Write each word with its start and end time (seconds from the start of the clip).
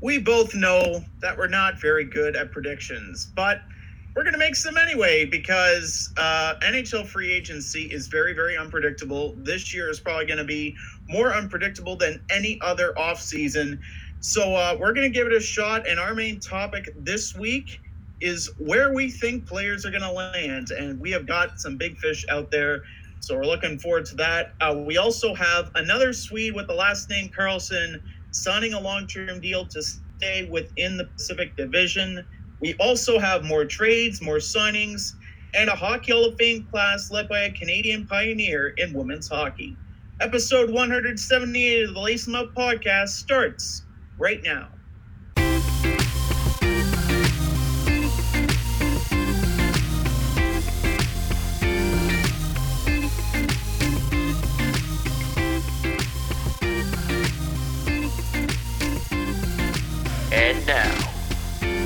We 0.00 0.18
both 0.18 0.54
know 0.54 1.04
that 1.20 1.36
we're 1.36 1.48
not 1.48 1.80
very 1.80 2.04
good 2.04 2.36
at 2.36 2.52
predictions, 2.52 3.30
but 3.34 3.62
we're 4.14 4.22
going 4.22 4.34
to 4.34 4.38
make 4.38 4.56
some 4.56 4.76
anyway 4.76 5.24
because 5.24 6.12
uh, 6.16 6.54
NHL 6.62 7.06
free 7.06 7.32
agency 7.32 7.82
is 7.82 8.06
very, 8.08 8.32
very 8.32 8.56
unpredictable. 8.56 9.34
This 9.38 9.72
year 9.74 9.90
is 9.90 10.00
probably 10.00 10.26
going 10.26 10.38
to 10.38 10.44
be 10.44 10.76
more 11.08 11.32
unpredictable 11.32 11.96
than 11.96 12.20
any 12.30 12.58
other 12.60 12.92
offseason. 12.96 13.78
So 14.20 14.54
uh, 14.54 14.76
we're 14.78 14.92
going 14.92 15.10
to 15.10 15.16
give 15.16 15.26
it 15.26 15.32
a 15.32 15.40
shot. 15.40 15.88
And 15.88 16.00
our 16.00 16.14
main 16.14 16.40
topic 16.40 16.88
this 16.96 17.36
week 17.36 17.80
is 18.20 18.50
where 18.58 18.92
we 18.92 19.10
think 19.10 19.46
players 19.46 19.86
are 19.86 19.90
going 19.90 20.02
to 20.02 20.10
land. 20.10 20.70
And 20.70 20.98
we 20.98 21.10
have 21.12 21.26
got 21.26 21.60
some 21.60 21.76
big 21.76 21.96
fish 21.98 22.26
out 22.28 22.50
there. 22.50 22.82
So 23.20 23.36
we're 23.36 23.46
looking 23.46 23.78
forward 23.78 24.06
to 24.06 24.16
that. 24.16 24.54
Uh, 24.60 24.82
we 24.84 24.96
also 24.96 25.34
have 25.34 25.70
another 25.74 26.12
Swede 26.12 26.54
with 26.54 26.66
the 26.66 26.74
last 26.74 27.10
name 27.10 27.28
Karlsson 27.28 28.00
signing 28.42 28.74
a 28.74 28.80
long 28.80 29.06
term 29.06 29.40
deal 29.40 29.66
to 29.66 29.82
stay 29.82 30.48
within 30.50 30.96
the 30.96 31.06
Pacific 31.16 31.56
Division. 31.56 32.24
We 32.60 32.74
also 32.80 33.18
have 33.18 33.44
more 33.44 33.64
trades, 33.64 34.22
more 34.22 34.38
signings, 34.38 35.12
and 35.54 35.68
a 35.68 35.74
Hockey 35.76 36.12
Hall 36.12 36.26
of 36.26 36.36
Fame 36.38 36.66
class 36.72 37.10
led 37.10 37.28
by 37.28 37.40
a 37.40 37.52
Canadian 37.52 38.06
pioneer 38.06 38.74
in 38.76 38.92
women's 38.92 39.28
hockey. 39.28 39.78
Episode 40.20 40.70
178 40.70 41.84
of 41.88 41.94
the 41.94 42.00
Lace 42.00 42.28
'em 42.28 42.34
Up 42.34 42.54
podcast 42.56 43.10
starts 43.10 43.84
right 44.18 44.42
now. 44.42 44.77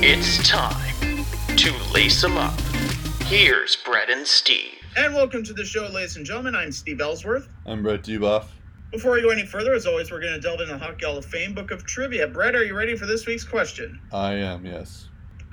It's 0.05 0.45
time 0.45 1.25
to 1.55 1.71
lace 1.93 2.21
them 2.21 2.37
up. 2.37 2.59
Here's 3.21 3.77
Brett 3.77 4.09
and 4.09 4.27
Steve. 4.27 4.73
And 4.97 5.15
welcome 5.15 5.45
to 5.45 5.53
the 5.53 5.63
show, 5.63 5.87
ladies 5.87 6.17
and 6.17 6.25
gentlemen. 6.25 6.55
I'm 6.55 6.73
Steve 6.73 6.99
Ellsworth. 6.99 7.47
I'm 7.65 7.81
Brett 7.83 8.03
Duboff. 8.03 8.47
Before 8.91 9.13
we 9.13 9.21
go 9.21 9.29
any 9.29 9.45
further, 9.45 9.73
as 9.73 9.85
always, 9.85 10.11
we're 10.11 10.19
going 10.19 10.33
to 10.33 10.41
delve 10.41 10.59
into 10.59 10.73
the 10.73 10.77
Hockey 10.77 11.05
Hall 11.05 11.17
of 11.17 11.23
Fame 11.23 11.53
Book 11.53 11.71
of 11.71 11.85
Trivia. 11.85 12.27
Brett, 12.27 12.53
are 12.53 12.65
you 12.65 12.75
ready 12.75 12.97
for 12.97 13.05
this 13.05 13.25
week's 13.25 13.45
question? 13.45 13.97
I 14.11 14.33
am, 14.33 14.65
yes. 14.65 15.07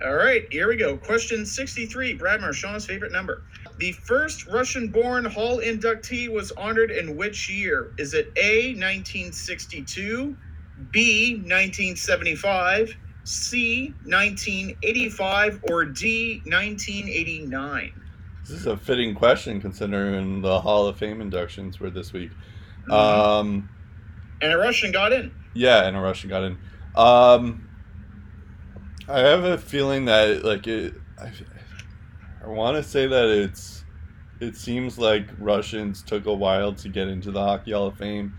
All 0.05 0.15
right, 0.17 0.45
here 0.51 0.67
we 0.67 0.77
go. 0.77 0.97
Question 0.97 1.47
63, 1.47 2.15
Brad 2.15 2.41
Marchand's 2.41 2.85
favorite 2.85 3.13
number. 3.13 3.45
The 3.79 3.93
first 3.93 4.49
Russian 4.49 4.89
born 4.89 5.27
Hall 5.27 5.61
inductee 5.61 6.29
was 6.29 6.51
honored 6.53 6.91
in 6.91 7.17
which 7.17 7.49
year? 7.49 7.93
Is 7.99 8.15
it 8.15 8.33
A, 8.37 8.75
1962, 8.75 10.37
B, 10.91 11.35
1975, 11.35 12.97
C, 13.31 13.95
1985, 14.05 15.61
or 15.71 15.85
D, 15.85 16.43
1989? 16.45 17.93
This 18.43 18.51
is 18.51 18.67
a 18.67 18.77
fitting 18.77 19.15
question 19.15 19.61
considering 19.61 20.43
the 20.43 20.61
Hall 20.61 20.87
of 20.89 20.97
Fame 20.99 21.21
inductions 21.21 21.79
were 21.79 21.91
this 21.91 22.13
week. 22.13 22.31
Mhm. 22.89 22.93
Um, 22.93 23.69
And 24.43 24.53
a 24.53 24.59
Russian 24.59 24.91
got 24.91 25.13
in. 25.13 25.31
yeah, 25.55 25.87
and 25.87 25.97
a 25.97 26.01
Russian 26.01 26.29
got 26.31 26.43
in. 26.43 26.59
Um, 26.97 27.69
I 29.09 29.21
have 29.21 29.45
a 29.45 29.59
feeling 29.59 30.07
that 30.07 30.45
like 30.45 30.67
it. 30.67 30.95
I, 31.21 31.31
I 32.45 32.49
want 32.49 32.77
to 32.77 32.83
say 32.83 33.07
that 33.07 33.29
it's. 33.29 33.85
It 34.41 34.57
seems 34.57 34.99
like 34.99 35.29
Russians 35.39 36.03
took 36.03 36.25
a 36.27 36.33
while 36.35 36.73
to 36.75 36.89
get 36.89 37.07
into 37.09 37.31
the 37.31 37.41
Hockey 37.43 37.73
Hall 37.73 37.89
of 37.89 37.99
Fame, 37.99 38.33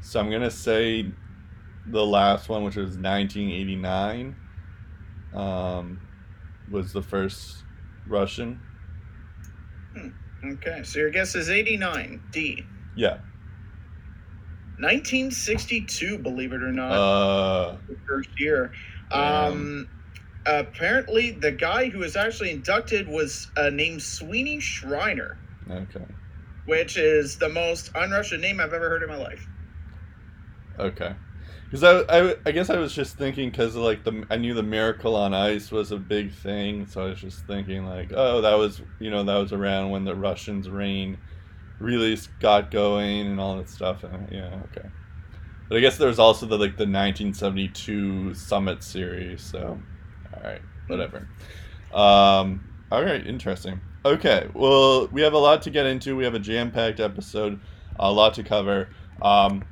so 0.00 0.18
I'm 0.18 0.30
gonna 0.30 0.50
say 0.50 1.12
the 1.90 2.04
last 2.04 2.48
one, 2.48 2.64
which 2.64 2.76
was 2.76 2.96
1989, 2.96 4.36
um, 5.34 6.00
was 6.70 6.92
the 6.92 7.02
first 7.02 7.64
Russian. 8.06 8.60
Okay, 10.44 10.82
so 10.84 11.00
your 11.00 11.10
guess 11.10 11.34
is 11.34 11.50
89, 11.50 12.22
D. 12.30 12.64
Yeah. 12.96 13.18
1962, 14.78 16.18
believe 16.18 16.52
it 16.52 16.62
or 16.62 16.70
not. 16.70 16.92
Uh, 16.92 17.76
the 17.88 17.96
first 18.06 18.28
year. 18.38 18.72
Um, 19.10 19.88
apparently, 20.46 21.32
the 21.32 21.50
guy 21.50 21.88
who 21.88 21.98
was 21.98 22.14
actually 22.14 22.52
inducted 22.52 23.08
was 23.08 23.50
uh, 23.56 23.70
named 23.70 24.02
Sweeney 24.02 24.60
Schriner, 24.60 25.36
okay. 25.68 26.04
which 26.66 26.96
is 26.96 27.38
the 27.38 27.48
most 27.48 27.90
un-Russian 27.96 28.40
name 28.40 28.60
I've 28.60 28.72
ever 28.72 28.88
heard 28.88 29.02
in 29.02 29.08
my 29.08 29.16
life. 29.16 29.44
Okay. 30.78 31.16
Because 31.70 31.84
I, 31.84 32.00
I, 32.08 32.36
I 32.46 32.52
guess 32.52 32.70
I 32.70 32.78
was 32.78 32.94
just 32.94 33.18
thinking 33.18 33.50
because 33.50 33.76
like 33.76 34.02
the 34.02 34.24
I 34.30 34.36
knew 34.36 34.54
the 34.54 34.62
Miracle 34.62 35.14
on 35.14 35.34
Ice 35.34 35.70
was 35.70 35.92
a 35.92 35.98
big 35.98 36.32
thing, 36.32 36.86
so 36.86 37.02
I 37.02 37.08
was 37.10 37.20
just 37.20 37.46
thinking 37.46 37.84
like, 37.84 38.10
oh, 38.14 38.40
that 38.40 38.54
was 38.54 38.80
you 38.98 39.10
know 39.10 39.22
that 39.24 39.36
was 39.36 39.52
around 39.52 39.90
when 39.90 40.04
the 40.04 40.14
Russians' 40.14 40.70
reign 40.70 41.18
really 41.78 42.16
got 42.40 42.70
going 42.70 43.26
and 43.26 43.38
all 43.38 43.58
that 43.58 43.68
stuff. 43.68 44.02
And 44.02 44.28
yeah, 44.32 44.60
okay. 44.70 44.88
But 45.68 45.76
I 45.76 45.80
guess 45.80 45.98
there 45.98 46.08
was 46.08 46.18
also 46.18 46.46
the 46.46 46.56
like 46.56 46.78
the 46.78 46.84
1972 46.84 48.32
Summit 48.32 48.82
series. 48.82 49.42
So, 49.42 49.78
all 50.34 50.42
right, 50.42 50.62
whatever. 50.86 51.28
Um, 51.92 52.64
all 52.90 53.04
right, 53.04 53.26
interesting. 53.26 53.80
Okay, 54.06 54.48
well, 54.54 55.08
we 55.08 55.20
have 55.20 55.34
a 55.34 55.38
lot 55.38 55.60
to 55.62 55.70
get 55.70 55.84
into. 55.84 56.16
We 56.16 56.24
have 56.24 56.34
a 56.34 56.38
jam-packed 56.38 57.00
episode, 57.00 57.60
a 57.98 58.10
lot 58.10 58.32
to 58.34 58.42
cover. 58.42 58.88
Um, 59.20 59.64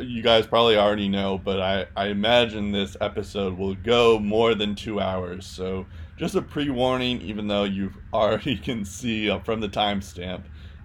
you 0.00 0.22
guys 0.22 0.46
probably 0.46 0.76
already 0.76 1.08
know, 1.08 1.38
but 1.38 1.60
I, 1.60 1.86
I 1.96 2.06
imagine 2.08 2.72
this 2.72 2.96
episode 3.00 3.56
will 3.56 3.74
go 3.74 4.18
more 4.18 4.54
than 4.54 4.74
two 4.74 5.00
hours. 5.00 5.46
So 5.46 5.86
just 6.16 6.34
a 6.34 6.42
pre 6.42 6.70
warning, 6.70 7.20
even 7.22 7.46
though 7.46 7.64
you 7.64 7.92
already 8.12 8.56
can 8.68 8.84
see 8.84 9.30
uh, 9.30 9.38
from 9.40 9.60
the 9.60 9.68
timestamp 9.68 10.42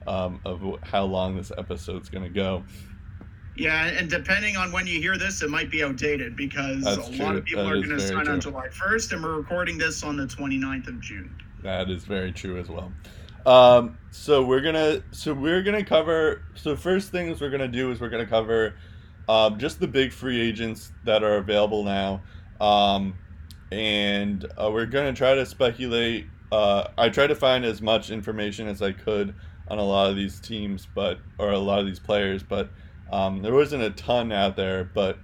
um, 0.07 0.39
of 0.45 0.61
how 0.83 1.03
long 1.03 1.35
this 1.35 1.51
episode's 1.57 2.09
going 2.09 2.23
to 2.23 2.29
go. 2.29 2.63
Yeah, 3.55 3.87
and 3.87 4.09
depending 4.09 4.55
on 4.55 4.71
when 4.71 4.87
you 4.87 4.99
hear 4.99 5.17
this, 5.17 5.43
it 5.43 5.49
might 5.49 5.69
be 5.69 5.83
outdated 5.83 6.35
because 6.35 6.83
That's 6.83 7.09
a 7.09 7.15
true. 7.15 7.25
lot 7.25 7.35
of 7.35 7.43
people 7.45 7.63
That 7.63 7.71
are 7.71 7.75
going 7.75 7.89
to 7.89 7.99
sign 7.99 8.27
on. 8.27 8.39
July 8.39 8.67
1st, 8.69 9.11
and 9.13 9.23
we're 9.23 9.35
recording 9.35 9.77
this 9.77 10.03
on 10.03 10.15
the 10.15 10.25
29th 10.25 10.87
of 10.87 10.99
June. 11.01 11.35
That 11.61 11.89
is 11.89 12.05
very 12.05 12.31
true 12.31 12.57
as 12.59 12.69
well. 12.69 12.91
Um, 13.45 13.97
so 14.11 14.43
we're 14.43 14.61
gonna 14.61 15.01
so 15.11 15.33
we're 15.33 15.63
gonna 15.63 15.83
cover 15.83 16.43
so 16.53 16.75
first 16.75 17.09
things 17.11 17.41
we're 17.41 17.49
gonna 17.49 17.67
do 17.67 17.91
is 17.91 17.99
we're 17.99 18.09
gonna 18.09 18.27
cover 18.27 18.75
um, 19.31 19.57
just 19.57 19.79
the 19.79 19.87
big 19.87 20.11
free 20.11 20.41
agents 20.41 20.91
that 21.05 21.23
are 21.23 21.37
available 21.37 21.85
now, 21.85 22.21
um, 22.59 23.17
and 23.71 24.45
uh, 24.61 24.69
we're 24.69 24.85
gonna 24.85 25.13
try 25.13 25.35
to 25.35 25.45
speculate. 25.45 26.25
Uh, 26.51 26.89
I 26.97 27.07
tried 27.07 27.27
to 27.27 27.35
find 27.35 27.63
as 27.63 27.81
much 27.81 28.11
information 28.11 28.67
as 28.67 28.81
I 28.81 28.91
could 28.91 29.33
on 29.69 29.77
a 29.77 29.83
lot 29.83 30.09
of 30.09 30.17
these 30.17 30.41
teams, 30.41 30.85
but 30.93 31.17
or 31.37 31.51
a 31.51 31.57
lot 31.57 31.79
of 31.79 31.85
these 31.85 31.97
players, 31.97 32.43
but 32.43 32.71
um, 33.09 33.41
there 33.41 33.53
wasn't 33.53 33.83
a 33.83 33.91
ton 33.91 34.33
out 34.33 34.57
there. 34.57 34.83
But 34.83 35.17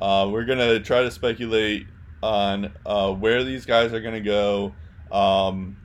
uh, 0.00 0.28
we're 0.30 0.44
gonna 0.44 0.78
try 0.78 1.02
to 1.02 1.10
speculate 1.10 1.88
on 2.22 2.72
uh, 2.86 3.12
where 3.12 3.42
these 3.42 3.66
guys 3.66 3.92
are 3.92 4.00
gonna 4.00 4.20
go 4.20 4.72
um, 5.10 5.76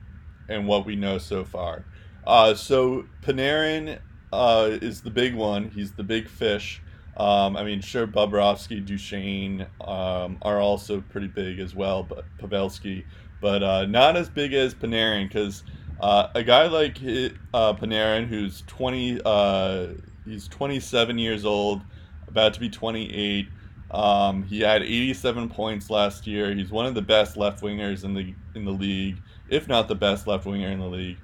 and 0.48 0.68
what 0.68 0.86
we 0.86 0.94
know 0.94 1.18
so 1.18 1.44
far. 1.44 1.84
Uh, 2.24 2.54
so 2.54 3.06
Panarin 3.22 3.98
uh, 4.32 4.78
is 4.80 5.02
the 5.02 5.10
big 5.10 5.34
one. 5.34 5.70
He's 5.70 5.90
the 5.90 6.04
big 6.04 6.28
fish. 6.28 6.80
Um, 7.16 7.56
I 7.56 7.62
mean, 7.62 7.80
sure, 7.80 8.06
Bobrovsky, 8.06 8.84
Duchene 8.84 9.66
um, 9.80 10.38
are 10.42 10.60
also 10.60 11.00
pretty 11.00 11.28
big 11.28 11.60
as 11.60 11.74
well, 11.74 12.02
but 12.02 12.24
Pavelski, 12.38 13.04
but 13.40 13.62
uh, 13.62 13.86
not 13.86 14.16
as 14.16 14.28
big 14.28 14.52
as 14.52 14.74
Panarin 14.74 15.28
because 15.28 15.62
uh, 16.00 16.28
a 16.34 16.42
guy 16.42 16.66
like 16.66 16.96
uh, 16.98 17.72
Panarin, 17.74 18.26
who's 18.26 18.62
twenty, 18.66 19.20
uh, 19.24 19.88
he's 20.24 20.48
twenty-seven 20.48 21.18
years 21.18 21.44
old, 21.44 21.82
about 22.26 22.54
to 22.54 22.60
be 22.60 22.68
twenty-eight. 22.68 23.48
Um, 23.90 24.42
he 24.42 24.60
had 24.60 24.82
87 24.82 25.50
points 25.50 25.88
last 25.88 26.26
year. 26.26 26.52
He's 26.52 26.70
one 26.70 26.84
of 26.84 26.94
the 26.96 27.02
best 27.02 27.36
left 27.36 27.62
wingers 27.62 28.02
in 28.02 28.12
the 28.12 28.34
in 28.56 28.64
the 28.64 28.72
league, 28.72 29.22
if 29.48 29.68
not 29.68 29.86
the 29.86 29.94
best 29.94 30.26
left 30.26 30.46
winger 30.46 30.68
in 30.68 30.80
the 30.80 30.86
league. 30.86 31.18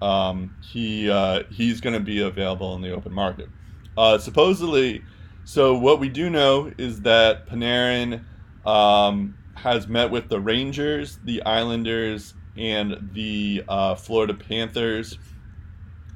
Um, 0.00 0.54
he 0.62 1.10
uh, 1.10 1.42
he's 1.50 1.82
going 1.82 1.92
to 1.92 2.00
be 2.00 2.20
available 2.20 2.74
in 2.76 2.80
the 2.80 2.92
open 2.92 3.12
market. 3.12 3.48
Uh, 3.96 4.16
supposedly, 4.16 5.02
so 5.44 5.76
what 5.76 6.00
we 6.00 6.08
do 6.08 6.30
know 6.30 6.72
is 6.78 7.02
that 7.02 7.46
Panarin 7.46 8.24
um, 8.66 9.36
has 9.54 9.86
met 9.86 10.10
with 10.10 10.28
the 10.28 10.40
Rangers, 10.40 11.18
the 11.24 11.42
Islanders, 11.42 12.34
and 12.56 13.10
the 13.12 13.64
uh, 13.68 13.94
Florida 13.94 14.34
Panthers. 14.34 15.18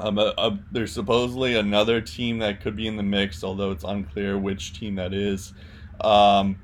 Um, 0.00 0.18
uh, 0.18 0.32
uh, 0.38 0.56
there's 0.70 0.92
supposedly 0.92 1.56
another 1.56 2.00
team 2.00 2.38
that 2.38 2.60
could 2.60 2.76
be 2.76 2.86
in 2.86 2.96
the 2.96 3.02
mix, 3.02 3.42
although 3.42 3.70
it's 3.70 3.84
unclear 3.84 4.38
which 4.38 4.78
team 4.78 4.94
that 4.96 5.12
is. 5.12 5.52
Um, 6.00 6.58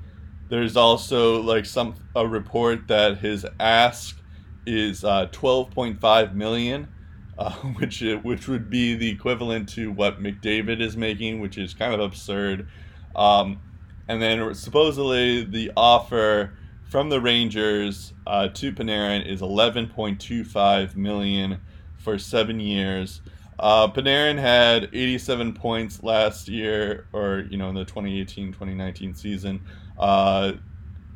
there's 0.47 0.77
also 0.77 1.41
like 1.41 1.65
some 1.65 1.95
a 2.15 2.25
report 2.25 2.87
that 2.87 3.17
his 3.17 3.45
ask 3.59 4.17
is 4.65 5.03
uh, 5.03 5.27
12.5 5.31 6.33
million, 6.33 6.87
uh, 7.39 7.51
which 7.53 8.01
i- 8.03 8.15
which 8.15 8.47
would 8.47 8.69
be 8.69 8.95
the 8.95 9.09
equivalent 9.09 9.69
to 9.69 9.91
what 9.91 10.21
McDavid 10.21 10.81
is 10.81 10.95
making, 10.97 11.39
which 11.39 11.57
is 11.57 11.73
kind 11.73 11.93
of 11.93 11.99
absurd. 11.99 12.67
Um, 13.15 13.59
and 14.07 14.21
then 14.21 14.53
supposedly 14.53 15.43
the 15.43 15.71
offer 15.75 16.57
from 16.89 17.09
the 17.09 17.19
Rangers 17.19 18.13
uh, 18.27 18.49
to 18.49 18.71
Panarin 18.71 19.25
is 19.25 19.41
11.25 19.41 20.95
million 20.95 21.59
for 21.97 22.17
seven 22.19 22.59
years. 22.59 23.21
Uh, 23.57 23.87
Panarin 23.87 24.37
had 24.37 24.89
87 24.93 25.53
points 25.53 26.03
last 26.03 26.47
year, 26.47 27.07
or 27.13 27.45
you 27.49 27.57
know, 27.57 27.69
in 27.69 27.75
the 27.75 27.85
2018-2019 27.85 29.15
season. 29.17 29.61
Uh, 29.97 30.53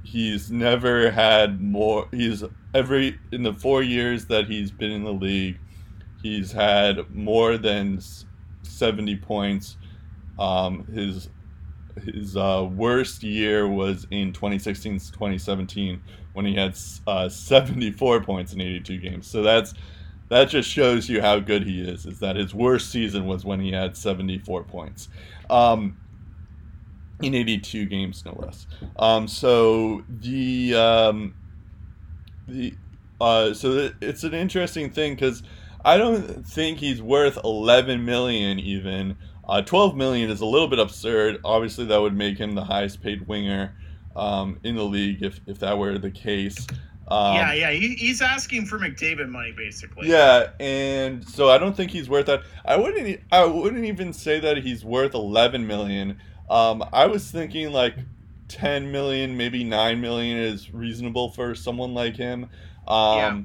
he's 0.04 0.50
never 0.52 1.12
had 1.12 1.62
more. 1.62 2.08
He's 2.12 2.44
every 2.74 3.20
in 3.32 3.44
the 3.44 3.54
four 3.54 3.84
years 3.84 4.26
that 4.28 4.48
he's 4.48 4.72
been 4.72 4.92
in 4.92 5.04
the 5.04 5.14
league, 5.14 5.60
he's 6.22 6.52
had 6.52 7.14
more 7.14 7.58
than 7.58 8.00
70 8.64 9.18
points. 9.18 9.78
Um, 10.38 10.86
his 10.86 11.30
his 12.06 12.38
uh, 12.38 12.68
worst 12.72 13.24
year 13.24 13.68
was 13.68 14.08
in 14.10 14.32
2016-2017 14.32 16.00
when 16.32 16.46
he 16.46 16.56
had 16.56 16.78
uh, 17.08 17.28
74 17.28 18.22
points 18.22 18.54
in 18.54 18.62
82 18.62 18.98
games. 19.00 19.28
So 19.28 19.42
that's 19.42 19.74
that 20.30 20.46
just 20.46 20.70
shows 20.70 21.10
you 21.10 21.22
how 21.22 21.40
good 21.40 21.64
he 21.64 21.82
is. 21.82 22.06
Is 22.06 22.20
that 22.20 22.36
his 22.36 22.54
worst 22.54 22.92
season 22.92 23.26
was 23.26 23.44
when 23.44 23.60
he 23.60 23.72
had 23.72 23.98
74 23.98 24.64
points. 24.64 25.10
Um, 25.50 25.98
in 27.22 27.36
82 27.36 27.86
games, 27.86 28.24
no 28.26 28.34
less. 28.40 28.68
Um, 28.98 29.28
so 29.28 30.04
the 30.08 30.76
um, 30.76 31.36
the 32.48 32.74
uh, 33.20 33.54
so 33.54 33.92
it's 34.02 34.24
an 34.24 34.34
interesting 34.34 34.90
thing 34.90 35.16
because 35.16 35.44
I 35.84 35.98
don't 35.98 36.46
think 36.46 36.80
he's 36.80 37.02
worth 37.02 37.38
11 37.44 38.04
million 38.04 38.60
even. 38.60 39.18
Uh, 39.48 39.62
12 39.62 39.96
million 39.96 40.30
is 40.30 40.42
a 40.42 40.46
little 40.46 40.68
bit 40.68 40.80
absurd. 40.80 41.40
Obviously, 41.44 41.86
that 41.86 41.98
would 42.00 42.16
make 42.16 42.38
him 42.38 42.54
the 42.54 42.64
highest 42.64 43.02
paid 43.02 43.28
winger 43.28 43.76
um, 44.16 44.60
in 44.64 44.76
the 44.76 44.84
league 44.84 45.24
if, 45.24 45.40
if 45.48 45.60
that 45.60 45.78
were 45.78 45.98
the 45.98 46.12
case. 46.12 46.68
Um, 47.08 47.36
yeah, 47.36 47.54
yeah, 47.54 47.72
he, 47.72 47.96
he's 47.96 48.22
asking 48.22 48.68
for 48.68 48.78
McDavid 48.78 49.30
money 49.30 49.52
basically. 49.52 50.08
Yeah, 50.08 50.50
and 50.60 51.28
so 51.28 51.50
I 51.50 51.58
don't 51.58 51.76
think 51.76 51.90
he's 51.90 52.08
worth 52.08 52.28
that. 52.28 52.44
I 52.66 52.76
wouldn't. 52.76 53.22
I 53.32 53.46
wouldn't 53.46 53.86
even 53.86 54.14
say 54.14 54.40
that 54.40 54.58
he's 54.58 54.86
worth 54.86 55.16
11 55.16 55.66
million. 55.66 56.20
Um, 56.52 56.84
I 56.94 57.08
was 57.08 57.32
thinking 57.32 57.72
like 57.72 57.96
10 58.50 58.92
million, 58.92 59.38
maybe 59.38 59.64
9 59.64 60.00
million 60.00 60.38
is 60.38 60.72
reasonable 60.72 61.32
for 61.32 61.56
someone 61.56 61.96
like 61.96 62.16
him. 62.16 62.50
Um, 62.88 63.18
yeah. 63.18 63.42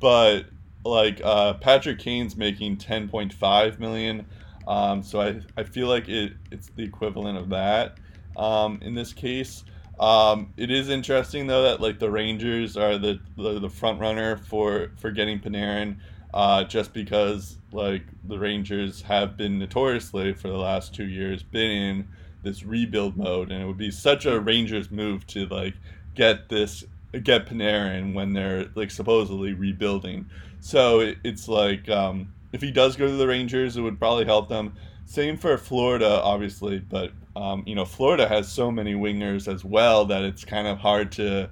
But 0.00 0.46
like 0.88 1.20
uh, 1.24 1.54
Patrick 1.54 1.98
Kane's 1.98 2.36
making 2.36 2.76
10.5 2.76 3.78
million. 3.78 4.26
Um, 4.66 5.02
so 5.02 5.20
I, 5.20 5.40
I 5.56 5.62
feel 5.62 5.88
like 5.88 6.08
it, 6.08 6.34
it's 6.50 6.68
the 6.76 6.82
equivalent 6.82 7.38
of 7.38 7.48
that 7.50 7.96
um, 8.36 8.78
in 8.82 8.94
this 8.94 9.12
case. 9.12 9.64
Um, 9.98 10.52
it 10.56 10.70
is 10.70 10.88
interesting 10.88 11.46
though 11.46 11.62
that 11.62 11.80
like 11.80 11.98
the 11.98 12.10
Rangers 12.10 12.76
are 12.76 12.98
the 12.98 13.18
the, 13.36 13.58
the 13.58 13.68
front 13.68 14.00
runner 14.00 14.36
for 14.36 14.92
for 14.96 15.10
getting 15.10 15.40
Panarin, 15.40 15.96
uh, 16.32 16.64
just 16.64 16.92
because 16.92 17.58
like 17.72 18.02
the 18.24 18.38
Rangers 18.38 19.02
have 19.02 19.36
been 19.36 19.58
notoriously 19.58 20.34
for 20.34 20.48
the 20.48 20.56
last 20.56 20.94
two 20.94 21.06
years 21.06 21.42
been 21.42 21.70
in 21.70 22.08
this 22.44 22.62
rebuild 22.62 23.16
mode, 23.16 23.50
and 23.50 23.60
it 23.60 23.66
would 23.66 23.76
be 23.76 23.90
such 23.90 24.24
a 24.24 24.38
Rangers 24.38 24.90
move 24.90 25.26
to 25.28 25.46
like 25.46 25.74
get 26.14 26.48
this 26.48 26.84
get 27.24 27.46
Panarin 27.46 28.14
when 28.14 28.34
they're 28.34 28.66
like 28.74 28.90
supposedly 28.90 29.52
rebuilding. 29.52 30.26
So 30.68 31.00
it, 31.00 31.16
it's 31.24 31.48
like 31.48 31.88
um, 31.88 32.30
if 32.52 32.60
he 32.60 32.70
does 32.70 32.94
go 32.94 33.06
to 33.06 33.16
the 33.16 33.26
Rangers, 33.26 33.78
it 33.78 33.80
would 33.80 33.98
probably 33.98 34.26
help 34.26 34.50
them. 34.50 34.74
Same 35.06 35.38
for 35.38 35.56
Florida, 35.56 36.20
obviously, 36.22 36.78
but 36.78 37.10
um, 37.34 37.62
you 37.64 37.74
know 37.74 37.86
Florida 37.86 38.28
has 38.28 38.52
so 38.52 38.70
many 38.70 38.92
wingers 38.92 39.50
as 39.50 39.64
well 39.64 40.04
that 40.04 40.24
it's 40.24 40.44
kind 40.44 40.66
of 40.66 40.76
hard 40.76 41.10
to 41.12 41.48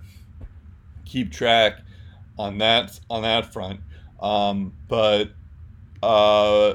keep 1.07 1.33
track 1.33 1.81
on 2.39 2.59
that 2.59 3.01
on 3.09 3.23
that 3.23 3.51
front. 3.55 3.81
Um, 4.21 4.75
but 4.87 5.31
uh, 6.03 6.75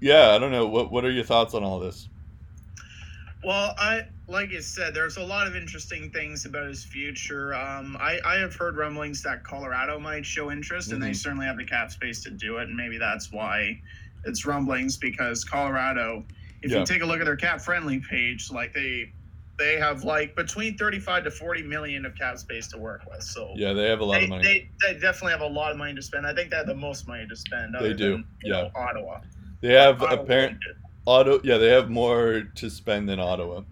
yeah, 0.00 0.30
I 0.30 0.38
don't 0.38 0.50
know. 0.50 0.66
What 0.66 0.90
what 0.90 1.04
are 1.04 1.10
your 1.10 1.24
thoughts 1.24 1.52
on 1.52 1.62
all 1.62 1.78
this? 1.78 2.08
Well, 3.44 3.74
I 3.76 4.06
like 4.28 4.50
I 4.52 4.60
said, 4.60 4.94
there's 4.94 5.16
a 5.16 5.22
lot 5.22 5.46
of 5.46 5.56
interesting 5.56 6.10
things 6.10 6.46
about 6.46 6.66
his 6.66 6.84
future. 6.84 7.54
Um, 7.54 7.96
I, 7.98 8.20
I 8.24 8.36
have 8.36 8.54
heard 8.54 8.76
rumblings 8.76 9.22
that 9.22 9.44
Colorado 9.44 9.98
might 9.98 10.24
show 10.24 10.50
interest, 10.50 10.88
mm-hmm. 10.88 10.94
and 10.94 11.02
they 11.02 11.08
mm-hmm. 11.08 11.14
certainly 11.14 11.46
have 11.46 11.56
the 11.56 11.64
cap 11.64 11.90
space 11.90 12.22
to 12.24 12.30
do 12.30 12.58
it. 12.58 12.68
And 12.68 12.76
maybe 12.76 12.98
that's 12.98 13.32
why 13.32 13.80
it's 14.24 14.46
rumblings 14.46 14.96
because 14.96 15.44
Colorado, 15.44 16.24
if 16.62 16.70
yeah. 16.70 16.80
you 16.80 16.86
take 16.86 17.02
a 17.02 17.06
look 17.06 17.20
at 17.20 17.24
their 17.24 17.36
cap 17.36 17.60
friendly 17.60 18.00
page, 18.08 18.50
like 18.50 18.72
they 18.72 19.12
they 19.58 19.76
have 19.76 20.04
like 20.04 20.34
between 20.34 20.76
35 20.78 21.24
to 21.24 21.30
40 21.30 21.62
million 21.64 22.06
of 22.06 22.14
cap 22.14 22.38
space 22.38 22.68
to 22.68 22.78
work 22.78 23.02
with. 23.10 23.22
So 23.22 23.52
yeah, 23.56 23.72
they 23.72 23.88
have 23.88 24.00
a 24.00 24.04
lot 24.04 24.18
they, 24.18 24.24
of 24.24 24.30
money. 24.30 24.44
They, 24.44 24.70
they 24.80 25.00
definitely 25.00 25.32
have 25.32 25.42
a 25.42 25.46
lot 25.46 25.72
of 25.72 25.78
money 25.78 25.94
to 25.94 26.02
spend. 26.02 26.26
I 26.26 26.34
think 26.34 26.50
they 26.50 26.56
have 26.56 26.66
the 26.66 26.74
most 26.74 27.08
money 27.08 27.26
to 27.28 27.36
spend. 27.36 27.74
They 27.78 27.92
do. 27.92 28.12
Than, 28.12 28.24
yeah. 28.44 28.52
Know, 28.52 28.70
Ottawa. 28.76 29.20
They 29.60 29.74
have 29.74 30.00
apparent. 30.00 30.58
Auto, 31.04 31.40
yeah, 31.42 31.58
they 31.58 31.68
have 31.68 31.90
more 31.90 32.42
to 32.54 32.70
spend 32.70 33.08
than 33.08 33.18
Ottawa 33.18 33.62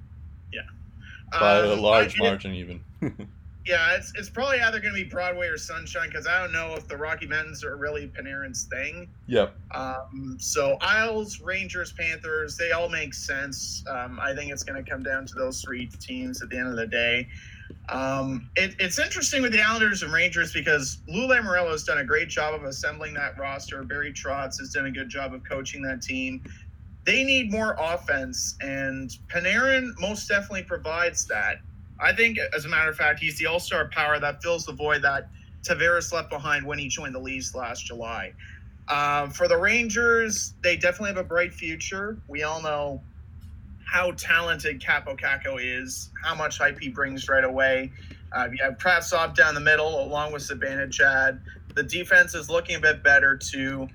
by 1.39 1.61
um, 1.61 1.79
a 1.79 1.81
large 1.81 2.19
margin, 2.19 2.55
even. 2.55 2.81
yeah, 3.67 3.95
it's 3.95 4.13
it's 4.17 4.31
probably 4.31 4.61
either 4.61 4.81
going 4.81 4.95
to 4.95 5.03
be 5.03 5.09
Broadway 5.09 5.47
or 5.47 5.59
Sunshine 5.59 6.09
because 6.09 6.27
I 6.27 6.41
don't 6.41 6.53
know 6.53 6.75
if 6.75 6.89
the 6.89 6.97
Rocky 6.97 7.27
Mountains 7.27 7.63
are 7.65 7.77
really 7.77 8.09
Panarin's 8.09 8.65
thing. 8.65 9.09
Yep. 9.27 9.55
Um, 9.73 10.37
so 10.39 10.77
Isles, 10.81 11.41
Rangers, 11.41 11.93
Panthers, 11.93 12.57
they 12.57 12.73
all 12.73 12.89
make 12.89 13.15
sense. 13.15 13.85
Um, 13.89 14.19
I 14.21 14.35
think 14.35 14.51
it's 14.51 14.65
going 14.65 14.83
to 14.83 14.91
come 14.91 15.03
down 15.03 15.27
to 15.27 15.35
those 15.35 15.63
three 15.63 15.87
teams 15.87 16.43
at 16.43 16.49
the 16.49 16.59
end 16.59 16.69
of 16.69 16.77
the 16.77 16.87
day. 16.87 17.29
Um, 17.89 18.51
it, 18.57 18.75
it's 18.79 18.99
interesting 18.99 19.43
with 19.43 19.53
the 19.53 19.61
Islanders 19.61 20.03
and 20.03 20.13
Rangers 20.13 20.53
because 20.53 20.99
Lou 21.07 21.29
Lamoriello 21.29 21.71
has 21.71 21.85
done 21.85 21.99
a 21.99 22.05
great 22.05 22.29
job 22.29 22.55
of 22.55 22.65
assembling 22.65 23.15
that 23.15 23.39
roster. 23.39 23.83
Barry 23.85 24.13
Trotz 24.13 24.59
has 24.59 24.71
done 24.71 24.87
a 24.87 24.91
good 24.91 25.09
job 25.09 25.35
of 25.35 25.43
coaching 25.45 25.83
that 25.83 26.03
team 26.03 26.43
they 27.05 27.25
need 27.25 27.51
more 27.51 27.77
offense, 27.79 28.57
and 28.61 29.11
Panarin 29.29 29.93
most 29.99 30.29
definitely 30.29 30.65
provides 30.65 31.27
that. 31.27 31.57
I 31.99 32.15
think, 32.15 32.39
as 32.55 32.65
a 32.65 32.69
matter 32.69 32.91
of 32.91 32.97
fact, 32.97 33.21
he's 33.21 33.39
the 33.39 33.47
all 33.47 33.61
star 33.61 33.89
power 33.89 34.19
that 34.19 34.43
fills 34.43 34.65
the 34.65 34.73
void 34.73 35.03
that 35.03 35.29
Tavares 35.63 36.13
left 36.13 36.31
behind 36.31 36.65
when 36.65 36.79
he 36.79 36.89
joined 36.89 37.15
the 37.15 37.19
Leafs 37.19 37.55
last 37.55 37.85
July. 37.85 38.33
Um, 38.89 39.31
for 39.31 39.49
the 39.49 39.57
Rangers, 39.57 40.55
they 40.63 40.77
definitely 40.77 41.11
have 41.11 41.19
a 41.19 41.25
bright 41.25 41.53
future. 41.53 42.19
We 42.29 42.43
all 42.43 42.63
know 42.63 43.03
how 43.85 44.13
talented 44.13 44.81
Kaapo 44.81 45.19
Kakko 45.19 45.59
is, 45.61 46.11
how 46.23 46.35
much 46.35 46.59
hype 46.59 46.79
he 46.81 46.89
brings 46.89 47.29
right 47.29 47.45
away. 47.45 47.93
Uh, 48.33 48.49
you 48.53 48.63
have 48.63 48.79
Kravtsov 48.79 49.35
down 49.35 49.55
the 49.55 49.61
middle 49.61 50.05
along 50.05 50.33
with 50.33 50.43
Zibanejad. 50.43 51.41
The 51.75 51.83
defense 51.83 52.35
is 52.35 52.49
looking 52.49 52.77
a 52.77 52.81
bit 52.81 53.03
better 53.03 53.37
too. 53.37 53.89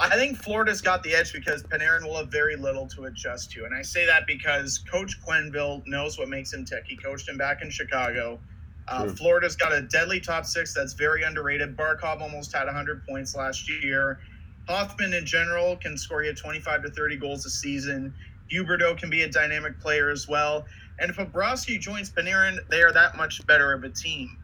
I 0.00 0.16
think 0.16 0.38
Florida's 0.38 0.80
got 0.80 1.02
the 1.02 1.14
edge 1.14 1.34
because 1.34 1.62
Panarin 1.62 2.04
will 2.04 2.16
have 2.16 2.28
very 2.28 2.56
little 2.56 2.86
to 2.88 3.04
adjust 3.04 3.50
to. 3.52 3.66
And 3.66 3.74
I 3.74 3.82
say 3.82 4.06
that 4.06 4.26
because 4.26 4.78
Coach 4.78 5.20
Quenneville 5.20 5.86
knows 5.86 6.18
what 6.18 6.30
makes 6.30 6.54
him 6.54 6.64
tick. 6.64 6.84
He 6.86 6.96
coached 6.96 7.28
him 7.28 7.36
back 7.36 7.60
in 7.60 7.68
Chicago. 7.68 8.40
Uh, 8.88 9.08
Florida's 9.08 9.56
got 9.56 9.72
a 9.74 9.82
deadly 9.82 10.18
top 10.18 10.46
six 10.46 10.72
that's 10.72 10.94
very 10.94 11.22
underrated. 11.22 11.76
Barkov 11.76 12.22
almost 12.22 12.50
had 12.52 12.64
100 12.64 13.06
points 13.06 13.36
last 13.36 13.68
year. 13.68 14.20
Hoffman, 14.66 15.12
in 15.12 15.26
general, 15.26 15.76
can 15.76 15.98
score 15.98 16.24
you 16.24 16.32
25 16.32 16.84
to 16.84 16.90
30 16.90 17.16
goals 17.16 17.44
a 17.44 17.50
season. 17.50 18.14
Huberdeau 18.50 18.96
can 18.96 19.10
be 19.10 19.22
a 19.22 19.28
dynamic 19.28 19.78
player 19.80 20.10
as 20.10 20.26
well. 20.26 20.64
And 20.98 21.10
if 21.10 21.16
Bobrovsky 21.18 21.78
joins 21.78 22.10
Panarin, 22.10 22.58
they 22.70 22.80
are 22.82 22.92
that 22.92 23.16
much 23.16 23.46
better 23.46 23.72
of 23.72 23.84
a 23.84 23.90
team. 23.90 24.38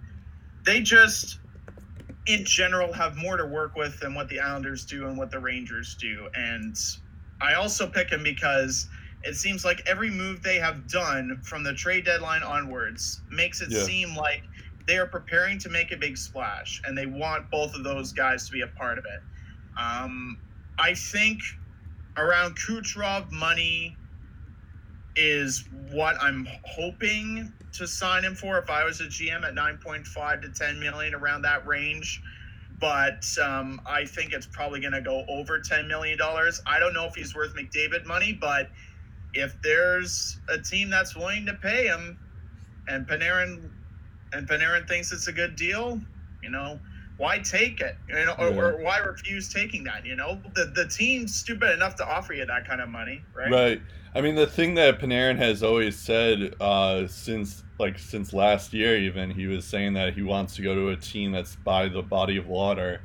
They 0.64 0.80
just 0.80 1.38
in 2.26 2.44
general 2.44 2.92
have 2.92 3.16
more 3.16 3.36
to 3.36 3.46
work 3.46 3.76
with 3.76 4.00
than 4.00 4.14
what 4.14 4.28
the 4.28 4.40
Islanders 4.40 4.84
do 4.84 5.06
and 5.06 5.16
what 5.16 5.30
the 5.30 5.38
Rangers 5.38 5.94
do. 5.94 6.28
And 6.34 6.76
I 7.40 7.54
also 7.54 7.86
pick 7.86 8.10
him 8.10 8.22
because 8.22 8.88
it 9.22 9.36
seems 9.36 9.64
like 9.64 9.82
every 9.86 10.10
move 10.10 10.42
they 10.42 10.58
have 10.58 10.88
done 10.88 11.40
from 11.42 11.62
the 11.62 11.74
trade 11.74 12.04
deadline 12.04 12.42
onwards 12.42 13.20
makes 13.30 13.60
it 13.60 13.70
yeah. 13.70 13.84
seem 13.84 14.14
like 14.14 14.42
they 14.86 14.98
are 14.98 15.06
preparing 15.06 15.58
to 15.58 15.68
make 15.68 15.92
a 15.92 15.96
big 15.96 16.16
splash 16.16 16.80
and 16.84 16.96
they 16.96 17.06
want 17.06 17.50
both 17.50 17.74
of 17.74 17.84
those 17.84 18.12
guys 18.12 18.46
to 18.46 18.52
be 18.52 18.62
a 18.62 18.68
part 18.68 18.98
of 18.98 19.04
it. 19.04 19.20
Um, 19.78 20.38
I 20.78 20.94
think 20.94 21.40
around 22.16 22.56
Kucherov 22.56 23.30
money 23.30 23.96
is 25.16 25.64
what 25.90 26.16
I'm 26.22 26.46
hoping 26.64 27.52
to 27.72 27.86
sign 27.86 28.24
him 28.24 28.34
for 28.34 28.58
if 28.58 28.70
I 28.70 28.84
was 28.84 29.00
a 29.00 29.04
GM 29.04 29.44
at 29.44 29.54
9.5 29.54 30.42
to 30.42 30.48
10 30.48 30.80
million 30.80 31.14
around 31.14 31.42
that 31.42 31.66
range. 31.66 32.22
But 32.78 33.26
um, 33.42 33.80
I 33.86 34.04
think 34.04 34.32
it's 34.32 34.46
probably 34.46 34.80
going 34.80 34.92
to 34.92 35.00
go 35.00 35.24
over 35.28 35.58
$10 35.58 35.88
million. 35.88 36.18
I 36.20 36.78
don't 36.78 36.92
know 36.92 37.06
if 37.06 37.14
he's 37.14 37.34
worth 37.34 37.54
McDavid 37.54 38.04
money, 38.04 38.32
but 38.32 38.70
if 39.32 39.60
there's 39.62 40.38
a 40.48 40.58
team 40.58 40.90
that's 40.90 41.16
willing 41.16 41.46
to 41.46 41.54
pay 41.54 41.86
him 41.86 42.18
and 42.88 43.06
Panarin 43.06 43.70
and 44.32 44.48
Panarin 44.48 44.86
thinks 44.86 45.12
it's 45.12 45.28
a 45.28 45.32
good 45.32 45.56
deal, 45.56 46.00
you 46.42 46.50
know, 46.50 46.78
why 47.16 47.38
take 47.38 47.80
it? 47.80 47.96
You 48.08 48.14
know, 48.26 48.34
or, 48.38 48.48
or 48.48 48.82
why 48.82 48.98
refuse 48.98 49.52
taking 49.52 49.84
that? 49.84 50.04
You 50.04 50.16
know, 50.16 50.40
the 50.54 50.72
the 50.74 50.86
team's 50.88 51.34
stupid 51.34 51.72
enough 51.72 51.96
to 51.96 52.06
offer 52.06 52.34
you 52.34 52.44
that 52.46 52.66
kind 52.68 52.80
of 52.80 52.88
money, 52.88 53.22
right? 53.34 53.50
Right. 53.50 53.82
I 54.14 54.20
mean, 54.20 54.34
the 54.34 54.46
thing 54.46 54.74
that 54.74 54.98
Panarin 54.98 55.36
has 55.36 55.62
always 55.62 55.98
said 55.98 56.54
uh, 56.60 57.06
since 57.06 57.62
like 57.78 57.98
since 57.98 58.32
last 58.32 58.72
year, 58.72 58.96
even 58.98 59.30
he 59.30 59.46
was 59.46 59.64
saying 59.64 59.94
that 59.94 60.14
he 60.14 60.22
wants 60.22 60.56
to 60.56 60.62
go 60.62 60.74
to 60.74 60.88
a 60.90 60.96
team 60.96 61.32
that's 61.32 61.56
by 61.56 61.88
the 61.88 62.02
body 62.02 62.36
of 62.36 62.46
water, 62.46 63.00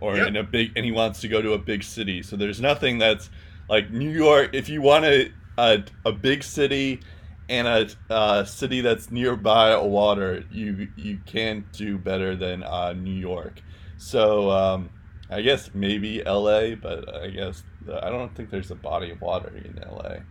or 0.00 0.16
Yep. 0.16 0.28
in 0.28 0.36
a 0.36 0.42
big, 0.42 0.72
and 0.76 0.84
he 0.84 0.92
wants 0.92 1.20
to 1.20 1.28
go 1.28 1.42
to 1.42 1.52
a 1.52 1.58
big 1.58 1.82
city. 1.82 2.22
So 2.22 2.36
there's 2.36 2.60
nothing 2.60 2.98
that's 2.98 3.30
like 3.68 3.90
New 3.90 4.10
York. 4.10 4.50
If 4.54 4.68
you 4.68 4.82
want 4.82 5.04
a 5.04 5.32
a, 5.58 5.82
a 6.04 6.12
big 6.12 6.42
city 6.42 7.00
and 7.48 7.68
a 7.68 7.88
uh, 8.10 8.44
city 8.44 8.80
that's 8.80 9.10
nearby 9.10 9.70
a 9.70 9.84
water, 9.84 10.44
you 10.50 10.88
you 10.96 11.18
can't 11.26 11.70
do 11.72 11.98
better 11.98 12.34
than 12.36 12.62
uh, 12.62 12.92
New 12.92 13.14
York. 13.14 13.62
So 13.98 14.50
um, 14.50 14.90
I 15.30 15.42
guess 15.42 15.70
maybe 15.74 16.24
L.A., 16.24 16.74
but 16.74 17.14
I 17.14 17.28
guess 17.28 17.62
I 18.02 18.10
don't 18.10 18.34
think 18.34 18.50
there's 18.50 18.70
a 18.70 18.76
body 18.76 19.10
of 19.10 19.20
water 19.20 19.52
in 19.56 19.78
L.A. 19.82 20.24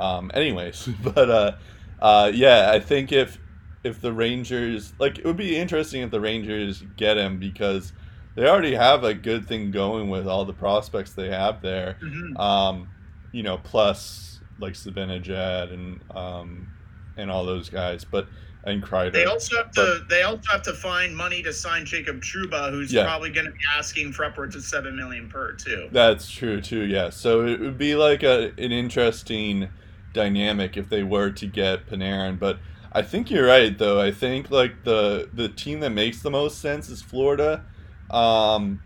Um, 0.00 0.30
anyways, 0.34 0.88
but 1.02 1.30
uh, 1.30 1.52
uh, 2.00 2.30
yeah, 2.34 2.70
I 2.72 2.80
think 2.80 3.12
if 3.12 3.38
if 3.84 4.00
the 4.00 4.12
Rangers 4.12 4.92
like 4.98 5.18
it 5.18 5.24
would 5.24 5.36
be 5.36 5.56
interesting 5.56 6.02
if 6.02 6.10
the 6.10 6.20
Rangers 6.20 6.82
get 6.96 7.16
him 7.16 7.38
because 7.38 7.92
they 8.34 8.46
already 8.48 8.74
have 8.74 9.04
a 9.04 9.14
good 9.14 9.46
thing 9.46 9.70
going 9.70 10.10
with 10.10 10.26
all 10.26 10.44
the 10.44 10.52
prospects 10.52 11.12
they 11.14 11.30
have 11.30 11.62
there. 11.62 11.96
Mhm. 12.02 12.38
Um, 12.38 12.88
you 13.32 13.42
know, 13.42 13.58
plus 13.58 14.35
like 14.58 14.74
Zibanejad 14.74 15.72
and 15.72 16.00
um, 16.16 16.68
and 17.16 17.30
all 17.30 17.44
those 17.44 17.68
guys, 17.68 18.04
but 18.04 18.26
and 18.64 18.82
Kreider. 18.82 19.12
They 19.12 19.26
also 19.26 19.56
have 19.58 19.70
to. 19.72 20.04
They 20.10 20.22
also 20.22 20.50
have 20.50 20.62
to 20.62 20.72
find 20.74 21.16
money 21.16 21.42
to 21.42 21.52
sign 21.52 21.84
Jacob 21.86 22.20
Trouba, 22.20 22.70
who's 22.70 22.92
Yeah. 22.92 23.04
probably 23.04 23.30
going 23.30 23.46
to 23.46 23.52
be 23.52 23.58
asking 23.76 24.12
for 24.12 24.24
upwards 24.24 24.56
of 24.56 24.64
seven 24.64 24.96
million 24.96 25.28
per 25.28 25.52
too. 25.52 25.88
That's 25.92 26.28
true 26.30 26.60
too. 26.60 26.82
Yeah. 26.82 27.10
So 27.10 27.46
it 27.46 27.60
would 27.60 27.78
be 27.78 27.94
like 27.94 28.22
a 28.24 28.48
an 28.58 28.72
interesting 28.72 29.68
dynamic 30.12 30.76
if 30.76 30.88
they 30.88 31.02
were 31.04 31.30
to 31.30 31.46
get 31.46 31.86
Panarin, 31.86 32.38
but 32.38 32.58
I 32.92 33.02
think 33.02 33.30
you're 33.30 33.46
right 33.46 33.76
though. 33.76 34.00
I 34.00 34.10
think 34.10 34.50
like 34.50 34.82
the 34.84 35.28
the 35.32 35.48
team 35.48 35.80
that 35.80 35.90
makes 35.90 36.22
the 36.22 36.30
most 36.30 36.58
sense 36.60 36.88
is 36.88 37.02
Florida, 37.02 37.64
um, 38.10 38.80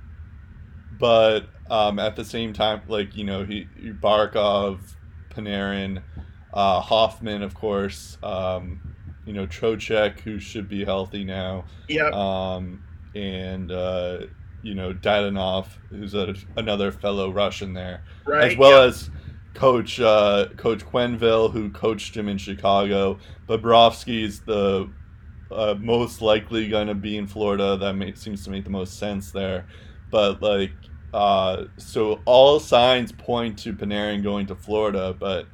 but 0.98 1.46
um, 1.70 1.98
at 1.98 2.16
the 2.16 2.24
same 2.24 2.52
time, 2.52 2.82
like 2.88 3.16
you 3.16 3.24
know, 3.24 3.44
he 3.44 3.66
Barkov, 4.02 4.80
Panarin, 5.30 6.02
uh, 6.52 6.80
Hoffman, 6.80 7.42
of 7.42 7.54
course. 7.54 8.18
Um, 8.22 8.80
you 9.26 9.32
know, 9.32 9.46
Trocheck, 9.46 10.20
who 10.20 10.38
should 10.38 10.68
be 10.68 10.84
healthy 10.84 11.24
now 11.24 11.64
Yep. 11.88 12.12
um, 12.12 12.82
and 13.14 13.70
uh, 13.70 14.18
you 14.62 14.74
know 14.74 14.92
Dadonov, 14.92 15.66
who's 15.88 16.14
a, 16.14 16.34
another 16.56 16.92
fellow 16.92 17.30
Russian 17.30 17.72
there, 17.72 18.02
right. 18.26 18.52
as 18.52 18.58
well 18.58 18.82
yep. 18.82 18.90
as 18.90 19.10
Coach 19.54 20.00
uh, 20.00 20.46
Coach 20.56 20.84
Quenneville, 20.84 21.52
who 21.52 21.70
coached 21.70 22.16
him 22.16 22.28
in 22.28 22.38
Chicago. 22.38 23.18
Bobrovsky's 23.48 24.40
the 24.40 24.88
uh, 25.50 25.74
most 25.78 26.22
likely 26.22 26.68
going 26.68 26.86
to 26.86 26.94
be 26.94 27.16
in 27.16 27.26
Florida. 27.26 27.76
That 27.76 27.94
makes, 27.94 28.20
seems 28.20 28.44
to 28.44 28.50
make 28.50 28.64
the 28.64 28.70
most 28.70 28.98
sense 28.98 29.32
there. 29.32 29.66
But 30.10 30.40
like, 30.42 30.72
uh, 31.12 31.64
so 31.76 32.20
all 32.24 32.60
signs 32.60 33.12
point 33.12 33.58
to 33.60 33.72
Panarin 33.72 34.22
going 34.22 34.46
to 34.46 34.54
Florida, 34.54 35.14
but 35.18 35.46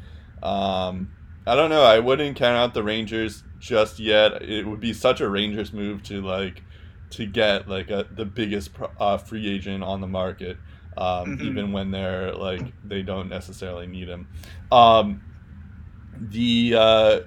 um, 0.42 1.10
I 1.46 1.54
don't 1.54 1.70
know. 1.70 1.82
I 1.82 1.98
wouldn't 1.98 2.36
count 2.36 2.56
out 2.56 2.75
the 2.75 2.82
Rangers 2.82 3.42
just 3.58 3.98
yet. 3.98 4.42
It 4.42 4.66
would 4.66 4.80
be 4.80 4.92
such 4.92 5.20
a 5.20 5.28
Rangers 5.28 5.72
move 5.72 6.02
to 6.04 6.20
like 6.20 6.62
to 7.10 7.25
get 7.25 7.68
like 7.68 7.90
a, 7.90 8.06
the 8.14 8.25
biggest 8.25 8.75
pro- 8.75 8.90
uh, 8.98 9.16
free 9.16 9.48
agent 9.48 9.82
on 9.84 10.00
the 10.00 10.06
market, 10.06 10.58
um, 10.96 11.38
Mhm. 11.38 11.40
even 11.42 11.72
when 11.72 11.90
they're 11.90 12.32
like 12.34 12.72
they 12.84 13.02
don't 13.02 13.28
necessarily 13.28 13.86
need 13.86 14.08
him. 14.08 14.26
Um, 14.72 15.22
the 16.18 16.75
uh, 16.76 17.20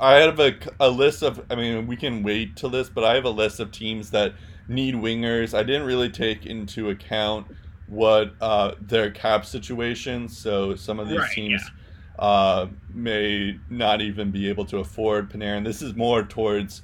I 0.00 0.14
have 0.16 0.38
a, 0.40 0.54
a 0.78 0.88
list 0.90 1.22
of. 1.22 1.44
I 1.50 1.54
mean, 1.56 1.86
we 1.86 1.96
can 1.96 2.22
wait 2.22 2.56
till 2.56 2.70
this, 2.70 2.88
but 2.88 3.04
I 3.04 3.14
have 3.14 3.24
a 3.24 3.30
list 3.30 3.58
of 3.60 3.72
teams 3.72 4.10
that 4.10 4.34
need 4.68 4.94
wingers. 4.94 5.54
I 5.58 5.62
didn't 5.64 5.86
really 5.86 6.10
take 6.10 6.46
into 6.46 6.90
account 6.90 7.48
what 7.86 8.34
uh, 8.40 8.72
their 8.80 9.10
cap 9.10 9.46
situation. 9.46 10.28
So 10.28 10.76
some 10.76 11.00
of 11.00 11.08
these 11.08 11.16
Right, 11.16 11.30
teams 11.30 11.72
uh, 12.18 12.68
may 12.92 13.60
not 13.70 14.00
even 14.02 14.30
be 14.30 14.48
able 14.48 14.66
to 14.66 14.78
afford 14.78 15.30
Panarin. 15.30 15.64
This 15.64 15.82
is 15.82 15.94
more 15.96 16.22
towards 16.24 16.82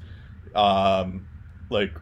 um, 0.54 1.28
like 1.70 1.96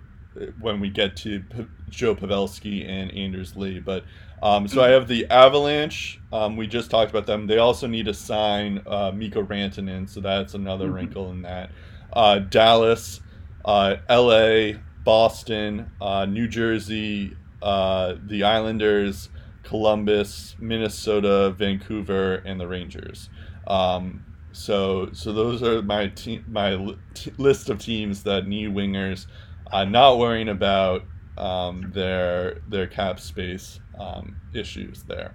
when 0.58 0.80
we 0.80 0.90
get 0.90 1.16
to 1.18 1.40
P- 1.40 1.66
Joe 1.90 2.14
Pavelski 2.14 2.88
and 2.88 3.10
Anders 3.12 3.56
Lee. 3.56 3.80
But 3.80 4.04
um, 4.42 4.66
so 4.68 4.82
I 4.82 4.88
have 4.90 5.08
the 5.08 5.26
Avalanche. 5.30 6.20
Um, 6.32 6.56
we 6.56 6.66
just 6.66 6.90
talked 6.90 7.10
about 7.10 7.26
them. 7.26 7.46
They 7.46 7.58
also 7.58 7.86
need 7.86 8.06
to 8.06 8.14
sign 8.14 8.82
uh, 8.86 9.12
Mikko 9.14 9.44
Rantanen, 9.44 10.08
so 10.08 10.20
that's 10.20 10.54
another 10.54 10.90
Mhm. 10.90 10.92
wrinkle 10.92 11.30
in 11.30 11.42
that. 11.42 11.72
Uh, 12.12 12.38
Dallas, 12.40 13.20
uh, 13.64 13.96
L.A., 14.08 14.82
Boston, 15.04 15.90
uh, 16.00 16.26
New 16.26 16.48
Jersey, 16.48 17.36
uh, 17.60 18.14
the 18.26 18.44
Islanders, 18.44 19.28
Columbus, 19.62 20.56
Minnesota, 20.58 21.50
Vancouver, 21.50 22.36
and 22.44 22.60
the 22.60 22.66
Rangers. 22.68 23.28
Um, 23.66 24.24
so, 24.52 25.10
so 25.12 25.32
those 25.32 25.62
are 25.62 25.82
my 25.82 26.08
te- 26.08 26.44
my 26.46 26.74
li- 26.74 26.98
t- 27.14 27.32
list 27.38 27.70
of 27.70 27.78
teams 27.78 28.22
that 28.24 28.46
need 28.46 28.70
wingers. 28.70 29.26
Uh, 29.70 29.84
not 29.84 30.18
worrying 30.18 30.48
about 30.48 31.04
um, 31.38 31.90
their 31.94 32.60
their 32.68 32.86
cap 32.86 33.18
space 33.18 33.80
um, 33.98 34.36
issues 34.52 35.04
there. 35.04 35.34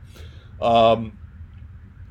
Um, 0.61 1.17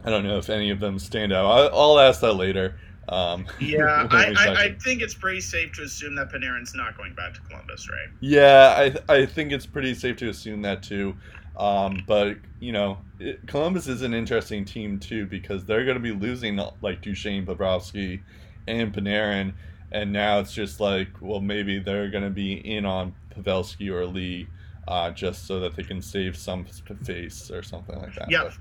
I 0.04 0.10
don't 0.10 0.24
know 0.24 0.38
if 0.38 0.50
any 0.50 0.70
of 0.70 0.80
them 0.80 0.98
stand 0.98 1.32
out. 1.32 1.46
I, 1.46 1.66
I'll 1.66 1.98
ask 1.98 2.20
that 2.20 2.34
later. 2.34 2.76
Um, 3.08 3.46
Yeah, 3.60 4.08
I, 4.10 4.34
I, 4.36 4.64
I 4.64 4.74
think 4.74 5.02
it's 5.02 5.14
pretty 5.14 5.40
safe 5.40 5.72
to 5.74 5.82
assume 5.82 6.14
that 6.16 6.30
Panarin's 6.30 6.74
not 6.74 6.96
going 6.96 7.14
back 7.14 7.34
to 7.34 7.40
Columbus, 7.40 7.88
right? 7.88 8.08
Yeah, 8.20 8.92
I 9.08 9.14
I 9.14 9.26
think 9.26 9.52
it's 9.52 9.66
pretty 9.66 9.94
safe 9.94 10.16
to 10.16 10.28
assume 10.28 10.62
that 10.62 10.82
too. 10.82 11.16
Um, 11.56 12.02
but 12.06 12.36
you 12.60 12.72
know, 12.72 12.98
it, 13.18 13.46
Columbus 13.46 13.88
is 13.88 14.02
an 14.02 14.12
interesting 14.12 14.64
team 14.64 14.98
too 14.98 15.26
because 15.26 15.64
they're 15.64 15.84
going 15.84 15.96
to 15.96 16.02
be 16.02 16.12
losing 16.12 16.60
like 16.82 17.02
Duchene, 17.02 17.46
Bobrovsky, 17.46 18.20
and 18.66 18.92
Panarin, 18.92 19.54
and 19.92 20.12
now 20.12 20.38
it's 20.40 20.52
just 20.52 20.80
like, 20.80 21.08
well, 21.20 21.40
maybe 21.40 21.78
they're 21.78 22.10
going 22.10 22.24
to 22.24 22.30
be 22.30 22.54
in 22.54 22.84
on 22.84 23.14
Pavelski 23.34 23.90
or 23.90 24.06
Lee, 24.06 24.48
uh, 24.88 25.10
just 25.10 25.46
so 25.46 25.60
that 25.60 25.76
they 25.76 25.82
can 25.82 26.02
save 26.02 26.36
some 26.36 26.66
face 27.04 27.50
or 27.50 27.62
something 27.62 27.96
like 27.98 28.14
that. 28.16 28.30
Yep. 28.30 28.52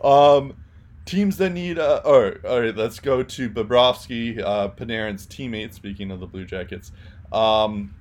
But, 0.00 0.36
um, 0.36 0.54
teams 1.04 1.36
that 1.38 1.50
need, 1.50 1.78
uh, 1.78 2.00
all 2.04 2.32
right, 2.60 2.76
let's 2.76 3.00
go 3.00 3.22
to 3.22 3.50
Bobrovsky, 3.50 4.40
uh, 4.40 4.68
Panarin's 4.68 5.26
teammate. 5.26 5.74
Speaking 5.74 6.10
of 6.10 6.20
the 6.20 6.26
Blue 6.26 6.44
Jackets, 6.44 6.92
um, 7.32 7.94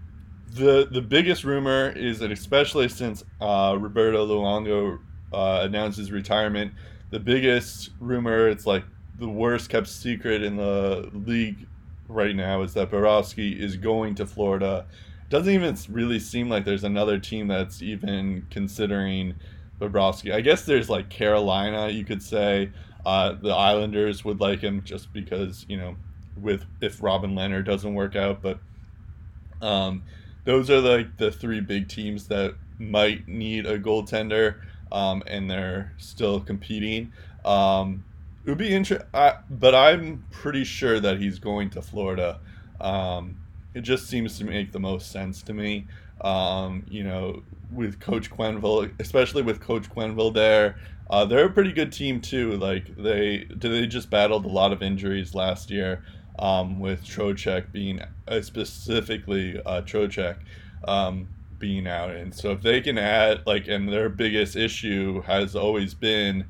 the 0.54 0.88
the 0.92 1.02
biggest 1.02 1.44
rumor 1.44 1.90
is 1.96 2.20
that 2.20 2.32
especially 2.32 2.90
since 2.90 3.24
uh, 3.40 3.78
Roberto 3.80 4.26
Luongo 4.28 5.00
uh, 5.34 5.62
announced 5.64 5.98
his 5.98 6.12
retirement, 6.12 6.74
the 7.10 7.20
biggest 7.20 7.92
rumor 8.00 8.50
it's 8.50 8.66
like 8.66 8.84
the 9.20 9.30
worst 9.30 9.70
kept 9.70 9.88
secret 9.88 10.44
in 10.44 10.58
the 10.58 11.10
league 11.14 11.68
right 12.08 12.36
now 12.36 12.62
is 12.64 12.74
that 12.74 12.92
Bobrovsky 12.92 13.58
is 13.58 13.78
going 13.78 14.16
to 14.16 14.26
Florida. 14.26 14.86
Doesn't 15.30 15.54
even 15.54 15.78
really 15.90 16.20
seem 16.20 16.50
like 16.50 16.66
there's 16.66 16.84
another 16.84 17.18
team 17.18 17.48
that's 17.48 17.82
even 17.82 18.46
considering 18.50 19.36
Bobrovsky. 19.80 20.34
I 20.34 20.42
guess 20.42 20.66
there's 20.66 20.90
like 20.90 21.10
Carolina, 21.10 21.90
you 21.90 22.04
could 22.04 22.22
say. 22.22 22.72
Uh, 23.06 23.34
the 23.34 23.50
Islanders 23.50 24.24
would 24.24 24.40
like 24.40 24.62
him 24.62 24.84
just 24.84 25.12
because 25.14 25.66
you 25.68 25.78
know, 25.78 25.96
with 26.40 26.66
if 26.82 27.02
Robin 27.02 27.36
Lehner 27.36 27.64
doesn't 27.66 27.94
work 27.94 28.16
out, 28.16 28.42
but 28.42 28.60
um, 29.62 30.04
those 30.44 30.70
are 30.70 30.80
like 30.80 31.18
the 31.18 31.32
three 31.32 31.62
big 31.62 31.88
teams 31.88 32.28
that 32.28 32.56
might 32.80 33.28
need 33.28 33.66
a 33.66 33.80
goaltender, 33.80 34.56
um, 34.92 35.24
and 35.28 35.50
they're 35.50 35.94
still 35.98 36.40
competing. 36.40 37.12
Um, 37.46 38.04
it 38.46 38.50
would 38.50 38.58
be 38.58 38.74
interesting, 38.74 39.08
but 39.50 39.76
I'm 39.76 40.26
pretty 40.32 40.64
sure 40.64 41.00
that 41.00 41.20
he's 41.20 41.38
going 41.38 41.70
to 41.72 41.82
Florida. 41.82 42.40
Um, 42.80 43.38
it 43.74 43.82
just 43.82 44.08
seems 44.08 44.38
to 44.40 44.46
make 44.46 44.72
the 44.72 44.80
most 44.80 45.12
sense 45.12 45.44
to 45.44 45.54
me. 45.54 45.88
Um, 46.22 46.86
you 46.90 47.04
know, 47.04 47.44
with 47.74 48.00
Coach 48.00 48.30
Quenneville, 48.30 48.92
especially 49.00 49.42
with 49.42 49.60
Coach 49.60 49.90
Quenneville 49.90 50.34
there, 50.34 50.80
uh, 51.10 51.26
they're 51.26 51.46
a 51.46 51.52
pretty 51.52 51.74
good 51.74 51.92
team 51.92 52.22
too. 52.22 52.58
Like 52.58 52.96
they, 52.96 53.48
they 53.50 53.88
just 53.88 54.10
battled 54.10 54.46
a 54.46 54.50
lot 54.50 54.72
of 54.72 54.82
injuries 54.82 55.34
last 55.34 55.70
year 55.70 56.04
um, 56.40 56.80
with 56.80 57.04
Trocheck 57.04 57.72
being 57.72 58.02
uh, 58.28 58.42
specifically 58.42 59.60
uh, 59.66 59.82
Trocheck 59.82 60.38
um, 60.88 61.28
being 61.60 61.88
out, 61.88 62.12
and 62.12 62.34
so 62.34 62.52
if 62.52 62.62
they 62.62 62.82
can 62.82 62.98
add 62.98 63.42
like, 63.46 63.68
and 63.68 63.88
their 63.90 64.10
biggest 64.10 64.56
issue 64.56 65.22
has 65.22 65.56
always 65.56 65.94
been 65.94 66.46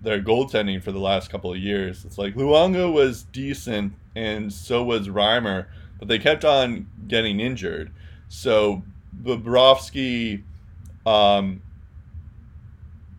their 0.00 0.22
goaltending 0.22 0.82
for 0.82 0.92
the 0.92 0.98
last 0.98 1.30
couple 1.30 1.52
of 1.52 1.58
years. 1.58 2.04
It's 2.04 2.18
like 2.18 2.34
Luongo 2.34 2.92
was 2.92 3.24
decent, 3.24 3.94
and 4.14 4.52
so 4.52 4.84
was 4.84 5.08
Reimer, 5.08 5.66
but 5.98 6.08
they 6.08 6.18
kept 6.18 6.44
on 6.44 6.86
getting 7.08 7.40
injured. 7.40 7.92
So 8.28 8.82
Bobrovsky, 9.22 10.42
um, 11.06 11.62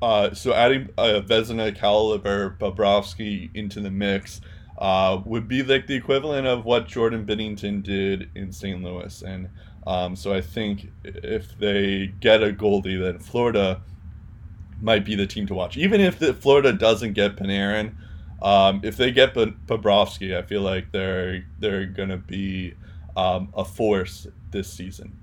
uh, 0.02 0.34
so 0.34 0.54
adding 0.54 0.90
uh, 0.98 1.22
Vezina 1.26 1.76
caliber 1.76 2.56
Bobrovsky 2.60 3.50
into 3.56 3.80
the 3.80 3.90
mix 3.90 4.42
uh, 4.78 5.22
would 5.26 5.48
be 5.48 5.64
like 5.64 5.88
the 5.88 5.96
equivalent 5.96 6.46
of 6.46 6.66
what 6.66 6.88
Jordan 6.88 7.26
Binnington 7.26 7.82
did 7.82 8.30
in 8.36 8.52
St. 8.52 8.84
Louis, 8.84 9.22
and 9.22 9.50
um, 9.88 10.16
so 10.16 10.34
I 10.34 10.42
think 10.42 10.92
if 11.04 11.58
they 11.60 12.08
get 12.20 12.44
a 12.44 12.52
goalie, 12.52 13.02
then 13.02 13.20
Florida 13.20 13.82
might 14.82 15.06
be 15.06 15.16
the 15.16 15.28
team 15.28 15.48
to 15.48 15.54
watch. 15.54 15.78
Even 15.78 16.02
if 16.02 16.20
the 16.20 16.34
Florida 16.34 16.74
doesn't 16.74 17.14
get 17.14 17.36
Panarin, 17.36 17.96
um, 18.42 18.82
if 18.84 18.98
they 18.98 19.12
get 19.12 19.34
Bobrovsky, 19.34 20.38
I 20.38 20.42
feel 20.42 20.62
like 20.62 20.92
they're 20.92 21.46
they're 21.60 21.86
gonna 21.86 22.18
be 22.18 22.74
um, 23.16 23.50
a 23.56 23.64
force 23.64 24.28
this 24.52 24.72
season. 24.72 25.18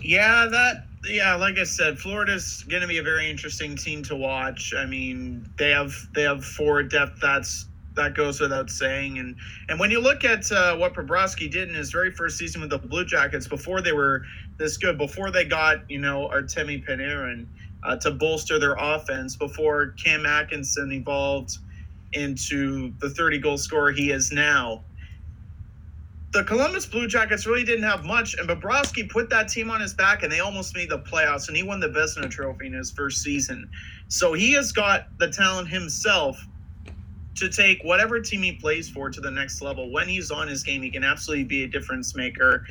Yeah, 0.00 0.46
that 0.46 0.86
yeah, 1.04 1.34
like 1.34 1.58
I 1.58 1.64
said, 1.64 1.98
Florida's 1.98 2.62
going 2.68 2.82
to 2.82 2.88
be 2.88 2.98
a 2.98 3.02
very 3.02 3.28
interesting 3.28 3.76
team 3.76 4.02
to 4.04 4.14
watch. 4.16 4.72
I 4.76 4.86
mean, 4.86 5.48
they 5.58 5.70
have 5.70 5.94
they 6.14 6.22
have 6.22 6.44
forward 6.44 6.90
depth 6.90 7.20
that's 7.20 7.66
that 7.94 8.14
goes 8.14 8.40
without 8.40 8.70
saying. 8.70 9.18
And 9.18 9.36
and 9.68 9.80
when 9.80 9.90
you 9.90 10.00
look 10.00 10.24
at 10.24 10.50
uh, 10.52 10.76
what 10.76 10.94
Bobrovsky 10.94 11.50
did 11.50 11.68
in 11.68 11.74
his 11.74 11.90
very 11.90 12.10
first 12.10 12.38
season 12.38 12.60
with 12.60 12.70
the 12.70 12.78
Blue 12.78 13.04
Jackets, 13.04 13.48
before 13.48 13.80
they 13.80 13.92
were 13.92 14.24
this 14.58 14.76
good, 14.76 14.96
before 14.96 15.30
they 15.30 15.44
got 15.44 15.90
you 15.90 15.98
know 15.98 16.28
Artemi 16.32 16.86
Panarin 16.86 17.46
uh, 17.82 17.96
to 17.96 18.10
bolster 18.12 18.58
their 18.58 18.76
offense, 18.78 19.36
before 19.36 19.88
Cam 20.02 20.24
Atkinson 20.24 20.92
evolved 20.92 21.58
into 22.12 22.92
the 22.98 23.08
30 23.08 23.38
goal 23.38 23.56
scorer 23.56 23.90
he 23.90 24.10
is 24.10 24.32
now 24.32 24.82
the 26.32 26.42
Columbus 26.44 26.86
Blue 26.86 27.06
Jackets 27.06 27.46
really 27.46 27.62
didn't 27.62 27.84
have 27.84 28.04
much, 28.04 28.34
and 28.38 28.48
Bobrovsky 28.48 29.08
put 29.08 29.28
that 29.30 29.48
team 29.48 29.70
on 29.70 29.80
his 29.80 29.92
back, 29.92 30.22
and 30.22 30.32
they 30.32 30.40
almost 30.40 30.74
made 30.74 30.88
the 30.88 30.98
playoffs, 30.98 31.48
and 31.48 31.56
he 31.56 31.62
won 31.62 31.78
the 31.78 31.88
Vezina 31.88 32.30
Trophy 32.30 32.66
in 32.66 32.72
his 32.72 32.90
first 32.90 33.22
season. 33.22 33.68
So 34.08 34.32
he 34.32 34.52
has 34.52 34.72
got 34.72 35.08
the 35.18 35.28
talent 35.28 35.68
himself 35.68 36.42
to 37.34 37.48
take 37.50 37.82
whatever 37.82 38.18
team 38.20 38.42
he 38.42 38.52
plays 38.52 38.88
for 38.88 39.10
to 39.10 39.20
the 39.20 39.30
next 39.30 39.60
level. 39.60 39.90
When 39.90 40.08
he's 40.08 40.30
on 40.30 40.48
his 40.48 40.62
game, 40.62 40.82
he 40.82 40.90
can 40.90 41.04
absolutely 41.04 41.44
be 41.44 41.64
a 41.64 41.68
difference 41.68 42.16
maker. 42.16 42.66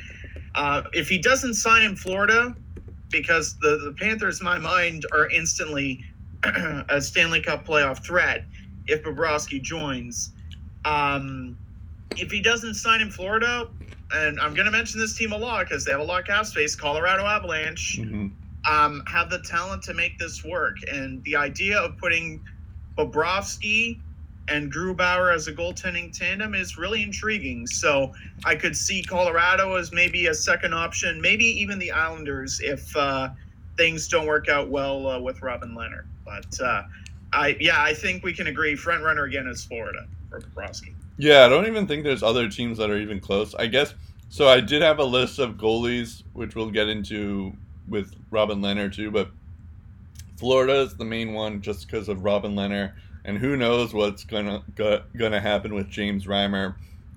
Uh, 0.56 0.82
if 0.92 1.08
he 1.08 1.18
doesn't 1.18 1.54
sign 1.54 1.82
in 1.82 1.94
Florida, 1.94 2.56
because 3.10 3.56
the, 3.58 3.80
the 3.84 3.94
Panthers, 3.96 4.40
in 4.40 4.44
my 4.44 4.58
mind, 4.58 5.06
are 5.12 5.30
instantly 5.30 6.04
a 6.44 7.00
Stanley 7.00 7.40
Cup 7.40 7.64
playoff 7.64 8.04
threat 8.04 8.44
if 8.88 9.04
Bobrovsky 9.04 9.62
joins. 9.62 10.32
Um, 10.84 11.56
if 12.16 12.30
he 12.30 12.40
doesn't 12.40 12.74
sign 12.74 13.00
in 13.00 13.10
Florida, 13.10 13.68
and 14.14 14.38
I'm 14.40 14.54
going 14.54 14.66
to 14.66 14.72
mention 14.72 15.00
this 15.00 15.16
team 15.16 15.32
a 15.32 15.36
lot 15.36 15.68
because 15.68 15.84
they 15.84 15.90
have 15.90 16.00
a 16.00 16.04
lot 16.04 16.20
of 16.20 16.26
cap 16.26 16.46
space, 16.46 16.76
Colorado 16.76 17.24
Avalanche 17.24 17.98
mm-hmm. 17.98 18.28
um, 18.70 19.02
have 19.06 19.30
the 19.30 19.40
talent 19.40 19.82
to 19.84 19.94
make 19.94 20.18
this 20.18 20.44
work. 20.44 20.76
And 20.90 21.22
the 21.24 21.36
idea 21.36 21.78
of 21.78 21.96
putting 21.98 22.40
Bobrovsky 22.96 24.00
and 24.48 24.72
Grubauer 24.72 25.34
as 25.34 25.46
a 25.48 25.52
goaltending 25.52 26.16
tandem 26.16 26.54
is 26.54 26.76
really 26.76 27.02
intriguing. 27.02 27.66
So 27.66 28.12
I 28.44 28.54
could 28.54 28.76
see 28.76 29.02
Colorado 29.02 29.76
as 29.76 29.92
maybe 29.92 30.26
a 30.26 30.34
second 30.34 30.74
option, 30.74 31.20
maybe 31.20 31.44
even 31.44 31.78
the 31.78 31.92
Islanders 31.92 32.60
if 32.62 32.94
uh, 32.96 33.30
things 33.76 34.08
don't 34.08 34.26
work 34.26 34.48
out 34.48 34.68
well 34.68 35.06
uh, 35.06 35.20
with 35.20 35.40
Robin 35.42 35.70
Lehner. 35.70 36.04
But 36.24 36.60
uh, 36.60 36.82
I, 37.32 37.56
yeah, 37.60 37.82
I 37.82 37.94
think 37.94 38.24
we 38.24 38.32
can 38.32 38.48
agree 38.48 38.76
front 38.76 39.02
runner 39.02 39.24
again 39.24 39.46
is 39.46 39.64
Florida 39.64 40.06
for 40.28 40.40
Bobrovsky. 40.40 40.94
Yeah, 41.22 41.46
I 41.46 41.48
don't 41.48 41.68
even 41.68 41.86
think 41.86 42.02
there's 42.02 42.24
other 42.24 42.48
teams 42.48 42.78
that 42.78 42.90
are 42.90 42.98
even 42.98 43.20
close. 43.20 43.54
I 43.54 43.68
guess 43.68 43.94
so. 44.28 44.48
I 44.48 44.58
did 44.60 44.82
have 44.82 44.98
a 44.98 45.04
list 45.04 45.38
of 45.38 45.52
goalies, 45.52 46.24
which 46.32 46.56
we'll 46.56 46.72
get 46.72 46.88
into 46.88 47.52
with 47.86 48.12
Robin 48.32 48.60
Lehner 48.60 48.92
too, 48.92 49.12
but 49.12 49.30
Florida 50.36 50.80
is 50.80 50.96
the 50.96 51.04
main 51.04 51.32
one 51.32 51.62
just 51.62 51.86
because 51.86 52.08
of 52.08 52.24
Robin 52.24 52.56
Lehner, 52.56 52.94
and 53.24 53.38
who 53.38 53.56
knows 53.56 53.94
what's 53.94 54.24
gonna 54.24 54.64
go, 54.74 55.00
gonna 55.16 55.40
happen 55.40 55.74
with 55.74 55.88
James 55.88 56.26
Reimer. 56.26 56.74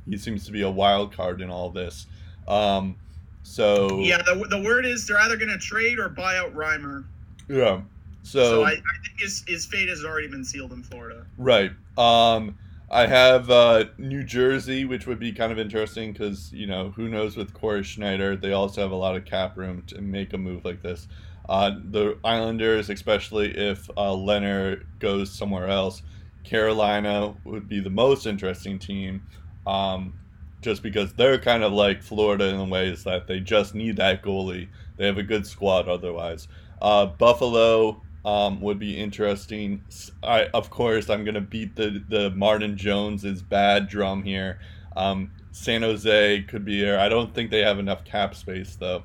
He 0.08 0.18
seems 0.18 0.46
to 0.46 0.52
be 0.52 0.62
a 0.62 0.70
wild 0.70 1.12
card 1.12 1.42
in 1.42 1.50
all 1.50 1.72
this. 1.72 2.06
Um, 2.48 2.98
so 3.42 3.98
yeah, 4.02 4.22
the, 4.22 4.36
the 4.52 4.62
word 4.62 4.86
is 4.86 5.08
they're 5.08 5.18
either 5.18 5.36
gonna 5.36 5.58
trade 5.58 5.98
or 5.98 6.10
buy 6.10 6.38
out 6.38 6.54
Reimer. 6.54 7.06
Yeah. 7.50 7.82
So, 8.22 8.44
so 8.44 8.64
I, 8.66 8.70
I 8.70 8.74
think 8.76 9.20
his, 9.20 9.44
his 9.48 9.66
fate 9.66 9.90
has 9.90 10.06
already 10.06 10.28
been 10.28 10.46
sealed 10.46 10.74
in 10.74 10.84
Florida. 10.84 11.26
Right. 11.40 11.72
Um, 11.98 12.56
I 12.96 13.08
have 13.08 13.50
uh, 13.50 13.86
New 13.98 14.24
Jersey, 14.24 14.86
which 14.86 15.06
would 15.06 15.20
be 15.20 15.34
kind 15.34 15.52
of 15.52 15.60
interesting 15.60 16.14
because 16.14 16.54
you 16.54 16.66
know 16.66 16.94
who 16.96 17.10
knows 17.10 17.36
with 17.36 17.54
Cory 17.54 17.84
Schneider, 17.84 18.38
they 18.38 18.54
also 18.54 18.82
have 18.82 18.92
a 18.92 18.96
lot 18.96 19.18
of 19.18 19.26
cap 19.26 19.58
room 19.58 19.84
to 19.88 20.00
make 20.00 20.32
a 20.32 20.38
move 20.38 20.64
like 20.64 20.82
this. 20.82 21.10
Uh, 21.50 21.72
the 21.92 22.18
Islanders, 22.24 22.90
especially 22.90 23.52
if 23.52 23.90
uh, 23.98 24.12
Lehner 24.12 24.86
goes 25.00 25.30
somewhere 25.30 25.68
else, 25.68 26.04
Carolina 26.46 27.36
would 27.44 27.68
be 27.68 27.82
the 27.82 27.90
most 27.90 28.26
interesting 28.26 28.80
team, 28.80 29.24
um, 29.68 30.14
just 30.62 30.82
because 30.82 31.12
they're 31.16 31.38
kind 31.38 31.66
of 31.66 31.74
like 31.74 32.02
Florida 32.02 32.46
in 32.46 32.58
the 32.58 32.64
ways 32.64 33.04
that 33.04 33.28
they 33.28 33.42
just 33.42 33.76
need 33.76 33.98
that 33.98 34.24
goalie. 34.24 34.70
They 34.96 35.06
have 35.06 35.18
a 35.18 35.24
good 35.24 35.46
squad 35.46 35.90
otherwise. 35.90 36.48
Uh, 36.82 37.08
Buffalo, 37.08 38.02
um, 38.26 38.60
would 38.60 38.80
be 38.80 38.98
interesting. 38.98 39.84
I, 40.24 40.46
of 40.48 40.70
course, 40.72 41.10
I'm 41.10 41.24
gonna 41.24 41.42
beat 41.42 41.76
the 41.76 42.04
the 42.10 42.32
Martin 42.32 42.76
Jones 42.76 43.24
is 43.24 43.42
bad 43.42 43.88
drum 43.88 44.24
here. 44.24 44.60
Um, 44.98 45.32
San 45.52 45.84
Jose 45.84 46.42
could 46.50 46.66
be 46.66 46.82
there. 46.82 47.00
I 47.00 47.08
don't 47.08 47.34
think 47.34 47.52
they 47.52 47.62
have 47.62 47.80
enough 47.80 48.04
cap 48.04 48.36
space 48.36 48.76
though. 48.76 49.04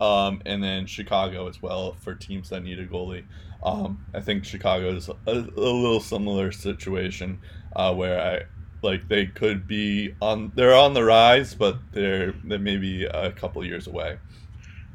Um, 0.00 0.40
and 0.46 0.62
then 0.62 0.86
Chicago 0.86 1.46
as 1.46 1.60
well 1.60 1.94
for 2.00 2.14
teams 2.14 2.48
that 2.50 2.62
need 2.62 2.78
a 2.78 2.86
goalie. 2.86 3.24
Um, 3.62 4.06
I 4.14 4.20
think 4.20 4.46
Chicago 4.46 4.94
is 4.94 5.10
a, 5.10 5.16
a 5.26 5.34
little 5.34 6.00
similar 6.00 6.52
situation 6.52 7.38
uh, 7.76 7.92
where 7.92 8.18
I 8.18 8.44
like 8.82 9.08
they 9.08 9.26
could 9.26 9.66
be 9.66 10.14
on 10.22 10.52
they're 10.54 10.76
on 10.76 10.94
the 10.94 11.04
rise, 11.04 11.54
but 11.54 11.76
they're 11.92 12.32
they 12.44 12.56
may 12.56 12.76
be 12.76 13.04
a 13.04 13.32
couple 13.32 13.64
years 13.64 13.88
away 13.88 14.18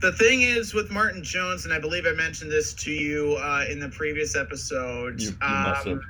the 0.02 0.12
thing 0.14 0.42
is 0.42 0.74
with 0.74 0.92
Martin 0.92 1.24
Jones, 1.24 1.66
and 1.66 1.74
I 1.74 1.80
believe 1.80 2.06
I 2.06 2.14
mentioned 2.14 2.52
this 2.52 2.74
to 2.76 2.92
you 2.92 3.38
uh, 3.40 3.66
in 3.70 3.80
the 3.80 3.90
previous 3.90 4.36
episode. 4.36 5.22
You, 5.22 5.30
you 5.30 5.48
um, 5.48 6.02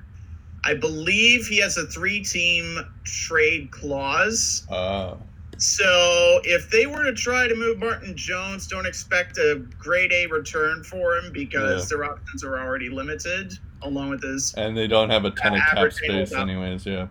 I 0.63 0.73
believe 0.73 1.47
he 1.47 1.59
has 1.59 1.77
a 1.77 1.85
three-team 1.85 2.79
trade 3.03 3.71
clause. 3.71 4.65
Uh. 4.69 5.15
So 5.57 6.41
if 6.43 6.69
they 6.69 6.85
were 6.85 7.03
to 7.03 7.13
try 7.13 7.47
to 7.47 7.55
move 7.55 7.77
Martin 7.79 8.17
Jones, 8.17 8.67
don't 8.67 8.85
expect 8.85 9.37
a 9.37 9.63
grade 9.77 10.11
A 10.11 10.25
return 10.27 10.83
for 10.83 11.15
him 11.17 11.31
because 11.31 11.89
yeah. 11.89 11.97
their 11.97 12.05
options 12.11 12.43
are 12.43 12.59
already 12.59 12.89
limited, 12.89 13.53
along 13.81 14.09
with 14.09 14.23
his. 14.23 14.53
And 14.57 14.75
they 14.75 14.87
don't 14.87 15.09
have 15.09 15.23
a 15.23 15.31
ton 15.31 15.53
of 15.53 15.61
cap 15.61 15.93
space, 15.93 16.33
anyways. 16.33 16.85
Yeah. 16.85 17.07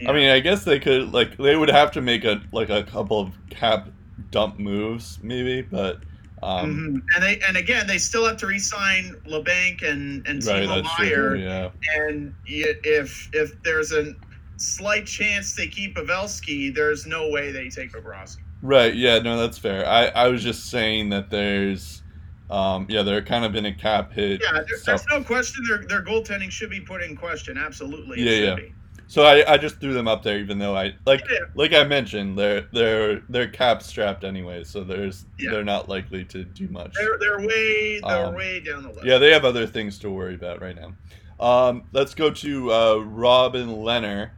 yeah. 0.00 0.10
I 0.10 0.14
mean, 0.14 0.30
I 0.30 0.40
guess 0.40 0.64
they 0.64 0.80
could 0.80 1.12
like 1.12 1.36
they 1.36 1.54
would 1.54 1.68
have 1.68 1.92
to 1.92 2.00
make 2.00 2.24
a 2.24 2.42
like 2.50 2.70
a 2.70 2.82
couple 2.82 3.20
of 3.20 3.32
cap 3.50 3.88
dump 4.30 4.58
moves, 4.58 5.18
maybe, 5.22 5.62
but. 5.62 6.00
Um, 6.42 6.70
mm-hmm. 6.70 6.96
And 7.14 7.22
they 7.24 7.40
and 7.48 7.56
again 7.56 7.86
they 7.86 7.96
still 7.96 8.26
have 8.26 8.36
to 8.36 8.46
re-sign 8.46 9.16
Labanc 9.26 9.82
and 9.82 10.26
and 10.26 10.44
right, 10.44 10.68
Timo 10.68 10.82
Meier. 10.98 11.34
Yeah. 11.36 11.70
And 11.96 12.34
if 12.44 13.30
if 13.32 13.62
there's 13.62 13.92
a 13.92 14.14
slight 14.58 15.06
chance 15.06 15.56
they 15.56 15.66
keep 15.66 15.96
Pavelski, 15.96 16.74
there's 16.74 17.06
no 17.06 17.30
way 17.30 17.52
they 17.52 17.70
take 17.70 17.92
Bobrovsky. 17.92 18.42
Right. 18.60 18.94
Yeah. 18.94 19.18
No, 19.20 19.38
that's 19.38 19.56
fair. 19.56 19.88
I 19.88 20.08
I 20.08 20.28
was 20.28 20.42
just 20.42 20.66
saying 20.66 21.08
that 21.08 21.30
there's. 21.30 22.02
Um, 22.48 22.86
yeah, 22.88 23.02
they're 23.02 23.24
kind 23.24 23.44
of 23.44 23.56
in 23.56 23.66
a 23.66 23.74
cap 23.74 24.12
hit. 24.12 24.40
Yeah, 24.40 24.52
there, 24.52 24.78
there's 24.84 25.04
no 25.10 25.24
question 25.24 25.64
their 25.68 25.84
their 25.88 26.04
goaltending 26.04 26.48
should 26.50 26.70
be 26.70 26.80
put 26.80 27.02
in 27.02 27.16
question. 27.16 27.58
Absolutely. 27.58 28.20
Yeah, 28.22 28.46
yeah. 28.46 28.54
Be. 28.54 28.72
So 29.08 29.22
I, 29.22 29.54
I 29.54 29.56
just 29.56 29.80
threw 29.80 29.94
them 29.94 30.08
up 30.08 30.22
there, 30.22 30.38
even 30.38 30.58
though 30.58 30.76
I 30.76 30.94
like 31.06 31.22
yeah. 31.30 31.38
like 31.54 31.72
I 31.72 31.84
mentioned 31.84 32.36
they're 32.36 32.62
they're 32.72 33.20
they're 33.28 33.48
cap 33.48 33.82
strapped 33.82 34.24
anyway, 34.24 34.64
so 34.64 34.82
there's 34.82 35.26
yeah. 35.38 35.52
they're 35.52 35.64
not 35.64 35.88
likely 35.88 36.24
to 36.24 36.44
do 36.44 36.66
much. 36.68 36.94
They're 36.94 37.16
they're 37.18 37.38
way 37.38 38.00
they're 38.00 38.26
um, 38.26 38.34
way 38.34 38.60
down 38.60 38.82
the 38.82 38.88
list. 38.88 39.04
Yeah, 39.04 39.18
they 39.18 39.30
have 39.30 39.44
other 39.44 39.66
things 39.66 39.98
to 40.00 40.10
worry 40.10 40.34
about 40.34 40.60
right 40.60 40.76
now. 40.76 40.92
Um, 41.38 41.84
let's 41.92 42.14
go 42.14 42.30
to 42.30 42.72
uh, 42.72 42.96
Robin 42.96 43.68
Lehner. 43.68 44.30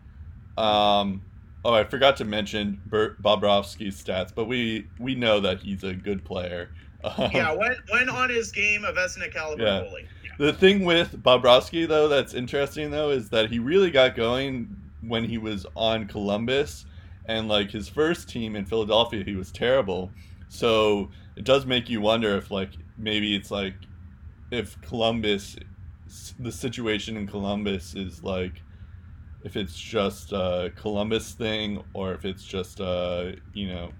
Um, 0.58 1.22
oh, 1.64 1.72
I 1.72 1.84
forgot 1.84 2.16
to 2.18 2.24
mention 2.24 2.80
Bert 2.86 3.22
Bobrovsky's 3.22 4.02
stats, 4.02 4.32
but 4.34 4.46
we 4.46 4.86
we 4.98 5.14
know 5.14 5.40
that 5.40 5.60
he's 5.60 5.84
a 5.84 5.94
good 5.94 6.24
player. 6.24 6.70
yeah, 7.18 7.54
when 7.54 7.76
when 7.90 8.08
on 8.10 8.28
his 8.28 8.50
game, 8.52 8.84
a 8.84 8.92
Vezina 8.92 9.32
caliber 9.32 9.62
yeah. 9.62 9.80
goalie. 9.80 10.06
The 10.38 10.52
thing 10.52 10.84
with 10.84 11.20
Bobrovsky 11.20 11.86
though 11.88 12.06
that's 12.06 12.32
interesting 12.32 12.92
though 12.92 13.10
is 13.10 13.28
that 13.30 13.50
he 13.50 13.58
really 13.58 13.90
got 13.90 14.14
going 14.14 14.74
when 15.02 15.24
he 15.24 15.36
was 15.36 15.66
on 15.74 16.06
Columbus 16.06 16.86
and 17.26 17.48
like 17.48 17.72
his 17.72 17.88
first 17.88 18.28
team 18.28 18.54
in 18.54 18.64
Philadelphia 18.64 19.24
he 19.24 19.34
was 19.34 19.50
terrible. 19.50 20.12
So 20.48 21.10
it 21.36 21.42
does 21.42 21.66
make 21.66 21.90
you 21.90 22.00
wonder 22.00 22.36
if 22.36 22.52
like 22.52 22.70
maybe 22.96 23.34
it's 23.34 23.50
like 23.50 23.74
if 24.52 24.80
Columbus 24.80 25.56
the 26.38 26.52
situation 26.52 27.16
in 27.16 27.26
Columbus 27.26 27.96
is 27.96 28.22
like 28.22 28.62
if 29.42 29.56
it's 29.56 29.76
just 29.76 30.30
a 30.32 30.72
Columbus 30.76 31.32
thing 31.32 31.82
or 31.94 32.12
if 32.14 32.24
it's 32.24 32.44
just 32.44 32.78
a 32.78 33.36
you 33.54 33.66
know 33.66 33.90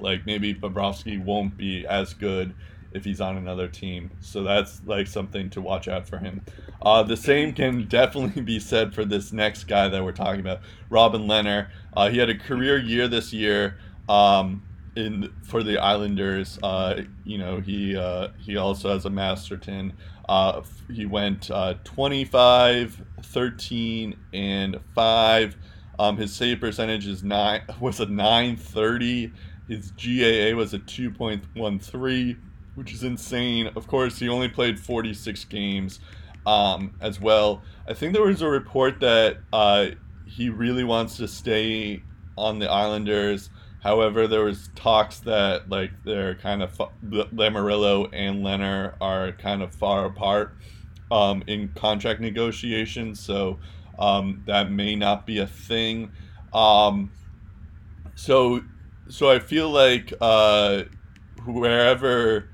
like 0.00 0.26
maybe 0.26 0.52
Bobrovsky 0.52 1.24
won't 1.24 1.56
be 1.56 1.86
as 1.86 2.14
good 2.14 2.52
if 2.92 3.04
he's 3.04 3.20
on 3.20 3.36
another 3.36 3.68
team. 3.68 4.10
So 4.20 4.42
that's 4.42 4.82
like 4.84 5.06
something 5.06 5.50
to 5.50 5.60
watch 5.60 5.88
out 5.88 6.08
for 6.08 6.18
him. 6.18 6.42
Uh, 6.82 7.02
the 7.02 7.16
same 7.16 7.52
can 7.52 7.86
definitely 7.86 8.42
be 8.42 8.58
said 8.58 8.94
for 8.94 9.04
this 9.04 9.32
next 9.32 9.64
guy 9.64 9.88
that 9.88 10.02
we're 10.02 10.12
talking 10.12 10.40
about, 10.40 10.60
Robin 10.88 11.22
Lehner. 11.22 11.68
Uh, 11.96 12.08
he 12.08 12.18
had 12.18 12.30
a 12.30 12.38
career 12.38 12.78
year 12.78 13.08
this 13.08 13.32
year. 13.32 13.78
Um, 14.08 14.62
in 14.96 15.32
for 15.44 15.62
the 15.62 15.78
Islanders, 15.78 16.58
uh, 16.64 17.02
you 17.24 17.38
know 17.38 17.60
he 17.60 17.96
uh, 17.96 18.28
he 18.38 18.56
also 18.56 18.90
has 18.90 19.04
a 19.04 19.10
Masterton. 19.10 19.92
Uh, 20.28 20.62
he 20.92 21.06
went 21.06 21.50
uh, 21.50 21.74
25, 21.84 23.02
13, 23.22 24.16
and 24.32 24.78
five. 24.94 25.56
Um, 25.98 26.16
his 26.16 26.32
save 26.32 26.60
percentage 26.60 27.06
is 27.06 27.22
nine 27.22 27.62
was 27.80 28.00
a 28.00 28.06
930. 28.06 29.32
His 29.68 29.92
GAA 29.92 30.56
was 30.56 30.74
a 30.74 30.80
2.13 30.80 32.36
which 32.74 32.92
is 32.92 33.02
insane. 33.02 33.68
Of 33.76 33.86
course, 33.86 34.18
he 34.18 34.28
only 34.28 34.48
played 34.48 34.78
46 34.78 35.44
games 35.44 36.00
um, 36.46 36.94
as 37.00 37.20
well. 37.20 37.62
I 37.88 37.94
think 37.94 38.12
there 38.12 38.22
was 38.22 38.42
a 38.42 38.48
report 38.48 39.00
that 39.00 39.38
uh, 39.52 39.86
he 40.26 40.48
really 40.48 40.84
wants 40.84 41.16
to 41.18 41.28
stay 41.28 42.02
on 42.36 42.58
the 42.58 42.70
Islanders. 42.70 43.50
However, 43.82 44.26
there 44.26 44.44
was 44.44 44.68
talks 44.74 45.20
that 45.20 45.68
like 45.68 45.90
they're 46.04 46.34
kind 46.34 46.62
of 46.62 46.76
Lamoriello 47.08 48.10
and 48.12 48.44
Lehner 48.44 48.94
are 49.00 49.32
kind 49.32 49.62
of 49.62 49.74
far 49.74 50.04
apart 50.04 50.54
um, 51.10 51.42
in 51.46 51.68
contract 51.68 52.20
negotiations, 52.20 53.20
so 53.20 53.58
um, 53.98 54.42
that 54.46 54.70
may 54.70 54.96
not 54.96 55.26
be 55.26 55.38
a 55.38 55.46
thing. 55.46 56.12
Um, 56.52 57.10
so, 58.14 58.62
so 59.08 59.30
I 59.30 59.38
feel 59.38 59.70
like 59.70 60.12
uh, 60.20 60.82
wherever 61.46 62.49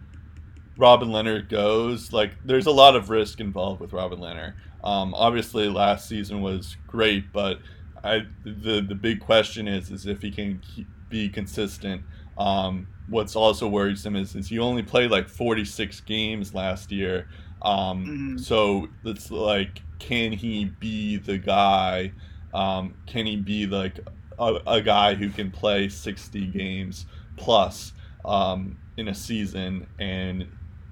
Robin 0.76 1.08
Lehner 1.08 1.48
goes, 1.48 2.12
like 2.12 2.32
there's 2.44 2.66
a 2.66 2.70
lot 2.72 2.96
of 2.96 3.10
risk 3.10 3.40
involved 3.40 3.80
with 3.80 3.92
Robin 3.92 4.18
Lehner. 4.18 4.54
Um, 4.84 5.14
obviously, 5.14 5.68
last 5.68 6.08
season 6.08 6.42
was 6.42 6.76
great, 6.86 7.32
but 7.32 7.58
I 8.04 8.26
the 8.44 8.80
the 8.80 8.94
big 8.94 9.20
question 9.20 9.66
is 9.66 9.90
is 9.90 10.06
if 10.06 10.22
he 10.22 10.30
can 10.30 10.60
keep, 10.60 10.86
be 11.08 11.28
consistent. 11.28 12.02
Um, 12.38 12.86
what's 13.08 13.36
also 13.36 13.66
worrisome 13.68 14.16
is 14.16 14.34
is 14.34 14.48
he 14.48 14.58
only 14.58 14.82
played 14.82 15.10
like 15.10 15.28
46 15.28 16.00
games 16.02 16.54
last 16.54 16.92
year. 16.92 17.28
Um, 17.62 18.04
mm-hmm. 18.04 18.38
So 18.38 18.88
it's 19.04 19.30
like, 19.30 19.80
can 19.98 20.32
he 20.32 20.66
be 20.66 21.16
the 21.16 21.38
guy? 21.38 22.12
Um, 22.52 22.94
can 23.06 23.26
he 23.26 23.36
be 23.36 23.66
like 23.66 23.98
a, 24.38 24.60
a, 24.66 24.80
guy 24.80 25.14
who 25.14 25.30
can 25.30 25.50
play 25.50 25.88
60 25.88 26.46
games 26.46 27.06
plus 27.36 27.92
um, 28.24 28.78
in 28.96 29.08
a 29.08 29.14
season 29.14 29.86
and 29.98 30.46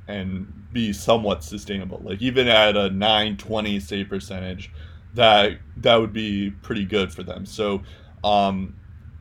and 0.08 0.52
be 0.72 0.92
somewhat 0.92 1.42
sustainable. 1.44 2.00
Like 2.04 2.20
even 2.20 2.48
at 2.48 2.76
a 2.76 2.90
920 2.90 3.80
save 3.80 4.08
percentage, 4.08 4.70
that 5.14 5.58
that 5.78 5.96
would 5.96 6.12
be 6.12 6.50
pretty 6.62 6.84
good 6.84 7.12
for 7.12 7.22
them. 7.22 7.46
So 7.46 7.82
um, 8.22 8.74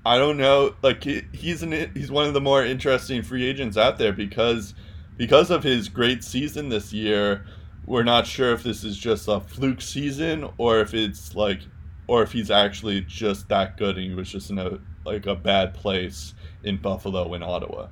I 0.06 0.18
don't 0.18 0.38
know. 0.38 0.76
Like 0.82 1.04
he's 1.04 1.64
an 1.64 1.92
he's 1.94 2.12
one 2.12 2.28
of 2.28 2.34
the 2.34 2.42
more 2.42 2.66
interesting 2.66 3.24
free 3.24 3.46
agents 3.46 3.78
out 3.78 3.98
there 3.98 4.14
because 4.14 4.74
because 5.18 5.52
of 5.52 5.64
his 5.64 5.90
great 5.90 6.24
season 6.24 6.70
this 6.70 6.92
year. 6.92 7.46
We're 7.86 8.04
not 8.04 8.26
sure 8.26 8.54
if 8.54 8.64
this 8.64 8.86
is 8.86 8.98
just 8.98 9.28
a 9.28 9.42
fluke 9.42 9.82
season 9.82 10.50
or 10.58 10.80
if 10.80 10.94
it's 10.94 11.36
like 11.36 11.60
or 12.08 12.24
if 12.24 12.32
he's 12.32 12.50
actually 12.50 13.02
just 13.02 13.50
that 13.50 13.76
good 13.76 13.98
and 13.98 14.08
he 14.10 14.16
was 14.16 14.30
just 14.30 14.50
in 14.50 14.58
a 14.58 14.80
like 15.06 15.26
a 15.26 15.36
bad 15.36 15.74
place 15.74 16.34
in 16.64 16.78
Buffalo 16.78 17.34
and 17.34 17.44
Ottawa. 17.44 17.88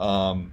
Um, 0.00 0.52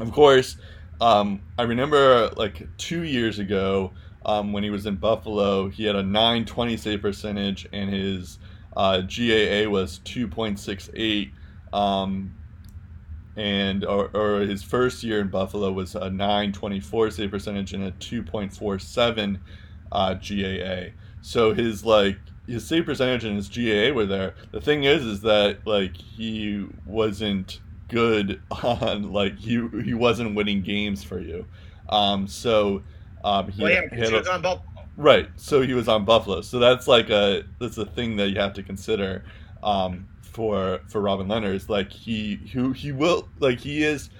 of 0.00 0.12
course, 0.12 0.56
um, 1.00 1.40
I 1.58 1.62
remember 1.62 2.30
like 2.36 2.66
two 2.76 3.02
years 3.02 3.38
ago 3.38 3.92
um, 4.24 4.52
when 4.52 4.62
he 4.62 4.70
was 4.70 4.86
in 4.86 4.96
Buffalo, 4.96 5.68
he 5.68 5.84
had 5.84 5.96
a 5.96 6.02
920 6.02 6.76
save 6.76 7.02
percentage 7.02 7.68
and 7.72 7.90
his 7.90 8.38
uh, 8.76 9.00
GAA 9.00 9.68
was 9.68 10.00
2.68. 10.04 11.30
Um, 11.72 12.34
and 13.36 13.84
or, 13.84 14.10
or, 14.14 14.40
his 14.40 14.62
first 14.62 15.02
year 15.02 15.20
in 15.20 15.28
Buffalo 15.28 15.72
was 15.72 15.96
a 15.96 16.08
924 16.08 17.10
save 17.10 17.30
percentage 17.32 17.72
and 17.72 17.82
a 17.82 17.90
2.47 17.92 19.40
uh, 19.90 20.14
GAA. 20.14 20.92
So 21.20 21.52
his 21.52 21.84
like 21.84 22.18
his 22.46 22.66
save 22.66 22.84
percentage 22.84 23.24
and 23.24 23.36
his 23.36 23.48
GAA 23.48 23.92
were 23.92 24.06
there. 24.06 24.34
The 24.52 24.60
thing 24.60 24.84
is, 24.84 25.04
is 25.04 25.22
that 25.22 25.66
like 25.66 25.96
he 25.96 26.66
wasn't 26.86 27.60
good 27.88 28.40
on 28.62 29.12
like 29.12 29.38
he 29.38 29.66
he 29.84 29.94
wasn't 29.94 30.34
winning 30.34 30.62
games 30.62 31.02
for 31.02 31.18
you. 31.18 31.46
Um, 31.88 32.26
so 32.26 32.82
um, 33.22 33.50
he, 33.50 33.62
well, 33.62 33.72
yeah, 33.72 34.06
he 34.06 34.12
was 34.12 34.28
on 34.28 34.42
Buffalo. 34.42 34.70
Right, 34.96 35.28
so 35.36 35.60
he 35.62 35.74
was 35.74 35.88
on 35.88 36.04
Buffalo. 36.04 36.40
So 36.40 36.58
that's 36.58 36.86
like 36.86 37.10
a 37.10 37.44
that's 37.58 37.78
a 37.78 37.86
thing 37.86 38.16
that 38.16 38.30
you 38.30 38.40
have 38.40 38.54
to 38.54 38.62
consider 38.62 39.24
um, 39.62 40.06
for 40.22 40.80
for 40.88 41.00
Robin 41.00 41.26
Lehner. 41.26 41.52
Is 41.52 41.68
like 41.68 41.90
he 41.90 42.36
who 42.52 42.72
he 42.72 42.92
will 42.92 43.28
like 43.40 43.60
he 43.60 43.82
is 43.82 44.10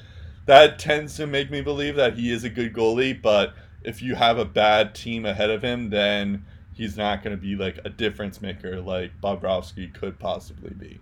that 0.47 0.79
tends 0.79 1.17
to 1.17 1.27
make 1.27 1.51
me 1.51 1.61
believe 1.61 1.97
that 1.97 2.15
he 2.19 2.33
is 2.33 2.45
a 2.45 2.51
good 2.51 2.73
goalie, 2.73 3.21
but 3.21 3.55
if 3.83 4.03
you 4.03 4.15
have 4.15 4.39
a 4.39 4.45
bad 4.45 4.95
team 4.95 5.25
ahead 5.25 5.51
of 5.51 5.63
him, 5.63 5.91
then 5.91 6.45
he's 6.73 6.97
not 6.97 7.23
going 7.23 7.35
to 7.37 7.41
be 7.41 7.55
like 7.55 7.79
a 7.85 7.89
difference 7.89 8.43
maker 8.43 8.81
like 8.81 9.13
Bobrovsky 9.23 9.93
could 9.95 10.19
possibly 10.19 10.75
be. 10.75 10.99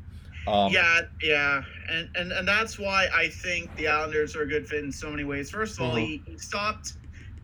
Um, 0.46 0.72
yeah, 0.72 1.02
yeah, 1.22 1.62
and, 1.88 2.08
and 2.16 2.32
and 2.32 2.48
that's 2.48 2.78
why 2.78 3.08
I 3.14 3.28
think 3.28 3.74
the 3.76 3.88
Islanders 3.88 4.34
are 4.34 4.42
a 4.42 4.46
good 4.46 4.66
fit 4.66 4.82
in 4.82 4.90
so 4.90 5.08
many 5.08 5.24
ways. 5.24 5.50
First 5.50 5.78
of 5.78 5.82
all, 5.82 5.90
uh-huh. 5.92 5.98
he, 5.98 6.22
he 6.26 6.36
stopped 6.38 6.94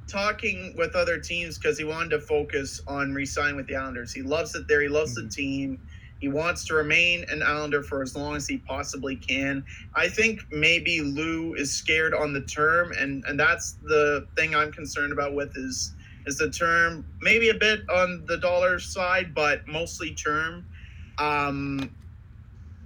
talking 0.09 0.75
with 0.77 0.97
other 0.97 1.19
teams 1.19 1.59
because 1.59 1.79
he 1.79 1.85
wanted 1.85 2.11
to 2.11 2.21
focus 2.21 2.81
on 2.89 3.13
re-signing 3.13 3.57
with 3.57 3.67
the 3.67 3.77
Islanders. 3.77 4.13
He 4.13 4.23
loves 4.23 4.55
it 4.55 4.67
there. 4.67 4.81
He 4.81 4.89
loves 4.89 5.17
mm-hmm. 5.17 5.29
the 5.29 5.33
team. 5.33 5.81
He 6.21 6.29
wants 6.29 6.65
to 6.65 6.75
remain 6.75 7.25
an 7.29 7.43
Islander 7.43 7.85
for 7.85 8.03
as 8.03 8.17
long 8.17 8.35
as 8.35 8.49
he 8.49 8.59
possibly 8.59 9.15
can. 9.15 9.65
I 9.95 10.09
think 10.09 10.41
maybe 10.51 11.01
Lou 11.01 11.55
is 11.55 11.73
scared 11.73 12.15
on 12.15 12.33
the 12.33 12.41
term, 12.41 12.91
and 12.99 13.25
and 13.27 13.39
that's 13.39 13.75
the 13.85 14.27
thing 14.35 14.57
I'm 14.57 14.73
concerned 14.73 15.13
about 15.13 15.35
with 15.35 15.57
is 15.57 15.95
is 16.27 16.39
the 16.39 16.51
term 16.51 17.07
maybe 17.21 17.51
a 17.51 17.55
bit 17.55 17.89
on 17.89 18.25
the 18.27 18.39
dollar 18.39 18.81
side, 18.81 19.35
but 19.35 19.69
mostly 19.69 20.15
term. 20.15 20.67
Um, 21.19 21.91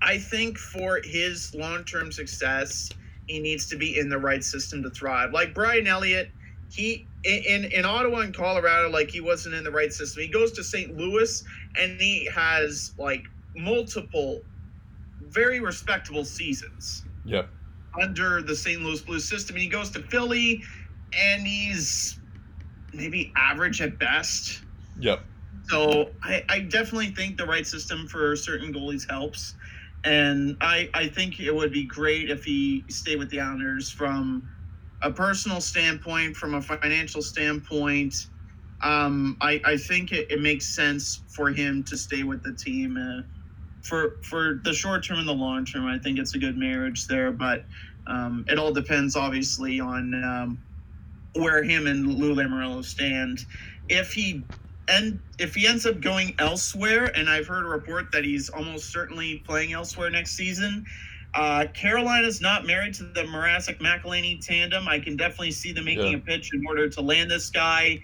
I 0.02 0.18
think 0.18 0.58
for 0.58 1.00
his 1.04 1.54
long 1.54 1.84
term 1.84 2.10
success, 2.12 2.90
he 3.26 3.38
needs 3.38 3.66
to 3.68 3.76
be 3.76 3.98
in 3.98 4.08
the 4.08 4.18
right 4.18 4.42
system 4.42 4.82
to 4.82 4.90
thrive. 4.90 5.32
Like 5.32 5.54
Brian 5.54 5.86
Elliott, 5.86 6.30
he 6.70 7.06
in 7.24 7.64
in 7.66 7.84
Ottawa 7.84 8.20
and 8.20 8.34
Colorado, 8.34 8.90
like 8.90 9.10
he 9.10 9.20
wasn't 9.20 9.54
in 9.54 9.64
the 9.64 9.70
right 9.70 9.92
system. 9.92 10.22
He 10.22 10.28
goes 10.28 10.52
to 10.52 10.64
St. 10.64 10.96
Louis 10.96 11.44
and 11.78 12.00
he 12.00 12.28
has 12.34 12.92
like 12.98 13.24
multiple 13.56 14.42
very 15.20 15.60
respectable 15.60 16.24
seasons. 16.24 17.04
Yep. 17.24 17.48
Under 18.00 18.42
the 18.42 18.56
St. 18.56 18.82
Louis 18.82 19.00
Blues 19.00 19.28
system. 19.28 19.56
And 19.56 19.62
he 19.62 19.68
goes 19.68 19.90
to 19.90 20.02
Philly 20.02 20.62
and 21.16 21.46
he's 21.46 22.18
maybe 22.92 23.32
average 23.36 23.80
at 23.80 23.98
best. 23.98 24.62
Yep. 24.98 25.20
So 25.68 26.10
I, 26.22 26.44
I 26.48 26.58
definitely 26.60 27.08
think 27.08 27.38
the 27.38 27.46
right 27.46 27.66
system 27.66 28.08
for 28.08 28.34
certain 28.36 28.72
goalies 28.72 29.08
helps 29.08 29.54
and 30.04 30.56
I 30.60 30.90
I 30.94 31.08
think 31.08 31.40
it 31.40 31.54
would 31.54 31.72
be 31.72 31.84
great 31.84 32.30
if 32.30 32.44
he 32.44 32.84
stayed 32.88 33.18
with 33.18 33.30
the 33.30 33.40
Islanders 33.40 33.90
from 33.90 34.48
a 35.02 35.10
personal 35.10 35.60
standpoint, 35.60 36.36
from 36.36 36.54
a 36.54 36.62
financial 36.62 37.22
standpoint. 37.22 38.26
Um, 38.82 39.36
I 39.40 39.60
I 39.64 39.76
think 39.76 40.12
it, 40.12 40.30
it 40.30 40.40
makes 40.40 40.66
sense 40.66 41.22
for 41.28 41.50
him 41.50 41.84
to 41.84 41.96
stay 41.96 42.22
with 42.22 42.42
the 42.42 42.52
team. 42.52 42.96
Uh, 42.96 43.22
for 43.82 44.16
for 44.22 44.60
the 44.64 44.72
short 44.72 45.04
term 45.04 45.18
and 45.18 45.28
the 45.28 45.32
long 45.32 45.64
term, 45.64 45.86
I 45.86 45.98
think 45.98 46.18
it's 46.18 46.34
a 46.34 46.38
good 46.38 46.56
marriage 46.56 47.06
there. 47.06 47.30
But 47.32 47.64
um, 48.06 48.44
it 48.48 48.58
all 48.58 48.72
depends, 48.72 49.14
obviously, 49.14 49.80
on 49.80 50.14
um, 50.24 50.58
where 51.34 51.62
him 51.62 51.86
and 51.86 52.14
Lou 52.14 52.34
Lamoriello 52.34 52.84
stand. 52.84 53.44
If 53.88 54.12
he 54.12 54.42
and 54.88 55.20
if 55.38 55.54
he 55.54 55.66
ends 55.66 55.86
up 55.86 56.00
going 56.00 56.34
elsewhere, 56.38 57.12
and 57.16 57.28
I've 57.28 57.46
heard 57.46 57.64
a 57.64 57.68
report 57.68 58.12
that 58.12 58.24
he's 58.24 58.48
almost 58.48 58.90
certainly 58.90 59.42
playing 59.46 59.72
elsewhere 59.72 60.10
next 60.10 60.32
season. 60.32 60.84
Uh, 61.34 61.64
Carolina's 61.72 62.42
not 62.42 62.66
married 62.66 62.92
to 62.94 63.04
the 63.04 63.22
Mrazek 63.22 63.78
McElhinney 63.78 64.44
tandem. 64.44 64.86
I 64.86 64.98
can 64.98 65.16
definitely 65.16 65.52
see 65.52 65.72
them 65.72 65.86
making 65.86 66.12
yeah. 66.12 66.18
a 66.18 66.20
pitch 66.20 66.50
in 66.52 66.66
order 66.66 66.88
to 66.90 67.00
land 67.00 67.30
this 67.30 67.48
guy. 67.48 68.02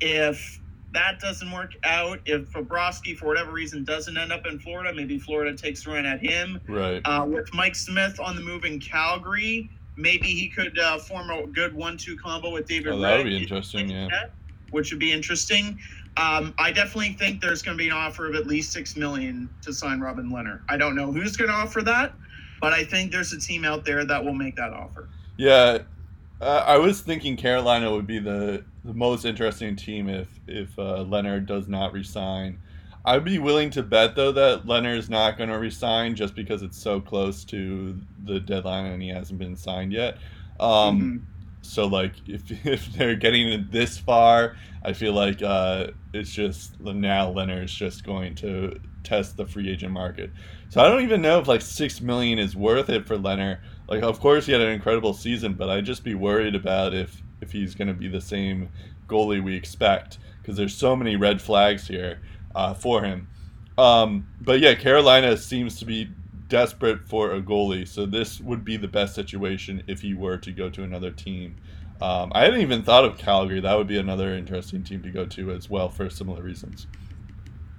If 0.00 0.60
that 0.92 1.20
doesn't 1.20 1.50
work 1.52 1.72
out, 1.84 2.20
if 2.24 2.50
Bobrovsky 2.52 3.16
for 3.16 3.26
whatever 3.26 3.52
reason 3.52 3.84
doesn't 3.84 4.16
end 4.16 4.32
up 4.32 4.46
in 4.46 4.58
Florida, 4.58 4.94
maybe 4.94 5.18
Florida 5.18 5.54
takes 5.54 5.86
a 5.86 5.90
run 5.90 6.06
at 6.06 6.20
him. 6.20 6.58
Right. 6.68 7.02
Uh, 7.04 7.26
with 7.28 7.52
Mike 7.52 7.76
Smith 7.76 8.18
on 8.18 8.34
the 8.34 8.42
move 8.42 8.64
in 8.64 8.80
Calgary, 8.80 9.70
maybe 9.96 10.28
he 10.28 10.48
could 10.48 10.78
uh, 10.78 10.98
form 10.98 11.28
a 11.30 11.46
good 11.48 11.74
one-two 11.74 12.16
combo 12.16 12.50
with 12.50 12.66
David. 12.66 12.92
Oh, 12.94 12.98
that 13.00 13.18
would 13.18 13.26
be 13.26 13.36
interesting. 13.36 13.90
Yeah. 13.90 14.08
which 14.70 14.90
would 14.90 15.00
be 15.00 15.12
interesting. 15.12 15.78
Um, 16.16 16.54
I 16.58 16.72
definitely 16.72 17.12
think 17.14 17.40
there's 17.40 17.62
going 17.62 17.76
to 17.76 17.82
be 17.82 17.88
an 17.88 17.94
offer 17.94 18.28
of 18.28 18.34
at 18.34 18.46
least 18.46 18.72
six 18.72 18.96
million 18.96 19.48
to 19.62 19.72
sign 19.72 20.00
Robin 20.00 20.30
Lehner. 20.30 20.60
I 20.68 20.76
don't 20.76 20.94
know 20.94 21.12
who's 21.12 21.36
going 21.36 21.50
to 21.50 21.56
offer 21.56 21.82
that, 21.82 22.12
but 22.60 22.72
I 22.72 22.84
think 22.84 23.12
there's 23.12 23.32
a 23.32 23.40
team 23.40 23.64
out 23.64 23.84
there 23.84 24.04
that 24.04 24.24
will 24.24 24.34
make 24.34 24.56
that 24.56 24.72
offer. 24.72 25.08
Yeah, 25.36 25.78
uh, 26.40 26.64
I 26.66 26.76
was 26.76 27.00
thinking 27.00 27.36
Carolina 27.36 27.90
would 27.90 28.06
be 28.06 28.18
the, 28.18 28.64
the 28.84 28.92
most 28.92 29.24
interesting 29.24 29.76
team 29.76 30.08
if 30.08 30.28
if 30.46 30.78
uh, 30.78 31.04
Lehner 31.08 31.44
does 31.44 31.68
not 31.68 31.92
resign. 31.92 32.58
I'd 33.04 33.24
be 33.24 33.38
willing 33.38 33.70
to 33.70 33.82
bet 33.82 34.14
though 34.14 34.32
that 34.32 34.66
Lehner's 34.66 35.08
not 35.08 35.38
going 35.38 35.48
to 35.48 35.58
resign 35.58 36.14
just 36.16 36.34
because 36.34 36.62
it's 36.62 36.76
so 36.76 37.00
close 37.00 37.44
to 37.44 37.98
the 38.24 38.40
deadline 38.40 38.86
and 38.86 39.02
he 39.02 39.08
hasn't 39.08 39.38
been 39.38 39.56
signed 39.56 39.92
yet. 39.92 40.18
Um, 40.58 41.00
Mhm. 41.00 41.20
So 41.62 41.86
like 41.86 42.12
if 42.26 42.50
if 42.66 42.92
they're 42.92 43.16
getting 43.16 43.48
it 43.48 43.70
this 43.70 43.98
far, 43.98 44.56
I 44.84 44.92
feel 44.92 45.12
like 45.12 45.42
uh, 45.42 45.88
it's 46.12 46.32
just 46.32 46.80
now 46.80 47.32
Lehner's 47.32 47.72
just 47.72 48.04
going 48.04 48.34
to 48.36 48.80
test 49.02 49.36
the 49.36 49.46
free 49.46 49.70
agent 49.70 49.92
market. 49.92 50.30
So 50.68 50.80
I 50.80 50.88
don't 50.88 51.02
even 51.02 51.22
know 51.22 51.38
if 51.40 51.48
like 51.48 51.62
six 51.62 52.00
million 52.00 52.38
is 52.38 52.54
worth 52.56 52.90
it 52.90 53.06
for 53.06 53.16
Lehner. 53.16 53.60
Like 53.88 54.02
of 54.02 54.20
course 54.20 54.46
he 54.46 54.52
had 54.52 54.60
an 54.60 54.70
incredible 54.70 55.14
season, 55.14 55.54
but 55.54 55.68
I'd 55.68 55.84
just 55.84 56.04
be 56.04 56.14
worried 56.14 56.54
about 56.54 56.94
if 56.94 57.22
if 57.40 57.52
he's 57.52 57.74
going 57.74 57.88
to 57.88 57.94
be 57.94 58.08
the 58.08 58.20
same 58.20 58.68
goalie 59.08 59.42
we 59.42 59.54
expect 59.56 60.18
because 60.40 60.56
there's 60.56 60.74
so 60.74 60.94
many 60.94 61.16
red 61.16 61.40
flags 61.40 61.86
here 61.86 62.20
uh, 62.54 62.74
for 62.74 63.02
him. 63.02 63.28
Um, 63.78 64.28
but 64.40 64.60
yeah, 64.60 64.74
Carolina 64.74 65.36
seems 65.36 65.78
to 65.78 65.84
be 65.84 66.10
desperate 66.50 67.08
for 67.08 67.32
a 67.32 67.40
goalie, 67.40 67.88
so 67.88 68.04
this 68.04 68.40
would 68.40 68.64
be 68.64 68.76
the 68.76 68.88
best 68.88 69.14
situation 69.14 69.82
if 69.86 70.02
he 70.02 70.12
were 70.12 70.36
to 70.36 70.52
go 70.52 70.68
to 70.68 70.82
another 70.82 71.10
team. 71.10 71.56
Um, 72.02 72.32
I 72.34 72.44
hadn't 72.44 72.60
even 72.60 72.82
thought 72.82 73.04
of 73.04 73.16
Calgary. 73.16 73.60
That 73.60 73.76
would 73.76 73.86
be 73.86 73.98
another 73.98 74.34
interesting 74.34 74.82
team 74.82 75.02
to 75.02 75.10
go 75.10 75.24
to 75.26 75.52
as 75.52 75.70
well 75.70 75.88
for 75.88 76.10
similar 76.10 76.42
reasons. 76.42 76.86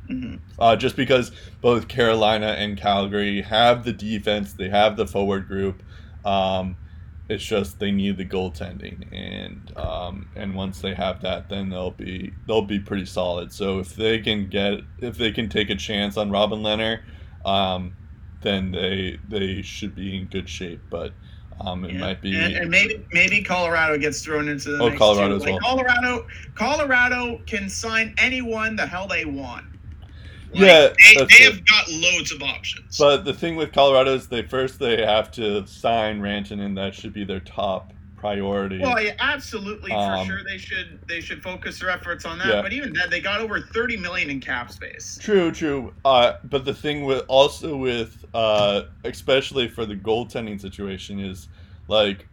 Mhm. 0.10 0.40
Uh, 0.60 0.76
just 0.76 0.96
because 0.96 1.32
both 1.62 1.88
Carolina 1.88 2.56
and 2.58 2.78
Calgary 2.78 3.42
have 3.42 3.84
the 3.84 3.94
defense, 3.94 4.54
they 4.54 4.70
have 4.70 4.98
the 4.98 5.08
forward 5.08 5.48
group. 5.48 5.84
Um, 6.26 6.76
it's 7.30 7.46
just 7.46 7.80
they 7.80 7.92
need 7.92 8.18
the 8.18 8.26
goaltending, 8.26 9.06
and 9.14 9.72
um, 9.78 10.28
and 10.36 10.54
once 10.54 10.82
they 10.82 10.94
have 10.94 11.22
that, 11.22 11.48
then 11.50 11.70
they'll 11.70 11.92
be 11.92 12.34
they'll 12.46 12.62
be 12.62 12.80
pretty 12.80 13.06
solid. 13.06 13.54
So 13.54 13.80
if 13.80 13.96
they 13.96 14.20
can 14.20 14.50
get 14.50 14.82
if 15.00 15.18
they 15.18 15.32
can 15.32 15.48
take 15.48 15.70
a 15.70 15.76
chance 15.76 16.18
on 16.18 16.30
Robin 16.30 16.60
Lehner, 16.62 17.00
um, 17.46 17.94
then 18.42 18.72
they 18.72 19.20
they 19.30 19.62
should 19.62 19.96
be 19.96 20.18
in 20.18 20.26
good 20.26 20.48
shape. 20.50 20.82
But 20.90 21.14
um, 21.60 21.86
it 21.86 21.94
Yeah. 21.94 22.00
might 22.00 22.22
be 22.22 22.36
and, 22.36 22.56
and 22.56 22.70
maybe 22.70 23.06
maybe 23.12 23.42
Colorado 23.44 23.98
gets 23.98 24.24
thrown 24.24 24.48
into 24.50 24.72
the 24.72 24.84
Oh, 24.84 24.98
Colorado 24.98 25.30
too. 25.30 25.36
as 25.36 25.42
Like 25.44 25.62
well. 25.62 25.76
Colorado, 25.76 26.28
Colorado 26.56 27.42
can 27.46 27.70
sign 27.70 28.14
anyone 28.18 28.76
the 28.76 28.86
hell 28.86 29.08
they 29.08 29.26
want. 29.26 29.66
Like, 30.54 30.64
Yeah, 30.64 30.88
they, 31.16 31.26
they 31.38 31.44
have 31.46 31.66
got 31.66 31.90
loads 31.90 32.32
of 32.34 32.42
options. 32.42 32.98
But 32.98 33.24
the 33.24 33.34
thing 33.34 33.56
with 33.56 33.72
Colorado 33.72 34.14
is 34.16 34.28
they 34.28 34.42
first 34.42 34.80
they 34.80 35.02
have 35.06 35.32
to 35.32 35.66
sign 35.66 36.20
Rantanen. 36.20 36.76
That 36.76 36.94
should 36.94 37.14
be 37.14 37.24
their 37.24 37.40
top 37.40 37.94
priority. 38.22 38.80
well, 38.80 39.02
yeah, 39.02 39.16
absolutely 39.20 39.92
Um, 39.92 40.20
for 40.20 40.26
sure 40.26 40.44
they 40.44 40.58
should 40.58 41.00
they 41.08 41.20
should 41.20 41.42
focus 41.44 41.80
their 41.80 41.90
efforts 41.90 42.24
on 42.24 42.38
that. 42.38 42.48
Yeah. 42.48 42.62
But 42.62 42.72
even 42.72 42.94
then, 42.94 43.10
they 43.10 43.20
got 43.20 43.42
over 43.42 43.60
thirty 43.60 43.98
million 43.98 44.30
in 44.30 44.40
cap 44.40 44.72
space. 44.72 45.18
True, 45.22 45.52
true. 45.52 45.94
Uh, 46.06 46.34
but 46.46 46.64
the 46.64 46.74
thing 46.74 47.04
with 47.04 47.26
also 47.28 47.76
with 47.76 48.24
uh, 48.34 48.84
especially 49.04 49.68
for 49.68 49.86
the 49.86 49.96
goaltending 49.96 50.62
situation 50.62 51.20
is 51.20 51.50
like 51.88 52.28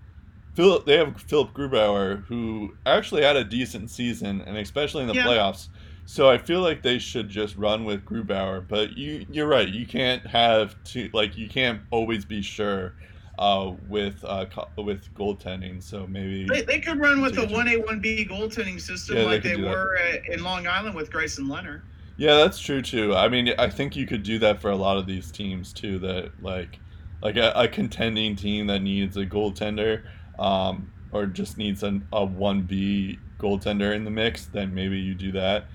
Philip. 0.55 0.85
They 0.85 0.99
have 0.99 1.21
Philip 1.21 1.53
Grubauer 1.55 2.25
who 2.27 2.75
actually 2.85 3.23
had 3.23 3.37
a 3.37 3.45
decent 3.45 3.91
season, 3.91 4.43
and 4.43 4.57
especially 4.59 5.03
in 5.03 5.09
the 5.09 5.15
Yeah. 5.15 5.25
playoffs. 5.27 5.69
So 6.05 6.31
I 6.31 6.39
feel 6.39 6.61
like 6.63 6.83
they 6.83 6.99
should 6.99 7.29
just 7.29 7.57
run 7.57 7.85
with 7.85 8.05
Grubauer. 8.05 8.67
But 8.67 8.97
you, 8.97 9.27
you're 9.31 9.47
right. 9.47 9.69
You 9.69 9.85
can't 9.87 10.27
have 10.27 10.75
to 10.93 11.09
like 11.13 11.37
you 11.37 11.49
can't 11.49 11.81
always 11.91 12.25
be 12.25 12.41
sure 12.43 12.95
uh, 13.39 13.73
with 13.89 14.23
uh, 14.25 14.47
with 14.77 15.15
goaltending. 15.15 15.83
So 15.83 16.07
maybe 16.07 16.47
They, 16.47 16.63
they 16.63 16.81
could 16.81 16.99
run 16.99 17.23
with 17.23 17.39
a 17.39 17.47
one 17.47 17.69
A 17.69 17.77
one 17.77 18.01
B 18.01 18.27
goaltending 18.29 18.81
system 18.81 19.17
Yeah, 19.17 19.23
like 19.25 19.43
could 19.43 19.59
they, 19.59 19.63
were 19.63 19.97
at, 19.97 20.29
in 20.29 20.43
Long 20.43 20.67
Island 20.67 20.97
with 20.97 21.11
Grayson 21.11 21.49
Leonard. 21.49 21.83
Yeah, 22.17 22.35
that's 22.35 22.59
true 22.59 22.83
too. 22.83 23.15
I 23.15 23.29
mean, 23.29 23.55
I 23.59 23.71
think 23.71 23.95
you 23.95 24.05
could 24.07 24.25
do 24.25 24.41
that 24.41 24.61
for 24.61 24.71
a 24.71 24.77
lot 24.77 24.97
of 24.97 25.07
these 25.07 25.31
teams 25.31 25.73
too. 25.73 26.01
That 26.01 26.33
like, 26.43 26.81
like 27.23 27.37
a, 27.37 27.53
a 27.55 27.69
contending 27.69 28.35
team 28.35 28.67
that 28.67 28.83
needs 28.83 29.17
a 29.17 29.25
goaltender, 29.25 30.03
um, 30.39 30.91
or 31.13 31.27
just 31.27 31.57
needs 31.57 31.85
an, 31.85 32.07
a 32.13 32.25
one 32.25 32.63
B 32.63 33.21
goaltender 33.39 33.95
in 33.95 34.05
the 34.05 34.11
mix. 34.11 34.47
Then 34.47 34.75
maybe 34.75 34.99
you 34.99 35.15
do 35.15 35.31
that, 35.33 35.67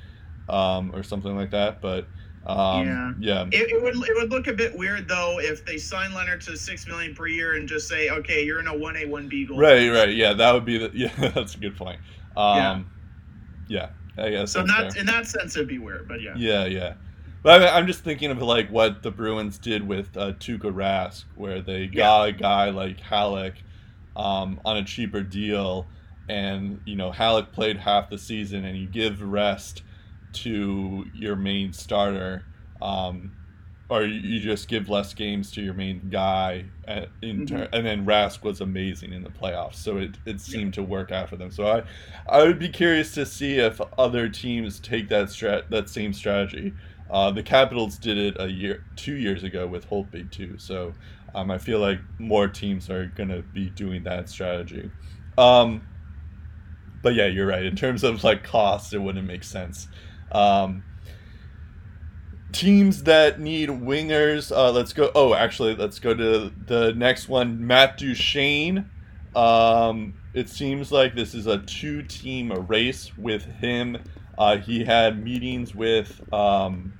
um, 0.49 0.93
or 0.93 1.01
something 1.01 1.33
like 1.33 1.51
that. 1.51 1.81
But 1.81 2.07
um, 2.45 3.15
yeah, 3.19 3.45
It, 3.51 3.71
it 3.71 3.81
would 3.81 3.95
it 3.95 4.15
would 4.15 4.29
look 4.29 4.47
a 4.47 4.53
bit 4.53 4.77
weird 4.77 5.07
though 5.07 5.39
if 5.39 5.65
they 5.65 5.77
sign 5.77 6.11
Lehner 6.11 6.39
to 6.45 6.57
six 6.57 6.85
million 6.87 7.15
per 7.15 7.27
year 7.27 7.55
and 7.55 7.67
just 7.67 7.87
say, 7.87 8.09
okay, 8.09 8.43
you're 8.43 8.59
in 8.59 8.67
a 8.67 8.77
one 8.77 8.97
A 8.97 9.05
one 9.05 9.29
B 9.29 9.45
goal. 9.45 9.57
right, 9.59 9.89
right, 9.89 10.13
yeah, 10.13 10.33
that 10.33 10.53
would 10.53 10.65
be 10.65 10.77
the 10.77 10.91
yeah. 10.93 11.11
That's 11.33 11.55
a 11.55 11.57
good 11.57 11.77
point. 11.77 11.99
Um, 12.35 12.89
yeah. 13.67 13.89
I 14.17 14.29
guess 14.29 14.51
So 14.51 14.61
not 14.63 14.93
fair. 14.93 15.01
in 15.01 15.07
that 15.07 15.25
sense 15.25 15.55
it'd 15.55 15.67
be 15.67 15.79
weird, 15.79 16.07
but 16.07 16.21
yeah. 16.21 16.33
Yeah, 16.35 16.65
yeah. 16.65 16.93
But 17.41 17.61
I 17.61 17.65
mean, 17.65 17.73
I'm 17.73 17.87
just 17.87 18.03
thinking 18.03 18.29
of 18.31 18.41
like 18.41 18.69
what 18.69 19.03
the 19.03 19.11
Bruins 19.11 19.57
did 19.57 19.87
with 19.87 20.15
uh, 20.15 20.33
Tuukka 20.33 20.71
Rask, 20.73 21.23
where 21.35 21.61
they 21.61 21.87
got 21.87 22.29
a 22.29 22.31
guy 22.31 22.69
like 22.69 22.99
Halak 23.01 23.55
um, 24.15 24.59
on 24.63 24.77
a 24.77 24.83
cheaper 24.83 25.21
deal, 25.21 25.87
and 26.29 26.79
you 26.85 26.95
know 26.95 27.11
Halak 27.11 27.51
played 27.51 27.77
half 27.77 28.09
the 28.09 28.17
season, 28.17 28.65
and 28.65 28.77
you 28.77 28.87
give 28.87 29.21
rest 29.21 29.83
to 30.33 31.05
your 31.13 31.35
main 31.35 31.73
starter, 31.73 32.45
um, 32.81 33.31
or 33.89 34.03
you- 34.03 34.39
just 34.39 34.67
give 34.67 34.89
less 34.89 35.13
games 35.13 35.51
to 35.51 35.61
your 35.61 35.73
main 35.73 36.09
guy, 36.09 36.65
uh, 36.87 37.05
in 37.21 37.45
tur- 37.45 37.67
and 37.73 37.85
then 37.85 38.05
Rask 38.05 38.43
was 38.43 38.61
amazing 38.61 39.13
in 39.13 39.23
the 39.23 39.29
playoffs, 39.29 39.75
so 39.75 39.97
it, 39.97 40.17
it 40.25 40.41
seemed 40.41 40.73
to 40.75 40.83
work 40.83 41.11
out 41.11 41.29
for 41.29 41.35
them. 41.37 41.51
So 41.51 41.67
I, 41.67 41.83
I 42.27 42.43
would 42.43 42.59
be 42.59 42.69
curious 42.69 43.13
to 43.15 43.25
see 43.25 43.59
if 43.59 43.79
other 43.97 44.29
teams 44.29 44.79
take 44.79 45.09
that 45.09 45.27
strat 45.27 45.69
that 45.69 45.89
same 45.89 46.13
strategy. 46.13 46.73
Uh, 47.09 47.29
the 47.31 47.43
Capitals 47.43 47.97
did 47.99 48.17
it 48.17 48.35
a 48.39 48.47
year, 48.49 48.83
two 48.95 49.15
years 49.15 49.43
ago 49.43 49.67
with 49.67 49.87
Holtby 49.87 50.31
too. 50.31 50.57
So 50.57 50.93
um, 51.35 51.51
I 51.51 51.57
feel 51.57 51.79
like 51.79 51.99
more 52.17 52.47
teams 52.47 52.89
are 52.89 53.07
gonna 53.07 53.41
be 53.41 53.69
doing 53.69 54.03
that 54.03 54.29
strategy. 54.29 54.89
Um, 55.37 55.83
but 57.01 57.15
yeah, 57.15 57.27
you're 57.27 57.47
right. 57.47 57.65
In 57.65 57.75
terms 57.75 58.03
of 58.03 58.23
like 58.23 58.43
cost, 58.43 58.93
it 58.93 58.99
wouldn't 58.99 59.27
make 59.27 59.43
sense. 59.43 59.87
Um, 60.33 60.83
teams 62.51 63.03
that 63.03 63.39
need 63.39 63.69
wingers. 63.69 64.55
Uh, 64.55 64.71
let's 64.71 64.93
go. 64.93 65.11
Oh, 65.15 65.33
actually, 65.33 65.75
let's 65.75 65.99
go 65.99 66.13
to 66.13 66.51
the 66.67 66.93
next 66.93 67.27
one. 67.27 67.65
Matt 67.65 67.97
Duchene. 67.97 68.89
Um, 69.35 70.13
it 70.33 70.49
seems 70.49 70.91
like 70.91 71.15
this 71.15 71.33
is 71.33 71.47
a 71.47 71.57
two-team 71.59 72.51
race 72.67 73.11
with 73.17 73.43
him. 73.43 73.97
Uh, 74.37 74.57
he 74.57 74.83
had 74.83 75.23
meetings 75.23 75.75
with. 75.75 76.21
Um, 76.33 76.93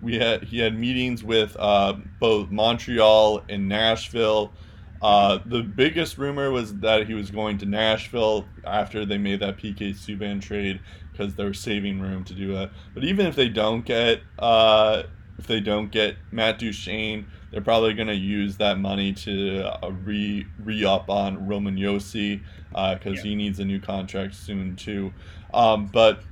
we 0.00 0.16
had 0.16 0.44
he 0.44 0.58
had 0.58 0.78
meetings 0.78 1.22
with 1.22 1.56
uh, 1.58 1.94
both 2.20 2.50
Montreal 2.50 3.42
and 3.48 3.68
Nashville. 3.68 4.52
Uh, 5.00 5.38
the 5.46 5.62
biggest 5.62 6.18
rumor 6.18 6.50
was 6.50 6.74
that 6.78 7.06
he 7.06 7.14
was 7.14 7.30
going 7.30 7.58
to 7.58 7.66
Nashville 7.66 8.46
after 8.64 9.04
they 9.06 9.18
made 9.18 9.40
that 9.40 9.56
PK 9.56 9.90
Subban 9.94 10.40
trade 10.42 10.80
because 11.12 11.34
they 11.36 11.44
were 11.44 11.54
saving 11.54 12.00
room 12.00 12.24
to 12.24 12.34
do 12.34 12.52
that. 12.54 12.70
But 12.94 13.04
even 13.04 13.26
if 13.26 13.36
they 13.36 13.48
don't 13.48 13.84
get 13.84 14.22
uh, 14.38 15.04
if 15.38 15.46
they 15.46 15.60
don't 15.60 15.90
get 15.92 16.16
Matt 16.32 16.58
Duchene, 16.58 17.26
they're 17.52 17.60
probably 17.60 17.94
going 17.94 18.08
to 18.08 18.14
use 18.16 18.56
that 18.56 18.78
money 18.80 19.12
to 19.12 19.62
uh, 19.84 19.90
re 19.92 20.44
re 20.64 20.84
up 20.84 21.08
on 21.08 21.46
Roman 21.46 21.76
Josi 21.76 22.42
because 22.70 23.16
Yeah. 23.18 23.22
he 23.22 23.34
needs 23.36 23.60
a 23.60 23.64
new 23.64 23.80
contract 23.80 24.34
soon 24.34 24.74
too. 24.74 25.12
Um, 25.54 25.86
but 25.86 26.22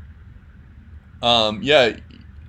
um, 1.23 1.61
yeah, 1.63 1.97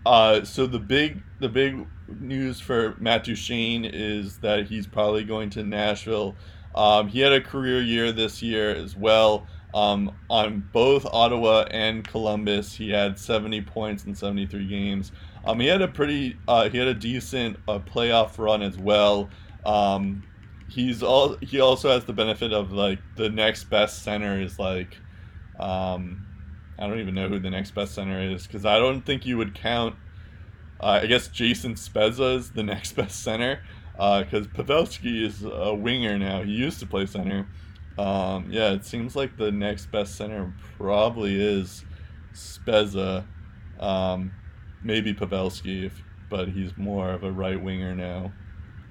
uh, 0.06 0.44
so 0.44 0.66
the 0.66 0.80
big 0.80 1.22
the 1.40 1.50
big 1.50 1.86
news 2.08 2.60
for 2.60 2.96
Matt 3.00 3.24
Duchene 3.24 3.86
is 3.86 4.38
that 4.40 4.68
he's 4.68 4.88
probably 4.88 5.24
going 5.24 5.50
to 5.52 5.64
Nashville. 5.64 6.36
Um, 6.76 7.08
he 7.08 7.20
had 7.20 7.34
a 7.34 7.42
career 7.42 7.82
year 7.82 8.12
this 8.12 8.42
year 8.42 8.70
as 8.70 8.96
well. 8.96 9.48
Um, 9.74 10.16
on 10.30 10.68
both 10.72 11.06
Ottawa 11.06 11.66
and 11.72 12.08
Columbus, 12.08 12.74
he 12.74 12.90
had 12.90 13.20
70 13.20 13.62
points 13.62 14.06
in 14.06 14.16
73 14.16 14.68
games. 14.68 15.12
Um, 15.46 15.60
he 15.60 15.68
had 15.68 15.82
a 15.82 15.88
pretty, 15.88 16.38
uh, 16.48 16.70
he 16.70 16.78
had 16.78 16.88
a 16.88 16.94
decent 16.94 17.58
uh, 17.68 17.80
playoff 17.80 18.38
run 18.38 18.62
as 18.62 18.78
well. 18.78 19.30
Um, 19.66 20.24
he's 20.70 21.04
all, 21.04 21.38
he 21.42 21.60
also 21.60 21.90
has 21.92 22.06
the 22.06 22.14
benefit 22.14 22.54
of 22.54 22.72
like 22.72 23.00
the 23.16 23.30
next 23.30 23.66
best 23.66 24.04
center 24.04 24.40
is 24.42 24.58
like, 24.58 24.98
um, 25.60 26.26
I 26.80 26.88
don't 26.88 27.00
even 27.00 27.16
know 27.16 27.28
who 27.28 27.40
the 27.40 27.50
next 27.50 27.72
best 27.72 27.96
center 27.96 28.22
is 28.22 28.46
because 28.46 28.66
I 28.66 28.78
don't 28.78 29.02
think 29.02 29.26
you 29.26 29.38
would 29.38 29.56
count. 29.56 29.96
Uh, 30.80 31.00
I 31.04 31.06
guess 31.06 31.28
Jason 31.28 31.76
Spezza 31.76 32.38
is 32.38 32.52
the 32.52 32.64
next 32.64 32.92
best 32.96 33.24
center 33.24 33.62
because 33.94 34.48
Pavelski 34.48 35.26
is 35.26 35.44
a 35.44 35.74
winger 35.74 36.18
now. 36.18 36.44
He 36.44 36.52
used 36.52 36.80
to 36.80 36.86
play 36.86 37.06
center. 37.06 37.48
Um, 37.98 38.48
yeah, 38.52 38.72
it 38.72 38.86
seems 38.86 39.16
like 39.16 39.38
the 39.38 39.52
next 39.52 39.88
best 39.88 40.16
center 40.16 40.54
probably 40.78 41.42
is 41.42 41.84
Spezza. 42.34 43.26
Um, 43.80 44.32
maybe 44.84 45.14
Pavelski, 45.14 45.86
if, 45.86 46.04
but 46.30 46.50
he's 46.50 46.78
more 46.78 47.10
of 47.10 47.24
a 47.24 47.32
right 47.32 47.62
winger 47.62 47.96
now. 47.96 48.32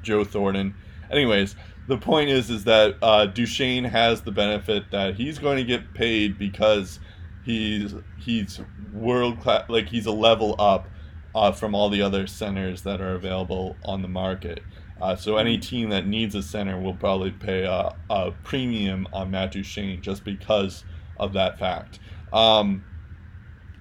Joe 0.03 0.25
Thornton. 0.25 0.75
Anyways, 1.11 1.55
the 1.87 1.99
point 1.99 2.31
is 2.31 2.51
is 2.51 2.64
that 2.64 2.96
uh, 3.01 3.27
Duchene 3.27 3.85
has 3.85 4.22
the 4.22 4.33
benefit 4.33 4.90
that 4.90 5.14
he's 5.14 5.38
going 5.38 5.59
to 5.59 5.64
get 5.64 5.94
paid 5.94 6.37
because 6.38 6.99
he's 7.44 7.94
he's 8.18 8.61
world 8.92 9.40
class, 9.40 9.68
like 9.68 9.88
he's 9.88 10.07
a 10.07 10.12
level 10.12 10.57
up 10.59 10.88
uh, 11.37 11.53
from 11.53 11.75
all 11.75 11.90
the 11.90 12.01
other 12.01 12.27
centers 12.27 12.81
that 12.83 12.99
are 13.03 13.14
available 13.14 13.77
on 13.85 14.01
the 14.01 14.09
market. 14.09 14.62
Uh, 15.03 15.14
so 15.14 15.37
any 15.37 15.59
team 15.59 15.90
that 15.90 16.07
needs 16.07 16.35
a 16.35 16.42
center 16.42 16.81
will 16.81 16.94
probably 16.94 17.31
pay 17.31 17.64
a, 17.64 17.94
a 18.09 18.33
premium 18.42 19.07
on 19.12 19.31
Matt 19.31 19.53
Duchene 19.53 20.01
just 20.01 20.25
because 20.25 20.83
of 21.18 21.35
that 21.35 21.59
fact. 21.59 21.99
Um, 22.33 22.83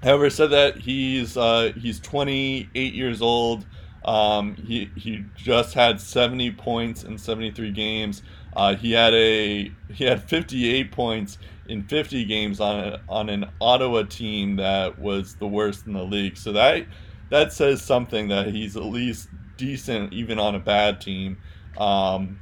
however, 0.04 0.30
said 0.30 0.50
that 0.52 0.78
he's 0.78 1.38
uh, 1.38 1.72
he's 1.78 2.02
28 2.02 2.94
years 2.94 3.22
old. 3.22 3.66
Um, 4.04 4.56
he 4.56 4.92
he 4.98 5.24
just 5.38 5.74
had 5.74 6.02
70 6.02 6.52
points 6.52 7.06
in 7.06 7.18
73 7.18 7.72
games. 7.72 8.22
Uh, 8.54 8.76
he 8.76 8.92
had 8.92 9.14
a 9.14 9.72
he 9.94 10.04
had 10.04 10.22
58 10.30 10.92
points 10.92 11.38
in 11.70 11.84
50 11.84 12.26
games 12.26 12.60
on 12.60 12.80
a, 12.80 13.02
on 13.08 13.30
an 13.30 13.46
Ottawa 13.62 14.04
team 14.04 14.58
that 14.58 15.00
was 15.00 15.36
the 15.36 15.48
worst 15.48 15.88
in 15.88 15.94
the 15.94 16.04
league. 16.04 16.36
So 16.36 16.52
that 16.52 16.86
that 17.30 17.54
says 17.54 17.82
something 17.82 18.28
that 18.30 18.48
he's 18.48 18.76
at 18.76 18.84
least 18.84 19.30
decent 19.58 20.14
even 20.14 20.40
on 20.40 20.56
a 20.56 20.60
bad 20.60 21.02
team. 21.02 21.38
Um, 21.78 22.40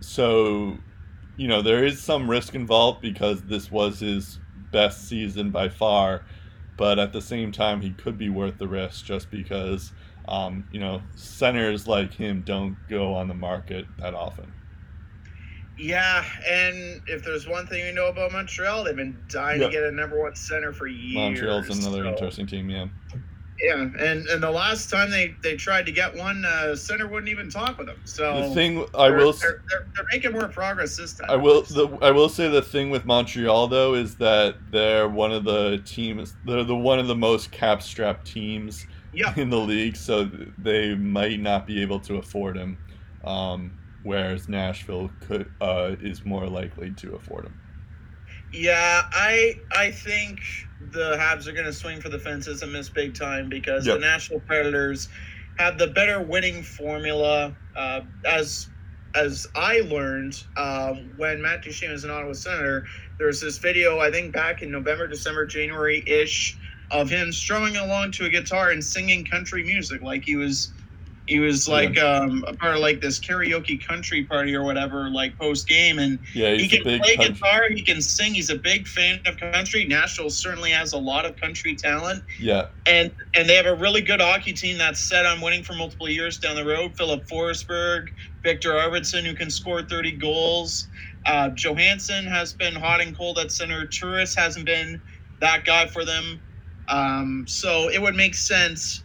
so 0.00 0.76
you 1.36 1.48
know 1.48 1.62
there 1.62 1.84
is 1.84 2.00
some 2.00 2.28
risk 2.28 2.54
involved 2.54 3.00
because 3.00 3.42
this 3.42 3.70
was 3.70 4.00
his 4.00 4.38
best 4.72 5.08
season 5.08 5.50
by 5.50 5.68
far, 5.68 6.24
but 6.76 6.98
at 6.98 7.12
the 7.12 7.22
same 7.22 7.52
time 7.52 7.80
he 7.80 7.90
could 7.90 8.18
be 8.18 8.28
worth 8.28 8.58
the 8.58 8.68
risk 8.68 9.04
just 9.04 9.30
because 9.30 9.92
um, 10.28 10.66
you 10.72 10.80
know, 10.80 11.02
centers 11.14 11.86
like 11.86 12.12
him 12.12 12.42
don't 12.44 12.76
go 12.88 13.14
on 13.14 13.28
the 13.28 13.34
market 13.34 13.86
that 13.98 14.14
often. 14.14 14.52
Yeah, 15.78 16.24
and 16.48 17.02
if 17.06 17.22
there's 17.22 17.46
one 17.46 17.66
thing 17.66 17.84
we 17.84 17.92
know 17.92 18.08
about 18.08 18.32
Montreal, 18.32 18.84
they've 18.84 18.96
been 18.96 19.18
dying 19.28 19.60
to 19.60 19.68
get 19.68 19.82
a 19.82 19.92
number 19.92 20.20
one 20.20 20.34
center 20.34 20.72
for 20.72 20.86
years. 20.86 21.14
Montreal's 21.14 21.68
another 21.68 22.02
so. 22.02 22.08
interesting 22.08 22.46
team, 22.46 22.70
yeah. 22.70 22.86
Yeah, 23.60 23.80
and, 23.80 24.26
and 24.26 24.42
the 24.42 24.50
last 24.50 24.90
time 24.90 25.10
they, 25.10 25.34
they 25.42 25.56
tried 25.56 25.86
to 25.86 25.92
get 25.92 26.14
one, 26.14 26.44
uh, 26.44 26.76
center 26.76 27.08
wouldn't 27.08 27.30
even 27.30 27.48
talk 27.48 27.78
with 27.78 27.86
them. 27.86 28.00
So 28.04 28.48
the 28.48 28.54
thing 28.54 28.86
I 28.94 29.08
will 29.08 29.32
they're, 29.32 29.62
they're, 29.70 29.86
they're, 29.94 30.04
making 30.12 30.32
more 30.32 30.48
progress 30.48 30.96
this 30.96 31.14
time. 31.14 31.30
I 31.30 31.36
will 31.36 31.62
the 31.62 31.88
I 32.02 32.10
will 32.10 32.28
say 32.28 32.48
the 32.48 32.60
thing 32.60 32.90
with 32.90 33.06
Montreal 33.06 33.68
though 33.68 33.94
is 33.94 34.16
that 34.16 34.56
they're 34.70 35.08
one 35.08 35.32
of 35.32 35.44
the 35.44 35.82
teams 35.86 36.34
they're 36.44 36.64
the 36.64 36.76
one 36.76 36.98
of 36.98 37.06
the 37.06 37.16
most 37.16 37.50
cap 37.50 37.82
strapped 37.82 38.26
teams 38.26 38.86
in 39.36 39.48
the 39.48 39.58
league, 39.58 39.96
so 39.96 40.28
they 40.58 40.94
might 40.94 41.40
not 41.40 41.66
be 41.66 41.80
able 41.80 42.00
to 42.00 42.16
afford 42.16 42.56
him. 42.56 42.76
Um, 43.24 43.78
whereas 44.02 44.48
Nashville 44.48 45.10
could 45.20 45.50
uh, 45.60 45.96
is 46.00 46.24
more 46.24 46.46
likely 46.46 46.90
to 46.92 47.14
afford 47.14 47.46
him. 47.46 47.60
Yeah, 48.56 49.02
I 49.12 49.60
I 49.76 49.90
think 49.90 50.40
the 50.80 51.16
Habs 51.16 51.46
are 51.46 51.52
going 51.52 51.66
to 51.66 51.72
swing 51.72 52.00
for 52.00 52.08
the 52.08 52.18
fences 52.18 52.62
and 52.62 52.72
miss 52.72 52.88
big 52.88 53.14
time 53.14 53.50
because 53.50 53.86
yep. 53.86 53.96
the 53.96 54.00
Nashville 54.00 54.40
Predators 54.40 55.08
have 55.58 55.78
the 55.78 55.88
better 55.88 56.22
winning 56.22 56.62
formula. 56.62 57.54
Uh, 57.76 58.00
as 58.24 58.68
as 59.14 59.46
I 59.54 59.80
learned 59.80 60.42
um, 60.56 61.12
when 61.18 61.42
Matt 61.42 61.62
Duchene 61.62 61.90
was 61.90 62.04
an 62.04 62.10
Ottawa 62.10 62.32
Senator, 62.32 62.86
there 63.18 63.26
was 63.26 63.42
this 63.42 63.58
video 63.58 63.98
I 63.98 64.10
think 64.10 64.32
back 64.32 64.62
in 64.62 64.70
November, 64.70 65.06
December, 65.06 65.44
January 65.44 66.02
ish 66.06 66.56
of 66.90 67.10
him 67.10 67.32
strumming 67.32 67.76
along 67.76 68.12
to 68.12 68.24
a 68.24 68.30
guitar 68.30 68.70
and 68.70 68.82
singing 68.82 69.26
country 69.26 69.64
music 69.64 70.00
like 70.00 70.24
he 70.24 70.36
was 70.36 70.72
he 71.26 71.40
was 71.40 71.68
like 71.68 71.96
yeah. 71.96 72.04
um, 72.04 72.44
a 72.46 72.54
part 72.54 72.76
of 72.76 72.80
like 72.80 73.00
this 73.00 73.18
karaoke 73.18 73.84
country 73.84 74.24
party 74.24 74.54
or 74.54 74.62
whatever, 74.62 75.10
like 75.10 75.36
post 75.38 75.66
game, 75.66 75.98
and 75.98 76.20
yeah, 76.34 76.54
he 76.54 76.68
can 76.68 76.82
play 76.82 76.98
country. 76.98 77.16
guitar, 77.16 77.62
he 77.68 77.82
can 77.82 78.00
sing. 78.00 78.34
He's 78.34 78.50
a 78.50 78.56
big 78.56 78.86
fan 78.86 79.20
of 79.26 79.36
country. 79.36 79.84
Nashville 79.86 80.30
certainly 80.30 80.70
has 80.70 80.92
a 80.92 80.98
lot 80.98 81.26
of 81.26 81.36
country 81.36 81.74
talent. 81.74 82.22
Yeah, 82.38 82.66
and 82.86 83.10
and 83.34 83.48
they 83.48 83.56
have 83.56 83.66
a 83.66 83.74
really 83.74 84.02
good 84.02 84.20
hockey 84.20 84.52
team 84.52 84.78
that's 84.78 85.00
set 85.00 85.26
on 85.26 85.40
winning 85.40 85.64
for 85.64 85.72
multiple 85.74 86.08
years 86.08 86.38
down 86.38 86.54
the 86.54 86.64
road. 86.64 86.96
Filip 86.96 87.26
Forsberg, 87.26 88.08
Viktor 88.44 88.70
Arvidsson, 88.70 89.24
who 89.24 89.34
can 89.34 89.50
score 89.50 89.82
thirty 89.82 90.12
goals. 90.12 90.88
Uh, 91.26 91.50
Johansen 91.50 92.24
has 92.24 92.52
been 92.52 92.74
hot 92.74 93.00
and 93.00 93.16
cold 93.16 93.38
at 93.38 93.50
center. 93.50 93.84
Turris 93.86 94.36
hasn't 94.36 94.64
been 94.64 95.02
that 95.40 95.64
guy 95.64 95.88
for 95.88 96.04
them. 96.04 96.40
Um, 96.88 97.44
so 97.48 97.88
it 97.88 98.00
would 98.00 98.14
make 98.14 98.36
sense 98.36 99.02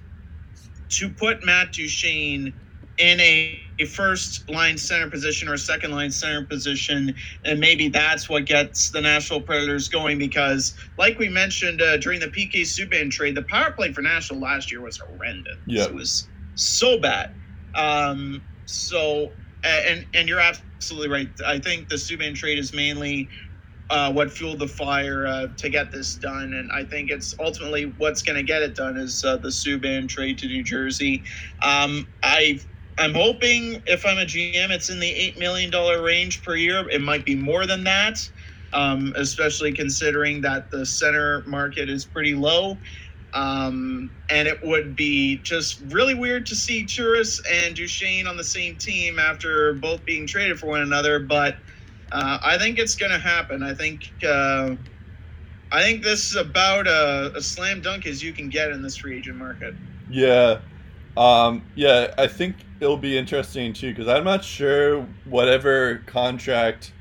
to 0.92 1.10
put 1.10 1.46
Matt 1.46 1.74
Duchene 1.74 2.54
in 2.98 3.20
a, 3.20 3.60
a, 3.80 3.86
first 3.86 4.48
line 4.50 4.78
center 4.78 5.10
position 5.10 5.48
or 5.48 5.54
a 5.54 5.58
second 5.58 5.92
line 5.92 6.12
center 6.12 6.46
position, 6.46 7.16
and 7.46 7.60
maybe 7.60 7.88
that's 7.88 8.30
what 8.30 8.46
gets 8.46 8.92
the 8.92 9.02
Nashville 9.02 9.42
Predators 9.42 9.88
going. 9.88 10.20
Because, 10.20 10.76
like 10.98 11.18
we 11.18 11.30
mentioned 11.30 11.82
uh, 11.82 11.98
during 11.98 12.20
the 12.20 12.28
PK 12.28 12.62
Subban 12.62 13.10
trade, 13.10 13.36
the 13.36 13.44
power 13.44 13.72
play 13.72 13.92
for 13.92 14.02
Nashville 14.02 14.40
last 14.40 14.72
year 14.72 14.82
was 14.82 14.98
horrendous. 14.98 15.58
Yeah. 15.66 15.86
It 15.86 15.94
was 15.94 16.28
so 16.56 17.00
bad. 17.00 17.34
Um, 17.74 18.42
so, 18.66 19.32
and 19.64 20.06
and 20.14 20.28
you're 20.28 20.40
absolutely 20.40 21.10
right. 21.10 21.30
I 21.46 21.60
think 21.60 21.90
the 21.90 21.96
Subban 21.96 22.36
trade 22.36 22.60
is 22.60 22.74
mainly 22.74 23.30
uh, 23.90 24.14
what 24.14 24.32
fueled 24.32 24.60
the 24.60 24.68
fire 24.70 25.28
uh, 25.28 25.48
to 25.58 25.70
get 25.70 25.92
this 25.94 26.16
done. 26.16 26.54
And 26.54 26.72
I 26.74 26.86
think 26.86 27.12
it's 27.12 27.36
ultimately 27.40 27.96
what's 27.98 28.24
going 28.24 28.38
to 28.38 28.44
get 28.44 28.64
it 28.64 28.76
done 28.76 28.98
is 28.98 29.24
uh, 29.26 29.38
the 29.38 29.50
Subban 29.50 30.10
trade 30.10 30.40
to 30.40 30.48
New 30.48 30.64
Jersey. 30.64 31.26
Um, 31.64 32.10
I 32.24 32.62
I'm 33.00 33.16
hoping 33.16 33.84
if 33.88 34.06
I'm 34.06 34.20
a 34.20 34.26
GM, 34.26 34.72
it's 34.72 34.90
in 34.90 35.00
the 35.02 35.10
eight 35.12 35.40
million 35.40 35.72
dollar 35.72 36.04
range 36.04 36.44
per 36.44 36.56
year. 36.56 36.90
It 36.90 37.02
might 37.02 37.26
be 37.26 37.36
more 37.36 37.66
than 37.68 37.86
that, 37.86 38.20
um, 38.74 39.14
especially 39.18 39.74
considering 39.74 40.42
that 40.44 40.72
the 40.72 40.86
center 40.86 41.46
market 41.48 41.90
is 41.90 42.06
pretty 42.06 42.36
low. 42.36 42.82
Um, 43.34 44.12
and 44.30 44.48
it 44.48 44.60
would 44.64 44.96
be 44.96 45.42
just 45.44 45.84
really 45.92 46.16
weird 46.16 46.48
to 46.48 46.56
see 46.56 46.86
Turris 46.88 47.42
and 47.52 47.76
Duchene 47.76 48.28
on 48.28 48.38
the 48.38 48.46
same 48.46 48.78
team 48.78 49.20
after 49.20 49.76
both 49.76 50.06
being 50.06 50.28
traded 50.28 50.60
for 50.60 50.68
one 50.70 50.82
another. 50.82 51.20
But 51.20 51.58
uh, 52.12 52.40
I 52.44 52.58
think 52.58 52.78
it's 52.78 52.96
going 52.96 53.12
to 53.12 53.18
happen. 53.18 53.64
I 53.64 53.74
think 53.74 54.10
uh, 54.24 54.76
I 55.72 55.82
think 55.82 56.04
this 56.04 56.32
is 56.32 56.36
about 56.36 56.88
a, 56.88 57.32
a, 57.36 57.42
slam 57.42 57.82
dunk 57.82 58.06
as 58.06 58.22
you 58.22 58.34
can 58.34 58.50
get 58.50 58.72
in 58.72 58.82
this 58.82 58.98
free 58.98 59.18
agent 59.18 59.38
market. 59.38 59.74
Yeah, 60.10 60.60
um, 61.16 61.64
yeah. 61.76 62.14
I 62.18 62.28
think 62.28 62.58
it'll 62.82 62.98
be 62.98 63.18
interesting 63.18 63.72
too 63.72 63.92
because 63.94 64.10
I'm 64.10 64.26
not 64.26 64.44
sure 64.44 65.08
whatever 65.24 66.04
contract 66.06 66.92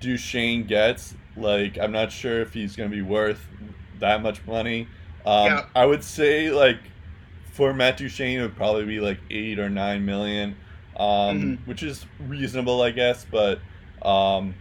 Duchene 0.00 0.66
gets. 0.66 1.14
Like, 1.36 1.78
I'm 1.78 1.92
not 1.92 2.10
sure 2.10 2.40
if 2.40 2.52
he's 2.52 2.74
going 2.74 2.90
to 2.90 2.96
be 2.96 3.02
worth 3.02 3.46
that 4.00 4.22
much 4.22 4.44
money. 4.46 4.88
Um, 5.24 5.46
yeah. 5.46 5.66
I 5.76 5.86
would 5.86 6.02
say 6.02 6.50
like 6.50 6.78
for 7.52 7.72
Matt 7.72 7.98
Duchene, 7.98 8.40
it 8.40 8.42
would 8.42 8.56
probably 8.56 8.86
be 8.86 8.98
like 8.98 9.20
eight 9.30 9.60
or 9.60 9.70
nine 9.70 10.04
million, 10.04 10.56
um, 10.96 11.06
mm-hmm. 11.06 11.54
which 11.70 11.84
is 11.84 12.04
reasonable, 12.26 12.82
I 12.82 12.90
guess, 12.90 13.24
but. 13.30 13.60
Um, 14.06 14.54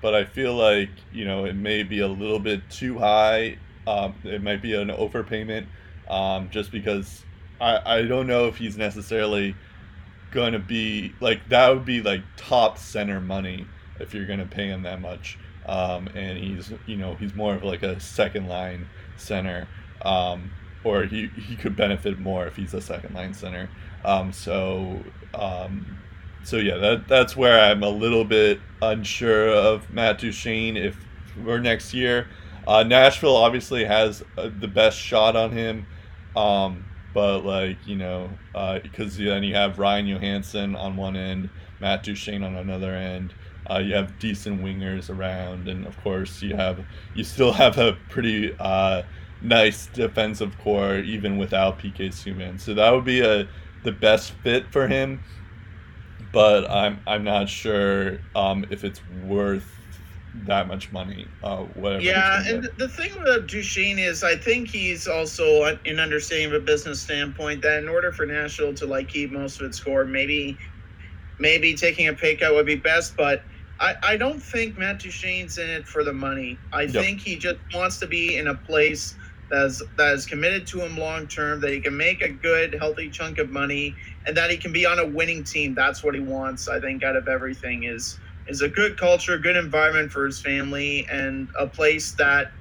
but 0.00 0.14
I 0.14 0.24
feel 0.24 0.54
like 0.54 0.90
you 1.12 1.24
know 1.24 1.44
it 1.44 1.54
may 1.54 1.82
be 1.82 2.00
a 2.00 2.08
little 2.08 2.38
bit 2.38 2.68
too 2.70 2.98
high. 2.98 3.58
Um, 3.86 4.14
it 4.24 4.42
might 4.42 4.62
be 4.62 4.74
an 4.74 4.88
overpayment, 4.88 5.66
um, 6.08 6.48
just 6.50 6.70
because 6.70 7.24
I 7.60 7.98
I 7.98 8.02
don't 8.02 8.26
know 8.26 8.46
if 8.46 8.56
he's 8.56 8.76
necessarily 8.76 9.56
to 10.52 10.58
be 10.58 11.12
like 11.20 11.48
that 11.48 11.70
would 11.70 11.84
be 11.84 12.02
like 12.02 12.22
top 12.36 12.78
center 12.78 13.20
money 13.20 13.66
if 13.98 14.14
you're 14.14 14.26
to 14.38 14.46
pay 14.46 14.68
him 14.68 14.82
that 14.82 15.00
much. 15.00 15.38
Um, 15.66 16.08
and 16.14 16.38
he's 16.38 16.72
you 16.86 16.96
know 16.96 17.14
he's 17.14 17.34
more 17.34 17.54
of 17.54 17.64
like 17.64 17.82
a 17.82 17.98
second 18.00 18.48
line 18.48 18.88
center, 19.16 19.68
um, 20.02 20.50
or 20.84 21.04
he 21.04 21.28
he 21.28 21.56
could 21.56 21.76
benefit 21.76 22.18
more 22.18 22.46
if 22.46 22.56
he's 22.56 22.72
a 22.72 22.80
second 22.80 23.14
line 23.14 23.34
center. 23.34 23.68
Um, 24.04 24.32
so 24.32 25.02
um, 25.34 25.98
so 26.44 26.56
yeah, 26.56 26.76
that 26.76 27.08
that's 27.08 27.36
where 27.36 27.60
I'm 27.60 27.82
a 27.82 27.88
little 27.88 28.24
bit 28.24 28.60
unsure 28.80 29.48
of 29.50 29.90
Matt 29.92 30.18
Duchene 30.18 30.76
if 30.76 30.96
for 31.44 31.58
next 31.58 31.94
year. 31.94 32.28
Uh, 32.66 32.82
Nashville 32.82 33.36
obviously 33.36 33.84
has 33.84 34.22
uh, 34.36 34.50
the 34.60 34.68
best 34.68 34.98
shot 34.98 35.36
on 35.36 35.52
him, 35.52 35.86
um, 36.36 36.84
but 37.14 37.44
like 37.44 37.78
you 37.86 37.96
know, 37.96 38.30
because 38.82 39.18
uh, 39.18 39.24
then 39.24 39.42
you 39.42 39.54
have 39.54 39.78
Ryan 39.78 40.06
Johansen 40.06 40.76
on 40.76 40.96
one 40.96 41.16
end, 41.16 41.50
Matt 41.80 42.02
Duchene 42.02 42.42
on 42.42 42.56
another 42.56 42.94
end. 42.94 43.34
Uh, 43.70 43.78
you 43.78 43.94
have 43.94 44.18
decent 44.18 44.62
wingers 44.62 45.10
around, 45.10 45.68
and 45.68 45.86
of 45.86 45.96
course 46.02 46.42
you 46.42 46.56
have 46.56 46.84
you 47.14 47.24
still 47.24 47.52
have 47.52 47.78
a 47.78 47.92
pretty 48.08 48.54
uh, 48.58 49.02
nice 49.42 49.86
defensive 49.86 50.56
core 50.58 50.98
even 50.98 51.38
without 51.38 51.78
PK 51.78 52.08
Subban. 52.08 52.60
So 52.60 52.74
that 52.74 52.90
would 52.90 53.04
be 53.04 53.20
a 53.20 53.48
the 53.84 53.92
best 53.92 54.32
fit 54.42 54.66
for 54.72 54.88
him 54.88 55.22
but 56.32 56.70
I'm 56.70 57.02
I'm 57.06 57.24
not 57.24 57.48
sure 57.48 58.20
um, 58.34 58.66
if 58.70 58.84
it's 58.84 59.04
worth 59.06 59.80
that 60.34 60.68
much 60.68 60.92
money. 60.92 61.34
Uh, 61.42 61.64
whatever. 61.64 62.00
Yeah, 62.00 62.42
and 62.46 62.68
the 62.76 62.88
thing 62.88 63.10
about 63.20 63.48
Duchene 63.48 63.98
is, 63.98 64.22
I 64.22 64.36
think 64.36 64.68
he's 64.68 65.08
also 65.08 65.78
in 65.84 65.98
understanding 65.98 66.48
of 66.48 66.54
a 66.54 66.64
business 66.64 67.02
standpoint 67.02 67.62
that 67.62 67.78
in 67.82 67.88
order 67.88 68.12
for 68.12 68.24
Nashville 68.24 68.74
to 68.74 68.86
like 68.86 69.08
keep 69.08 69.32
most 69.32 69.60
of 69.60 69.66
its 69.66 69.80
core, 69.80 70.04
maybe 70.04 70.58
maybe 71.38 71.74
taking 71.74 72.08
a 72.08 72.14
pay 72.14 72.36
cut 72.36 72.54
would 72.54 72.66
be 72.66 72.76
best, 72.76 73.16
but 73.16 73.44
I, 73.80 73.94
I 74.02 74.16
don't 74.16 74.42
think 74.42 74.78
Matt 74.78 75.00
Duchene's 75.00 75.58
in 75.58 75.70
it 75.70 75.86
for 75.88 76.04
the 76.04 76.12
money. 76.12 76.62
I 76.72 76.86
Yep. 76.86 76.94
think 76.98 77.20
he 77.20 77.36
just 77.38 77.58
wants 77.74 77.98
to 78.00 78.06
be 78.08 78.36
in 78.36 78.48
a 78.48 78.56
place 78.56 79.16
that's 79.50 79.82
that 79.98 80.14
is 80.14 80.26
committed 80.26 80.66
to 80.68 80.80
him 80.80 80.96
long 80.96 81.28
term, 81.28 81.60
that 81.62 81.72
he 81.72 81.80
can 81.80 81.96
make 81.96 82.22
a 82.22 82.30
good, 82.32 82.76
healthy 82.80 83.10
chunk 83.10 83.38
of 83.38 83.50
money, 83.50 83.96
and 84.28 84.36
that 84.36 84.50
he 84.50 84.58
can 84.58 84.72
be 84.72 84.86
on 84.86 85.00
a 85.00 85.06
winning 85.08 85.44
team. 85.44 85.74
That's 85.74 86.04
what 86.04 86.14
he 86.14 86.20
wants, 86.20 86.68
I 86.68 86.80
think, 86.80 87.04
out 87.04 87.16
of 87.16 87.28
everything 87.28 87.84
is 87.84 88.20
is 88.48 88.62
a 88.62 88.68
good 88.68 88.98
culture, 88.98 89.38
good 89.38 89.56
environment 89.56 90.12
for 90.12 90.26
his 90.26 90.40
family, 90.40 91.06
and 91.10 91.48
a 91.58 91.66
place 91.66 92.12
that 92.14 92.52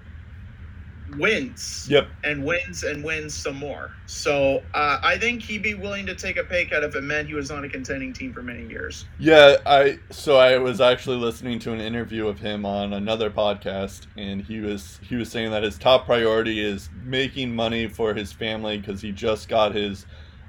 wins 1.17 1.87
Yep. 1.89 2.09
and 2.25 2.43
wins 2.45 2.83
and 2.83 3.03
wins 3.03 3.33
some 3.33 3.55
more. 3.55 3.91
So 4.07 4.63
uh, 4.73 4.99
I 5.03 5.17
think 5.17 5.43
he'd 5.43 5.63
be 5.63 5.73
willing 5.73 6.05
to 6.07 6.15
take 6.15 6.37
a 6.37 6.43
pay 6.43 6.65
cut 6.65 6.83
if 6.83 6.95
it 6.95 7.03
meant 7.03 7.27
he 7.27 7.33
was 7.33 7.51
on 7.51 7.63
a 7.63 7.69
contending 7.69 8.13
team 8.13 8.33
for 8.33 8.43
many 8.43 8.67
years. 8.67 9.05
Yeah, 9.17 9.57
I 9.65 9.99
so 10.11 10.37
I 10.37 10.57
was 10.57 10.81
actually 10.81 11.17
listening 11.17 11.59
to 11.59 11.73
an 11.73 11.79
interview 11.79 12.27
of 12.27 12.39
him 12.39 12.65
on 12.65 12.93
another 12.93 13.29
podcast, 13.29 14.07
and 14.17 14.41
he 14.41 14.59
was 14.59 14.99
he 15.01 15.15
was 15.15 15.31
saying 15.31 15.51
that 15.51 15.63
his 15.63 15.77
top 15.77 16.05
priority 16.05 16.63
is 16.63 16.89
making 17.03 17.55
money 17.55 17.87
for 17.87 18.13
his 18.13 18.33
family 18.33 18.77
because 18.77 19.01
he 19.01 19.11
just 19.11 19.47
got 19.47 19.73
his 19.75 20.05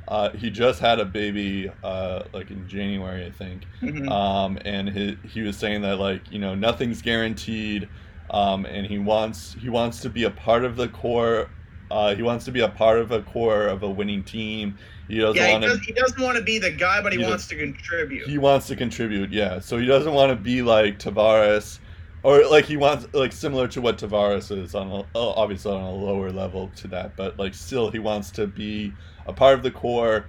uh, 0.09 0.31
he 0.31 0.51
just 0.51 0.81
had 0.81 0.99
a 0.99 1.05
baby 1.05 1.71
uh, 1.85 2.23
like 2.33 2.51
in 2.51 2.67
January, 2.67 3.27
I 3.27 3.31
think. 3.31 3.65
Mhm. 3.83 4.11
um, 4.11 4.59
and 4.65 4.89
he, 4.89 5.17
he 5.23 5.43
was 5.43 5.57
saying 5.57 5.83
that 5.83 5.99
like 5.99 6.33
you 6.33 6.39
know 6.39 6.55
nothing's 6.55 7.03
guaranteed 7.03 7.89
um, 8.31 8.65
and 8.67 8.87
he 8.87 8.99
wants 8.99 9.55
he 9.61 9.69
wants 9.69 10.01
to 10.01 10.11
be 10.11 10.25
a 10.25 10.31
part 10.31 10.65
of 10.65 10.77
the 10.77 10.89
core 10.89 11.49
uh, 11.91 12.15
he 12.15 12.23
wants 12.23 12.45
to 12.47 12.51
be 12.53 12.61
a 12.61 12.69
part 12.69 12.99
of 12.99 13.11
a 13.13 13.23
core 13.23 13.67
of 13.67 13.83
a 13.83 13.89
winning 13.91 14.23
team 14.25 14.77
he 15.09 15.19
doesn't 15.19 15.37
yeah, 15.37 15.47
he, 15.47 15.53
want 15.53 15.63
to 15.65 15.69
does, 15.71 15.81
he 15.81 15.93
doesn't 15.93 16.21
want 16.23 16.37
to 16.37 16.43
be 16.45 16.59
the 16.59 16.71
guy, 16.71 17.01
but 17.03 17.13
he, 17.13 17.19
He 17.19 17.23
does- 17.23 17.31
wants 17.31 17.49
to 17.49 17.57
contribute. 17.57 18.29
he 18.29 18.37
wants 18.39 18.67
to 18.67 18.77
contribute 18.77 19.31
yeah 19.33 19.59
so 19.59 19.79
he 19.79 19.87
doesn't 19.87 20.13
want 20.13 20.31
to 20.31 20.37
be 20.37 20.61
like 20.63 20.99
Tavares 20.99 21.79
or 22.23 22.45
like 22.47 22.65
he 22.65 22.77
wants 22.77 23.07
like 23.13 23.33
similar 23.33 23.69
to 23.69 23.81
what 23.81 23.99
Tavares 23.99 24.57
is 24.57 24.75
on 24.75 24.91
a, 24.91 25.05
oh, 25.15 25.31
obviously 25.31 25.73
on 25.73 25.83
a 25.83 25.93
lower 25.93 26.31
level 26.31 26.71
to 26.77 26.89
that 26.89 27.17
but 27.17 27.39
like 27.39 27.55
still 27.55 27.91
he 27.91 27.99
wants 27.99 28.31
to 28.33 28.47
be 28.47 28.93
a 29.27 29.33
part 29.33 29.55
of 29.55 29.63
the 29.63 29.71
core 29.71 30.27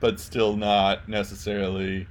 but 0.00 0.18
still 0.20 0.56
not 0.56 1.08
necessarily 1.08 2.06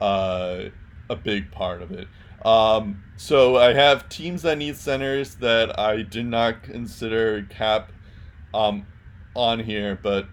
uh, 0.00 0.64
a 1.08 1.16
big 1.16 1.50
part 1.50 1.82
of 1.82 1.92
it 1.92 2.08
um, 2.44 3.02
so 3.16 3.56
I 3.58 3.74
have 3.74 4.08
teams 4.08 4.42
that 4.42 4.56
need 4.56 4.76
centers 4.76 5.34
that 5.36 5.78
I 5.78 6.02
did 6.02 6.24
not 6.24 6.62
consider 6.62 7.42
cap 7.50 7.92
um, 8.54 8.86
on 9.34 9.60
here 9.60 9.98
but 10.02 10.26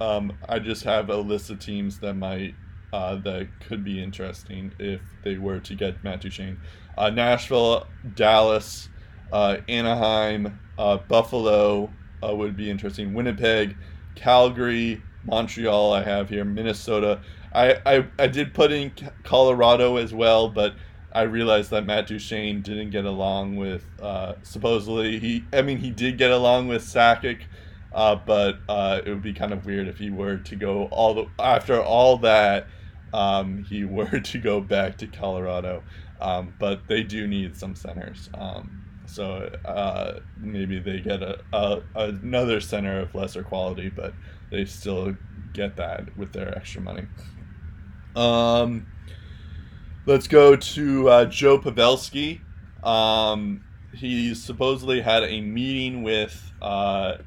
um, 0.00 0.32
I 0.48 0.58
just 0.58 0.84
have 0.84 1.10
a 1.10 1.16
list 1.16 1.50
of 1.50 1.58
teams 1.58 1.98
that 1.98 2.14
might 2.14 2.54
uh, 2.92 3.16
that 3.16 3.48
could 3.60 3.84
be 3.84 4.02
interesting 4.02 4.72
if 4.78 5.00
they 5.22 5.36
were 5.36 5.60
to 5.60 5.74
get 5.74 6.02
Matt 6.02 6.20
Duchene. 6.20 6.58
Uh, 6.96 7.10
Nashville, 7.10 7.86
Dallas, 8.14 8.88
uh, 9.32 9.58
Anaheim, 9.68 10.58
uh, 10.78 10.96
Buffalo 10.96 11.90
uh, 12.22 12.34
would 12.34 12.56
be 12.56 12.70
interesting. 12.70 13.14
Winnipeg, 13.14 13.76
Calgary, 14.14 15.02
Montreal. 15.24 15.92
I 15.92 16.02
have 16.02 16.28
here 16.28 16.44
Minnesota. 16.44 17.20
I, 17.52 17.78
I, 17.84 18.06
I 18.18 18.26
did 18.26 18.54
put 18.54 18.72
in 18.72 18.92
Colorado 19.24 19.96
as 19.96 20.14
well, 20.14 20.48
but 20.48 20.74
I 21.12 21.22
realized 21.22 21.70
that 21.70 21.84
Matt 21.84 22.06
Duchene 22.06 22.62
didn't 22.62 22.90
get 22.90 23.04
along 23.04 23.56
with 23.56 23.84
uh, 24.00 24.34
supposedly 24.42 25.18
he. 25.18 25.44
I 25.52 25.62
mean, 25.62 25.78
he 25.78 25.90
did 25.90 26.18
get 26.18 26.30
along 26.30 26.68
with 26.68 26.82
Sakic, 26.82 27.40
uh, 27.92 28.14
but 28.14 28.58
it 28.68 29.08
would 29.08 29.22
be 29.22 29.32
kind 29.32 29.52
of 29.52 29.66
weird 29.66 29.88
if 29.88 29.98
he 29.98 30.10
were 30.10 30.36
to 30.36 30.56
go 30.56 30.84
all 30.86 31.14
the 31.14 31.26
after 31.38 31.80
all 31.80 32.18
that. 32.18 32.66
Um, 33.12 33.64
he 33.64 33.84
were 33.84 34.20
to 34.20 34.38
go 34.38 34.60
back 34.60 34.98
to 34.98 35.08
Colorado, 35.08 35.82
um, 36.20 36.54
but 36.58 36.86
they 36.86 37.02
do 37.02 37.26
need 37.26 37.56
some 37.56 37.74
centers. 37.74 38.28
Um, 38.34 38.84
so 39.06 39.50
uh, 39.64 40.20
maybe 40.38 40.78
they 40.78 41.00
get 41.00 41.22
a, 41.22 41.40
a 41.52 41.82
another 41.94 42.60
center 42.60 43.00
of 43.00 43.14
lesser 43.14 43.42
quality, 43.42 43.88
but 43.88 44.14
they 44.50 44.64
still 44.64 45.16
get 45.52 45.76
that 45.76 46.16
with 46.16 46.32
their 46.32 46.56
extra 46.56 46.80
money. 46.80 47.06
Um, 48.14 48.86
let's 50.06 50.28
go 50.28 50.56
to 50.56 51.08
uh, 51.08 51.24
Joe 51.26 51.58
Pavelski. 51.58 52.40
Um, 52.84 53.64
he 53.92 54.34
supposedly 54.34 55.00
had 55.00 55.24
a 55.24 55.40
meeting 55.40 56.02
with 56.02 56.52
uh, 56.62 57.18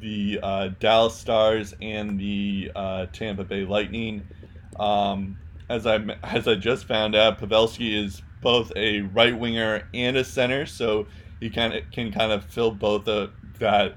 the 0.00 0.40
uh, 0.42 0.68
Dallas 0.80 1.14
Stars 1.14 1.74
and 1.80 2.18
the 2.18 2.72
uh, 2.74 3.06
Tampa 3.12 3.44
Bay 3.44 3.64
Lightning. 3.64 4.26
Um, 4.78 5.38
as 5.72 5.86
I 5.86 5.96
as 6.22 6.46
I 6.46 6.54
just 6.54 6.84
found 6.84 7.16
out, 7.16 7.40
Pavelski 7.40 7.96
is 7.96 8.22
both 8.42 8.72
a 8.76 9.00
right 9.00 9.36
winger 9.36 9.88
and 9.94 10.16
a 10.16 10.24
center, 10.24 10.66
so 10.66 11.06
he 11.40 11.48
kind 11.48 11.72
of 11.72 11.90
can 11.90 12.12
kind 12.12 12.30
of 12.30 12.44
fill 12.44 12.70
both 12.70 13.08
of 13.08 13.30
that 13.58 13.96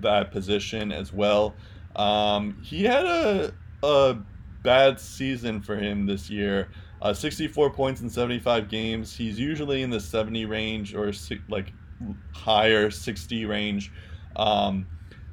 that 0.00 0.30
position 0.30 0.92
as 0.92 1.12
well. 1.12 1.54
Um, 1.96 2.58
he 2.62 2.84
had 2.84 3.04
a 3.04 3.52
a 3.82 4.16
bad 4.62 5.00
season 5.00 5.60
for 5.60 5.76
him 5.76 6.06
this 6.06 6.30
year. 6.30 6.68
Uh, 7.02 7.12
64 7.12 7.70
points 7.70 8.00
in 8.00 8.10
75 8.10 8.68
games. 8.68 9.14
He's 9.14 9.38
usually 9.38 9.82
in 9.82 9.90
the 9.90 10.00
70 10.00 10.46
range 10.46 10.94
or 10.94 11.12
like 11.48 11.72
higher 12.32 12.90
60 12.90 13.44
range. 13.44 13.92
Um, 14.34 14.86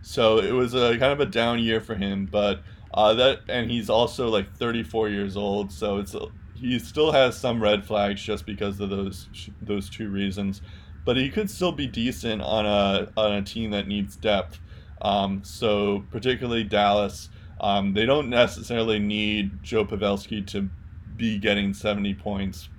so 0.03 0.37
it 0.37 0.51
was 0.51 0.75
a 0.75 0.97
kind 0.97 1.11
of 1.11 1.19
a 1.19 1.25
down 1.25 1.57
year 1.59 1.81
for 1.81 1.95
him, 1.95 2.27
but 2.31 2.61
uh, 2.95 3.13
that 3.13 3.41
and 3.49 3.69
he's 3.69 3.89
also 3.89 4.29
like 4.29 4.55
34 4.55 5.09
years 5.09 5.35
old, 5.35 5.71
so 5.71 5.97
it's 5.97 6.15
he 6.55 6.79
still 6.79 7.11
has 7.11 7.37
some 7.37 7.61
red 7.61 7.85
flags 7.85 8.23
just 8.23 8.45
because 8.45 8.79
of 8.79 8.89
those 8.89 9.27
those 9.61 9.89
two 9.89 10.09
reasons. 10.09 10.61
But 11.03 11.17
he 11.17 11.29
could 11.29 11.51
still 11.51 11.73
be 11.73 11.87
decent 11.87 12.41
on 12.41 12.65
a 12.65 13.11
on 13.17 13.33
a 13.33 13.41
team 13.43 13.71
that 13.71 13.87
needs 13.87 14.15
depth. 14.15 14.59
Um, 15.01 15.43
so 15.43 16.05
particularly 16.09 16.63
Dallas, 16.63 17.29
um, 17.59 17.93
they 17.93 18.05
don't 18.05 18.29
necessarily 18.29 18.97
need 18.97 19.61
Joe 19.61 19.85
Pavelski 19.85 20.47
to 20.47 20.69
be 21.17 21.37
getting 21.37 21.73
70 21.73 22.13
points 22.15 22.69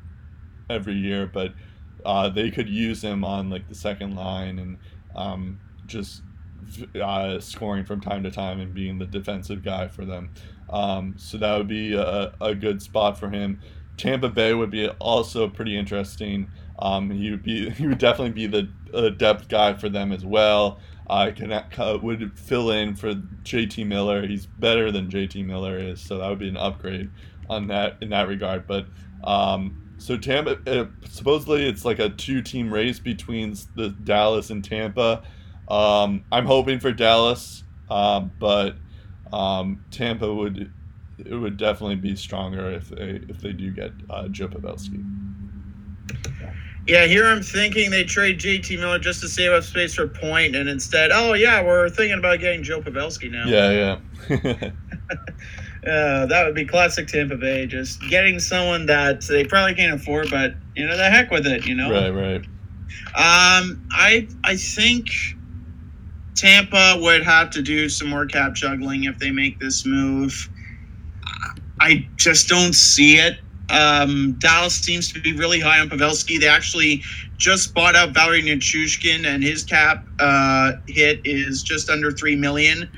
every 0.71 0.95
year, 0.95 1.27
but 1.27 1.53
uh, 2.07 2.31
they 2.31 2.51
could 2.51 2.71
use 2.71 3.03
him 3.05 3.23
on 3.23 3.51
like 3.51 3.69
the 3.69 3.75
second 3.75 4.17
line 4.17 4.59
and 4.59 4.79
um, 5.15 5.61
just 5.87 6.23
uh, 7.01 7.41
scoring 7.41 7.85
from 7.85 8.01
time 8.01 8.23
to 8.23 8.31
time 8.31 8.61
and 8.61 8.75
being 8.75 8.99
the 8.99 9.07
defensive 9.07 9.63
guy 9.63 9.89
for 9.89 10.05
them. 10.05 10.31
Um, 10.69 11.15
so 11.17 11.39
that 11.39 11.57
would 11.57 11.69
be 11.69 11.95
a, 11.95 12.35
a 12.41 12.55
good 12.55 12.83
spot 12.83 13.19
for 13.19 13.31
him. 13.31 13.61
Tampa 13.97 14.29
Bay 14.29 14.53
would 14.53 14.71
be 14.71 14.89
also 14.89 15.49
pretty 15.49 15.77
interesting. 15.77 16.51
Um, 16.79 17.11
he 17.11 17.31
would 17.31 17.43
be 17.43 17.71
he 17.71 17.87
would 17.87 17.99
definitely 17.99 18.33
be 18.33 18.47
the 18.47 18.69
uh, 18.93 19.11
depth 19.11 19.49
guy 19.49 19.75
for 19.75 19.89
them 19.89 20.13
as 20.13 20.25
well. 20.25 20.81
Can 21.09 21.53
uh, 21.53 21.99
would 22.03 22.37
fill 22.39 22.71
in 22.71 22.97
for 22.97 23.15
JT 23.15 23.87
Miller. 23.87 24.27
He's 24.27 24.47
better 24.47 24.91
than 24.91 25.09
JT 25.09 25.45
Miller 25.47 25.79
is, 25.79 26.01
so 26.01 26.19
that 26.19 26.29
would 26.29 26.41
be 26.41 26.49
an 26.49 26.57
upgrade 26.57 27.11
on 27.49 27.69
that 27.69 27.97
in 28.01 28.11
that 28.11 28.27
regard. 28.27 28.67
But 28.67 28.87
um, 29.23 29.95
so 29.99 30.17
Tampa 30.17 30.59
uh, 30.67 30.87
supposedly 31.09 31.69
it's 31.69 31.85
like 31.85 32.01
a 32.01 32.11
two 32.11 32.43
team 32.43 32.73
race 32.73 32.99
between 32.99 33.57
the 33.77 33.91
Dallas 33.91 34.51
and 34.51 34.65
Tampa. 34.65 35.23
Um, 35.69 36.25
I'm 36.31 36.47
hoping 36.47 36.81
for 36.81 36.93
Dallas, 36.93 37.65
um, 37.91 38.31
but 38.39 38.77
um, 39.33 39.85
Tampa 39.91 40.33
would 40.33 40.73
it 41.19 41.35
would 41.35 41.57
definitely 41.57 41.97
be 41.97 42.15
stronger 42.15 42.71
if 42.71 42.89
they 42.89 43.21
if 43.29 43.41
they 43.41 43.53
do 43.53 43.71
get 43.71 43.93
uh, 44.11 44.29
Joe 44.29 44.49
Pavelski. 44.49 45.05
Yeah, 46.87 47.07
here 47.07 47.27
I'm 47.27 47.43
thinking 47.43 47.91
they 47.91 48.05
trade 48.05 48.39
JT 48.39 48.79
Miller 48.79 49.01
just 49.01 49.21
to 49.23 49.29
save 49.29 49.51
up 49.51 49.65
space 49.65 49.95
for 49.95 50.07
Point, 50.07 50.55
and 50.55 50.69
instead, 50.69 51.11
oh 51.13 51.33
yeah, 51.33 51.65
we're 51.65 51.89
thinking 51.89 52.19
about 52.19 52.39
getting 52.39 52.63
Joe 52.63 52.81
Pavelski 52.81 53.31
now. 53.31 53.47
Yeah, 53.47 53.99
yeah. 54.29 54.71
Uh, 55.87 56.27
that 56.27 56.45
would 56.45 56.55
be 56.57 56.65
classic 56.65 57.07
Tampa 57.07 57.37
Bay, 57.37 57.65
just 57.65 58.01
getting 58.11 58.41
someone 58.41 58.87
that 58.87 59.21
they 59.29 59.45
probably 59.45 59.73
can't 59.73 59.95
afford, 59.95 60.29
but 60.31 60.53
you 60.75 60.85
know, 60.85 60.97
the 60.97 61.09
heck 61.09 61.31
with 61.31 61.47
it, 61.47 61.65
you 61.65 61.77
know. 61.77 61.89
right, 61.93 62.11
right. 62.11 62.45
Um, 63.15 63.87
I 63.93 64.27
I 64.43 64.57
think 64.57 65.11
Tampa 66.37 66.99
would 67.01 67.23
have 67.23 67.51
to 67.51 67.63
do 67.63 67.89
some 67.89 68.09
more 68.09 68.27
cap 68.27 68.55
juggling 68.55 69.05
if 69.05 69.19
they 69.19 69.31
make 69.31 69.59
this 69.59 69.87
move. 69.87 70.49
I 71.81 72.07
just 72.17 72.49
don't 72.49 72.75
see 72.75 73.17
it. 73.17 73.39
Um, 73.69 74.37
Dallas 74.39 74.77
seems 74.77 75.13
to 75.13 75.21
be 75.21 75.33
really 75.33 75.59
high 75.59 75.81
on 75.81 75.89
Pavelski. 75.89 76.39
They 76.39 76.47
actually 76.47 77.03
just 77.37 77.75
bought 77.75 77.97
out 77.97 78.11
Valeri 78.11 78.43
Nichushkin, 78.43 79.27
and 79.27 79.43
his 79.43 79.65
cap 79.65 80.05
uh, 80.21 80.73
hit 80.87 81.21
is 81.25 81.63
just 81.63 81.91
under 81.91 82.13
three 82.13 82.37
million. 82.37 82.89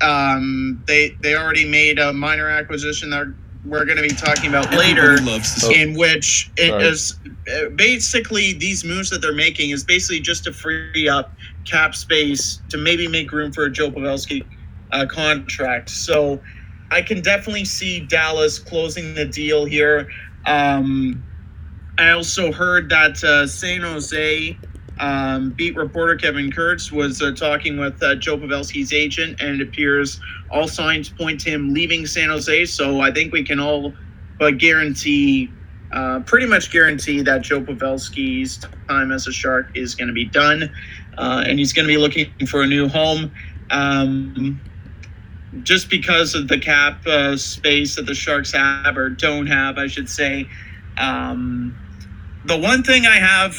Um, 0.00 0.82
they 0.86 1.16
they 1.22 1.34
already 1.34 1.68
made 1.68 1.98
a 1.98 2.12
minor 2.12 2.48
acquisition 2.48 3.10
that 3.10 3.26
we're 3.64 3.84
going 3.84 3.96
to 3.96 4.02
be 4.02 4.10
talking 4.10 4.48
about 4.48 4.70
later 4.72 5.18
loves 5.22 5.54
to 5.54 5.60
see. 5.60 5.82
in 5.82 5.94
which 5.94 6.50
it 6.56 6.70
Sorry. 6.70 6.84
is 6.84 7.16
uh, 7.52 7.68
basically 7.70 8.52
these 8.52 8.84
moves 8.84 9.10
that 9.10 9.20
they're 9.20 9.34
making 9.34 9.70
is 9.70 9.82
basically 9.82 10.20
just 10.20 10.44
to 10.44 10.52
free 10.52 11.08
up 11.08 11.32
cap 11.66 11.94
space 11.94 12.60
to 12.70 12.78
maybe 12.78 13.08
make 13.08 13.30
room 13.32 13.52
for 13.52 13.64
a 13.64 13.70
Joe 13.70 13.90
Pavelski 13.90 14.46
uh, 14.92 15.06
contract. 15.06 15.90
So 15.90 16.40
I 16.90 17.02
can 17.02 17.20
definitely 17.20 17.64
see 17.64 18.00
Dallas 18.00 18.58
closing 18.58 19.14
the 19.14 19.24
deal 19.24 19.64
here. 19.64 20.08
Um, 20.46 21.22
I 21.98 22.10
also 22.10 22.52
heard 22.52 22.88
that 22.90 23.22
uh, 23.24 23.46
San 23.46 23.80
Jose 23.80 24.56
um, 24.98 25.50
beat 25.50 25.76
reporter 25.76 26.16
Kevin 26.16 26.50
Kurz 26.50 26.90
was 26.92 27.20
uh, 27.20 27.32
talking 27.32 27.78
with 27.78 28.02
uh, 28.02 28.14
Joe 28.14 28.38
Pavelski's 28.38 28.92
agent, 28.92 29.40
and 29.40 29.60
it 29.60 29.68
appears 29.68 30.20
all 30.50 30.68
signs 30.68 31.08
point 31.08 31.40
to 31.40 31.50
him 31.50 31.74
leaving 31.74 32.06
San 32.06 32.30
Jose. 32.30 32.66
So 32.66 33.00
I 33.00 33.10
think 33.10 33.32
we 33.32 33.44
can 33.44 33.60
all 33.60 33.92
but 34.38 34.58
guarantee, 34.58 35.50
uh, 35.92 36.20
pretty 36.20 36.46
much 36.46 36.70
guarantee 36.70 37.22
that 37.22 37.42
Joe 37.42 37.60
Pavelski's 37.60 38.58
time 38.88 39.12
as 39.12 39.26
a 39.26 39.32
Shark 39.32 39.70
is 39.74 39.94
going 39.94 40.08
to 40.08 40.14
be 40.14 40.26
done, 40.26 40.70
uh, 41.18 41.44
and 41.46 41.58
he's 41.58 41.72
going 41.72 41.86
to 41.86 41.92
be 41.92 41.98
looking 41.98 42.30
for 42.46 42.62
a 42.62 42.66
new 42.66 42.88
home. 42.88 43.30
Um, 43.70 44.60
just 45.62 45.88
because 45.88 46.34
of 46.34 46.48
the 46.48 46.58
cap 46.58 47.06
uh, 47.06 47.36
space 47.36 47.96
that 47.96 48.06
the 48.06 48.14
Sharks 48.14 48.52
have 48.52 48.96
or 48.96 49.08
don't 49.08 49.46
have, 49.46 49.78
I 49.78 49.86
should 49.86 50.08
say. 50.10 50.48
Um, 50.98 51.74
the 52.44 52.56
one 52.58 52.82
thing 52.82 53.06
I 53.06 53.16
have 53.16 53.56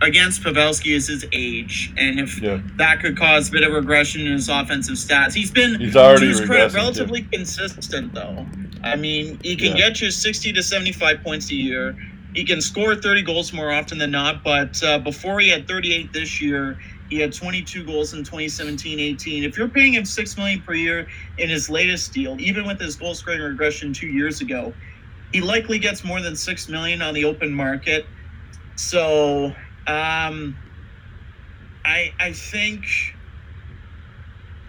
against 0.00 0.42
Pavelski 0.42 0.94
is 0.94 1.08
his 1.08 1.24
age, 1.32 1.92
and 1.96 2.20
if 2.20 2.40
Yeah. 2.40 2.60
that 2.76 3.00
could 3.00 3.16
cause 3.16 3.48
a 3.48 3.52
bit 3.52 3.62
of 3.62 3.72
regression 3.72 4.20
in 4.26 4.32
his 4.32 4.48
offensive 4.48 4.96
stats, 4.96 5.32
he's 5.34 5.50
been 5.50 5.80
He's 5.80 5.96
already 5.96 6.20
to 6.22 6.26
his 6.28 6.40
credit, 6.42 6.70
regressing, 6.70 6.74
relatively 6.74 7.22
consistent 7.22 8.14
though. 8.14 8.46
I 8.82 8.96
mean, 8.96 9.38
he 9.42 9.56
can 9.56 9.68
Yeah. 9.76 9.88
get 9.88 10.00
you 10.00 10.10
sixty 10.10 10.52
to 10.52 10.62
seventy-five 10.62 11.22
points 11.22 11.50
a 11.50 11.54
year. 11.54 11.96
He 12.34 12.46
can 12.46 12.62
score 12.62 12.96
thirty 12.96 13.22
goals 13.22 13.52
more 13.52 13.72
often 13.72 13.98
than 13.98 14.12
not, 14.12 14.44
but 14.44 14.82
uh, 14.84 15.00
before 15.00 15.40
he 15.40 15.50
had 15.50 15.68
thirty-eight 15.68 16.14
this 16.14 16.40
year. 16.42 16.78
He 17.08 17.20
had 17.20 17.34
22 17.36 17.86
goals 17.86 18.14
in 18.14 18.24
2017-18. 18.24 19.44
If 19.46 19.58
you're 19.58 19.70
paying 19.70 19.94
him 19.94 20.06
six 20.06 20.38
million 20.38 20.62
per 20.66 20.74
year 20.74 21.08
in 21.38 21.50
his 21.50 21.70
latest 21.70 22.12
deal, 22.14 22.36
even 22.40 22.66
with 22.66 22.80
his 22.80 22.96
goal 22.96 23.14
scoring 23.14 23.42
regression 23.42 23.92
two 23.94 24.08
years 24.08 24.40
ago, 24.40 24.76
he 25.32 25.40
likely 25.42 25.78
gets 25.78 26.04
more 26.04 26.20
than 26.22 26.36
six 26.36 26.68
million 26.68 27.02
on 27.02 27.14
the 27.14 27.24
open 27.24 27.52
market. 27.54 28.06
So 28.76 29.54
um, 29.86 30.58
I 31.84 32.14
I 32.20 32.32
think 32.32 32.86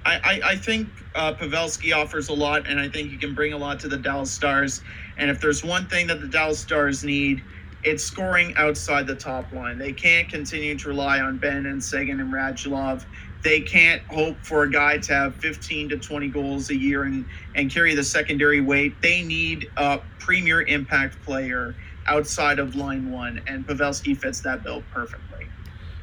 I, 0.05 0.20
I 0.43 0.55
think 0.57 1.03
uh, 1.16 1.34
Pavelski 1.36 1.95
offers 1.95 2.30
a 2.30 2.34
lot, 2.34 2.68
and 2.68 2.80
I 2.80 2.89
think 2.89 3.09
he 3.09 3.18
can 3.18 3.36
bring 3.36 3.53
a 3.53 3.57
lot 3.57 3.80
to 3.82 3.88
the 3.88 3.97
Dallas 3.97 4.34
Stars. 4.34 4.82
And 5.18 5.30
if 5.30 5.39
there's 5.41 5.63
one 5.63 5.88
thing 5.88 6.07
that 6.07 6.22
the 6.22 6.28
Dallas 6.28 6.59
Stars 6.59 7.03
need, 7.03 7.43
it's 7.86 8.03
scoring 8.03 8.53
outside 8.57 9.05
the 9.05 9.15
top 9.15 9.51
line. 9.53 9.77
They 9.77 9.93
can't 9.93 10.27
continue 10.27 10.75
to 10.75 10.89
rely 10.89 11.19
on 11.19 11.38
Benn 11.38 11.67
and 11.67 11.81
Seguin 11.81 12.19
and 12.19 12.33
Radulov. 12.33 13.05
They 13.43 13.61
can't 13.61 14.01
hope 14.07 14.38
for 14.41 14.63
a 14.63 14.71
guy 14.71 14.97
to 14.97 15.13
have 15.13 15.36
15 15.36 15.89
to 15.89 15.97
20 15.97 16.29
goals 16.29 16.71
a 16.71 16.75
year 16.75 17.03
and, 17.03 17.25
and 17.53 17.71
carry 17.71 17.93
the 17.93 18.03
secondary 18.03 18.59
weight. 18.59 18.99
They 19.03 19.21
need 19.21 19.69
a 19.77 19.99
premier 20.17 20.63
impact 20.63 21.21
player 21.23 21.75
outside 22.07 22.57
of 22.57 22.75
line 22.75 23.11
one, 23.11 23.41
and 23.45 23.67
Pavelski 23.67 24.17
fits 24.17 24.41
that 24.41 24.63
bill 24.63 24.83
perfectly. 24.91 25.47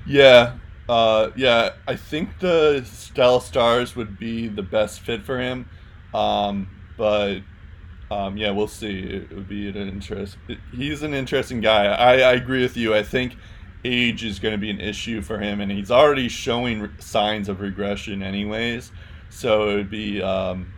Yeah, 0.07 0.55
uh, 0.89 1.31
yeah. 1.35 1.71
I 1.89 1.97
think 1.97 2.39
the 2.39 2.89
Dallas 3.15 3.45
Stars 3.45 3.97
would 3.97 4.21
be 4.21 4.47
the 4.47 4.63
best 4.63 5.01
fit 5.01 5.25
for 5.25 5.41
him, 5.41 5.69
um, 6.15 6.69
but 6.97 7.41
um, 8.13 8.37
yeah, 8.37 8.51
we'll 8.51 8.69
see. 8.69 9.01
It 9.01 9.35
would 9.35 9.49
be 9.49 9.69
an 9.69 9.77
interest. 9.77 10.37
He's 10.71 11.03
an 11.03 11.15
interesting 11.15 11.63
guy. 11.63 11.87
I, 11.87 12.13
I 12.19 12.33
agree 12.33 12.61
with 12.61 12.77
you. 12.77 12.95
I 12.95 13.03
think 13.03 13.37
age 13.87 14.23
is 14.23 14.39
going 14.39 14.53
to 14.53 14.59
be 14.59 14.69
an 14.69 14.83
issue 14.83 15.23
for 15.23 15.39
him, 15.39 15.63
and 15.63 15.73
he's 15.73 15.91
already 15.91 16.29
showing 16.29 16.91
signs 16.99 17.49
of 17.49 17.63
regression, 17.63 18.23
anyways. 18.23 18.93
So 19.31 19.71
it 19.71 19.77
would 19.77 19.91
be. 19.91 20.21
Um, 20.21 20.75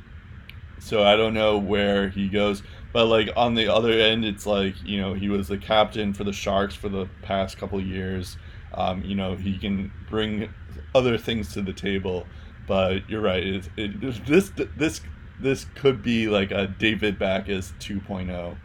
so 0.79 1.03
I 1.03 1.17
don't 1.17 1.35
know 1.35 1.59
where 1.59 2.09
he 2.09 2.29
goes, 2.29 2.63
but 2.93 3.07
like 3.07 3.31
on 3.37 3.55
the 3.55 3.67
other 3.67 3.91
end, 3.91 4.25
it's 4.25 4.47
like 4.47 4.75
you 4.85 5.01
know 5.01 5.15
he 5.15 5.29
was 5.29 5.49
the 5.49 5.59
captain 5.59 6.15
for 6.15 6.23
the 6.23 6.33
Sharks 6.33 6.77
for 6.77 6.89
the 6.89 7.09
past 7.23 7.59
couple 7.59 7.81
years. 7.83 8.37
Um, 8.75 9.03
you 9.03 9.17
know 9.17 9.35
he 9.35 9.59
can 9.59 9.91
bring 10.09 10.53
other 10.95 11.19
things 11.19 11.53
to 11.55 11.63
the 11.63 11.73
table, 11.73 12.27
but 12.69 13.09
you're 13.11 13.23
right. 13.23 13.43
It, 13.43 13.69
it, 13.77 14.27
this 14.27 14.53
this 14.77 15.01
this 15.41 15.67
could 15.75 16.03
be 16.03 16.29
like 16.29 16.51
a 16.51 16.67
David 16.67 17.19
Backes 17.19 17.73
2.0 17.81 18.57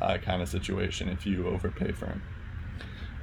uh, 0.00 0.18
kind 0.18 0.42
of 0.42 0.48
situation 0.48 1.08
if 1.08 1.26
you 1.26 1.46
overpay 1.48 1.92
for 1.92 2.06
him. 2.06 2.22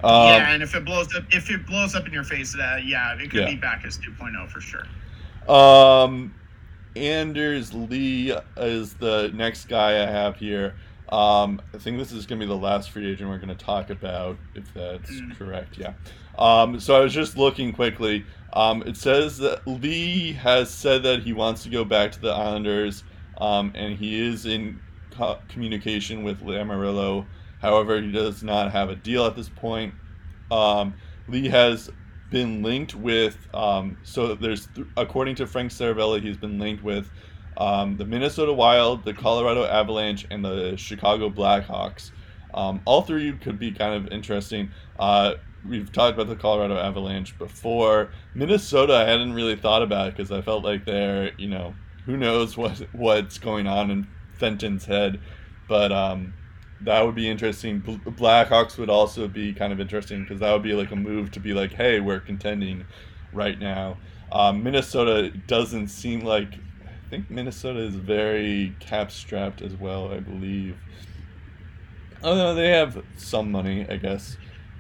Um, 0.04 0.28
yeah, 0.28 0.54
and 0.54 0.62
if 0.62 0.76
it 0.76 0.84
blows 0.86 1.14
up, 1.16 1.24
if 1.32 1.50
it 1.50 1.66
blows 1.66 1.96
up 1.96 2.06
in 2.06 2.14
your 2.14 2.24
face, 2.24 2.56
uh, 2.56 2.80
yeah, 2.84 3.14
it 3.16 3.30
could 3.32 3.42
Yeah. 3.42 3.50
be 3.52 3.56
Backes 3.56 3.98
2.0 3.98 4.48
for 4.50 4.62
sure. 4.62 4.86
Um, 5.48 6.34
Anders 6.96 7.74
Lee 7.74 8.34
is 8.58 8.94
the 8.96 9.32
next 9.34 9.68
guy 9.68 10.04
I 10.04 10.10
have 10.10 10.38
here. 10.38 10.76
Um, 11.10 11.62
I 11.74 11.78
think 11.78 11.98
this 11.98 12.12
is 12.12 12.26
going 12.26 12.40
to 12.40 12.46
be 12.46 12.50
the 12.50 12.58
last 12.58 12.90
free 12.92 13.10
agent 13.12 13.30
we're 13.30 13.38
going 13.38 13.56
to 13.56 13.66
talk 13.66 13.90
about, 13.90 14.38
if 14.56 14.74
that's 14.74 15.12
Mm. 15.12 15.38
correct. 15.38 15.78
Yeah. 15.78 15.94
Um, 16.38 16.80
so 16.80 16.96
I 16.96 17.00
was 17.02 17.14
just 17.14 17.38
looking 17.38 17.72
quickly. 17.74 18.26
Um, 18.56 18.84
it 18.84 18.96
says 18.96 19.38
that 19.40 19.68
Lee 19.68 20.34
has 20.34 20.70
said 20.74 21.04
that 21.04 21.24
he 21.24 21.34
wants 21.34 21.64
to 21.64 21.70
go 21.70 21.84
back 21.84 22.12
to 22.14 22.22
the 22.22 22.32
Islanders, 22.32 23.04
um, 23.38 23.74
and 23.76 23.98
he 23.98 24.26
is 24.26 24.46
in 24.46 24.80
co- 25.12 25.40
communication 25.50 26.24
with 26.24 26.42
Lamoriello. 26.42 27.26
However, 27.60 28.02
he 28.02 28.12
does 28.12 28.44
not 28.44 28.72
have 28.72 28.90
a 28.90 28.96
deal 28.96 29.26
at 29.26 29.36
this 29.36 29.50
point. 29.50 29.94
Um, 30.52 30.94
Lee 31.28 31.50
has 31.50 31.90
been 32.30 32.64
linked 32.64 32.96
with 32.96 33.38
um, 33.54 33.98
so 34.04 34.36
there's 34.36 34.68
th- 34.68 34.88
according 34.98 35.36
to 35.36 35.48
Frank 35.48 35.72
Seravalli, 35.72 36.22
he's 36.22 36.38
been 36.38 36.60
linked 36.60 36.84
with 36.84 37.10
um, 37.58 37.98
the 37.98 38.06
Minnesota 38.06 38.54
Wild, 38.54 39.06
the 39.06 39.14
Colorado 39.14 39.66
Avalanche, 39.66 40.26
and 40.30 40.44
the 40.44 40.76
Chicago 40.78 41.30
Blackhawks. 41.30 42.12
Um, 42.54 42.82
all 42.86 43.02
three 43.02 43.34
could 43.34 43.60
be 43.60 43.72
kind 43.72 43.94
of 43.94 44.12
interesting. 44.12 44.72
Uh, 44.98 45.36
we've 45.68 45.92
talked 45.92 46.16
about 46.16 46.28
the 46.28 46.36
Colorado 46.36 46.78
Avalanche 46.78 47.38
before. 47.38 48.12
Minnesota, 48.34 48.94
I 48.96 49.06
hadn't 49.06 49.34
really 49.34 49.56
thought 49.56 49.82
about 49.82 50.16
because 50.16 50.32
I 50.32 50.42
felt 50.42 50.64
like 50.64 50.86
they're, 50.86 51.32
you 51.38 51.48
know, 51.48 51.74
who 52.06 52.18
knows 52.18 52.56
what 52.58 52.78
what's 52.94 53.38
going 53.38 53.68
on 53.68 53.92
in 53.92 54.08
Fenton's 54.34 54.86
head, 54.86 55.20
but 55.68 55.92
um, 55.92 56.34
that 56.82 57.06
would 57.06 57.16
be 57.16 57.30
interesting. 57.30 57.80
Bl- 57.80 58.10
Blackhawks 58.10 58.78
would 58.78 58.90
also 58.90 59.28
be 59.28 59.54
kind 59.54 59.74
of 59.74 59.80
interesting 59.80 60.22
because 60.22 60.40
that 60.40 60.52
would 60.54 60.64
be 60.64 60.74
like 60.74 60.92
a 60.92 60.96
move 60.96 61.32
to 61.32 61.40
be 61.40 61.54
like, 61.54 61.74
hey, 61.74 62.00
we're 62.00 62.20
contending 62.20 62.86
right 63.34 63.60
now. 63.60 63.98
Um, 64.32 64.64
Minnesota 64.64 65.30
doesn't 65.48 65.88
seem 65.88 66.22
like. 66.22 66.54
I 66.54 67.10
think 67.10 67.30
Minnesota 67.30 67.80
is 67.80 67.96
very 67.96 68.76
cap 68.80 69.12
strapped 69.12 69.62
as 69.62 69.76
well. 69.76 70.12
I 70.12 70.20
believe. 70.20 70.78
Although 72.24 72.56
they 72.56 72.70
have 72.70 73.04
some 73.18 73.52
money, 73.52 73.86
I 73.88 73.98
guess. 73.98 74.38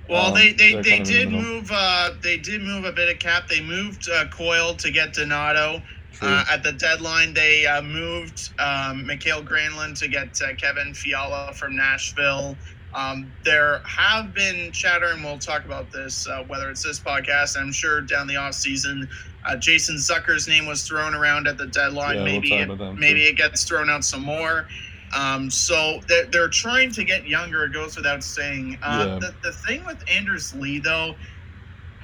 Well, 0.08 0.28
Um, 0.28 0.34
they 0.34 0.54
they, 0.54 0.74
of 0.74 0.86
in 0.86 1.04
the 1.04 1.04
did 1.04 1.32
move 1.32 1.72
uh, 1.74 2.12
they 2.22 2.38
did 2.38 2.62
move 2.62 2.86
a 2.86 2.92
bit 2.92 3.10
of 3.10 3.20
cap. 3.20 3.48
They 3.48 3.62
moved 3.62 4.10
uh, 4.10 4.28
Coyle 4.30 4.76
to 4.76 4.92
get 4.92 5.14
Donato. 5.14 5.82
Uh, 6.22 6.46
at 6.50 6.64
the 6.64 6.72
deadline, 6.72 7.34
they 7.34 7.66
uh, 7.66 7.82
moved 7.82 8.52
um, 8.58 9.06
Mikael 9.06 9.44
Granlund 9.44 10.00
to 10.00 10.08
get 10.08 10.40
uh, 10.42 10.56
Kevin 10.56 10.94
Fiala 10.94 11.52
from 11.54 11.76
Nashville. 11.76 12.56
Um, 12.94 13.30
there 13.44 13.80
have 13.80 14.34
been 14.34 14.72
chatter, 14.72 15.08
and 15.08 15.24
we'll 15.24 15.38
talk 15.38 15.66
about 15.66 15.92
this, 15.92 16.26
uh, 16.28 16.46
whether 16.48 16.70
it's 16.70 16.82
this 16.82 17.00
podcast, 17.00 17.60
I'm 17.60 17.74
sure 17.74 18.00
down 18.00 18.28
the 18.28 18.38
off 18.38 18.54
season, 18.54 19.10
uh, 19.46 19.58
Jason 19.58 19.98
Zucker's 19.98 20.48
name 20.48 20.66
was 20.66 20.88
thrown 20.88 21.14
around 21.14 21.48
at 21.48 21.58
the 21.58 21.68
deadline. 21.68 22.16
Yeah, 22.16 22.24
we'll 22.24 22.32
maybe 22.32 22.54
it, 22.54 22.94
maybe 22.98 23.26
too. 23.26 23.32
it 23.32 23.36
gets 23.36 23.66
thrown 23.66 23.90
out 23.90 24.06
some 24.06 24.22
more. 24.22 24.68
Um, 25.16 25.50
so 25.50 26.02
they're, 26.08 26.26
they're 26.26 26.50
trying 26.50 26.92
to 26.92 27.04
get 27.04 27.26
younger. 27.28 27.64
It 27.64 27.72
goes 27.74 27.96
without 27.96 28.24
saying. 28.24 28.78
Uh, 28.84 29.06
Yeah. 29.08 29.20
the, 29.20 29.36
the 29.44 29.52
thing 29.54 29.86
with 29.86 30.04
Anders 30.10 30.54
Lee, 30.54 30.80
though, 30.80 31.16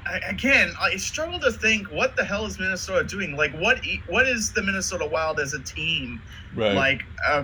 I, 0.05 0.18
again, 0.30 0.72
I 0.80 0.95
struggle 0.95 1.39
to 1.41 1.51
think 1.51 1.88
what 1.91 2.16
the 2.16 2.24
hell 2.24 2.45
is 2.45 2.57
Minnesota 2.57 3.05
doing? 3.07 3.36
Like, 3.36 3.53
what 3.59 3.80
what 4.07 4.28
is 4.28 4.51
the 4.53 4.64
Minnesota 4.64 5.05
Wild 5.05 5.39
as 5.39 5.53
a 5.53 5.59
team? 5.59 6.22
right. 6.55 6.74
Like, 6.74 7.03
uh, 7.28 7.43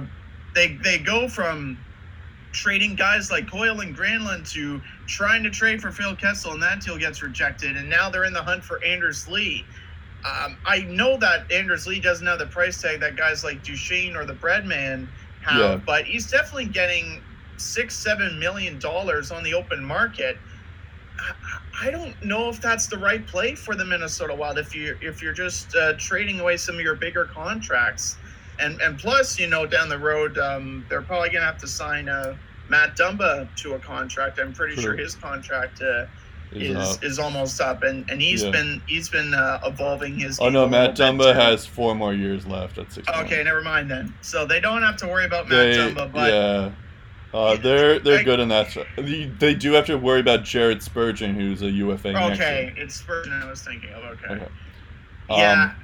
they 0.56 0.78
they 0.84 0.98
go 0.98 1.28
from 1.28 1.78
trading 2.54 2.96
guys 2.96 3.30
like 3.30 3.48
Coyle 3.52 3.82
and 3.82 3.96
Granlund 3.96 4.50
to 4.54 4.82
trying 5.06 5.44
to 5.44 5.50
trade 5.52 5.82
for 5.82 5.92
Phil 5.92 6.16
Kessel, 6.16 6.54
and 6.54 6.64
that 6.64 6.82
deal 6.82 6.98
gets 6.98 7.22
rejected, 7.22 7.76
and 7.78 7.88
now 7.90 8.10
they're 8.10 8.24
in 8.24 8.34
the 8.34 8.42
hunt 8.42 8.64
for 8.64 8.84
Anders 8.84 9.28
Lee. 9.28 9.64
Um, 10.26 10.58
I 10.66 10.80
know 10.80 11.18
that 11.18 11.52
Anders 11.52 11.86
Lee 11.86 12.00
doesn't 12.00 12.26
have 12.26 12.40
the 12.40 12.48
price 12.48 12.82
tag 12.82 13.02
that 13.02 13.16
guys 13.16 13.44
like 13.44 13.64
Duchene 13.64 14.16
or 14.16 14.26
the 14.26 14.34
Breadman 14.34 15.08
have, 15.48 15.60
Yeah. 15.60 15.76
but 15.86 16.06
he's 16.06 16.30
definitely 16.30 16.66
getting 16.66 17.22
six, 17.58 17.96
seven 17.96 18.38
million 18.40 18.80
dollars 18.80 19.32
on 19.32 19.44
the 19.44 19.54
open 19.54 19.84
market. 19.84 20.38
I- 21.20 21.34
I 21.80 21.92
don't 21.92 22.20
know 22.24 22.50
if 22.50 22.60
that's 22.60 22.88
the 22.88 22.98
right 22.98 23.26
play 23.26 23.54
for 23.54 23.76
the 23.76 23.86
Minnesota 23.86 24.34
Wild 24.34 24.58
if 24.58 24.76
you 24.76 24.98
if 25.02 25.22
you're 25.22 25.34
just 25.34 25.76
uh, 25.76 25.94
trading 25.94 26.40
away 26.40 26.58
some 26.58 26.74
of 26.76 26.82
your 26.82 26.96
bigger 26.96 27.26
contracts, 27.26 28.18
and 28.60 28.82
and 28.82 28.98
plus 28.98 29.38
you 29.40 29.46
know 29.48 29.66
down 29.68 29.88
the 29.90 29.98
road 29.98 30.38
um, 30.40 30.86
they're 30.90 31.04
probably 31.04 31.30
gonna 31.30 31.46
have 31.46 31.60
to 31.60 31.68
sign 31.68 32.10
uh, 32.10 32.36
Matt 32.70 32.98
Dumba 32.98 33.48
to 33.58 33.74
a 33.76 33.80
contract. 33.80 34.40
I'm 34.40 34.54
pretty 34.54 34.74
True. 34.74 34.84
sure 34.84 34.96
his 34.98 35.14
contract 35.16 35.82
uh, 35.82 36.06
is 36.52 36.76
up. 36.76 37.04
is 37.04 37.20
almost 37.20 37.60
up, 37.62 37.84
and 37.84 38.10
and 38.10 38.22
he's 38.22 38.44
Yeah. 38.44 38.52
been 38.52 38.82
he's 38.88 39.10
been 39.10 39.34
uh, 39.34 39.60
evolving 39.66 40.18
his. 40.20 40.40
Oh 40.40 40.50
no, 40.50 40.68
Matt 40.68 40.96
Dumba 40.96 41.34
has 41.36 41.66
four 41.66 41.96
more 41.96 42.14
years 42.14 42.46
left 42.46 42.78
at 42.78 42.92
six. 42.92 43.08
Okay, 43.10 43.44
never 43.44 43.62
mind 43.62 43.90
then. 43.92 44.14
So 44.22 44.46
they 44.46 44.60
don't 44.60 44.82
have 44.82 44.98
to 44.98 45.08
worry 45.08 45.26
about 45.26 45.48
Matt 45.50 45.74
They, 45.74 45.78
Dumba, 45.78 46.12
but 46.12 46.34
yeah. 46.34 46.72
Uh, 47.34 47.56
they're 47.58 48.00
they're 48.00 48.20
I- 48.20 48.24
good 48.24 48.40
in 48.40 48.48
that. 48.50 48.76
They, 48.96 49.26
they 49.26 49.54
do 49.54 49.74
have 49.74 49.86
to 49.88 49.98
worry 49.98 50.22
about 50.22 50.44
Jared 50.46 50.82
Spurgeon, 50.82 51.36
who's 51.36 51.62
a 51.62 51.70
UFA 51.70 52.18
okay, 52.32 52.74
it's 52.78 52.96
Spurgeon 52.96 53.34
I 53.34 53.50
was 53.50 53.62
thinking 53.62 53.92
of. 53.94 54.04
Okay. 54.06 54.34
Okay. 54.36 54.48
Yeah. 55.30 55.64
Um, 55.64 55.76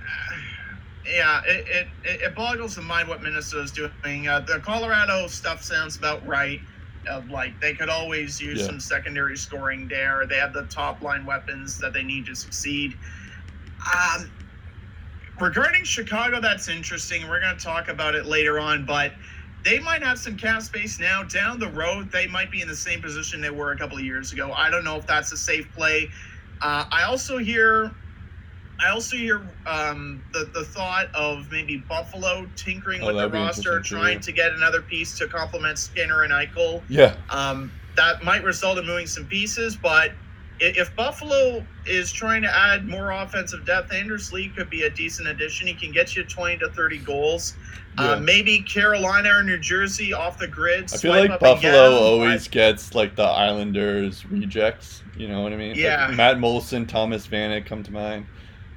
Yeah, 1.05 1.41
it, 1.45 1.67
it, 1.67 1.87
it 2.05 2.21
it 2.21 2.35
boggles 2.35 2.75
the 2.75 2.81
mind 2.81 3.09
what 3.09 3.21
Minnesota's 3.21 3.71
doing. 3.71 4.27
Uh, 4.27 4.39
the 4.39 4.59
Colorado 4.59 5.27
stuff 5.27 5.61
sounds 5.61 5.97
about 5.97 6.25
right. 6.25 6.61
Of 7.09 7.29
like 7.29 7.59
they 7.59 7.73
could 7.73 7.89
always 7.89 8.39
use 8.41 8.59
Yeah. 8.61 8.67
some 8.67 8.79
secondary 8.79 9.35
scoring 9.37 9.87
there. 9.87 10.25
They 10.25 10.37
have 10.37 10.53
the 10.53 10.63
top 10.67 11.01
line 11.01 11.25
weapons 11.25 11.77
that 11.79 11.93
they 11.93 12.03
need 12.03 12.25
to 12.27 12.35
succeed. 12.35 12.97
Um, 13.93 14.31
regarding 15.39 15.83
Chicago, 15.83 16.39
that's 16.39 16.69
interesting. 16.69 17.27
We're 17.27 17.41
going 17.41 17.57
to 17.57 17.63
talk 17.63 17.89
about 17.89 18.15
it 18.15 18.25
later 18.25 18.59
on, 18.59 18.85
but 18.85 19.11
they 19.65 19.79
might 19.79 20.01
have 20.03 20.17
some 20.19 20.37
cap 20.37 20.61
space 20.61 20.99
now. 20.99 21.23
Down 21.23 21.59
the 21.59 21.69
road, 21.69 22.11
they 22.11 22.27
might 22.27 22.51
be 22.51 22.61
in 22.61 22.67
the 22.67 22.75
same 22.75 23.01
position 23.01 23.41
they 23.41 23.49
were 23.49 23.71
a 23.71 23.77
couple 23.77 23.97
of 23.97 24.03
years 24.03 24.31
ago. 24.31 24.53
I 24.53 24.69
don't 24.69 24.83
know 24.85 24.95
if 24.97 25.05
that's 25.07 25.31
a 25.33 25.37
safe 25.37 25.69
play. 25.73 26.09
Uh, 26.61 26.85
I 26.91 27.03
also 27.03 27.37
hear, 27.37 27.91
I 28.83 28.89
also 28.89 29.15
hear 29.15 29.41
um, 29.65 30.21
the 30.33 30.45
the 30.53 30.63
thought 30.65 31.07
of 31.15 31.51
maybe 31.51 31.77
Buffalo 31.77 32.47
tinkering 32.55 33.01
Oh, 33.01 33.07
with 33.07 33.15
the 33.17 33.29
roster, 33.29 33.79
too, 33.79 33.95
trying 33.95 34.15
yeah. 34.15 34.21
to 34.21 34.31
get 34.31 34.51
another 34.53 34.81
piece 34.81 35.17
to 35.19 35.27
complement 35.27 35.77
Skinner 35.79 36.23
and 36.23 36.33
Eichel. 36.33 36.81
yeah, 36.89 37.15
Um, 37.29 37.71
that 37.95 38.23
might 38.23 38.43
result 38.43 38.77
in 38.77 38.85
moving 38.85 39.07
some 39.07 39.25
pieces, 39.25 39.75
but 39.75 40.11
if 40.59 40.95
Buffalo 40.95 41.65
is 41.85 42.11
trying 42.11 42.41
to 42.43 42.55
add 42.55 42.87
more 42.87 43.11
offensive 43.11 43.65
depth, 43.65 43.91
Anders 43.91 44.31
Lee 44.31 44.49
could 44.49 44.69
be 44.69 44.83
a 44.83 44.89
decent 44.89 45.27
addition. 45.27 45.67
He 45.67 45.73
can 45.73 45.91
get 45.91 46.15
you 46.15 46.23
20 46.23 46.57
to 46.59 46.69
30 46.69 46.99
goals. 46.99 47.55
yeah. 47.97 48.11
Uh, 48.11 48.19
maybe 48.19 48.59
Carolina 48.61 49.29
or 49.35 49.43
New 49.43 49.57
Jersey 49.57 50.13
off 50.13 50.37
the 50.39 50.47
grid. 50.47 50.89
I 50.93 50.97
feel 50.97 51.11
like 51.11 51.39
Buffalo 51.39 51.91
always 51.95 52.47
gets 52.47 52.95
like 52.95 53.15
the 53.15 53.23
Islanders 53.23 54.25
rejects. 54.27 55.03
You 55.17 55.27
know 55.27 55.41
what 55.41 55.53
I 55.53 55.57
mean? 55.57 55.71
Like, 55.71 55.79
Yeah. 55.79 56.11
Matt 56.13 56.37
Moulson, 56.37 56.87
Thomas 56.87 57.27
Vanek 57.27 57.65
come 57.65 57.83
to 57.83 57.91
mind. 57.91 58.25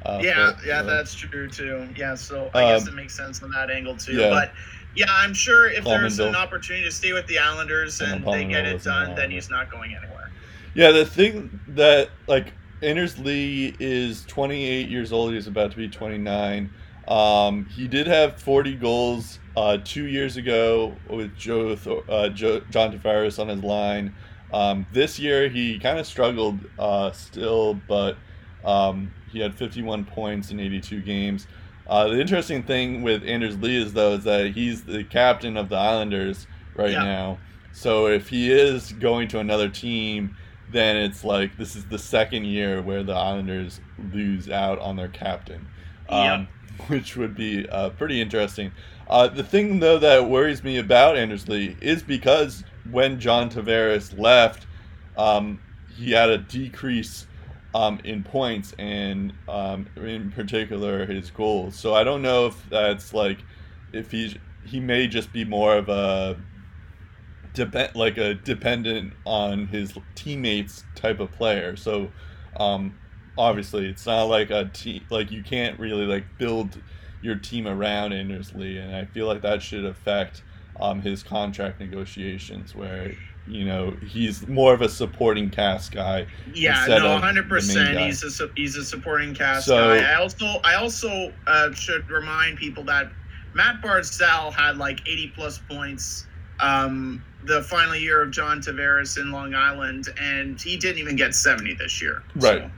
Uh, 0.05 0.20
yeah, 0.22 0.53
but, 0.57 0.66
yeah, 0.66 0.80
uh, 0.80 0.82
that's 0.84 1.14
true 1.14 1.49
too. 1.49 1.88
Yeah, 1.97 2.14
so 2.14 2.51
I 2.55 2.72
guess 2.72 2.82
Um, 2.82 2.88
it 2.88 2.94
makes 2.94 3.16
sense 3.16 3.42
on 3.42 3.51
that 3.53 3.70
angle 3.70 3.97
too. 3.97 4.12
yeah. 4.14 4.30
But 4.30 4.53
yeah, 4.94 5.07
I'm 5.11 5.34
sure 5.34 5.68
if 5.68 5.84
there's 5.84 6.18
an 6.18 6.34
opportunity 6.34 6.84
to 6.84 6.92
stay 6.92 7.12
with 7.12 7.26
the 7.26 7.38
Islanders 7.38 8.01
know 8.01 8.07
and 8.07 8.24
they 8.24 8.44
get 8.44 8.66
it 8.66 8.82
done, 8.82 9.14
then 9.14 9.30
he's 9.30 9.51
not 9.51 9.70
going 9.70 9.94
anywhere. 9.94 10.30
Yeah, 10.74 10.90
the 10.90 11.05
thing 11.07 11.59
that 11.68 12.11
like 12.26 12.53
Anders 12.82 13.18
Lee 13.18 13.74
is 13.80 14.24
28 14.26 14.88
years 14.88 15.12
old. 15.12 15.32
He's 15.32 15.47
about 15.47 15.70
to 15.70 15.76
be 15.76 15.88
29. 15.88 16.70
Um, 17.09 17.66
he 17.66 17.86
did 17.88 18.07
have 18.07 18.40
40 18.40 18.74
goals 18.74 19.38
uh, 19.57 19.78
two 19.84 20.07
years 20.07 20.36
ago 20.36 20.94
with 21.09 21.34
Joe, 21.36 21.76
uh, 22.09 22.28
Joe 22.30 22.61
John 22.70 22.97
Tavares 22.97 23.38
on 23.38 23.49
his 23.49 23.62
line. 23.62 24.14
Um, 24.53 24.86
this 24.92 25.18
year 25.18 25.49
he 25.49 25.78
kind 25.78 25.99
of 25.99 26.07
struggled 26.07 26.59
uh, 26.78 27.11
still, 27.12 27.74
but 27.88 28.16
um, 28.64 29.12
he 29.37 29.43
had 29.43 29.55
51 29.55 30.07
points 30.07 30.51
in 30.51 30.59
82 30.59 31.03
games. 31.03 31.47
Uh, 31.87 32.09
the 32.09 32.18
interesting 32.18 32.62
thing 32.62 33.03
with 33.03 33.22
Anders 33.22 33.59
Lee 33.59 33.76
is 33.76 33.93
though 33.93 34.14
is 34.14 34.24
that 34.24 34.53
he's 34.53 34.82
the 34.84 35.05
captain 35.05 35.59
of 35.59 35.68
the 35.68 35.76
Islanders 35.76 36.47
right 36.74 36.93
Yeah. 36.93 37.05
now. 37.05 37.39
So 37.72 38.07
if 38.07 38.30
he 38.30 38.51
is 38.51 38.93
going 38.95 39.28
to 39.28 39.39
another 39.41 39.68
team, 39.68 40.34
then 40.72 40.97
it's 40.97 41.22
like 41.22 41.59
this 41.59 41.76
is 41.76 41.84
the 41.84 41.99
second 41.99 42.47
year 42.47 42.80
where 42.80 43.03
the 43.03 43.12
Islanders 43.12 43.80
lose 44.14 44.49
out 44.49 44.78
on 44.78 44.97
their 44.97 45.09
captain, 45.09 45.66
um, 46.09 46.49
which 46.87 47.14
would 47.16 47.34
be 47.37 47.68
uh, 47.68 47.91
pretty 47.91 48.22
interesting. 48.22 48.72
Uh, 49.11 49.28
the 49.28 49.45
thing 49.45 49.78
though 49.80 49.99
that 49.99 50.28
worries 50.30 50.64
me 50.64 50.78
about 50.78 51.16
Anders 51.18 51.47
Lee 51.47 51.76
is 51.82 52.03
because 52.03 52.64
when 52.91 53.20
John 53.20 53.51
Tavares 53.51 54.18
left, 54.18 54.66
um, 55.18 55.61
he 55.95 56.11
had 56.12 56.30
a 56.30 56.39
decrease 56.39 57.26
um, 57.75 58.01
in 58.05 58.23
points 58.23 58.75
and 58.79 59.33
um, 59.49 59.87
in 59.97 60.31
particular 60.31 61.07
his 61.07 61.31
goals. 61.31 61.77
So 61.77 61.95
I 61.95 62.05
don't 62.05 62.23
know 62.23 62.47
if 62.47 62.71
that's 62.71 63.12
like 63.12 63.39
if 63.93 64.11
he's 64.11 64.37
he 64.64 64.81
may 64.81 65.07
just 65.07 65.33
be 65.33 65.45
more 65.45 65.77
of 65.77 65.89
a 65.89 66.37
depend 67.55 67.95
like 67.95 68.19
a 68.19 68.35
dependent 68.35 69.12
on 69.25 69.67
his 69.67 69.95
teammates 70.14 70.85
type 70.95 71.21
of 71.21 71.31
player. 71.33 71.77
So 71.77 72.11
um, 72.59 72.99
obviously 73.37 73.89
it's 73.89 74.07
not 74.07 74.25
like 74.25 74.51
a 74.51 74.67
team 74.67 75.05
like 75.11 75.31
you 75.31 75.43
can't 75.43 75.79
really 75.79 76.07
like 76.07 76.25
build 76.39 76.81
your 77.23 77.37
team 77.37 77.67
around 77.67 78.12
Anders 78.12 78.55
Lee, 78.55 78.79
and 78.79 78.95
I 78.95 79.05
feel 79.05 79.27
like 79.27 79.43
that 79.43 79.62
should 79.62 79.85
affect 79.85 80.43
um, 80.81 81.03
his 81.03 81.23
contract 81.23 81.81
negotiations 81.81 82.75
where. 82.75 83.12
You 83.49 83.64
know, 83.64 83.90
he's 84.07 84.47
more 84.49 84.74
of 84.74 84.82
a 84.82 84.88
supporting 84.88 85.51
cast 85.51 85.92
guy. 85.92 86.26
Yeah, 86.53 86.84
no, 86.88 87.18
hundred 87.18 87.49
percent. 87.49 87.99
He's 87.99 88.22
a 88.40 88.49
he's 88.57 88.76
a 88.76 88.84
supporting 88.84 89.34
cast 89.34 89.66
So- 89.66 89.76
guy. 90.01 90.11
I 90.12 90.14
also 90.16 90.47
I 90.64 90.74
also 90.74 91.32
uh, 91.47 91.72
should 91.72 92.09
remind 92.11 92.59
people 92.59 92.82
that 92.84 93.11
Matt 93.55 93.80
Barzal 93.82 94.53
had 94.53 94.78
like 94.78 95.01
eighty 95.09 95.32
plus 95.34 95.59
points 95.70 96.26
um, 96.61 97.22
the 97.44 97.62
final 97.62 97.94
year 97.94 98.22
of 98.22 98.30
John 98.32 98.61
Tavares 98.61 99.16
in 99.18 99.30
Long 99.30 99.55
Island, 99.55 100.09
and 100.20 100.61
he 100.61 100.76
didn't 100.76 100.99
even 100.99 101.14
get 101.16 101.34
seventy 101.34 101.74
this 101.74 102.03
year. 102.03 102.22
Right. 102.34 102.62
So, 102.62 102.70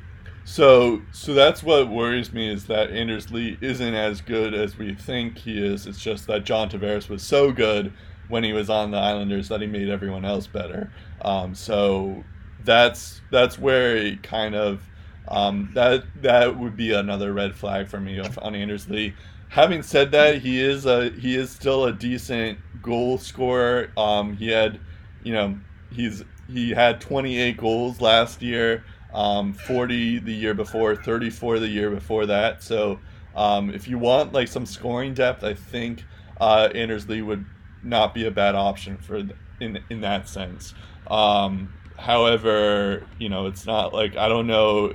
So, 0.45 1.03
so 1.13 1.35
that's 1.35 1.63
what 1.63 1.89
worries 1.89 2.33
me 2.33 2.51
is 2.51 2.67
that 2.67 2.91
Anders 2.91 3.31
Lee 3.31 3.57
isn't 3.61 3.95
as 3.95 4.21
good 4.21 4.55
as 4.55 4.77
we 4.79 4.95
think 4.95 5.39
he 5.39 5.59
is. 5.63 5.87
It's 5.87 6.01
just 6.01 6.27
that 6.27 6.45
John 6.45 6.69
Tavares 6.71 7.09
was 7.09 7.23
so 7.23 7.53
good 7.53 7.93
when 8.29 8.45
he 8.45 8.53
was 8.53 8.71
on 8.71 8.91
the 8.91 8.99
Islanders 8.99 9.49
that 9.49 9.61
he 9.61 9.67
made 9.67 9.89
everyone 9.89 10.25
else 10.25 10.47
better. 10.47 10.93
Um, 11.23 11.55
so 11.55 12.25
that's 12.65 13.21
that's 13.31 13.59
where 13.59 13.97
it 13.97 14.23
kind 14.23 14.55
of 14.55 14.83
um, 15.29 15.71
that 15.75 16.05
that 16.23 16.59
would 16.59 16.77
be 16.77 16.93
another 16.93 17.33
red 17.33 17.55
flag 17.55 17.89
for 17.89 18.01
me 18.01 18.21
on 18.21 18.55
Anders 18.55 18.89
Lee. 18.89 19.15
Having 19.49 19.83
said 19.83 20.11
that, 20.13 20.39
he 20.43 20.61
is 20.61 20.87
a 20.87 21.11
he 21.11 21.37
is 21.37 21.51
still 21.51 21.87
a 21.87 21.93
decent 21.93 22.59
goal 22.83 23.19
scorer. 23.19 23.91
Um, 23.97 24.37
he 24.37 24.49
had, 24.49 24.81
you 25.23 25.33
know, 25.33 25.59
he's 25.91 26.25
he 26.49 26.71
had 26.71 27.01
28 27.01 27.57
goals 27.57 28.01
last 28.01 28.43
year 28.43 28.85
um, 29.13 29.53
40 29.53 30.21
the 30.21 30.33
year 30.33 30.55
before, 30.55 30.95
34 30.97 31.59
the 31.61 31.69
year 31.69 31.91
before 31.91 32.27
that. 32.27 32.63
So 32.63 32.99
um, 33.35 33.71
if 33.71 33.89
you 33.89 33.99
want 33.99 34.33
like 34.33 34.49
some 34.49 34.67
scoring 34.67 35.15
depth, 35.15 35.45
I 35.45 35.55
think 35.55 36.05
uh, 36.41 36.69
Anders 36.75 37.09
Lee 37.09 37.23
would 37.23 37.45
not 37.83 38.15
be 38.15 38.27
a 38.27 38.31
bad 38.31 38.55
option 38.55 38.97
for 38.99 39.23
in 39.61 39.83
in 39.91 40.01
that 40.03 40.29
sense. 40.29 40.75
Um, 41.09 41.73
however, 41.97 43.07
you 43.19 43.29
know 43.29 43.47
it's 43.47 43.67
not 43.67 43.93
like 43.93 44.17
I 44.17 44.29
don't 44.29 44.47
know. 44.47 44.93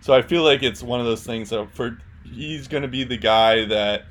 So 0.00 0.14
I 0.14 0.22
feel 0.22 0.42
like 0.42 0.62
it's 0.62 0.82
one 0.82 1.00
of 1.00 1.06
those 1.06 1.24
things 1.24 1.50
that 1.50 1.72
for 1.74 1.98
he's 2.24 2.68
going 2.68 2.82
to 2.82 2.88
be 2.88 3.04
the 3.04 3.16
guy 3.16 3.64
that 3.66 4.04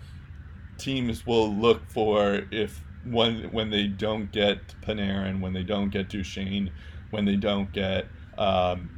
teams 0.78 1.26
will 1.26 1.54
look 1.54 1.82
for 1.90 2.44
if 2.52 2.82
when 3.06 3.52
when 3.52 3.70
they 3.70 3.88
don't 3.88 4.32
get 4.32 4.60
Panarin, 4.82 5.40
when 5.40 5.54
they 5.54 5.64
don't 5.64 5.90
get 5.90 6.10
Duchene, 6.10 6.72
when 7.12 7.26
they 7.26 7.36
don't 7.36 7.72
get 7.72 8.08
um, 8.38 8.90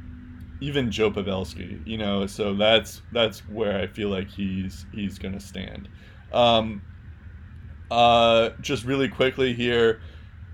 even 0.60 0.90
Joe 0.90 1.10
Pavelski, 1.10 1.86
you 1.86 1.98
know. 1.98 2.26
So 2.26 2.54
that's 2.54 3.02
that's 3.12 3.40
where 3.48 3.78
I 3.78 3.86
feel 3.86 4.08
like 4.08 4.28
he's 4.28 4.86
he's 4.92 5.18
gonna 5.18 5.40
stand. 5.40 5.88
Um, 6.32 6.82
uh, 7.90 8.50
just 8.60 8.84
really 8.84 9.08
quickly 9.08 9.54
here, 9.54 10.00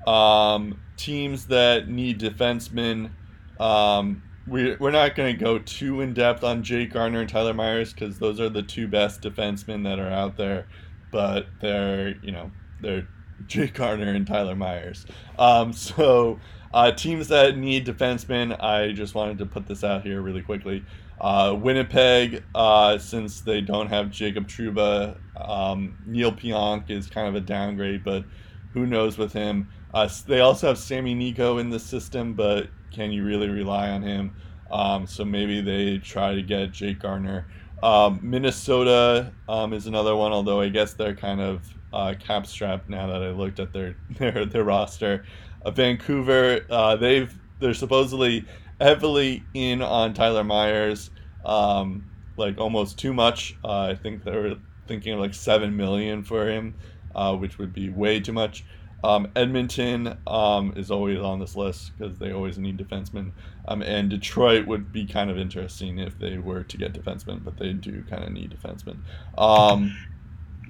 um, 0.07 0.81
teams 0.97 1.47
that 1.47 1.89
need 1.89 2.21
defensemen. 2.21 3.11
Um, 3.59 4.23
we, 4.47 4.77
we're 4.77 4.91
not 4.91 5.17
going 5.17 5.37
to 5.37 5.45
go 5.45 5.59
too 5.59 6.01
in 6.01 6.15
depth 6.15 6.45
on 6.45 6.63
Jake 6.63 6.93
Gardiner 6.93 7.21
and 7.21 7.29
Tyler 7.29 7.55
Myers 7.55 7.93
because 7.93 8.19
those 8.19 8.41
are 8.41 8.49
the 8.49 8.63
two 8.63 8.87
best 8.87 9.21
defensemen 9.21 9.85
that 9.85 9.99
are 9.99 10.11
out 10.11 10.37
there, 10.37 10.67
but 11.11 11.47
they're 11.61 12.17
you 12.23 12.33
know 12.33 12.51
they're 12.81 13.09
Jake 13.47 13.75
Gardiner 13.75 14.13
and 14.13 14.27
Tyler 14.27 14.55
Myers. 14.55 15.07
Um, 15.39 15.73
so 15.73 16.41
uh, 16.73 16.93
teams 16.93 17.29
that 17.29 17.57
need 17.57 17.87
defensemen, 17.87 18.63
I 18.63 18.93
just 18.93 19.15
wanted 19.15 19.39
to 19.39 19.47
put 19.47 19.67
this 19.67 19.85
out 19.85 20.03
here 20.03 20.21
really 20.21 20.43
quickly. 20.43 20.85
Uh, 21.21 21.57
Winnipeg, 21.59 22.43
uh, 22.55 22.99
since 22.99 23.41
they 23.41 23.61
don't 23.61 23.89
have 23.89 24.11
Jacob 24.11 24.47
Trouba, 24.47 25.17
um, 25.37 25.97
Neal 26.07 26.33
Pionk 26.33 26.91
is 26.91 27.09
kind 27.09 27.27
of 27.27 27.35
a 27.35 27.41
downgrade, 27.41 28.05
but 28.05 28.25
who 28.73 28.87
knows 28.87 29.17
with 29.17 29.33
him. 29.33 29.69
Uh, 29.95 30.09
they 30.27 30.41
also 30.41 30.69
have 30.69 30.79
Sami 30.79 31.15
Niku 31.15 31.59
in 31.59 31.71
the 31.71 31.79
system, 31.79 32.35
but 32.35 32.69
can 32.93 33.13
you 33.13 33.25
really 33.25 33.49
rely 33.49 33.89
on 33.91 34.03
him? 34.03 34.37
Um, 34.71 35.07
so 35.07 35.25
maybe 35.25 35.61
they 35.61 35.99
try 35.99 36.35
to 36.35 36.43
get 36.43 36.73
Jake 36.73 36.99
Gardiner. 36.99 37.47
Um, 37.83 38.21
Minnesota 38.23 39.33
um, 39.49 39.73
is 39.73 39.87
another 39.87 40.17
one, 40.17 40.33
although 40.33 40.61
I 40.61 40.69
guess 40.69 40.95
they're 40.95 41.15
kind 41.15 41.41
of 41.41 41.63
uh, 41.93 42.15
cap 42.19 42.47
strapped 42.47 42.89
now 42.89 43.07
that 43.07 43.23
I 43.23 43.31
looked 43.31 43.61
at 43.61 43.73
their 43.73 43.97
their, 44.19 44.45
their 44.45 44.65
roster. 44.65 45.25
Uh, 45.65 45.71
Vancouver, 45.71 46.65
uh, 46.71 46.97
they've 46.97 47.35
they're 47.61 47.75
supposedly 47.75 48.45
heavily 48.81 49.43
in 49.55 49.83
on 49.83 50.15
Tyler 50.15 50.45
Myers, 50.45 51.11
um, 51.45 52.05
like 52.37 52.59
almost 52.59 52.99
too 52.99 53.15
much. 53.15 53.57
Uh, 53.65 53.83
I 53.83 53.95
think 53.95 54.25
they 54.25 54.33
were 54.33 54.57
thinking 54.87 55.15
of 55.15 55.21
like 55.21 55.35
seven 55.35 55.77
million 55.77 56.23
for 56.23 56.49
him, 56.49 56.75
uh, 57.15 57.35
which 57.37 57.59
would 57.59 57.73
be 57.73 57.89
way 57.89 58.21
too 58.21 58.33
much. 58.33 58.65
Um, 59.05 59.31
Edmonton 59.37 60.17
um, 60.27 60.73
is 60.77 60.91
always 60.91 61.19
on 61.19 61.39
this 61.39 61.55
list 61.55 61.93
because 61.97 62.19
they 62.19 62.33
always 62.33 62.59
need 62.59 62.79
defensemen. 62.79 63.33
Um, 63.69 63.83
and 63.83 64.11
Detroit 64.11 64.67
would 64.67 64.93
be 64.93 65.07
kind 65.07 65.31
of 65.31 65.39
interesting 65.39 65.99
if 65.99 66.19
they 66.19 66.39
were 66.39 66.63
to 66.65 66.77
get 66.77 66.93
defensemen, 66.93 67.45
but 67.45 67.57
they 67.57 67.73
do 67.73 68.03
kind 68.09 68.25
of 68.25 68.33
need 68.33 68.51
defensemen. 68.51 68.99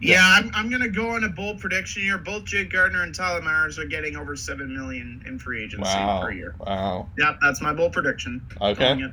Yeah, 0.00 0.22
I'm, 0.22 0.50
I'm 0.54 0.68
going 0.68 0.82
to 0.82 0.88
go 0.88 1.10
on 1.10 1.24
a 1.24 1.28
bold 1.28 1.58
prediction 1.58 2.02
here. 2.02 2.18
Both 2.18 2.44
Jake 2.44 2.70
Gardiner 2.70 3.02
and 3.02 3.14
Tyler 3.14 3.40
Myers 3.40 3.78
are 3.78 3.86
getting 3.86 4.16
over 4.16 4.36
seven 4.36 4.74
million 4.74 5.22
in 5.26 5.38
free 5.38 5.64
agency 5.64 5.82
wow, 5.82 6.20
per 6.22 6.32
year. 6.32 6.54
Wow. 6.60 7.08
Yep, 7.18 7.38
that's 7.40 7.62
my 7.62 7.72
bold 7.72 7.92
prediction. 7.92 8.46
Okay. 8.60 9.10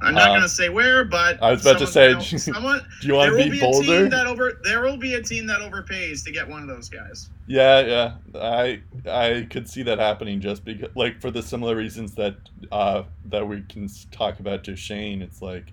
I'm 0.00 0.14
not 0.14 0.28
uh, 0.28 0.32
going 0.32 0.42
to 0.42 0.48
say 0.48 0.68
where, 0.68 1.04
but 1.04 1.42
I 1.42 1.50
was 1.50 1.62
about 1.62 1.80
to 1.80 1.86
say, 1.86 2.12
gonna, 2.12 2.22
someone, 2.38 2.86
do 3.00 3.08
you 3.08 3.14
want 3.14 3.32
to 3.32 3.36
be, 3.36 3.50
be 3.50 3.60
bolder? 3.60 4.08
that 4.08 4.26
over, 4.26 4.60
there 4.62 4.80
will 4.82 4.96
be 4.96 5.14
a 5.14 5.22
team 5.22 5.46
that 5.46 5.60
overpays 5.60 6.24
to 6.24 6.30
get 6.30 6.48
one 6.48 6.62
of 6.62 6.68
those 6.68 6.88
guys. 6.88 7.30
Yeah, 7.48 7.80
yeah, 7.80 8.14
I 8.40 8.82
I 9.10 9.46
could 9.50 9.68
see 9.68 9.82
that 9.82 9.98
happening 9.98 10.40
just 10.40 10.64
because, 10.64 10.90
like, 10.94 11.20
for 11.20 11.30
the 11.30 11.42
similar 11.42 11.74
reasons 11.74 12.14
that 12.14 12.36
uh, 12.70 13.04
that 13.24 13.48
we 13.48 13.62
can 13.62 13.88
talk 14.12 14.38
about 14.38 14.62
Duchene. 14.62 15.20
It's 15.20 15.42
like, 15.42 15.72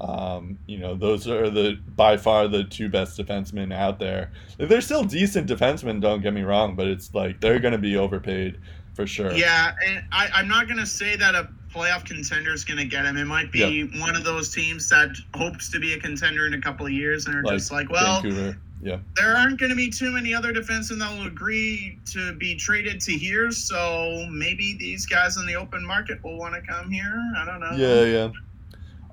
um, 0.00 0.58
you 0.66 0.78
know, 0.78 0.94
those 0.94 1.28
are 1.28 1.50
the 1.50 1.78
by 1.96 2.16
far 2.16 2.48
the 2.48 2.64
two 2.64 2.88
best 2.88 3.18
defensemen 3.18 3.72
out 3.72 3.98
there. 3.98 4.32
They're 4.58 4.80
still 4.80 5.04
decent 5.04 5.48
defensemen, 5.48 6.00
don't 6.00 6.22
get 6.22 6.32
me 6.32 6.42
wrong, 6.42 6.74
but 6.74 6.86
it's 6.86 7.14
like 7.14 7.40
they're 7.40 7.60
going 7.60 7.72
to 7.72 7.78
be 7.78 7.96
overpaid 7.96 8.58
for 8.94 9.06
sure. 9.06 9.32
Yeah, 9.32 9.72
and 9.86 10.04
I, 10.12 10.28
I'm 10.34 10.48
not 10.48 10.66
going 10.66 10.78
to 10.78 10.86
say 10.86 11.16
that 11.16 11.34
a 11.34 11.48
playoff 11.74 12.04
contender 12.04 12.52
is 12.52 12.64
going 12.64 12.78
to 12.78 12.84
get 12.84 13.04
him. 13.04 13.16
It 13.16 13.24
might 13.24 13.50
be 13.50 13.84
one 13.98 14.14
of 14.14 14.24
those 14.24 14.54
teams 14.54 14.88
that 14.90 15.10
hopes 15.34 15.70
to 15.72 15.80
be 15.80 15.94
a 15.94 15.98
contender 15.98 16.46
in 16.46 16.54
a 16.54 16.60
couple 16.60 16.86
of 16.86 16.92
years 16.92 17.26
and 17.26 17.34
are 17.34 17.42
like 17.42 17.58
just 17.58 17.72
like, 17.72 17.90
well, 17.90 18.22
Vancouver. 18.22 18.58
Yeah. 18.82 18.98
There 19.16 19.34
aren't 19.34 19.58
going 19.58 19.70
to 19.70 19.76
be 19.76 19.88
too 19.88 20.10
many 20.10 20.34
other 20.34 20.52
defensemen 20.52 20.98
that 20.98 21.18
will 21.18 21.26
agree 21.26 21.98
to 22.12 22.34
be 22.34 22.54
traded 22.54 23.00
to 23.02 23.12
here, 23.12 23.50
so 23.50 24.26
maybe 24.30 24.76
these 24.78 25.06
guys 25.06 25.38
in 25.38 25.46
the 25.46 25.54
open 25.54 25.84
market 25.84 26.22
will 26.22 26.36
want 26.36 26.54
to 26.54 26.60
come 26.60 26.90
here. 26.90 27.18
I 27.36 27.46
don't 27.46 27.60
know. 27.60 27.72
Yeah, 27.76 28.04
yeah. 28.04 28.30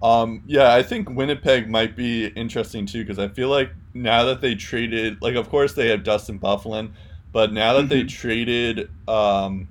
Um, 0.03 0.43
yeah, 0.47 0.73
I 0.73 0.81
think 0.81 1.09
Winnipeg 1.09 1.69
might 1.69 1.95
be 1.95 2.27
interesting 2.27 2.85
too 2.85 3.03
because 3.03 3.19
I 3.19 3.27
feel 3.27 3.49
like 3.49 3.71
now 3.93 4.23
that 4.25 4.41
they 4.41 4.55
traded, 4.55 5.21
like, 5.21 5.35
of 5.35 5.49
course 5.49 5.73
they 5.73 5.89
have 5.89 6.03
Dustin 6.03 6.39
Byfuglien, 6.39 6.91
but 7.31 7.53
now 7.53 7.73
that 7.73 7.81
mm-hmm. 7.81 7.89
they 7.89 8.03
traded 8.03 8.89
um, 9.07 9.67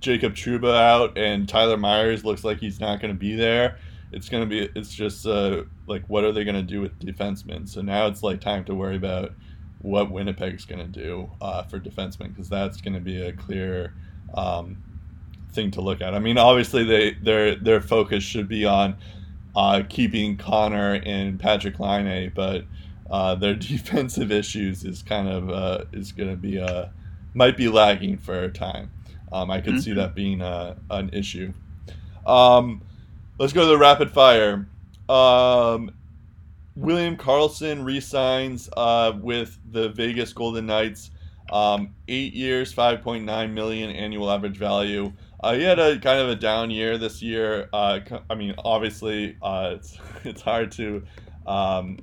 Jacob 0.00 0.34
Trouba 0.34 0.74
out 0.74 1.16
and 1.16 1.48
Tyler 1.48 1.76
Myers 1.76 2.24
looks 2.24 2.44
like 2.44 2.58
he's 2.58 2.80
not 2.80 3.00
going 3.00 3.12
to 3.12 3.18
be 3.18 3.36
there. 3.36 3.78
It's 4.10 4.28
going 4.28 4.42
to 4.42 4.46
be 4.48 4.70
it's 4.74 4.94
just 4.94 5.26
uh, 5.26 5.64
like 5.86 6.04
what 6.08 6.24
are 6.24 6.32
they 6.32 6.44
going 6.44 6.56
to 6.56 6.62
do 6.62 6.80
with 6.80 6.98
defensemen? 6.98 7.68
So 7.68 7.82
now 7.82 8.06
it's 8.06 8.22
like 8.22 8.40
time 8.40 8.64
to 8.64 8.74
worry 8.74 8.96
about 8.96 9.32
what 9.80 10.10
Winnipeg's 10.10 10.64
going 10.64 10.80
to 10.80 11.00
do 11.00 11.30
uh, 11.40 11.62
for 11.64 11.78
defensemen 11.78 12.28
because 12.28 12.48
that's 12.48 12.80
going 12.80 12.94
to 12.94 13.00
be 13.00 13.22
a 13.22 13.32
clear 13.32 13.94
um, 14.34 14.82
thing 15.58 15.70
to 15.72 15.80
look 15.80 16.00
at. 16.00 16.14
I 16.14 16.20
mean, 16.20 16.38
obviously 16.38 16.84
they 16.84 17.14
their 17.14 17.56
their 17.56 17.80
focus 17.80 18.22
should 18.22 18.48
be 18.48 18.64
on 18.64 18.96
uh, 19.56 19.82
keeping 19.88 20.36
Connor 20.36 20.94
and 21.04 21.38
Patrik 21.38 21.78
Laine, 21.80 22.30
but 22.34 22.64
uh, 23.10 23.34
their 23.34 23.54
defensive 23.72 24.30
issues 24.30 24.84
is 24.84 25.02
kind 25.02 25.28
of 25.28 25.50
uh, 25.50 25.84
is 25.92 26.12
going 26.12 26.30
to 26.30 26.36
be 26.36 26.60
uh, 26.60 26.86
might 27.34 27.56
be 27.56 27.68
lagging 27.68 28.16
for 28.16 28.44
a 28.44 28.52
time. 28.52 28.90
Um, 29.32 29.50
I 29.50 29.60
could 29.60 29.74
mm-hmm. 29.74 29.80
see 29.80 29.92
that 29.94 30.14
being 30.14 30.40
a, 30.40 30.76
an 30.90 31.10
issue. 31.12 31.52
Um, 32.24 32.82
let's 33.38 33.52
go 33.52 33.62
to 33.62 33.66
the 33.66 33.78
rapid 33.78 34.10
fire. 34.10 34.66
Um, 35.08 35.90
William 36.76 37.16
Karlsson 37.16 37.84
resigns 37.84 38.70
uh, 38.76 39.12
with 39.20 39.58
the 39.72 39.88
Vegas 39.90 40.32
Golden 40.32 40.66
Knights. 40.66 41.10
Um, 41.50 41.94
eight 42.08 42.34
years, 42.34 42.74
5.9 42.74 43.52
million 43.52 43.90
annual 43.90 44.30
average 44.30 44.56
value. 44.56 45.12
Uh, 45.40 45.54
he 45.54 45.62
had 45.62 45.78
a 45.78 45.98
kind 46.00 46.20
of 46.20 46.28
a 46.28 46.34
down 46.34 46.70
year 46.70 46.98
this 46.98 47.22
year. 47.22 47.68
Uh, 47.72 48.00
I 48.28 48.34
mean, 48.34 48.54
obviously, 48.58 49.36
uh, 49.40 49.74
it's 49.76 49.96
it's 50.24 50.42
hard 50.42 50.72
to 50.72 51.04
um, 51.46 51.98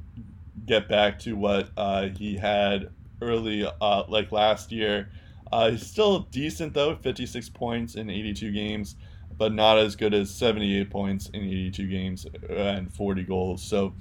get 0.66 0.88
back 0.88 1.20
to 1.20 1.34
what 1.36 1.70
uh, 1.78 2.10
he 2.10 2.36
had 2.38 2.90
early, 3.22 3.70
uh, 3.82 4.04
like 4.08 4.32
last 4.32 4.72
year. 4.72 5.10
Uh, 5.52 5.72
he's 5.72 5.86
still 5.86 6.20
decent 6.32 6.74
though, 6.74 6.96
56 6.96 7.50
points 7.50 7.96
in 7.96 8.10
82 8.10 8.52
games, 8.52 8.96
but 9.38 9.54
not 9.54 9.78
as 9.78 9.96
good 9.96 10.14
as 10.14 10.32
78 10.32 10.90
points 10.90 11.30
in 11.30 11.44
82 11.44 11.88
games 11.88 12.26
and 12.50 12.94
40 12.94 13.24
goals. 13.24 13.64
So, 13.64 13.94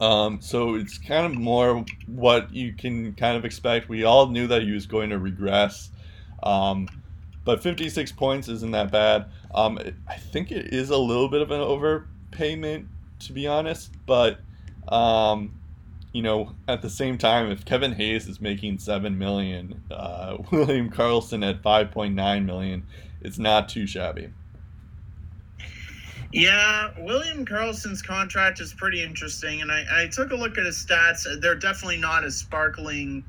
um, 0.00 0.40
so 0.40 0.74
it's 0.74 0.98
kind 0.98 1.26
of 1.26 1.34
more 1.34 1.84
what 2.06 2.54
you 2.54 2.72
can 2.74 3.14
kind 3.14 3.36
of 3.36 3.44
expect. 3.44 3.88
We 3.88 4.04
all 4.04 4.28
knew 4.28 4.46
that 4.46 4.62
he 4.62 4.70
was 4.72 4.86
going 4.86 5.10
to 5.10 5.18
regress, 5.18 5.90
um, 6.42 6.88
but 7.46 7.62
56 7.62 8.12
points 8.12 8.48
isn't 8.48 8.72
that 8.72 8.90
bad. 8.90 9.26
Um, 9.54 9.78
I 10.08 10.16
think 10.16 10.50
it 10.50 10.74
is 10.74 10.90
a 10.90 10.98
little 10.98 11.28
bit 11.28 11.40
of 11.40 11.52
an 11.52 11.60
overpayment, 11.60 12.88
to 13.20 13.32
be 13.32 13.46
honest, 13.46 13.92
but 14.04 14.40
um, 14.88 15.54
you 16.12 16.22
know, 16.22 16.54
at 16.66 16.82
the 16.82 16.90
same 16.90 17.16
time, 17.16 17.50
if 17.50 17.64
Kevin 17.64 17.92
Hayes 17.92 18.26
is 18.26 18.40
making 18.40 18.80
seven 18.80 19.16
million, 19.16 19.80
uh, 19.90 20.36
William 20.50 20.90
Karlsson 20.90 21.48
at 21.48 21.62
five 21.62 21.92
point 21.92 22.14
nine 22.14 22.44
million, 22.44 22.84
it's 23.22 23.38
not 23.38 23.68
too 23.68 23.86
shabby. 23.86 24.30
Yeah, 26.32 26.90
William 26.98 27.46
Karlsson's 27.46 28.02
contract 28.02 28.60
is 28.60 28.74
pretty 28.74 29.02
interesting, 29.02 29.62
and 29.62 29.70
I, 29.70 29.84
I 30.02 30.06
took 30.08 30.32
a 30.32 30.34
look 30.34 30.58
at 30.58 30.66
his 30.66 30.84
stats. 30.84 31.24
They're 31.40 31.54
definitely 31.54 31.98
not 31.98 32.24
as 32.24 32.36
sparkling 32.36 33.24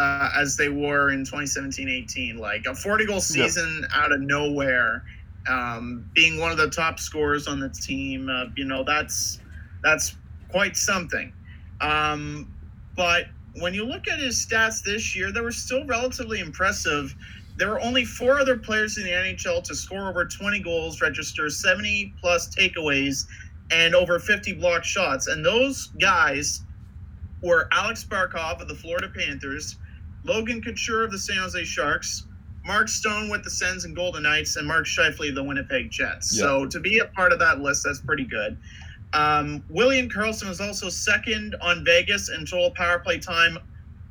uh, 0.00 0.30
as 0.34 0.56
they 0.56 0.70
were 0.70 1.10
in 1.10 1.24
2017-18. 1.24 2.38
Like 2.38 2.64
a 2.64 2.74
40 2.74 3.04
goal 3.04 3.20
season 3.20 3.86
out 3.92 4.12
of 4.12 4.20
nowhere, 4.20 5.04
um, 5.46 6.08
being 6.14 6.40
one 6.40 6.50
of 6.50 6.56
the 6.56 6.70
top 6.70 6.98
scorers 6.98 7.46
on 7.46 7.60
the 7.60 7.68
team. 7.68 8.30
Uh, 8.30 8.46
you 8.56 8.64
know, 8.64 8.82
that's 8.82 9.40
that's 9.82 10.16
quite 10.48 10.76
something. 10.76 11.32
Um, 11.82 12.50
but 12.96 13.26
when 13.56 13.74
you 13.74 13.84
look 13.84 14.08
at 14.08 14.18
his 14.18 14.44
stats 14.44 14.82
this 14.82 15.14
year, 15.14 15.32
they 15.32 15.42
were 15.42 15.52
still 15.52 15.84
relatively 15.84 16.40
impressive. 16.40 17.14
There 17.56 17.68
were 17.68 17.80
only 17.80 18.06
four 18.06 18.40
other 18.40 18.56
players 18.56 18.96
in 18.96 19.04
the 19.04 19.10
NHL 19.10 19.62
to 19.64 19.74
score 19.74 20.08
over 20.08 20.24
20 20.24 20.60
goals, 20.60 21.02
register 21.02 21.50
70 21.50 22.14
plus 22.22 22.54
takeaways, 22.54 23.26
and 23.70 23.94
over 23.94 24.18
50 24.18 24.54
blocked 24.54 24.86
shots. 24.86 25.26
And 25.26 25.44
those 25.44 25.88
guys 26.00 26.62
were 27.42 27.68
Alex 27.72 28.04
Barkov 28.04 28.62
of 28.62 28.68
the 28.68 28.74
Florida 28.74 29.08
Panthers, 29.08 29.76
Logan 30.24 30.62
Couture 30.62 31.04
of 31.04 31.10
the 31.10 31.18
San 31.18 31.36
Jose 31.36 31.64
Sharks, 31.64 32.26
Mark 32.64 32.88
Stone 32.88 33.30
with 33.30 33.42
the 33.42 33.50
Sens 33.50 33.84
and 33.84 33.96
Golden 33.96 34.22
Knights, 34.22 34.56
and 34.56 34.66
Mark 34.66 34.86
Scheifele 34.86 35.30
of 35.30 35.34
the 35.34 35.42
Winnipeg 35.42 35.90
Jets. 35.90 36.36
Yep. 36.36 36.42
So 36.42 36.66
to 36.66 36.80
be 36.80 36.98
a 36.98 37.06
part 37.06 37.32
of 37.32 37.38
that 37.38 37.60
list, 37.60 37.84
that's 37.84 38.00
pretty 38.00 38.24
good. 38.24 38.58
Um, 39.12 39.64
William 39.68 40.08
Karlsson 40.08 40.48
was 40.48 40.60
also 40.60 40.88
second 40.88 41.56
on 41.60 41.84
Vegas 41.84 42.30
in 42.30 42.46
total 42.46 42.70
power 42.70 42.98
play 42.98 43.18
time 43.18 43.58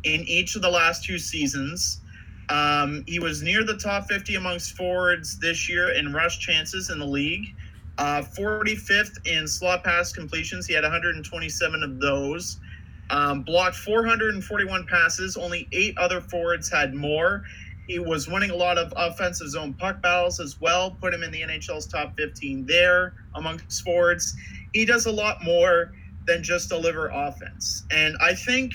in 0.03 0.21
each 0.21 0.55
of 0.55 0.61
the 0.61 0.69
last 0.69 1.03
two 1.03 1.17
seasons. 1.17 2.01
Um, 2.49 3.03
he 3.07 3.19
was 3.19 3.41
near 3.43 3.63
the 3.63 3.77
top 3.77 4.07
50 4.09 4.35
amongst 4.35 4.75
forwards 4.75 5.37
this 5.37 5.69
year 5.69 5.91
in 5.91 6.11
rush 6.11 6.39
chances 6.39 6.89
in 6.89 6.99
the 6.99 7.05
league. 7.05 7.55
Uh, 7.97 8.21
45th 8.21 9.27
in 9.27 9.47
slot 9.47 9.83
pass 9.83 10.11
completions. 10.11 10.65
He 10.65 10.73
had 10.73 10.83
127 10.83 11.83
of 11.83 11.99
those. 11.99 12.59
Um, 13.09 13.43
blocked 13.43 13.75
441 13.77 14.85
passes. 14.85 15.35
Only 15.35 15.67
eight 15.71 15.97
other 15.97 16.21
forwards 16.21 16.69
had 16.69 16.93
more. 16.93 17.43
He 17.87 17.97
was 17.97 18.27
winning 18.27 18.51
a 18.51 18.55
lot 18.55 18.77
of 18.77 18.93
offensive 18.95 19.49
zone 19.49 19.73
puck 19.73 19.99
battles 20.01 20.39
as 20.39 20.61
well, 20.61 20.95
put 21.01 21.11
him 21.11 21.23
in 21.23 21.31
the 21.31 21.41
NHL's 21.41 21.87
top 21.87 22.15
15 22.15 22.67
there 22.67 23.15
amongst 23.33 23.81
forwards 23.81 24.35
he 24.73 24.85
does 24.85 25.05
a 25.05 25.11
lot 25.11 25.43
more 25.43 25.93
than 26.25 26.43
just 26.43 26.69
deliver 26.69 27.07
offense. 27.07 27.85
And 27.91 28.15
I 28.21 28.33
think 28.33 28.73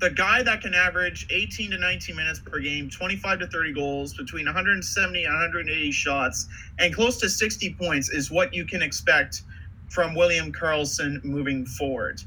the 0.00 0.10
guy 0.10 0.42
that 0.42 0.62
can 0.62 0.74
average 0.74 1.26
18 1.30 1.70
to 1.72 1.78
19 1.78 2.16
minutes 2.16 2.40
per 2.40 2.58
game, 2.58 2.88
25 2.88 3.40
to 3.40 3.46
30 3.46 3.72
goals, 3.72 4.14
between 4.14 4.46
170 4.46 5.24
and 5.24 5.32
180 5.32 5.92
shots, 5.92 6.48
and 6.78 6.94
close 6.94 7.18
to 7.18 7.28
60 7.28 7.74
points 7.74 8.10
is 8.10 8.30
what 8.30 8.52
you 8.54 8.64
can 8.64 8.82
expect 8.82 9.42
from 9.90 10.14
William 10.14 10.50
Karlsson 10.52 11.22
moving 11.22 11.66
forward. 11.66 12.22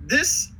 This 0.00 0.50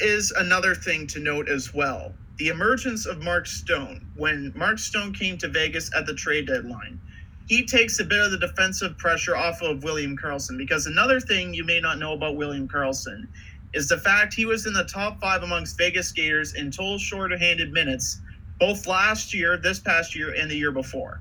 is 0.00 0.32
another 0.32 0.74
thing 0.74 1.06
to 1.08 1.20
note 1.20 1.48
as 1.48 1.72
well. 1.72 2.12
The 2.38 2.48
emergence 2.48 3.06
of 3.06 3.22
Mark 3.22 3.46
Stone. 3.46 4.04
When 4.16 4.52
Mark 4.56 4.78
Stone 4.78 5.14
came 5.14 5.38
to 5.38 5.48
Vegas 5.48 5.90
at 5.94 6.06
the 6.06 6.14
trade 6.14 6.48
deadline, 6.48 7.00
he 7.46 7.64
takes 7.64 8.00
a 8.00 8.04
bit 8.04 8.20
of 8.20 8.32
the 8.32 8.38
defensive 8.38 8.98
pressure 8.98 9.36
off 9.36 9.62
of 9.62 9.84
William 9.84 10.16
Karlsson 10.16 10.58
because 10.58 10.86
another 10.86 11.20
thing 11.20 11.54
you 11.54 11.64
may 11.64 11.80
not 11.80 11.98
know 11.98 12.14
about 12.14 12.36
William 12.36 12.66
Karlsson 12.66 13.26
is 13.74 13.88
the 13.88 13.98
fact 13.98 14.34
he 14.34 14.44
was 14.44 14.66
in 14.66 14.72
the 14.72 14.84
top 14.84 15.20
five 15.20 15.42
amongst 15.44 15.78
Vegas 15.78 16.08
skaters 16.08 16.54
in 16.54 16.70
total 16.70 16.98
short-handed 16.98 17.72
minutes, 17.72 18.20
both 18.58 18.86
last 18.86 19.32
year, 19.32 19.56
this 19.56 19.78
past 19.78 20.16
year, 20.16 20.34
and 20.34 20.50
the 20.50 20.56
year 20.56 20.72
before. 20.72 21.20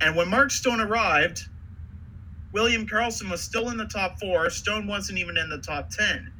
And 0.00 0.16
when 0.16 0.28
Mark 0.28 0.50
Stone 0.50 0.80
arrived, 0.80 1.42
William 2.52 2.86
Karlsson 2.86 3.30
was 3.30 3.40
still 3.42 3.70
in 3.70 3.76
the 3.76 3.86
top 3.86 4.18
four. 4.20 4.50
Stone 4.50 4.86
wasn't 4.86 5.18
even 5.18 5.36
in 5.36 5.48
the 5.48 5.58
top 5.58 5.90
10. 5.90 6.32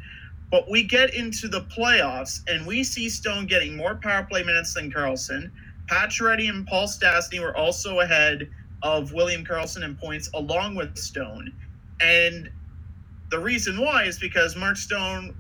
But 0.55 0.71
we 0.71 0.85
get 0.85 1.15
into 1.15 1.49
the 1.49 1.63
playoffs 1.63 2.43
and 2.47 2.65
we 2.65 2.85
see 2.85 3.09
Stone 3.09 3.47
getting 3.47 3.77
more 3.77 3.97
power 3.97 4.23
play 4.23 4.45
minutes 4.45 4.75
than 4.75 4.89
Karlsson. 4.89 5.51
Pacioretty 5.89 6.49
and 6.49 6.65
Paul 6.65 6.87
Stastny 6.87 7.41
were 7.41 7.57
also 7.57 7.99
ahead 7.99 8.49
of 8.85 9.13
William 9.13 9.45
Karlsson 9.45 9.83
in 9.83 9.97
points, 9.97 10.31
along 10.33 10.77
with 10.77 10.97
Stone. 10.97 11.53
And 12.01 12.49
the 13.33 13.39
reason 13.41 13.81
why 13.81 14.05
is 14.05 14.21
because 14.21 14.55
Mark 14.55 14.77
Stone, 14.77 15.35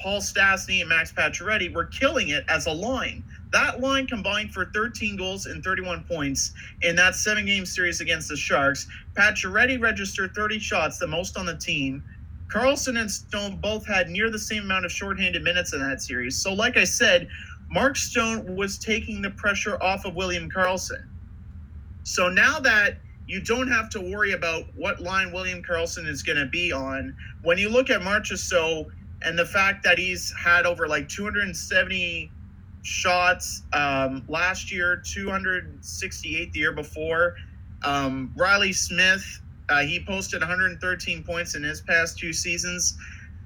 Paul 0.00 0.20
Stastny, 0.20 0.78
and 0.78 0.88
Max 0.88 1.12
Pacioretty 1.12 1.74
were 1.74 1.86
killing 1.86 2.28
it 2.28 2.44
as 2.48 2.66
a 2.66 2.72
line. 2.72 3.24
That 3.50 3.80
line 3.80 4.06
combined 4.06 4.54
for 4.54 4.66
13 4.66 5.16
goals 5.16 5.46
and 5.46 5.64
31 5.64 6.04
points 6.04 6.52
in 6.82 6.94
that 6.94 7.16
seven 7.16 7.46
game 7.46 7.66
series 7.66 8.00
against 8.00 8.28
the 8.28 8.36
Sharks. 8.36 8.86
Pacioretty 9.14 9.80
registered 9.80 10.36
30 10.36 10.60
shots, 10.60 10.98
the 10.98 11.08
most 11.08 11.36
on 11.36 11.46
the 11.46 11.56
team. 11.56 12.04
Karlsson 12.52 13.00
and 13.00 13.10
Stone 13.10 13.56
both 13.56 13.86
had 13.86 14.10
near 14.10 14.30
the 14.30 14.38
same 14.38 14.64
amount 14.64 14.84
of 14.84 14.92
shorthanded 14.92 15.42
minutes 15.42 15.72
in 15.72 15.80
that 15.80 16.02
series. 16.02 16.36
So, 16.36 16.52
like 16.52 16.76
I 16.76 16.84
said, 16.84 17.28
Mark 17.70 17.96
Stone 17.96 18.54
was 18.54 18.76
taking 18.76 19.22
the 19.22 19.30
pressure 19.30 19.82
off 19.82 20.04
of 20.04 20.14
William 20.14 20.50
Karlsson. 20.50 21.06
So 22.02 22.28
now 22.28 22.58
that 22.60 22.98
you 23.26 23.40
don't 23.40 23.68
have 23.68 23.88
to 23.90 24.00
worry 24.00 24.32
about 24.32 24.64
what 24.76 25.00
line 25.00 25.32
William 25.32 25.62
Karlsson 25.62 26.06
is 26.06 26.22
going 26.22 26.38
to 26.38 26.46
be 26.46 26.72
on, 26.72 27.16
when 27.42 27.56
you 27.56 27.68
look 27.68 27.88
at 27.88 28.02
Marchessault 28.02 28.86
and 29.22 29.38
the 29.38 29.46
fact 29.46 29.84
that 29.84 29.98
he's 29.98 30.34
had 30.36 30.66
over 30.66 30.86
like 30.88 31.08
270 31.08 32.30
shots 32.82 33.62
um, 33.72 34.24
last 34.28 34.72
year, 34.72 35.00
268 35.04 36.52
the 36.52 36.58
year 36.58 36.72
before, 36.72 37.36
um, 37.84 38.32
Reilly 38.36 38.72
Smith 38.72 39.40
uh, 39.68 39.80
he 39.82 40.04
posted 40.04 40.40
113 40.40 41.22
points 41.24 41.54
in 41.54 41.62
his 41.62 41.80
past 41.80 42.18
two 42.18 42.32
seasons. 42.32 42.96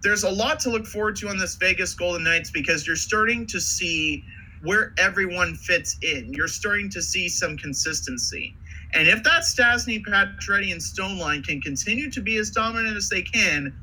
There's 0.02 0.24
a 0.24 0.30
lot 0.30 0.60
to 0.60 0.70
look 0.70 0.86
forward 0.86 1.16
to 1.16 1.28
on 1.28 1.38
this 1.38 1.56
Vegas 1.56 1.94
Golden 1.94 2.24
Knights 2.24 2.50
because 2.50 2.86
you're 2.86 2.96
starting 2.96 3.46
to 3.46 3.60
see 3.60 4.24
where 4.62 4.94
everyone 4.98 5.54
fits 5.54 5.96
in. 6.02 6.32
You're 6.32 6.48
starting 6.48 6.90
to 6.90 7.02
see 7.02 7.28
some 7.28 7.56
consistency. 7.56 8.54
And 8.94 9.08
if 9.08 9.22
that 9.24 9.42
Stastny, 9.42 10.02
Pacioretty, 10.04 10.72
and 10.72 10.82
Stone 10.82 11.18
line 11.18 11.42
can 11.42 11.60
continue 11.60 12.10
to 12.10 12.20
be 12.20 12.36
as 12.36 12.50
dominant 12.50 12.96
as 12.96 13.08
they 13.08 13.22
can, 13.22 13.74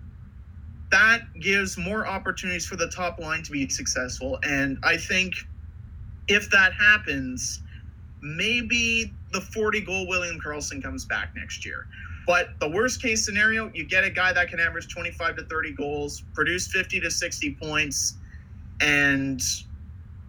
that 0.92 1.22
gives 1.40 1.78
more 1.78 2.08
opportunities 2.08 2.66
for 2.66 2.76
the 2.76 2.88
top 2.88 3.20
line 3.20 3.44
to 3.44 3.52
be 3.52 3.68
successful. 3.70 4.40
And 4.44 4.78
I 4.84 4.98
think 4.98 5.34
if 6.28 6.50
that 6.52 6.74
happens, 6.74 7.62
maybe 8.22 9.12
the 9.32 9.42
40 9.42 9.82
goal 9.82 10.08
William 10.08 10.40
Karlsson 10.40 10.82
comes 10.82 11.06
back 11.06 11.34
next 11.36 11.66
year. 11.66 11.88
But 12.26 12.60
the 12.60 12.70
worst 12.70 13.02
case 13.02 13.26
scenario, 13.26 13.70
you 13.74 13.86
get 13.86 14.04
a 14.04 14.10
guy 14.10 14.32
that 14.34 14.48
can 14.48 14.60
average 14.60 14.88
25 14.94 15.38
to 15.38 15.44
30 15.44 15.74
goals, 15.74 16.24
produce 16.34 16.68
50 16.68 17.02
to 17.02 17.12
60 17.12 17.56
points. 17.56 18.16
And 18.82 19.42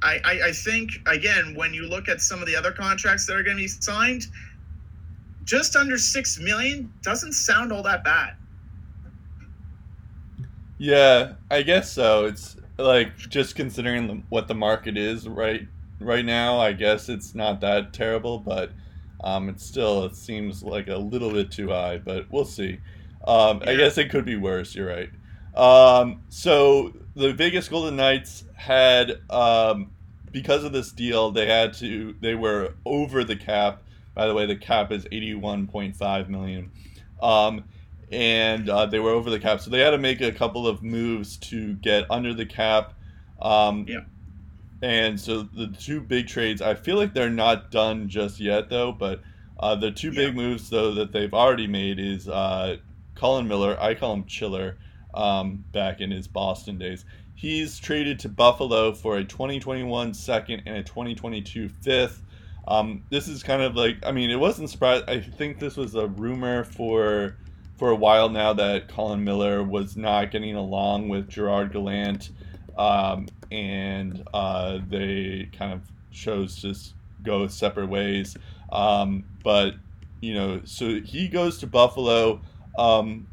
I, 0.03 0.21
I, 0.25 0.41
I 0.49 0.53
think, 0.53 0.91
again, 1.07 1.55
when 1.55 1.73
you 1.73 1.87
look 1.87 2.09
at 2.09 2.21
some 2.21 2.41
of 2.41 2.47
the 2.47 2.57
other 2.57 2.73
contracts 2.73 3.27
that 3.27 3.37
are 3.37 3.43
going 3.43 3.57
to 3.57 3.63
be 3.63 3.69
signed, 3.69 4.27
just 5.45 5.77
under 5.77 5.97
6 5.97 6.41
million 6.41 6.93
doesn't 7.03 7.33
sound 7.33 7.73
all 7.73 7.83
that 7.83 8.03
bad. 8.03 8.35
Yeah, 10.79 11.35
I 11.51 11.63
guess 11.63 11.93
so. 11.93 12.25
It's 12.25 12.57
like 12.77 13.17
just 13.17 13.55
considering 13.55 14.09
the, 14.09 14.23
what 14.31 14.49
the 14.49 14.55
market 14.55 14.97
is 14.97 15.29
right 15.29 15.69
right 16.01 16.25
now, 16.25 16.59
I 16.59 16.73
guess 16.73 17.09
it's 17.09 17.35
not 17.35 17.61
that 17.61 17.93
terrible, 17.93 18.39
but 18.39 18.71
um, 19.25 19.49
it 19.49 19.59
still 19.59 20.05
it 20.05 20.15
seems 20.15 20.63
like 20.63 20.89
a 20.89 20.97
little 20.97 21.33
bit 21.33 21.51
too 21.51 21.71
high, 21.71 21.97
but 21.97 22.31
we'll 22.31 22.45
see. 22.45 22.79
Um, 23.27 23.63
I 23.67 23.75
guess 23.75 23.97
it 23.97 24.11
could 24.11 24.27
be 24.27 24.37
worse. 24.37 24.75
You're 24.75 24.87
right. 24.87 25.11
Um, 25.57 26.23
so 26.29 26.93
the 27.17 27.33
Vegas 27.33 27.69
Golden 27.69 27.97
Knights 27.97 28.45
had, 28.55 29.19
um, 29.31 29.93
because 30.31 30.63
of 30.63 30.73
this 30.73 30.93
deal, 30.93 31.31
they 31.31 31.47
had 31.47 31.73
to. 31.75 32.15
They 32.21 32.35
were 32.35 32.75
over 32.85 33.25
the 33.25 33.37
cap. 33.37 33.83
By 34.15 34.27
the 34.27 34.35
way, 34.35 34.45
the 34.47 34.57
cap 34.57 34.93
is 34.93 35.07
81.5 35.07 36.29
million, 36.29 36.71
um, 37.23 37.65
and 38.13 38.69
uh, 38.69 38.87
they 38.87 38.99
were 38.99 39.11
over 39.11 39.31
the 39.31 39.41
cap. 39.41 39.61
So 39.61 39.71
they 39.71 39.81
had 39.81 39.91
to 39.91 39.99
make 39.99 40.21
a 40.21 40.33
couple 40.33 40.69
of 40.69 40.83
moves 40.83 41.39
to 41.39 41.73
get 41.75 42.05
under 42.11 42.35
the 42.35 42.47
cap. 42.47 42.93
Um, 43.41 43.87
yeah. 43.89 44.01
And 44.85 45.19
so 45.19 45.45
the 45.45 45.69
two 45.69 46.03
big 46.03 46.29
trades, 46.29 46.61
I 46.61 46.75
feel 46.75 46.97
like 46.97 47.15
they're 47.15 47.31
not 47.31 47.71
done 47.71 48.07
just 48.07 48.39
yet, 48.39 48.69
though. 48.69 48.93
But 48.93 49.23
uh, 49.59 49.77
the 49.77 49.91
two 49.91 50.13
big 50.13 50.37
moves, 50.37 50.69
though, 50.69 50.93
that 50.93 51.11
they've 51.11 51.33
already 51.33 51.67
made 51.67 51.99
is 51.99 52.29
uh, 52.29 52.77
Colin 53.15 53.49
Miller. 53.49 53.79
I 53.81 53.95
call 53.95 54.13
him 54.13 54.27
Chiller. 54.27 54.77
Um, 55.15 55.65
back 55.73 56.01
in 56.01 56.11
his 56.11 56.27
Boston 56.27 56.77
days, 56.77 57.05
he's 57.37 57.79
traded 57.79 58.19
to 58.19 58.29
Buffalo 58.29 58.93
for 58.93 59.17
a 59.17 59.25
2021 59.25 60.13
second 60.13 60.65
and 60.67 60.77
a 60.77 60.83
2022 60.83 61.69
fifth. 61.69 62.21
Um, 62.67 63.05
this 63.11 63.29
is 63.29 63.43
kind 63.43 63.63
of 63.63 63.77
like, 63.77 63.97
I 64.05 64.11
mean, 64.11 64.31
it 64.31 64.41
wasn't 64.41 64.69
surprised. 64.69 65.09
I 65.09 65.21
think 65.21 65.61
this 65.61 65.77
was 65.77 65.95
a 65.95 66.09
rumor 66.09 66.65
for 66.65 67.37
for 67.79 67.91
a 67.91 67.97
while 67.97 68.29
now 68.29 68.53
that 68.53 68.89
Colin 68.89 69.25
Miller 69.25 69.63
was 69.63 69.97
not 69.97 70.31
getting 70.31 70.57
along 70.57 71.09
with 71.09 71.29
Gerard 71.29 71.73
Gallant 71.73 72.31
um, 72.77 73.27
and 73.51 74.27
uh, 74.33 74.79
they 74.89 75.49
kind 75.57 75.73
of 75.73 75.81
chose 76.11 76.61
to 76.63 76.75
go 77.23 77.47
separate 77.47 77.89
ways. 77.89 78.37
Um, 78.73 79.25
but 79.43 79.75
you 80.21 80.35
know, 80.35 80.61
so 80.65 81.01
he 81.01 81.29
goes 81.29 81.59
to 81.59 81.67
Buffalo. 81.67 82.41
Um, 82.79 83.27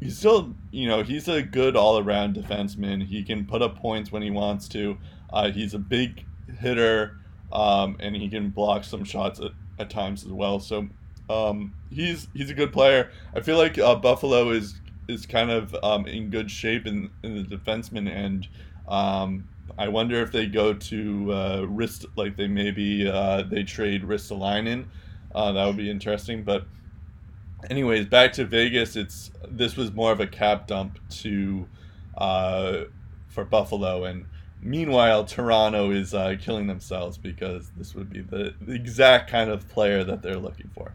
he's 0.00 0.18
still, 0.18 0.54
you 0.70 0.86
know, 0.86 1.02
he's 1.02 1.28
a 1.28 1.42
good 1.42 1.76
all-around 1.76 2.36
defenseman. 2.36 3.04
He 3.04 3.22
can 3.22 3.46
put 3.46 3.62
up 3.62 3.76
points 3.76 4.12
when 4.12 4.22
he 4.22 4.30
wants 4.30 4.68
to. 4.68 4.98
Uh, 5.32 5.50
he's 5.50 5.74
a 5.74 5.78
big 5.78 6.24
hitter, 6.60 7.18
um, 7.52 7.96
and 8.00 8.14
he 8.14 8.28
can 8.28 8.50
block 8.50 8.84
some 8.84 9.04
shots 9.04 9.40
at, 9.40 9.52
at 9.78 9.90
times 9.90 10.24
as 10.24 10.32
well. 10.32 10.60
So 10.60 10.88
um, 11.28 11.74
he's 11.90 12.28
he's 12.34 12.50
a 12.50 12.54
good 12.54 12.72
player. 12.72 13.10
I 13.34 13.40
feel 13.40 13.56
like 13.56 13.78
uh, 13.78 13.96
Buffalo 13.96 14.50
is 14.50 14.80
is 15.08 15.24
kind 15.26 15.50
of 15.50 15.74
um, 15.82 16.06
in 16.06 16.30
good 16.30 16.50
shape 16.50 16.86
in, 16.86 17.10
in 17.22 17.36
the 17.36 17.56
defenseman 17.56 18.08
end. 18.10 18.48
Um, 18.88 19.48
I 19.78 19.88
wonder 19.88 20.22
if 20.22 20.32
they 20.32 20.46
go 20.46 20.72
to 20.72 21.32
uh, 21.32 21.66
Rist, 21.68 22.06
like 22.16 22.36
they 22.36 22.46
maybe 22.46 23.08
uh, 23.08 23.42
they 23.42 23.62
trade 23.62 24.02
Ristolainen. 24.02 24.86
Uh, 25.34 25.52
that 25.52 25.66
would 25.66 25.76
be 25.76 25.90
interesting. 25.90 26.44
But 26.44 26.66
anyways, 27.68 28.06
back 28.06 28.32
to 28.34 28.44
Vegas. 28.44 28.96
It's 28.96 29.30
this 29.48 29.76
was 29.76 29.92
more 29.92 30.12
of 30.12 30.20
a 30.20 30.26
cap 30.26 30.66
dump 30.66 30.98
to 31.10 31.66
uh, 32.16 32.84
for 33.28 33.44
Buffalo, 33.44 34.04
and 34.04 34.24
meanwhile 34.62 35.24
Toronto 35.24 35.90
is 35.90 36.14
uh, 36.14 36.36
killing 36.40 36.66
themselves 36.66 37.18
because 37.18 37.70
this 37.76 37.94
would 37.94 38.10
be 38.10 38.22
the, 38.22 38.54
the 38.62 38.72
exact 38.72 39.30
kind 39.30 39.50
of 39.50 39.68
player 39.68 40.04
that 40.04 40.22
they're 40.22 40.38
looking 40.38 40.70
for. 40.74 40.94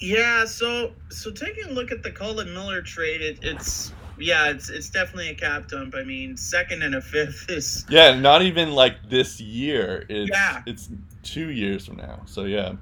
Yeah, 0.00 0.44
so 0.44 0.92
so 1.10 1.30
taking 1.30 1.64
a 1.64 1.72
look 1.72 1.92
at 1.92 2.02
the 2.02 2.10
Colin 2.10 2.52
Miller 2.52 2.82
trade, 2.82 3.20
it, 3.20 3.38
it's 3.42 3.92
yeah, 4.20 4.50
it's 4.50 4.68
it's 4.70 4.90
definitely 4.90 5.30
a 5.30 5.34
cap 5.34 5.68
dump. 5.68 5.94
I 5.94 6.04
mean, 6.04 6.36
second 6.36 6.82
and 6.82 6.94
a 6.94 7.00
fifth 7.00 7.46
is 7.48 7.84
yeah, 7.88 8.18
not 8.18 8.42
even 8.42 8.72
like 8.72 9.08
this 9.08 9.40
year. 9.40 10.04
It's, 10.08 10.30
yeah, 10.30 10.62
it's 10.66 10.90
two 11.22 11.50
years 11.50 11.86
from 11.86 11.96
now. 11.96 12.22
So 12.26 12.44
yeah, 12.44 12.74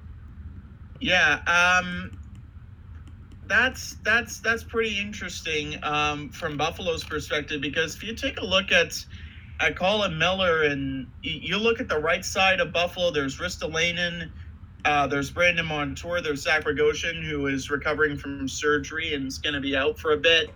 yeah. 1.00 1.40
Um, 1.46 2.18
that's 3.46 3.96
that's 4.04 4.40
that's 4.40 4.64
pretty 4.64 4.98
interesting 4.98 5.82
um, 5.82 6.28
from 6.30 6.56
Buffalo's 6.56 7.04
perspective 7.04 7.60
because 7.60 7.96
if 7.96 8.02
you 8.02 8.14
take 8.14 8.40
a 8.40 8.44
look 8.44 8.72
at 8.72 9.04
at 9.60 9.76
Colin 9.76 10.18
Miller 10.18 10.62
and 10.62 11.06
you 11.22 11.58
look 11.58 11.80
at 11.80 11.88
the 11.88 11.98
right 11.98 12.24
side 12.24 12.60
of 12.60 12.72
Buffalo, 12.72 13.10
there's 13.10 13.38
Ristolainen. 13.38 14.30
Uh, 14.84 15.06
there's 15.06 15.30
Brandon 15.30 15.66
Montour. 15.66 16.20
There's 16.20 16.42
Zach 16.42 16.64
Bogosian, 16.64 17.22
who 17.28 17.48
is 17.48 17.68
recovering 17.70 18.16
from 18.16 18.48
surgery 18.48 19.14
and 19.14 19.26
is 19.26 19.38
going 19.38 19.54
to 19.54 19.60
be 19.60 19.76
out 19.76 19.98
for 19.98 20.12
a 20.12 20.16
bit. 20.16 20.50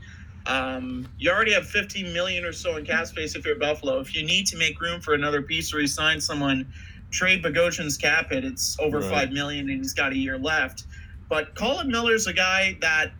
Um, 0.46 1.08
you 1.18 1.30
already 1.30 1.52
have 1.52 1.66
15 1.66 2.12
million 2.12 2.44
or 2.44 2.52
so 2.52 2.76
in 2.76 2.84
cap 2.84 3.06
space 3.06 3.36
if 3.36 3.46
you're 3.46 3.58
Buffalo. 3.58 4.00
If 4.00 4.14
you 4.14 4.24
need 4.24 4.46
to 4.48 4.56
make 4.56 4.80
room 4.80 5.00
for 5.00 5.14
another 5.14 5.42
piece 5.42 5.72
or 5.72 5.76
resign 5.76 6.20
someone, 6.20 6.72
trade 7.10 7.42
Bogosian's 7.42 7.96
cap 7.96 8.30
hit. 8.30 8.44
It's 8.44 8.78
over 8.80 9.00
right. 9.00 9.10
five 9.10 9.32
million 9.32 9.70
and 9.70 9.78
he's 9.78 9.92
got 9.92 10.12
a 10.12 10.16
year 10.16 10.38
left. 10.38 10.84
But 11.28 11.54
Colin 11.54 11.90
Miller's 11.90 12.26
a 12.26 12.32
guy 12.32 12.76
that 12.80 13.12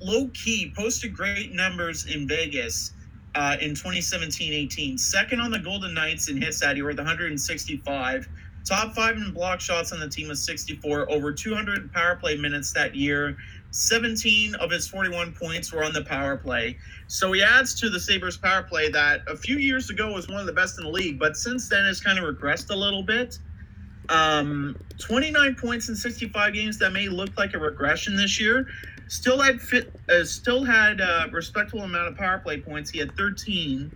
low 0.00 0.28
key 0.32 0.72
posted 0.76 1.14
great 1.14 1.52
numbers 1.52 2.06
in 2.06 2.28
Vegas 2.28 2.92
uh, 3.34 3.56
in 3.60 3.72
2017-18. 3.72 4.98
Second 4.98 5.40
on 5.40 5.50
the 5.50 5.58
Golden 5.58 5.94
Knights 5.94 6.28
in 6.28 6.40
hits 6.40 6.60
that 6.60 6.76
year 6.76 6.86
with 6.86 6.98
165. 6.98 8.28
Top 8.64 8.94
five 8.94 9.16
in 9.16 9.32
block 9.32 9.60
shots 9.60 9.92
on 9.92 10.00
the 10.00 10.08
team 10.08 10.28
with 10.28 10.38
64. 10.38 11.10
Over 11.10 11.32
200 11.32 11.92
power 11.92 12.16
play 12.16 12.36
minutes 12.36 12.72
that 12.72 12.94
year 12.94 13.36
17 13.70 14.54
of 14.56 14.70
his 14.70 14.88
41 14.88 15.34
points 15.34 15.72
were 15.72 15.84
on 15.84 15.92
the 15.92 16.02
power 16.02 16.36
play. 16.36 16.78
So 17.06 17.32
he 17.32 17.42
adds 17.42 17.78
to 17.80 17.90
the 17.90 18.00
Sabres 18.00 18.36
power 18.36 18.62
play 18.62 18.90
that 18.90 19.20
a 19.28 19.36
few 19.36 19.58
years 19.58 19.90
ago 19.90 20.12
was 20.12 20.28
one 20.28 20.40
of 20.40 20.46
the 20.46 20.52
best 20.52 20.78
in 20.78 20.84
the 20.84 20.90
league, 20.90 21.18
but 21.18 21.36
since 21.36 21.68
then 21.68 21.84
has 21.84 22.00
kind 22.00 22.18
of 22.18 22.24
regressed 22.24 22.70
a 22.70 22.76
little 22.76 23.02
bit. 23.02 23.38
Um, 24.08 24.76
29 24.98 25.54
points 25.56 25.88
in 25.88 25.94
65 25.94 26.54
games. 26.54 26.78
That 26.78 26.92
may 26.92 27.08
look 27.08 27.36
like 27.36 27.54
a 27.54 27.58
regression 27.58 28.16
this 28.16 28.40
year. 28.40 28.66
Still 29.08 29.40
had 29.40 29.60
fit. 29.60 29.94
Uh, 30.08 30.24
still 30.24 30.64
had 30.64 31.00
a 31.00 31.28
respectable 31.30 31.82
amount 31.82 32.08
of 32.08 32.16
power 32.16 32.38
play 32.38 32.60
points. 32.60 32.90
He 32.90 32.98
had 32.98 33.16
13 33.16 33.92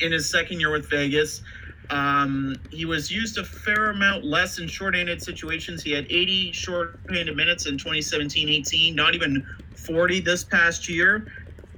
in 0.00 0.12
his 0.12 0.28
second 0.28 0.60
year 0.60 0.70
with 0.70 0.88
Vegas. 0.90 1.42
Um, 1.90 2.54
he 2.70 2.84
was 2.84 3.10
used 3.10 3.36
a 3.38 3.44
fair 3.44 3.90
amount 3.90 4.24
less 4.24 4.58
in 4.58 4.68
short-handed 4.68 5.20
situations. 5.20 5.82
He 5.82 5.90
had 5.92 6.06
80 6.08 6.52
short-handed 6.52 7.36
minutes 7.36 7.66
in 7.66 7.76
2017-18, 7.76 8.94
not 8.94 9.14
even 9.14 9.44
40 9.74 10.20
this 10.20 10.44
past 10.44 10.88
year. 10.88 11.26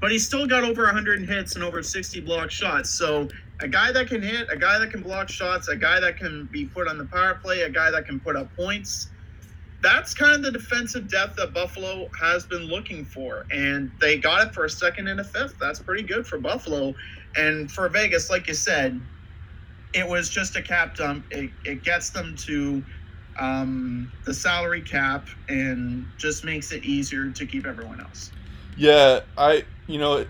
But 0.00 0.10
he 0.10 0.18
still 0.18 0.46
got 0.46 0.64
over 0.64 0.82
100 0.82 1.22
hits 1.28 1.54
and 1.54 1.64
over 1.64 1.82
60 1.82 2.20
block 2.20 2.50
shots. 2.50 2.90
So 2.90 3.28
a 3.60 3.68
guy 3.68 3.92
that 3.92 4.08
can 4.08 4.20
hit, 4.20 4.48
a 4.50 4.56
guy 4.56 4.78
that 4.78 4.90
can 4.90 5.00
block 5.00 5.28
shots, 5.28 5.68
a 5.68 5.76
guy 5.76 6.00
that 6.00 6.16
can 6.16 6.48
be 6.52 6.66
put 6.66 6.88
on 6.88 6.98
the 6.98 7.04
power 7.04 7.34
play, 7.34 7.62
a 7.62 7.70
guy 7.70 7.90
that 7.92 8.06
can 8.06 8.18
put 8.20 8.36
up 8.36 8.54
points. 8.56 9.08
That's 9.80 10.12
kind 10.12 10.34
of 10.34 10.42
the 10.42 10.50
defensive 10.50 11.08
depth 11.08 11.36
that 11.36 11.54
Buffalo 11.54 12.08
has 12.20 12.44
been 12.44 12.64
looking 12.64 13.04
for. 13.04 13.46
And 13.52 13.90
they 14.00 14.18
got 14.18 14.46
it 14.46 14.54
for 14.54 14.64
a 14.64 14.70
second 14.70 15.08
and 15.08 15.20
a 15.20 15.24
fifth. 15.24 15.58
That's 15.58 15.78
pretty 15.78 16.02
good 16.02 16.26
for 16.26 16.38
Buffalo. 16.38 16.94
And 17.36 17.70
for 17.70 17.88
Vegas, 17.88 18.28
like 18.28 18.48
you 18.48 18.54
said, 18.54 19.00
it 19.94 20.06
was 20.06 20.28
just 20.28 20.56
a 20.56 20.62
cap 20.62 20.96
dump. 20.96 21.24
It, 21.30 21.50
it 21.64 21.82
gets 21.84 22.10
them 22.10 22.36
to 22.38 22.82
um, 23.38 24.12
the 24.24 24.34
salary 24.34 24.82
cap 24.82 25.26
and 25.48 26.06
just 26.18 26.44
makes 26.44 26.72
it 26.72 26.84
easier 26.84 27.30
to 27.30 27.46
keep 27.46 27.66
everyone 27.66 28.00
else. 28.00 28.30
Yeah, 28.76 29.20
I 29.36 29.64
you 29.86 29.98
know 29.98 30.26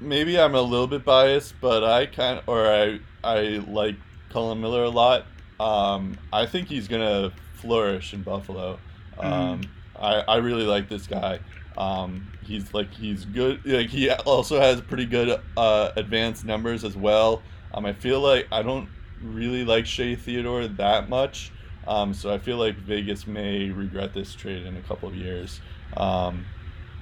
maybe 0.00 0.38
I'm 0.38 0.54
a 0.54 0.60
little 0.60 0.86
bit 0.86 1.04
biased, 1.04 1.54
but 1.60 1.84
I 1.84 2.06
kind 2.06 2.38
of, 2.38 2.48
or 2.48 2.66
I 2.66 3.00
I 3.22 3.64
like 3.68 3.96
Colin 4.30 4.60
Miller 4.60 4.84
a 4.84 4.90
lot. 4.90 5.26
Um, 5.58 6.18
I 6.32 6.46
think 6.46 6.68
he's 6.68 6.88
gonna 6.88 7.32
flourish 7.54 8.12
in 8.12 8.22
Buffalo. 8.22 8.78
Um, 9.18 9.60
mm. 9.60 9.68
I 9.98 10.20
I 10.20 10.36
really 10.36 10.64
like 10.64 10.88
this 10.88 11.06
guy. 11.06 11.40
Um, 11.76 12.32
he's 12.42 12.72
like 12.74 12.92
he's 12.92 13.24
good. 13.24 13.64
Like 13.64 13.88
he 13.88 14.10
also 14.10 14.60
has 14.60 14.80
pretty 14.80 15.06
good 15.06 15.40
uh, 15.56 15.90
advanced 15.96 16.44
numbers 16.44 16.84
as 16.84 16.96
well. 16.96 17.42
Um, 17.74 17.86
I 17.86 17.92
feel 17.92 18.20
like 18.20 18.46
I 18.50 18.62
don't 18.62 18.88
really 19.34 19.64
like 19.64 19.86
Shea 19.86 20.16
Theodore 20.16 20.66
that 20.66 21.08
much. 21.08 21.52
Um, 21.86 22.14
so 22.14 22.32
I 22.32 22.38
feel 22.38 22.56
like 22.56 22.76
Vegas 22.76 23.26
may 23.26 23.70
regret 23.70 24.12
this 24.12 24.34
trade 24.34 24.66
in 24.66 24.76
a 24.76 24.82
couple 24.82 25.08
of 25.08 25.14
years. 25.14 25.60
Um, 25.96 26.44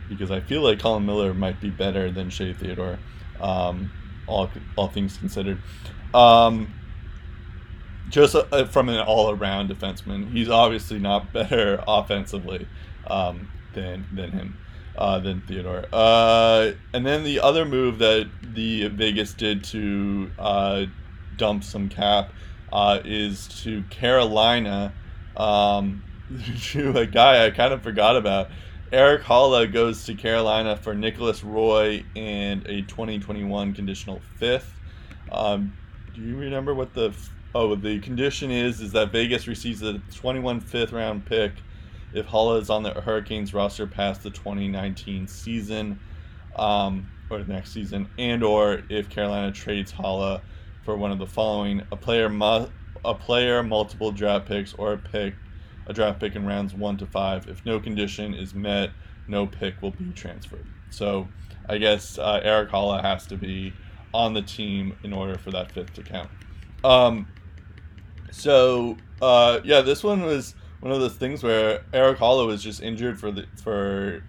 because 0.08 0.30
I 0.30 0.40
feel 0.40 0.62
like 0.62 0.80
Colin 0.80 1.06
Miller 1.06 1.32
might 1.32 1.60
be 1.60 1.70
better 1.70 2.10
than 2.10 2.28
Shea 2.30 2.52
Theodore, 2.52 2.98
um, 3.40 3.90
all, 4.26 4.50
all 4.76 4.88
things 4.88 5.16
considered. 5.16 5.58
Um, 6.12 6.72
just 8.10 8.34
uh, 8.34 8.66
from 8.66 8.88
an 8.90 9.00
all 9.00 9.30
around 9.30 9.70
defenseman, 9.70 10.30
he's 10.30 10.48
obviously 10.48 10.98
not 10.98 11.32
better 11.32 11.82
offensively 11.88 12.68
um, 13.06 13.50
than, 13.72 14.06
than 14.12 14.30
him. 14.32 14.58
Uh, 14.96 15.18
than 15.18 15.40
Theodore. 15.40 15.84
Uh, 15.92 16.70
and 16.92 17.04
then 17.04 17.24
the 17.24 17.40
other 17.40 17.64
move 17.64 17.98
that 17.98 18.30
the 18.40 18.86
Vegas 18.86 19.34
did 19.34 19.64
to 19.64 20.30
uh, 20.38 20.84
dump 21.36 21.64
some 21.64 21.88
cap 21.88 22.32
uh, 22.72 23.00
is 23.04 23.48
to 23.62 23.82
Carolina, 23.90 24.92
um, 25.36 26.02
to 26.62 26.98
a 26.98 27.06
guy 27.06 27.46
I 27.46 27.50
kind 27.50 27.72
of 27.72 27.82
forgot 27.82 28.16
about. 28.16 28.50
Erik 28.92 29.22
Haula 29.22 29.72
goes 29.72 30.04
to 30.04 30.14
Carolina 30.14 30.76
for 30.76 30.94
Nicholas 30.94 31.42
Roy 31.42 32.04
and 32.14 32.64
a 32.66 32.82
2021 32.82 33.74
conditional 33.74 34.20
fifth. 34.36 34.72
Um, 35.32 35.76
do 36.14 36.20
you 36.20 36.36
remember 36.36 36.74
what 36.74 36.94
the 36.94 37.12
oh 37.54 37.74
the 37.74 37.98
condition 38.00 38.50
is? 38.50 38.80
Is 38.80 38.92
that 38.92 39.10
Vegas 39.10 39.46
receives 39.46 39.82
a 39.82 39.98
21 40.14 40.60
fifth 40.60 40.92
round 40.92 41.26
pick 41.26 41.52
if 42.12 42.26
Haula 42.26 42.60
is 42.60 42.70
on 42.70 42.82
the 42.82 42.92
Hurricanes 42.92 43.52
roster 43.52 43.86
past 43.86 44.22
the 44.22 44.30
2019 44.30 45.26
season 45.26 45.98
um, 46.54 47.10
or 47.30 47.42
the 47.42 47.52
next 47.52 47.72
season, 47.72 48.08
and 48.16 48.44
or 48.44 48.82
if 48.88 49.08
Carolina 49.10 49.50
trades 49.50 49.92
Haula 49.92 50.40
for 50.84 50.96
one 50.96 51.10
of 51.10 51.18
the 51.18 51.26
following: 51.26 51.82
a 51.90 51.96
player, 51.96 52.28
mu- 52.28 52.68
a 53.04 53.14
player, 53.14 53.62
multiple 53.62 54.12
draft 54.12 54.46
picks, 54.46 54.74
or 54.74 54.92
a 54.92 54.98
pick, 54.98 55.34
a 55.86 55.92
draft 55.92 56.20
pick 56.20 56.36
in 56.36 56.46
rounds 56.46 56.74
one 56.74 56.96
to 56.98 57.06
five. 57.06 57.48
If 57.48 57.64
no 57.64 57.80
condition 57.80 58.34
is 58.34 58.54
met, 58.54 58.90
no 59.26 59.46
pick 59.46 59.80
will 59.82 59.92
be 59.92 60.12
transferred. 60.14 60.66
So, 60.90 61.28
I 61.68 61.78
guess 61.78 62.18
uh, 62.18 62.40
Erik 62.42 62.70
Haula 62.70 63.02
has 63.02 63.26
to 63.26 63.36
be 63.36 63.72
on 64.12 64.32
the 64.32 64.42
team 64.42 64.96
in 65.02 65.12
order 65.12 65.36
for 65.36 65.50
that 65.50 65.72
fifth 65.72 65.92
to 65.94 66.02
count. 66.02 66.30
Um, 66.84 67.26
so 68.30 68.96
uh, 69.20 69.60
yeah, 69.64 69.80
this 69.80 70.04
one 70.04 70.22
was 70.22 70.54
one 70.80 70.92
of 70.92 71.00
those 71.00 71.14
things 71.14 71.42
where 71.42 71.84
Erik 71.92 72.18
Haula 72.18 72.46
was 72.46 72.62
just 72.62 72.82
injured 72.82 73.18
for 73.18 73.30
the 73.30 73.46
for 73.62 74.22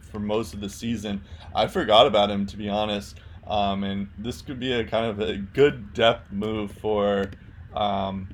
for 0.00 0.18
most 0.18 0.54
of 0.54 0.60
the 0.60 0.68
season. 0.68 1.22
I 1.54 1.66
forgot 1.68 2.06
about 2.06 2.30
him 2.30 2.46
to 2.46 2.56
be 2.56 2.68
honest. 2.68 3.18
Um, 3.50 3.82
and 3.82 4.08
this 4.16 4.42
could 4.42 4.60
be 4.60 4.72
a 4.72 4.84
kind 4.84 5.06
of 5.06 5.18
a 5.18 5.36
good 5.36 5.92
depth 5.92 6.30
move 6.30 6.70
for 6.70 7.30
um, 7.74 8.28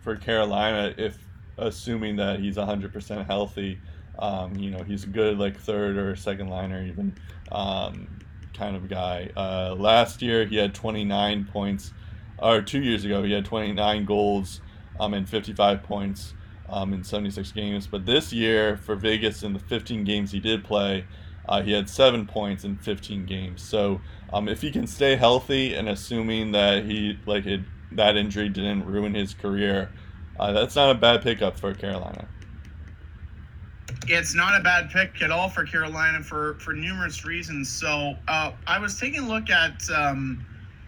for 0.00 0.16
Carolina 0.16 0.94
if 0.96 1.18
assuming 1.58 2.16
that 2.16 2.40
he's 2.40 2.56
100% 2.56 3.26
healthy. 3.26 3.78
Um, 4.18 4.56
you 4.56 4.70
know, 4.70 4.82
he's 4.82 5.04
a 5.04 5.08
good 5.08 5.38
like 5.38 5.58
third 5.58 5.98
or 5.98 6.16
second 6.16 6.48
liner 6.48 6.82
even 6.82 7.14
um, 7.50 8.08
kind 8.54 8.74
of 8.74 8.88
guy. 8.88 9.30
Uh, 9.36 9.74
last 9.78 10.22
year 10.22 10.46
he 10.46 10.56
had 10.56 10.74
29 10.74 11.48
points, 11.52 11.92
or 12.38 12.62
two 12.62 12.80
years 12.80 13.04
ago 13.04 13.22
he 13.22 13.32
had 13.32 13.44
29 13.44 14.06
goals 14.06 14.62
um, 14.98 15.12
and 15.12 15.28
55 15.28 15.82
points 15.82 16.32
um, 16.70 16.94
in 16.94 17.04
76 17.04 17.52
games. 17.52 17.86
But 17.86 18.06
this 18.06 18.32
year 18.32 18.78
for 18.78 18.96
Vegas 18.96 19.42
in 19.42 19.52
the 19.52 19.58
15 19.58 20.04
games 20.04 20.32
he 20.32 20.40
did 20.40 20.64
play, 20.64 21.04
uh, 21.48 21.62
he 21.62 21.72
had 21.72 21.88
seven 21.88 22.26
points 22.26 22.64
in 22.64 22.76
15 22.76 23.26
games. 23.26 23.62
So 23.62 24.00
um, 24.32 24.48
if 24.48 24.62
he 24.62 24.70
can 24.70 24.86
stay 24.86 25.16
healthy 25.16 25.74
and 25.74 25.88
assuming 25.88 26.52
that 26.52 26.84
he 26.84 27.18
like 27.26 27.46
it, 27.46 27.60
that 27.92 28.16
injury 28.16 28.48
didn't 28.48 28.86
ruin 28.86 29.14
his 29.14 29.34
career, 29.34 29.92
uh, 30.40 30.52
that's 30.52 30.74
not 30.74 30.90
a 30.90 30.98
bad 30.98 31.22
pickup 31.22 31.58
for 31.58 31.74
Carolina. 31.74 32.26
It's 34.08 34.34
not 34.34 34.58
a 34.58 34.62
bad 34.62 34.90
pick 34.90 35.22
at 35.22 35.30
all 35.30 35.48
for 35.48 35.64
Carolina 35.64 36.22
for 36.22 36.54
for 36.54 36.72
numerous 36.72 37.24
reasons. 37.24 37.68
So 37.68 38.14
uh, 38.26 38.52
I 38.66 38.78
was 38.78 38.98
taking 38.98 39.20
a 39.20 39.28
look 39.28 39.50
at 39.50 39.82
um, 39.90 40.44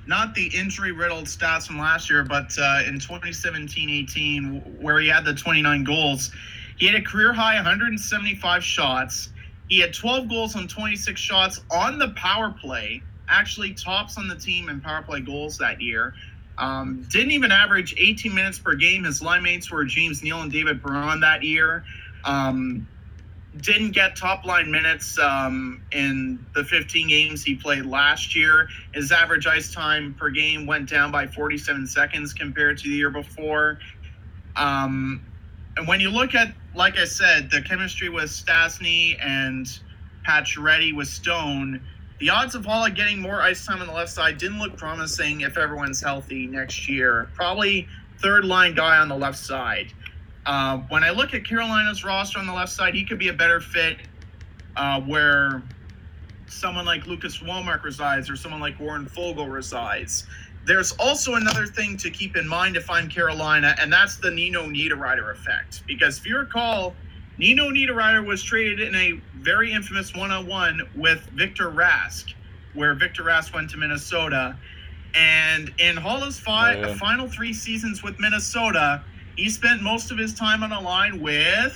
not 0.06 0.34
the 0.34 0.46
injury 0.46 0.92
riddled 0.92 1.26
stats 1.26 1.66
from 1.66 1.78
last 1.78 2.08
year, 2.08 2.24
but 2.24 2.56
uh, 2.58 2.82
in 2.86 2.98
2017-18 2.98 4.80
where 4.80 5.00
he 5.00 5.08
had 5.08 5.24
the 5.24 5.34
29 5.34 5.84
goals, 5.84 6.30
he 6.76 6.86
had 6.86 6.94
a 6.94 7.02
career 7.02 7.32
high 7.32 7.54
175 7.56 8.64
shots. 8.64 9.30
He 9.68 9.80
had 9.80 9.94
12 9.94 10.28
goals 10.28 10.56
on 10.56 10.66
26 10.66 11.20
shots 11.20 11.62
on 11.70 11.98
the 11.98 12.08
power 12.10 12.50
play 12.50 13.02
actually 13.28 13.74
tops 13.74 14.18
on 14.18 14.28
the 14.28 14.36
team 14.36 14.68
in 14.68 14.80
power 14.80 15.02
play 15.02 15.20
goals 15.20 15.58
that 15.58 15.80
year. 15.80 16.14
Um, 16.58 17.06
didn't 17.10 17.32
even 17.32 17.50
average 17.50 17.94
18 17.98 18.34
minutes 18.34 18.58
per 18.58 18.74
game. 18.74 19.04
His 19.04 19.20
line 19.22 19.42
mates 19.42 19.70
were 19.70 19.84
James 19.84 20.22
Neal 20.22 20.42
and 20.42 20.52
David 20.52 20.82
Perron 20.82 21.20
that 21.20 21.42
year. 21.42 21.84
Um, 22.24 22.86
didn't 23.60 23.92
get 23.92 24.16
top 24.16 24.44
line 24.44 24.70
minutes 24.70 25.18
um, 25.18 25.82
in 25.92 26.44
the 26.54 26.64
15 26.64 27.08
games 27.08 27.44
he 27.44 27.54
played 27.54 27.86
last 27.86 28.34
year. 28.34 28.68
His 28.92 29.12
average 29.12 29.46
ice 29.46 29.72
time 29.72 30.14
per 30.14 30.30
game 30.30 30.66
went 30.66 30.88
down 30.88 31.12
by 31.12 31.26
47 31.26 31.86
seconds 31.86 32.32
compared 32.32 32.78
to 32.78 32.88
the 32.88 32.94
year 32.94 33.10
before. 33.10 33.78
Um, 34.56 35.24
and 35.76 35.86
when 35.86 36.00
you 36.00 36.10
look 36.10 36.34
at, 36.34 36.52
like 36.74 36.98
I 36.98 37.04
said, 37.04 37.50
the 37.50 37.62
chemistry 37.62 38.08
with 38.08 38.30
Stastny 38.30 39.16
and 39.24 39.66
Pacioretty 40.26 40.94
with 40.94 41.08
Stone, 41.08 41.80
the 42.20 42.30
odds 42.30 42.54
of 42.54 42.64
Haula 42.64 42.94
getting 42.94 43.20
more 43.20 43.42
ice 43.42 43.66
time 43.66 43.80
on 43.80 43.86
the 43.86 43.92
left 43.92 44.12
side 44.12 44.38
didn't 44.38 44.58
look 44.58 44.76
promising 44.76 45.40
if 45.42 45.58
everyone's 45.58 46.00
healthy 46.00 46.46
next 46.46 46.88
year. 46.88 47.28
Probably 47.34 47.88
third 48.18 48.44
line 48.44 48.74
guy 48.74 48.98
on 48.98 49.08
the 49.08 49.16
left 49.16 49.38
side. 49.38 49.92
Uh, 50.46 50.78
when 50.88 51.02
I 51.02 51.10
look 51.10 51.34
at 51.34 51.44
Carolina's 51.44 52.04
roster 52.04 52.38
on 52.38 52.46
the 52.46 52.52
left 52.52 52.72
side, 52.72 52.94
he 52.94 53.04
could 53.04 53.18
be 53.18 53.28
a 53.28 53.32
better 53.32 53.60
fit 53.60 53.98
uh, 54.76 55.00
where 55.00 55.62
someone 56.46 56.84
like 56.84 57.06
Lucas 57.06 57.42
Wallmark 57.42 57.84
resides 57.84 58.30
or 58.30 58.36
someone 58.36 58.60
like 58.60 58.78
Warren 58.78 59.06
Foegele 59.06 59.50
resides. 59.50 60.26
There's 60.66 60.92
also 60.92 61.34
another 61.34 61.66
thing 61.66 61.96
to 61.98 62.10
keep 62.10 62.36
in 62.36 62.48
mind 62.48 62.76
if 62.76 62.88
I'm 62.88 63.08
Carolina, 63.08 63.74
and 63.78 63.92
that's 63.92 64.16
the 64.16 64.30
Nino 64.30 64.64
Niederreiter 64.66 65.32
effect. 65.32 65.82
Because 65.86 66.18
if 66.18 66.26
you 66.26 66.38
recall, 66.38 66.94
Nino 67.38 67.70
Niederreiter 67.70 68.24
was 68.24 68.42
traded 68.42 68.80
in 68.80 68.94
a 68.94 69.20
very 69.36 69.72
infamous 69.72 70.14
one-on-one 70.14 70.82
with 70.94 71.20
Victor 71.34 71.70
Rask, 71.70 72.32
where 72.74 72.94
Victor 72.94 73.24
Rask 73.24 73.52
went 73.52 73.70
to 73.70 73.76
Minnesota. 73.76 74.56
And 75.14 75.72
in 75.78 75.96
Haula's 75.96 76.38
fi- 76.38 76.76
oh, 76.76 76.88
yeah. 76.88 76.94
final 76.94 77.28
three 77.28 77.52
seasons 77.52 78.02
with 78.02 78.18
Minnesota, 78.18 79.02
he 79.36 79.48
spent 79.48 79.82
most 79.82 80.10
of 80.10 80.18
his 80.18 80.34
time 80.34 80.62
on 80.62 80.72
a 80.72 80.80
line 80.80 81.20
with 81.20 81.74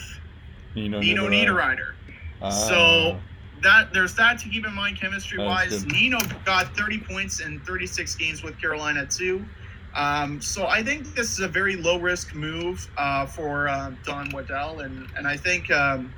Nino, 0.75 1.01
Nino 1.01 1.29
Niederreiter. 1.29 1.95
Ah. 2.41 2.51
So 2.51 3.21
that 3.63 3.93
there's 3.93 4.15
that 4.15 4.39
to 4.39 4.49
keep 4.49 4.67
in 4.67 4.75
mind 4.75 5.01
chemistry 5.01 5.39
wise. 5.45 5.85
Nino 5.87 6.19
got 6.45 6.77
30 6.77 7.01
points 7.01 7.41
in 7.41 7.61
36 7.61 8.15
games 8.15 8.43
with 8.43 8.61
Carolina 8.61 9.07
too. 9.07 9.45
Um, 9.95 10.41
so 10.41 10.67
I 10.67 10.83
think 10.83 11.15
this 11.15 11.33
is 11.33 11.41
a 11.41 11.49
very 11.49 11.77
low 11.77 11.99
risk 11.99 12.35
move 12.35 12.89
uh, 12.97 13.27
for 13.27 13.69
uh, 13.69 13.93
Don 14.05 14.31
Waddell, 14.31 14.81
and 14.81 15.09
and 15.17 15.27
I 15.27 15.37
think 15.37 15.71
um, 15.71 16.13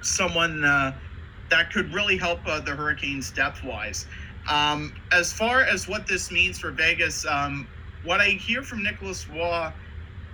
someone 0.00 0.64
uh, 0.64 0.92
that 1.50 1.72
could 1.72 1.92
really 1.94 2.16
help 2.16 2.40
uh, 2.46 2.60
the 2.60 2.72
Hurricanes 2.72 3.30
depth 3.30 3.62
wise. 3.62 4.06
Um, 4.50 4.94
as 5.12 5.32
far 5.32 5.62
as 5.62 5.86
what 5.86 6.06
this 6.06 6.30
means 6.32 6.58
for 6.58 6.70
Vegas, 6.70 7.24
um, 7.26 7.68
what 8.04 8.20
I 8.20 8.30
hear 8.30 8.62
from 8.62 8.82
Nicholas 8.82 9.28
Waugh, 9.28 9.72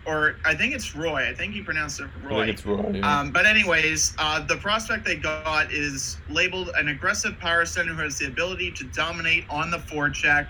or 0.07 0.37
I 0.47 0.55
think 0.55 0.75
it's 0.75 0.97
Roy, 0.97 1.29
I 1.29 1.35
think 1.35 1.53
he 1.53 1.61
pronounced 1.61 2.01
it 2.01 2.07
Roy. 2.23 2.47
It's 2.47 2.65
Roy. 2.65 2.93
yeah. 2.95 3.21
Um, 3.21 3.31
but 3.31 3.45
anyways, 3.45 4.15
uh, 4.19 4.41
the 4.47 4.57
prospect 4.57 5.05
they 5.05 5.17
got 5.17 5.71
is 5.73 6.17
labeled 6.31 6.71
an 6.77 6.89
aggressive 6.89 7.39
power 7.39 7.67
center 7.67 7.93
who 7.93 8.03
has 8.03 8.19
the 8.19 8.27
ability 8.27 8.71
to 8.73 8.85
dominate 8.85 9.45
on 9.51 9.71
the 9.71 9.79
forecheck. 9.79 10.49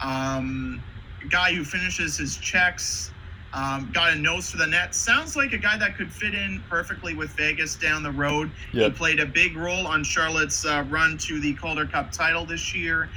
Um, 0.00 0.80
guy 1.28 1.52
who 1.52 1.64
finishes 1.64 2.16
his 2.16 2.36
checks. 2.36 3.10
Um, 3.54 3.90
got 3.92 4.14
a 4.14 4.16
nose 4.16 4.50
for 4.50 4.56
the 4.56 4.66
net. 4.66 4.94
Sounds 4.94 5.36
like 5.36 5.52
a 5.52 5.58
guy 5.58 5.76
that 5.76 5.94
could 5.96 6.10
fit 6.10 6.34
in 6.34 6.62
perfectly 6.70 7.14
with 7.14 7.30
Vegas 7.30 7.76
down 7.76 8.02
the 8.02 8.10
road. 8.10 8.50
He 8.72 8.88
played 8.90 9.20
a 9.20 9.26
big 9.26 9.56
role 9.56 9.86
on 9.86 10.04
Charlotte's 10.04 10.64
uh, 10.64 10.86
run 10.88 11.18
to 11.18 11.38
the 11.38 11.52
Calder 11.52 11.84
Cup 11.84 12.12
title 12.12 12.46
this 12.46 12.74
year. 12.74 13.10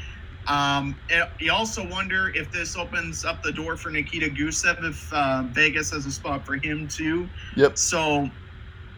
Um, 0.47 0.95
and 1.09 1.27
you 1.39 1.51
also 1.51 1.87
wonder 1.87 2.29
if 2.35 2.51
this 2.51 2.75
opens 2.75 3.25
up 3.25 3.41
the 3.43 3.51
door 3.51 3.77
for 3.77 3.89
Nikita 3.89 4.27
Gusev 4.27 4.83
if 4.83 5.11
uh, 5.13 5.43
Vegas 5.47 5.91
has 5.91 6.05
a 6.05 6.11
spot 6.11 6.45
for 6.45 6.55
him 6.55 6.87
too. 6.87 7.27
Yep. 7.55 7.77
So 7.77 8.29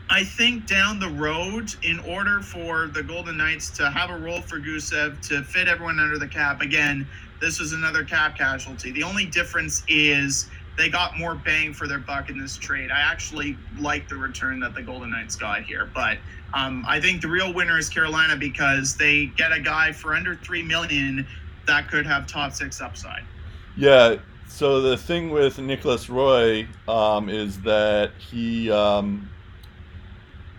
I 0.09 0.23
think 0.23 0.65
down 0.65 0.99
the 0.99 1.09
road, 1.09 1.73
in 1.83 1.99
order 1.99 2.41
for 2.41 2.87
the 2.87 3.03
Golden 3.03 3.37
Knights 3.37 3.69
to 3.71 3.89
have 3.89 4.09
a 4.09 4.17
role 4.17 4.41
for 4.41 4.59
Gusev 4.59 5.21
to 5.29 5.43
fit 5.43 5.67
everyone 5.67 5.99
under 5.99 6.17
the 6.17 6.27
cap, 6.27 6.61
again, 6.61 7.07
this 7.39 7.59
is 7.59 7.73
another 7.73 8.03
cap 8.03 8.37
casualty. 8.37 8.91
The 8.91 9.03
only 9.03 9.25
difference 9.25 9.83
is 9.87 10.49
they 10.77 10.89
got 10.89 11.17
more 11.17 11.35
bang 11.35 11.73
for 11.73 11.87
their 11.87 11.99
buck 11.99 12.29
in 12.29 12.39
this 12.39 12.57
trade. 12.57 12.91
I 12.91 12.99
actually 12.99 13.57
like 13.79 14.07
the 14.07 14.15
return 14.15 14.59
that 14.59 14.75
the 14.75 14.81
Golden 14.81 15.09
Knights 15.09 15.35
got 15.35 15.63
here, 15.63 15.89
but 15.93 16.17
um, 16.53 16.85
I 16.87 16.99
think 17.01 17.21
the 17.21 17.27
real 17.27 17.53
winner 17.53 17.77
is 17.77 17.89
Carolina 17.89 18.35
because 18.35 18.95
they 18.95 19.27
get 19.27 19.51
a 19.51 19.59
guy 19.59 19.91
for 19.91 20.15
under 20.15 20.35
three 20.35 20.63
million 20.63 21.27
that 21.65 21.89
could 21.89 22.05
have 22.05 22.27
top 22.27 22.53
six 22.53 22.79
upside. 22.79 23.23
Yeah. 23.75 24.17
So 24.47 24.81
the 24.81 24.97
thing 24.97 25.29
with 25.29 25.59
Nicholas 25.59 26.09
Roy 26.09 26.67
um, 26.87 27.29
is 27.29 27.59
that 27.61 28.11
he, 28.17 28.71
um, 28.71 29.29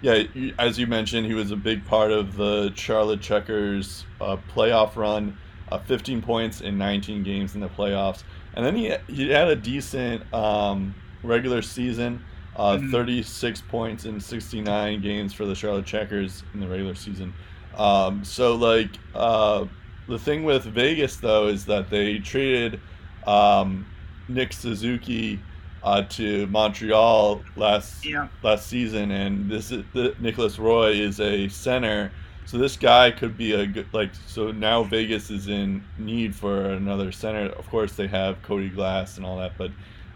yeah, 0.02 0.24
as 0.58 0.78
you 0.78 0.86
mentioned, 0.86 1.26
he 1.26 1.34
was 1.34 1.50
a 1.50 1.56
big 1.56 1.84
part 1.86 2.12
of 2.12 2.36
the 2.36 2.72
Charlotte 2.76 3.20
Checkers 3.20 4.04
uh, 4.20 4.36
playoff 4.54 4.94
run. 4.94 5.36
Uh, 5.70 5.78
15 5.78 6.22
points 6.22 6.60
in 6.62 6.78
19 6.78 7.22
games 7.22 7.54
in 7.54 7.60
the 7.60 7.68
playoffs, 7.68 8.22
and 8.54 8.64
then 8.64 8.74
he 8.74 8.94
he 9.08 9.28
had 9.28 9.48
a 9.48 9.56
decent 9.56 10.22
um, 10.32 10.94
regular 11.22 11.62
season. 11.62 12.24
Uh, 12.56 12.76
Mhm. 12.78 12.90
36 12.90 13.60
points 13.68 14.04
in 14.04 14.18
69 14.18 15.00
games 15.00 15.32
for 15.32 15.46
the 15.46 15.54
Charlotte 15.54 15.86
Checkers 15.86 16.42
in 16.54 16.60
the 16.60 16.66
regular 16.66 16.94
season. 16.94 17.32
Um, 17.76 18.24
so 18.24 18.56
like 18.56 18.90
uh, 19.14 19.66
the 20.08 20.18
thing 20.18 20.42
with 20.42 20.64
Vegas 20.64 21.16
though 21.16 21.46
is 21.48 21.66
that 21.66 21.88
they 21.90 22.18
traded 22.18 22.80
um, 23.26 23.86
Nick 24.28 24.52
Suzuki 24.52 25.38
uh, 25.84 26.02
to 26.02 26.46
Montreal 26.48 27.42
last 27.56 28.04
Yeah. 28.04 28.26
last 28.42 28.66
season, 28.66 29.10
and 29.12 29.48
this 29.50 29.70
is 29.70 29.84
the 29.92 30.14
Nicholas 30.18 30.58
Roy 30.58 30.92
is 30.92 31.20
a 31.20 31.48
center. 31.48 32.10
So 32.48 32.56
this 32.56 32.78
guy 32.78 33.10
could 33.10 33.36
be 33.36 33.52
a 33.52 33.66
good 33.66 33.92
like. 33.92 34.08
So 34.26 34.50
now 34.52 34.82
Vegas 34.82 35.28
is 35.28 35.48
in 35.48 35.84
need 35.98 36.34
for 36.34 36.70
another 36.70 37.12
center. 37.12 37.50
Of 37.50 37.68
course, 37.68 37.92
they 37.94 38.06
have 38.06 38.40
Cody 38.40 38.70
Glass 38.70 39.18
and 39.18 39.26
all 39.26 39.36
that, 39.36 39.52
but 39.58 39.70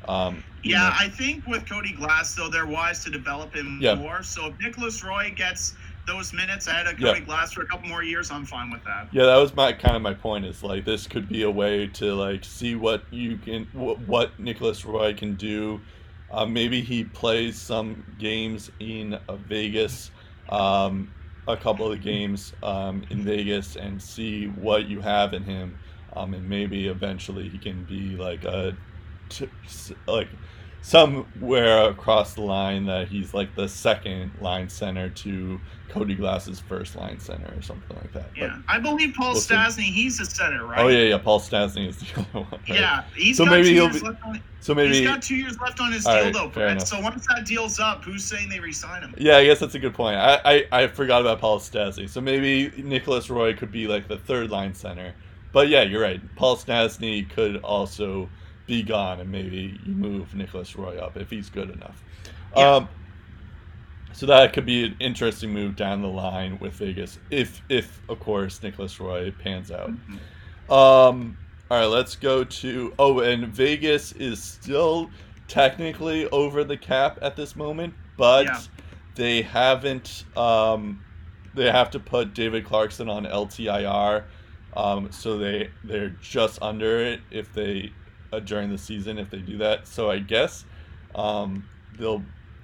um, 0.09 0.43
Yeah, 0.63 0.79
know, 0.79 0.91
I 0.99 1.11
think 1.11 1.47
with 1.47 1.69
Cody 1.69 1.93
Glass, 1.93 2.35
though, 2.35 2.49
they're 2.49 2.65
wise 2.67 3.05
to 3.05 3.11
develop 3.11 3.55
him 3.55 3.79
Yeah. 3.83 3.97
more. 3.97 4.23
So 4.23 4.47
if 4.47 4.59
Nicholas 4.61 5.05
Roy 5.05 5.31
gets 5.37 5.75
those 6.07 6.33
minutes 6.33 6.69
ahead 6.69 6.87
of 6.87 6.99
Yeah. 6.99 7.13
Cody 7.13 7.21
Glass 7.27 7.53
for 7.53 7.65
a 7.65 7.67
couple 7.67 7.91
more 7.91 8.03
years, 8.03 8.31
I'm 8.31 8.47
fine 8.47 8.71
with 8.71 8.83
that. 8.85 9.09
Yeah, 9.13 9.27
that 9.27 9.37
was 9.37 9.55
my 9.55 9.75
kind 9.75 9.95
of 9.95 10.01
my 10.01 10.15
point. 10.15 10.47
Is 10.47 10.63
like 10.63 10.87
this 10.87 11.07
could 11.07 11.29
be 11.29 11.43
a 11.43 11.51
way 11.51 11.87
to 11.89 12.15
like 12.15 12.47
see 12.47 12.77
what 12.77 13.05
you 13.11 13.37
can, 13.37 13.67
what, 13.75 13.99
what 14.09 14.41
Nicholas 14.41 14.87
Roy 14.87 15.13
can 15.13 15.35
do. 15.35 15.83
Uh, 16.31 16.47
maybe 16.47 16.81
he 16.81 17.05
plays 17.05 17.61
some 17.61 18.07
games 18.19 18.71
in 18.81 19.19
uh, 19.29 19.37
Vegas, 19.37 20.11
um, 20.49 21.13
a 21.47 21.57
couple 21.57 21.87
of 21.87 21.93
the 21.93 21.99
games 21.99 22.53
um, 22.63 23.03
in 23.11 23.25
Vegas, 23.25 23.77
and 23.77 24.01
see 24.01 24.47
what 24.47 24.87
you 24.87 25.01
have 25.01 25.35
in 25.35 25.43
him, 25.45 25.79
um, 26.15 26.35
and 26.35 26.49
maybe 26.49 26.89
eventually 26.89 27.49
he 27.49 27.59
can 27.59 27.85
be 27.85 28.17
like 28.17 28.45
a, 28.45 28.77
t- 29.29 29.51
like 30.07 30.29
somewhere 30.83 31.89
across 31.89 32.35
the 32.35 32.41
line 32.43 32.85
that 32.87 33.09
he's 33.09 33.33
like 33.33 33.55
the 33.55 33.69
second 33.69 34.31
line 34.41 34.69
center 34.69 35.09
to 35.09 35.61
Cody 35.89 36.15
Glass's 36.15 36.59
first 36.61 36.97
line 36.97 37.19
center 37.19 37.53
or 37.57 37.63
something 37.63 37.97
like 37.97 38.13
that. 38.13 38.31
But- 38.35 38.39
Yeah, 38.39 38.59
I 38.69 38.79
believe 38.79 39.15
Paul 39.15 39.33
we'll 39.33 39.41
see. 39.41 39.55
Stastny, 39.55 39.83
he's 39.85 40.21
a 40.21 40.27
center, 40.27 40.67
right? 40.67 40.81
Oh 40.81 40.89
yeah, 40.89 41.05
yeah. 41.05 41.19
Paul 41.19 41.41
Stastny 41.41 41.89
is 41.89 41.99
the 41.99 42.21
other 42.21 42.41
one. 42.41 42.47
right? 42.51 42.63
Yeah, 42.69 43.05
he's 43.17 43.37
So 43.37 43.45
got 43.45 43.53
maybe 43.53 43.69
two 43.69 43.75
he'll 43.75 43.85
years 43.85 44.01
be- 44.03 44.09
left 44.09 44.23
on. 44.25 44.43
So 44.61 44.75
He's 44.77 44.91
maybe. 44.93 45.05
got 45.05 45.23
two 45.23 45.35
years 45.37 45.59
left 45.61 45.81
on 45.81 45.91
his 45.91 46.05
deal, 46.05 46.15
right, 46.15 46.33
though, 46.33 46.49
fair 46.51 46.75
Brett. 46.77 46.87
So 46.87 47.01
once 47.01 47.27
that 47.27 47.45
deal's 47.47 47.81
up, 47.81 48.05
who's 48.05 48.23
saying 48.25 48.49
they 48.49 48.61
resign 48.61 49.03
him? 49.03 49.13
Yeah, 49.19 49.39
I 49.39 49.45
guess 49.45 49.59
that's 49.59 49.75
a 49.75 49.79
good 49.81 49.93
point. 49.93 50.15
I, 50.17 50.41
I, 50.45 50.65
I 50.85 50.87
forgot 50.87 51.21
about 51.21 51.41
Paul 51.41 51.59
Stastny. 51.59 52.09
So 52.09 52.21
maybe 52.21 52.71
Nicholas 52.81 53.29
Roy 53.29 53.55
could 53.55 53.73
be 53.73 53.89
like 53.89 54.07
the 54.07 54.19
third 54.19 54.51
line 54.51 54.73
center. 54.73 55.15
But 55.53 55.69
yeah, 55.69 55.83
you're 55.83 56.01
right. 56.01 56.21
Paul 56.37 56.57
Stastny 56.57 57.29
could 57.29 57.57
also 57.57 58.29
be 58.67 58.83
gone, 58.83 59.21
and 59.21 59.31
maybe 59.31 59.79
you 59.85 59.95
move 59.95 60.35
Nicholas 60.35 60.77
Roy 60.77 60.99
up 60.99 61.17
if 61.17 61.31
he's 61.31 61.51
good 61.51 61.71
enough. 61.71 62.03
Yeah. 62.57 62.75
Um, 62.77 62.89
so 64.13 64.27
that 64.27 64.53
could 64.53 64.67
be 64.67 64.85
an 64.85 64.97
interesting 65.01 65.53
move 65.53 65.75
down 65.75 66.03
the 66.03 66.09
line 66.09 66.59
with 66.61 66.75
Vegas, 66.75 67.19
if 67.31 67.63
if 67.69 68.01
of 68.09 68.21
course 68.21 68.63
Nicholas 68.63 69.01
Roy 69.01 69.31
pans 69.43 69.71
out. 69.71 69.91
Um, 70.69 71.37
all 71.71 71.79
right, 71.79 71.87
let's 71.87 72.15
go 72.17 72.45
to. 72.45 72.93
Oh, 72.99 73.21
and 73.21 73.47
Vegas 73.49 74.13
is 74.13 74.43
still 74.43 75.11
technically 75.49 76.29
over 76.29 76.65
the 76.65 76.77
cap 76.77 77.19
at 77.23 77.37
this 77.37 77.57
moment, 77.57 77.95
but 78.17 78.45
Yeah. 78.45 78.61
they 79.15 79.43
haven't. 79.43 80.25
Um, 80.37 81.03
they 81.55 81.71
have 81.71 81.91
to 81.91 81.99
put 82.01 82.35
David 82.35 82.65
Clarkson 82.65 83.09
on 83.09 83.25
LTIR, 83.25 84.25
um, 84.77 85.11
so 85.11 85.39
they 85.39 85.71
they're 85.85 86.11
just 86.21 86.61
under 86.63 86.99
it 87.01 87.21
if 87.31 87.53
they 87.53 87.93
uh, 88.33 88.41
during 88.41 88.71
the 88.71 88.79
season 88.79 89.19
if 89.19 89.31
they 89.31 89.39
do 89.39 89.59
that. 89.59 89.87
So 89.87 90.11
I 90.11 90.19
guess 90.19 90.65
um, 91.15 91.69
they'll. 91.99 92.23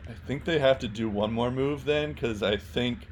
I 0.08 0.12
think 0.26 0.46
they 0.46 0.58
have 0.58 0.78
to 0.78 0.88
do 0.88 1.10
one 1.10 1.32
more 1.34 1.50
move 1.50 1.84
then, 1.84 2.14
because 2.14 2.42
I 2.42 2.56
think 2.56 3.06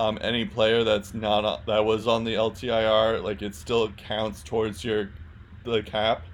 um, 0.00 0.18
any 0.20 0.44
player 0.44 0.82
that's 0.82 1.14
not 1.14 1.44
on- 1.44 1.62
that 1.66 1.84
was 1.84 2.08
on 2.08 2.24
the 2.24 2.34
LTIR, 2.34 3.22
like 3.22 3.42
it 3.42 3.54
still 3.54 3.88
counts 3.92 4.42
towards 4.42 4.84
your 4.84 5.10
the 5.64 5.82
cap. 5.82 6.24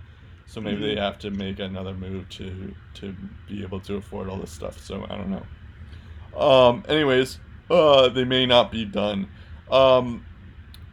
So 0.47 0.63
maybe 0.63 0.81
they 0.95 0.99
have 0.99 1.19
to 1.19 1.31
make 1.31 1.59
another 1.59 1.93
move 1.93 2.27
to 2.31 2.75
to 2.95 3.15
be 3.47 3.63
able 3.63 3.81
to 3.81 3.97
afford 3.97 4.31
all 4.31 4.39
this 4.39 4.51
stuff. 4.51 4.81
So 4.81 5.07
I 5.11 5.17
don't 5.17 5.29
know. 5.31 6.41
Um. 6.41 6.85
Anyways, 6.89 7.39
uh, 7.71 8.09
they 8.09 8.25
may 8.25 8.47
not 8.47 8.73
be 8.73 8.87
done. 8.87 9.29
Um, 9.71 10.25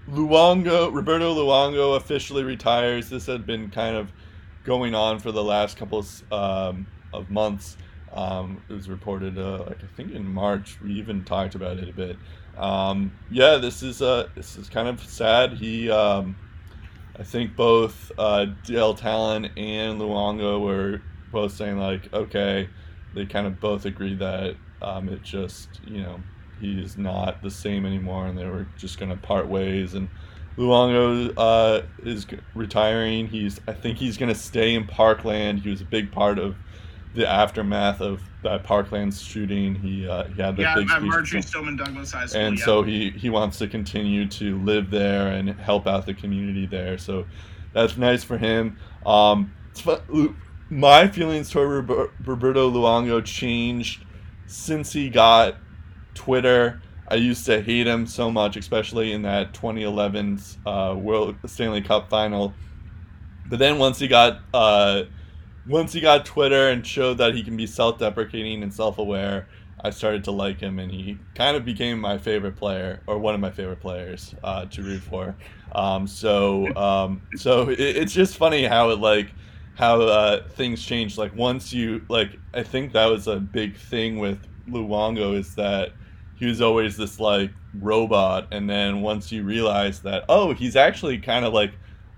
Luongo, 0.10 0.94
Roberto 0.94 1.34
Luongo 1.34 1.96
officially 1.96 2.44
retires. 2.44 3.10
This 3.10 3.26
had 3.26 3.46
been 3.46 3.72
kind 3.72 3.96
of 3.96 4.12
going 4.66 4.96
on 4.96 5.20
for 5.20 5.32
the 5.32 5.44
last 5.44 5.78
couple 5.78 6.00
of, 6.00 6.34
um, 6.34 6.88
of 7.14 7.30
months. 7.30 7.78
Um, 8.12 8.62
it 8.70 8.74
was 8.74 8.90
reported, 8.90 9.38
uh, 9.38 9.66
like 9.68 9.84
I 9.84 9.88
think 9.96 10.12
in 10.12 10.26
March. 10.26 10.78
We 10.82 10.94
even 10.94 11.24
talked 11.24 11.56
about 11.56 11.78
it 11.78 11.90
a 11.90 11.94
bit. 11.94 12.18
Um, 12.58 13.12
yeah, 13.30 13.58
this 13.58 13.84
is 13.84 14.02
uh, 14.02 14.30
this 14.36 14.58
is 14.58 14.70
kind 14.70 14.88
of 14.88 15.04
sad. 15.04 15.54
He, 15.54 15.90
um, 15.90 16.38
I 17.18 17.24
think 17.24 17.56
both 17.56 18.12
uh, 18.18 18.46
Dale 18.64 18.94
Tallon 18.94 19.46
and 19.58 20.00
Luongo 20.00 20.62
were 20.62 21.02
both 21.32 21.54
saying 21.54 21.78
like, 21.78 22.14
okay, 22.14 22.70
they 23.14 23.26
kind 23.26 23.48
of 23.48 23.60
both 23.60 23.86
agreed 23.86 24.20
that 24.20 24.56
um, 24.82 25.10
it 25.10 25.24
just, 25.24 25.82
you 25.86 26.02
know, 26.02 26.22
he 26.60 26.80
is 26.80 26.98
not 26.98 27.42
the 27.42 27.52
same 27.52 27.86
anymore, 27.86 28.28
and 28.28 28.38
they 28.38 28.46
were 28.46 28.68
just 28.78 29.00
gonna 29.00 29.18
part 29.18 29.48
ways. 29.48 29.94
And 29.94 30.10
Luongo 30.58 31.34
uh, 31.38 31.82
is 32.04 32.26
retiring. 32.54 33.28
He's, 33.28 33.60
I 33.68 33.74
think 33.74 33.98
he's 33.98 34.18
gonna 34.18 34.36
stay 34.36 34.76
in 34.76 34.88
Parkland. 34.88 35.60
He 35.60 35.70
was 35.70 35.82
a 35.82 35.86
big 35.86 36.12
part 36.12 36.40
of 36.40 36.56
the 37.14 37.28
aftermath 37.28 38.02
of 38.02 38.22
that 38.44 38.64
Parkland 38.64 39.14
shooting. 39.14 39.76
He, 39.76 40.08
uh, 40.08 40.26
he 40.26 40.42
had 40.42 40.58
that 40.58 40.62
Yeah, 40.62 40.76
big 40.76 40.90
at 40.92 41.02
Marjory 41.02 41.42
Stoneman 41.42 41.78
Douglas 41.78 42.12
High 42.12 42.26
School. 42.26 42.42
and 42.42 42.58
yeah. 42.60 42.66
so 42.66 42.84
he 42.84 43.10
he 43.12 43.30
wants 43.30 43.58
to 43.60 43.68
continue 43.68 44.28
to 44.30 44.60
live 44.64 44.92
there 44.92 45.28
and 45.28 45.50
help 45.50 45.88
out 45.88 46.06
the 46.06 46.14
community 46.14 46.66
there. 46.66 46.98
So 46.98 47.26
that's 47.74 47.98
nice 47.98 48.24
for 48.24 48.38
him. 48.38 48.78
Um, 49.06 49.54
it's 49.72 49.82
fu- 49.82 49.98
Lu- 50.10 50.36
my 50.70 51.08
feelings 51.08 51.50
toward 51.50 51.90
Roberto 52.26 52.72
Luongo 52.72 53.24
changed 53.24 54.04
since 54.48 54.92
he 54.94 55.10
got 55.10 55.56
Twitter. 56.14 56.82
I 57.08 57.16
used 57.16 57.46
to 57.46 57.62
hate 57.62 57.88
him 57.88 58.08
so 58.08 58.32
much, 58.32 58.58
especially 58.58 59.12
in 59.12 59.22
that 59.24 59.54
2011 59.54 60.40
uh, 60.66 60.96
World 60.98 61.36
Stanley 61.46 61.82
Cup 61.82 62.10
final. 62.10 62.54
But 63.48 63.60
then 63.60 63.78
once 63.78 64.00
he 64.00 64.08
got 64.08 64.40
uh, 64.54 65.04
once 65.68 65.94
he 65.94 66.02
got 66.02 66.26
Twitter 66.26 66.70
and 66.70 66.86
showed 66.86 67.20
that 67.20 67.36
he 67.36 67.44
can 67.44 67.58
be 67.58 67.68
self-deprecating 67.68 68.64
and 68.64 68.74
self-aware, 68.74 69.48
I 69.84 69.92
started 69.92 70.24
to 70.26 70.32
like 70.32 70.60
him, 70.60 70.80
and 70.80 70.92
he 70.92 71.20
kind 71.36 71.56
of 71.56 71.64
became 71.64 72.00
my 72.00 72.18
favorite 72.18 72.56
player 72.56 73.02
or 73.06 73.20
one 73.20 73.36
of 73.36 73.40
my 73.40 73.52
favorite 73.52 73.82
players 73.82 74.34
uh, 74.44 74.66
to 74.66 74.82
root 74.82 75.02
for. 75.02 75.36
Um, 75.74 76.08
so 76.08 76.76
um, 76.76 77.22
so 77.36 77.70
it, 77.70 77.80
it's 77.80 78.14
just 78.14 78.38
funny 78.38 78.64
how 78.64 78.90
it 78.90 79.00
like 79.00 79.32
how 79.76 80.02
uh, 80.02 80.48
things 80.50 80.84
change. 80.84 81.18
Like 81.18 81.36
once 81.36 81.72
you 81.72 82.04
like, 82.10 82.40
I 82.54 82.64
think 82.64 82.94
that 82.94 83.06
was 83.06 83.28
a 83.28 83.36
big 83.36 83.76
thing 83.78 84.18
with 84.18 84.40
Luongo 84.68 85.38
is 85.38 85.54
that 85.56 85.92
he 86.36 86.46
was 86.46 86.62
always 86.62 86.98
this 86.98 87.20
like 87.20 87.52
robot, 87.80 88.48
and 88.52 88.70
then 88.70 89.02
once 89.02 89.32
you 89.32 89.44
realize 89.44 90.02
that 90.02 90.26
oh, 90.30 90.54
he's 90.54 90.76
actually 90.76 91.18
kind 91.18 91.46
of 91.46 91.54
like 91.54 91.74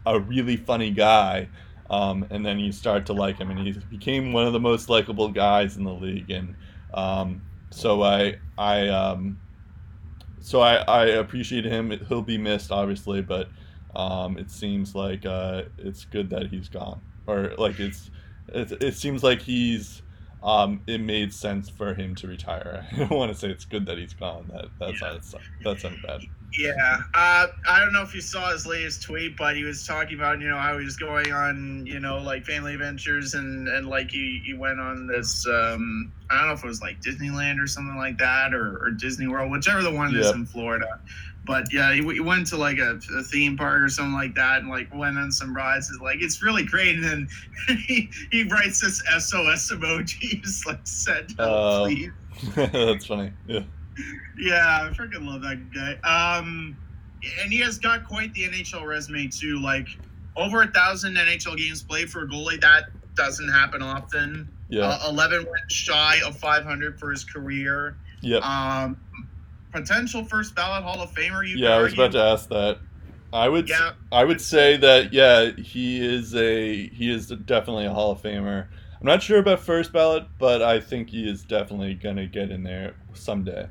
a 0.05 0.19
really 0.19 0.57
funny 0.57 0.91
guy. 0.91 1.49
Um, 1.89 2.25
and 2.31 2.45
then 2.45 2.59
you 2.59 2.73
start 2.73 3.05
to 3.05 3.13
like 3.13 3.37
him, 3.37 3.49
and 3.49 3.59
he 3.59 3.71
became 3.89 4.33
one 4.33 4.45
of 4.45 4.51
the 4.51 4.59
most 4.59 4.89
likable 4.89 5.29
guys 5.29 5.77
in 5.77 5.85
the 5.85 5.93
league. 5.93 6.29
And 6.29 6.55
um, 6.93 7.41
so 7.69 8.03
I 8.03 8.39
I 8.57 8.89
um, 8.89 9.39
so 10.41 10.61
I, 10.61 10.75
I 10.75 11.05
appreciate 11.05 11.65
him. 11.65 11.91
He'll 12.07 12.21
be 12.21 12.37
missed, 12.37 12.71
obviously, 12.71 13.21
but 13.21 13.49
um, 13.95 14.37
it 14.37 14.51
seems 14.51 14.95
like 14.95 15.25
uh, 15.25 15.63
it's 15.77 16.05
good 16.05 16.29
that 16.29 16.47
he's 16.47 16.69
gone, 16.69 17.01
or 17.25 17.53
like 17.57 17.79
it's 17.79 18.11
it, 18.49 18.71
it 18.81 18.95
seems 18.95 19.23
like 19.23 19.41
he's 19.41 20.01
um, 20.43 20.81
it 20.87 21.01
made 21.01 21.33
sense 21.33 21.69
for 21.69 21.93
him 21.93 22.15
to 22.15 22.27
retire. 22.27 22.85
I 22.93 22.97
don't 22.97 23.11
want 23.11 23.31
to 23.31 23.37
say 23.37 23.49
it's 23.49 23.65
good 23.65 23.85
that 23.87 23.97
he's 23.97 24.13
gone. 24.13 24.49
That 24.53 24.65
that's 24.79 25.01
Yeah. 25.01 25.13
not 25.13 25.21
that's 25.63 25.83
not 25.83 25.93
bad. 26.05 26.21
Yeah, 26.57 27.01
uh, 27.13 27.47
I 27.67 27.79
don't 27.79 27.91
know 27.91 28.01
if 28.03 28.15
you 28.15 28.21
saw 28.21 28.51
his 28.53 28.65
latest 28.65 29.03
tweet, 29.03 29.35
but 29.35 29.57
he 29.57 29.63
was 29.63 29.85
talking 29.85 30.17
about 30.17 30.39
you 30.39 30.47
know 30.47 30.57
how 30.57 30.77
he 30.77 30.85
was 30.85 30.95
going 30.95 31.31
on 31.33 31.85
you 31.85 31.99
know 31.99 32.19
like 32.19 32.45
family 32.45 32.73
adventures 32.73 33.33
and 33.33 33.67
and 33.67 33.87
like 33.87 34.09
he, 34.09 34.41
he 34.45 34.53
went 34.53 34.79
on 34.79 35.07
this 35.07 35.45
um, 35.45 36.11
I 36.29 36.37
don't 36.37 36.47
know 36.47 36.53
if 36.53 36.63
it 36.63 36.67
was 36.67 36.81
like 36.81 37.01
Disneyland 37.01 37.61
or 37.61 37.67
something 37.67 37.97
like 37.97 38.17
that 38.19 38.53
or, 38.53 38.77
or 38.81 38.91
Disney 38.91 39.27
World, 39.27 39.51
whichever 39.51 39.83
the 39.83 39.91
one 39.91 40.15
is 40.15 40.29
in 40.31 40.45
Florida. 40.45 40.99
But 41.47 41.71
yeah, 41.71 41.93
he, 41.93 42.01
he 42.13 42.19
went 42.19 42.45
to 42.47 42.57
like 42.57 42.77
a, 42.77 42.99
a 43.17 43.23
theme 43.23 43.55
park 43.55 43.81
or 43.81 43.87
something 43.87 44.13
like 44.13 44.35
that 44.35 44.59
and 44.59 44.69
like 44.69 44.93
went 44.93 45.17
on 45.17 45.31
some 45.31 45.55
rides. 45.55 45.89
It's 45.89 46.01
like 46.01 46.21
it's 46.21 46.43
really 46.43 46.63
great. 46.65 46.95
And 46.95 47.03
then 47.03 47.27
he, 47.87 48.09
he 48.31 48.43
writes 48.43 48.81
this 48.81 49.01
SOS 49.17 49.71
emoji. 49.71 50.11
He's 50.43 50.65
like, 50.65 50.81
"Send 50.83 51.33
help, 51.39 51.49
Oh. 51.49 51.85
please." 51.85 52.11
that's 52.55 53.05
funny. 53.05 53.31
Yeah. 53.47 53.61
Yeah, 54.37 54.89
I 54.91 54.93
freaking 54.93 55.25
love 55.25 55.41
that 55.41 55.71
guy. 55.73 55.95
Um, 56.37 56.77
and 57.41 57.51
he 57.51 57.59
has 57.61 57.79
got 57.79 58.05
quite 58.07 58.33
the 58.33 58.43
NHL 58.43 58.85
resume 58.85 59.27
too. 59.27 59.59
Like 59.59 59.87
over 60.35 60.61
a 60.61 60.67
thousand 60.67 61.15
NHL 61.15 61.57
games 61.57 61.81
played 61.81 62.09
for 62.09 62.23
a 62.23 62.27
goalie. 62.27 62.61
That 62.61 62.89
doesn't 63.15 63.49
happen 63.49 63.81
often. 63.81 64.47
Yeah. 64.69 64.81
Uh, 64.83 65.09
Eleven 65.09 65.45
went 65.45 65.71
shy 65.71 66.19
of 66.25 66.37
500 66.37 66.99
for 66.99 67.09
his 67.09 67.23
career. 67.23 67.95
Yep. 68.21 68.43
Um, 68.43 68.97
potential 69.71 70.23
first 70.23 70.55
ballot 70.55 70.83
Hall 70.83 71.01
of 71.01 71.11
Famer. 71.11 71.47
You 71.47 71.57
yeah, 71.57 71.75
I 71.75 71.81
was 71.81 71.93
about 71.93 72.11
to 72.13 72.21
ask 72.21 72.49
that. 72.49 72.79
I 73.33 73.49
would 73.49 73.67
Yeah. 73.67 73.91
I 74.11 74.23
would 74.23 74.41
say 74.41 74.77
that 74.77 75.13
yeah, 75.13 75.51
he 75.51 75.99
is 75.99 76.33
a 76.35 76.87
he 76.87 77.11
is 77.11 77.27
definitely 77.27 77.85
a 77.85 77.93
Hall 77.93 78.11
of 78.11 78.21
Famer. 78.21 78.67
I'm 78.99 79.05
not 79.05 79.21
sure 79.21 79.39
about 79.39 79.59
first 79.59 79.93
ballot, 79.93 80.25
but 80.39 80.61
I 80.61 80.79
think 80.79 81.09
he 81.09 81.29
is 81.29 81.43
definitely 81.43 81.93
gonna 81.93 82.25
get 82.25 82.49
in 82.49 82.63
there 82.63 82.95
someday. 83.13 83.67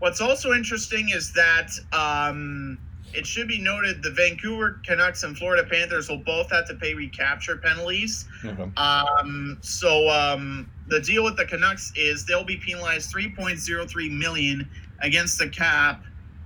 What's 0.00 0.20
also 0.20 0.52
interesting 0.52 1.10
is 1.10 1.32
that 1.34 1.70
um, 1.92 2.78
it 3.14 3.26
should 3.26 3.46
be 3.46 3.58
noted 3.60 4.02
the 4.02 4.10
Vancouver 4.10 4.80
Canucks 4.84 5.22
and 5.22 5.36
Florida 5.36 5.68
Panthers 5.68 6.08
will 6.08 6.18
both 6.18 6.50
have 6.50 6.66
to 6.68 6.74
pay 6.74 6.94
recapture 6.94 7.56
penalties. 7.56 8.26
Okay. 8.44 8.68
Um, 8.76 9.58
so 9.60 10.08
um, 10.08 10.68
the 10.88 11.00
deal 11.00 11.22
with 11.22 11.36
the 11.36 11.44
Canucks 11.44 11.92
is 11.94 12.24
they'll 12.24 12.44
be 12.44 12.56
penalized 12.56 13.14
3.03 13.14 14.10
million 14.10 14.68
against 15.02 15.38
the 15.38 15.48
cap 15.48 16.02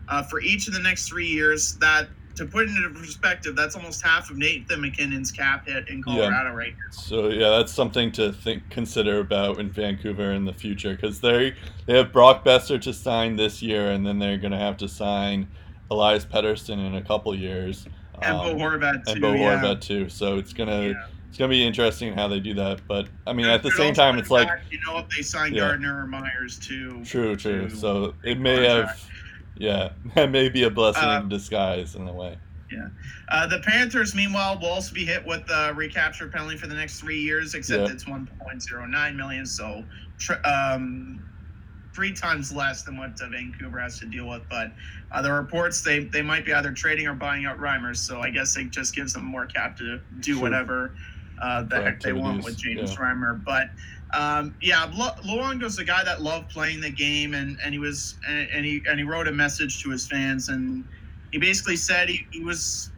uh, 0.09 0.23
for 0.23 0.41
each 0.41 0.67
of 0.69 0.75
the 0.75 0.81
next 0.81 1.09
three 1.09 1.27
years. 1.27 1.77
That 1.77 2.09
to 2.37 2.45
put 2.45 2.65
it 2.65 2.71
into 2.71 2.91
perspective, 2.91 3.57
that's 3.57 3.75
almost 3.75 4.03
half 4.03 4.31
of 4.31 4.37
Nathan 4.37 4.83
MacKinnon's 4.83 5.33
cap 5.33 5.67
hit 5.67 5.89
in 5.89 6.03
Colorado 6.03 6.53
right 6.53 6.73
now. 6.73 6.91
So 6.91 7.29
yeah, 7.29 7.51
that's 7.51 7.73
something 7.73 8.13
to 8.13 8.33
think 8.33 8.69
consider 8.71 9.21
about 9.21 9.59
in 9.59 9.71
Vancouver 9.71 10.33
in 10.33 10.45
the 10.45 10.53
future 10.53 10.95
because 10.95 11.21
they 11.21 11.55
they 11.87 11.97
have 11.97 12.13
Brock 12.13 12.45
Boeser 12.45 12.81
to 12.83 12.93
sign 12.93 13.37
this 13.37 13.63
year, 13.63 13.91
and 13.91 14.07
then 14.07 14.19
they're 14.19 14.39
gonna 14.39 14.59
have 14.59 14.77
to 14.79 14.89
sign 14.89 15.49
Elias 15.91 16.25
Pettersson 16.25 16.87
in 16.87 16.97
a 16.97 17.03
couple 17.03 17.35
years. 17.35 17.87
And 18.23 18.39
Bo 18.39 18.51
um, 18.53 18.59
Horvat 18.59 19.05
too. 19.05 19.13
and 19.13 19.21
Bo 19.21 19.33
yeah. 19.33 19.61
Horvat 19.61 19.81
too. 19.81 20.09
So 20.09 20.37
it's 20.37 20.53
gonna 20.53 20.89
Yeah. 20.89 21.07
It's 21.37 21.41
gonna 21.43 21.51
be 21.51 21.67
interesting 21.67 22.15
how 22.15 22.29
they 22.29 22.41
do 22.41 22.55
that. 22.55 22.81
But 22.89 23.09
I 23.27 23.35
mean, 23.35 23.45
at 23.45 23.63
the 23.63 23.71
same 23.73 23.93
time, 23.93 24.15
the 24.17 24.23
it's 24.23 24.31
like 24.31 24.49
you 24.71 24.81
know 24.87 24.97
if 25.01 25.09
they 25.11 25.21
sign 25.21 25.53
Yeah. 25.53 25.67
Gardiner 25.69 26.01
or 26.03 26.07
Myers 26.07 26.59
too. 26.59 27.05
True, 27.05 27.37
true. 27.37 27.69
to 27.69 27.77
So 27.77 28.15
it 28.23 28.41
may 28.41 28.57
contract. 28.67 29.01
have, 29.01 29.11
yeah, 29.59 29.89
that 30.15 30.31
may 30.31 30.49
be 30.49 30.63
a 30.63 30.71
blessing 30.71 31.05
Uh, 31.05 31.21
in 31.21 31.29
disguise 31.29 31.95
in 31.95 32.09
a 32.09 32.13
way. 32.15 32.39
Uh, 33.29 33.47
the 33.49 33.59
Panthers, 33.59 34.15
meanwhile, 34.15 34.59
will 34.59 34.69
also 34.69 34.95
be 34.95 35.05
hit 35.05 35.27
with 35.27 35.43
a 35.51 35.75
recapture 35.75 36.27
penalty 36.29 36.57
for 36.57 36.69
the 36.69 36.75
next 36.75 37.01
three 37.01 37.21
years, 37.21 37.55
except 37.55 37.87
Yeah. 37.87 37.93
it's 37.93 38.05
1.09 38.07 39.15
million, 39.17 39.45
so 39.45 39.85
tr- 40.19 40.35
um, 40.45 41.23
three 41.95 42.13
times 42.15 42.51
less 42.51 42.83
than 42.83 42.97
what 42.97 43.21
uh, 43.21 43.29
Vancouver 43.29 43.79
has 43.79 43.99
to 43.99 44.07
deal 44.07 44.27
with. 44.27 44.43
But 44.49 44.73
uh, 45.13 45.21
the 45.21 45.33
reports 45.33 45.83
they 45.83 46.05
they 46.05 46.23
might 46.23 46.47
be 46.47 46.55
either 46.55 46.73
trading 46.73 47.07
or 47.07 47.15
buying 47.15 47.45
out 47.45 47.59
Reimers, 47.59 47.99
so 47.99 48.23
I 48.23 48.31
guess 48.31 48.57
it 48.57 48.71
just 48.71 48.95
gives 48.95 49.13
them 49.13 49.25
more 49.27 49.45
cap 49.45 49.77
to 49.79 50.01
do 50.21 50.33
Sure. 50.35 50.43
whatever 50.43 50.97
uh, 51.41 51.63
the 51.63 51.81
heck 51.81 52.01
they 52.01 52.13
want 52.13 52.45
with 52.45 52.57
James 52.57 52.93
yeah. 52.93 52.99
Reimer. 52.99 53.43
But 53.45 53.71
um, 54.15 54.55
yeah, 54.61 54.85
Lu- 54.85 55.23
Luongo's 55.31 55.79
a 55.79 55.85
guy 55.85 56.05
that 56.05 56.23
loved 56.23 56.51
playing 56.51 56.81
the 56.81 56.91
game, 56.91 57.35
and, 57.35 57.59
and 57.63 57.73
he 57.73 57.79
was 57.79 58.17
and, 58.29 58.49
and 58.53 58.65
he 58.65 58.83
and 58.89 58.99
he 58.99 59.05
wrote 59.05 59.29
a 59.29 59.33
message 59.33 59.83
to 59.83 59.91
his 59.91 60.07
fans, 60.07 60.49
and 60.49 60.85
he 61.33 61.39
basically 61.39 61.77
said 61.77 62.09
he, 62.09 62.27
he 62.31 62.41
was 62.41 62.91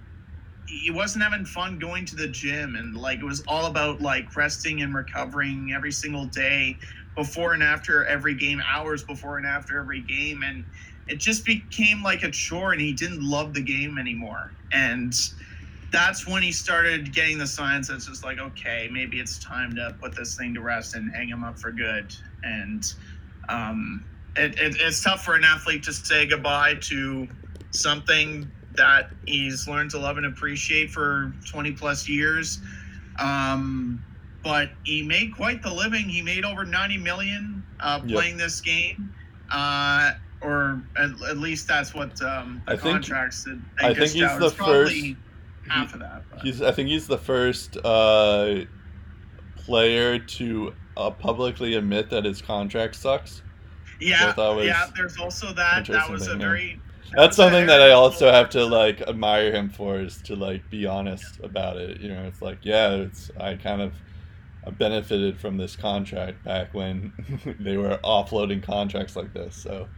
he 0.68 0.90
wasn't 0.90 1.24
having 1.24 1.44
fun 1.46 1.78
going 1.78 2.04
to 2.04 2.14
the 2.14 2.28
gym 2.28 2.76
and 2.76 2.94
like 2.94 3.18
it 3.18 3.24
was 3.24 3.42
all 3.48 3.66
about 3.66 4.02
like 4.02 4.36
resting 4.36 4.82
and 4.82 4.94
recovering 4.94 5.72
every 5.74 5.90
single 5.90 6.26
day 6.26 6.76
before 7.16 7.54
and 7.54 7.62
after 7.62 8.04
every 8.04 8.34
game 8.34 8.62
hours 8.66 9.02
before 9.02 9.38
and 9.38 9.46
after 9.46 9.80
every 9.80 10.02
game 10.02 10.42
and 10.42 10.64
it 11.06 11.16
just 11.16 11.46
became 11.46 12.02
like 12.02 12.22
a 12.22 12.30
chore 12.30 12.72
and 12.72 12.80
he 12.80 12.92
didn't 12.92 13.22
love 13.22 13.54
the 13.54 13.62
game 13.62 13.96
anymore 13.98 14.52
and 14.72 15.14
that's 15.90 16.26
when 16.26 16.42
he 16.42 16.52
started 16.52 17.12
getting 17.14 17.38
the 17.38 17.46
signs 17.46 17.88
that's 17.88 18.06
just 18.06 18.22
like 18.24 18.38
okay 18.38 18.88
maybe 18.92 19.18
it's 19.20 19.38
time 19.38 19.74
to 19.74 19.94
put 20.00 20.14
this 20.14 20.36
thing 20.36 20.52
to 20.54 20.60
rest 20.60 20.94
and 20.94 21.10
hang 21.14 21.28
him 21.28 21.42
up 21.44 21.58
for 21.58 21.70
good 21.72 22.14
and 22.42 22.92
um, 23.48 24.04
it, 24.36 24.58
it, 24.58 24.76
it's 24.80 25.02
tough 25.02 25.24
for 25.24 25.34
an 25.34 25.44
athlete 25.44 25.82
to 25.84 25.92
say 25.92 26.26
goodbye 26.26 26.74
to 26.82 27.26
something 27.70 28.46
that 28.76 29.10
he's 29.26 29.66
learned 29.66 29.90
to 29.90 29.98
love 29.98 30.18
and 30.18 30.26
appreciate 30.26 30.90
for 30.90 31.32
20 31.50 31.72
plus 31.72 32.08
years. 32.08 32.60
Um, 33.18 34.04
but 34.44 34.70
he 34.84 35.02
made 35.02 35.34
quite 35.34 35.62
the 35.62 35.72
living. 35.72 36.08
He 36.08 36.22
made 36.22 36.44
over 36.44 36.64
90 36.64 36.98
million 36.98 37.62
uh, 37.80 38.00
Yep. 38.04 38.14
playing 38.14 38.36
this 38.36 38.60
game. 38.60 39.12
Uh, 39.50 40.12
or 40.42 40.80
at, 40.96 41.10
at 41.28 41.38
least 41.38 41.66
that's 41.66 41.94
what 41.94 42.20
um, 42.22 42.62
the 42.66 42.74
I 42.74 42.76
think- 42.76 42.92
contracts 42.92 43.44
that 43.44 43.58
I 43.80 43.94
think 43.94 44.12
he's 44.12 44.22
out. 44.22 44.38
the 44.38 44.46
It's 44.46 44.54
probably 44.54 45.14
first- 45.14 45.16
half 45.70 45.94
of 45.94 46.00
that. 46.00 46.22
but- 46.30 46.42
He's, 46.42 46.62
I 46.62 46.72
think 46.72 46.88
he's 46.88 47.06
the 47.06 47.18
first 47.18 47.76
uh, 47.84 48.60
player 49.56 50.18
to 50.18 50.74
uh, 50.96 51.10
publicly 51.10 51.74
admit 51.74 52.10
that 52.10 52.24
his 52.24 52.42
contract 52.42 52.94
sucks. 52.96 53.42
yeah, 54.00 54.32
yeah. 54.62 54.86
There's 54.96 55.18
also 55.18 55.52
that. 55.54 55.86
That 55.86 56.10
was 56.10 56.22
a 56.26 56.30
thing, 56.32 56.40
yeah. 56.40 56.46
very. 56.46 56.80
That's 57.16 57.36
something 57.36 57.66
that 57.66 57.80
I 57.80 57.92
also 57.92 58.30
have 58.30 58.50
to 58.50 58.64
like 58.66 59.00
admire 59.02 59.50
him 59.50 59.70
for 59.70 59.98
is 59.98 60.20
to 60.22 60.36
like 60.36 60.68
be 60.70 60.86
honest 60.86 61.40
about 61.42 61.76
it. 61.78 62.00
You 62.00 62.10
know, 62.10 62.24
it's 62.24 62.42
like 62.42 62.58
yeah, 62.62 62.90
it's 62.90 63.30
I 63.40 63.54
kind 63.54 63.80
of 63.80 63.94
I 64.66 64.70
benefited 64.70 65.40
from 65.40 65.56
this 65.56 65.74
contract 65.74 66.44
back 66.44 66.74
when 66.74 67.12
they 67.60 67.76
were 67.78 67.98
offloading 68.04 68.62
contracts 68.62 69.16
like 69.16 69.32
this. 69.32 69.56
So 69.56 69.88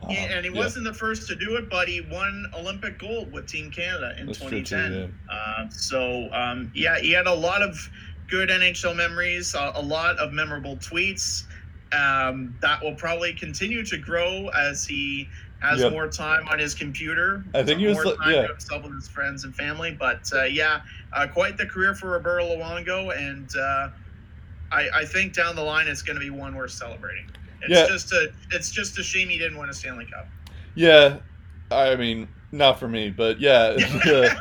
um, 0.00 0.10
and 0.10 0.44
he 0.44 0.52
yeah. 0.52 0.58
wasn't 0.58 0.84
the 0.84 0.94
first 0.94 1.26
to 1.28 1.34
do 1.34 1.56
it, 1.56 1.70
but 1.70 1.88
he 1.88 2.00
won 2.00 2.46
Olympic 2.54 2.98
gold 2.98 3.32
with 3.32 3.46
Team 3.46 3.70
Canada 3.70 4.14
in 4.18 4.26
That's 4.26 4.38
true, 4.38 4.50
too, 4.50 4.64
2010. 4.64 5.14
Uh, 5.30 5.68
so, 5.70 6.28
um, 6.32 6.70
yeah, 6.74 6.98
he 6.98 7.12
had 7.12 7.26
a 7.26 7.34
lot 7.34 7.62
of 7.62 7.88
good 8.28 8.50
NHL 8.50 8.94
memories, 8.94 9.54
a, 9.54 9.72
a 9.74 9.82
lot 9.82 10.18
of 10.18 10.32
memorable 10.32 10.76
tweets. 10.76 11.44
Um, 11.92 12.56
that 12.60 12.82
will 12.82 12.96
probably 12.96 13.32
continue 13.32 13.84
to 13.84 13.96
grow 13.96 14.48
as 14.48 14.84
he 14.84 15.28
has 15.60 15.80
Yep. 15.80 15.92
more 15.92 16.08
time 16.08 16.46
on 16.48 16.58
his 16.58 16.74
computer. 16.74 17.44
I 17.54 17.62
think 17.62 17.80
he 17.80 17.86
was 17.86 17.96
more 17.96 18.16
time 18.16 18.32
yeah. 18.32 18.42
to 18.42 18.48
himself 18.48 18.82
with 18.82 18.94
his 18.94 19.08
friends 19.08 19.44
and 19.44 19.54
family. 19.54 19.92
But 19.92 20.30
uh, 20.34 20.44
yeah, 20.44 20.82
uh, 21.12 21.26
quite 21.28 21.56
the 21.56 21.66
career 21.66 21.94
for 21.94 22.10
Roberto 22.10 22.44
Luongo, 22.56 23.16
and 23.16 23.48
uh, 23.56 23.88
I, 24.70 24.88
I 24.94 25.04
think 25.04 25.32
down 25.32 25.56
the 25.56 25.62
line 25.62 25.86
it's 25.86 26.02
going 26.02 26.18
to 26.18 26.20
be 26.20 26.30
one 26.30 26.54
worth 26.54 26.72
celebrating. 26.72 27.30
It's 27.62 27.70
Yeah. 27.70 27.86
just 27.86 28.12
a 28.12 28.32
it's 28.52 28.70
just 28.70 28.98
a 28.98 29.02
shame 29.02 29.28
he 29.28 29.38
didn't 29.38 29.58
win 29.58 29.68
a 29.68 29.74
Stanley 29.74 30.06
Cup. 30.06 30.28
Yeah, 30.74 31.18
I 31.70 31.96
mean, 31.96 32.28
not 32.52 32.78
for 32.78 32.88
me, 32.88 33.10
but 33.10 33.40
yeah. 33.40 33.76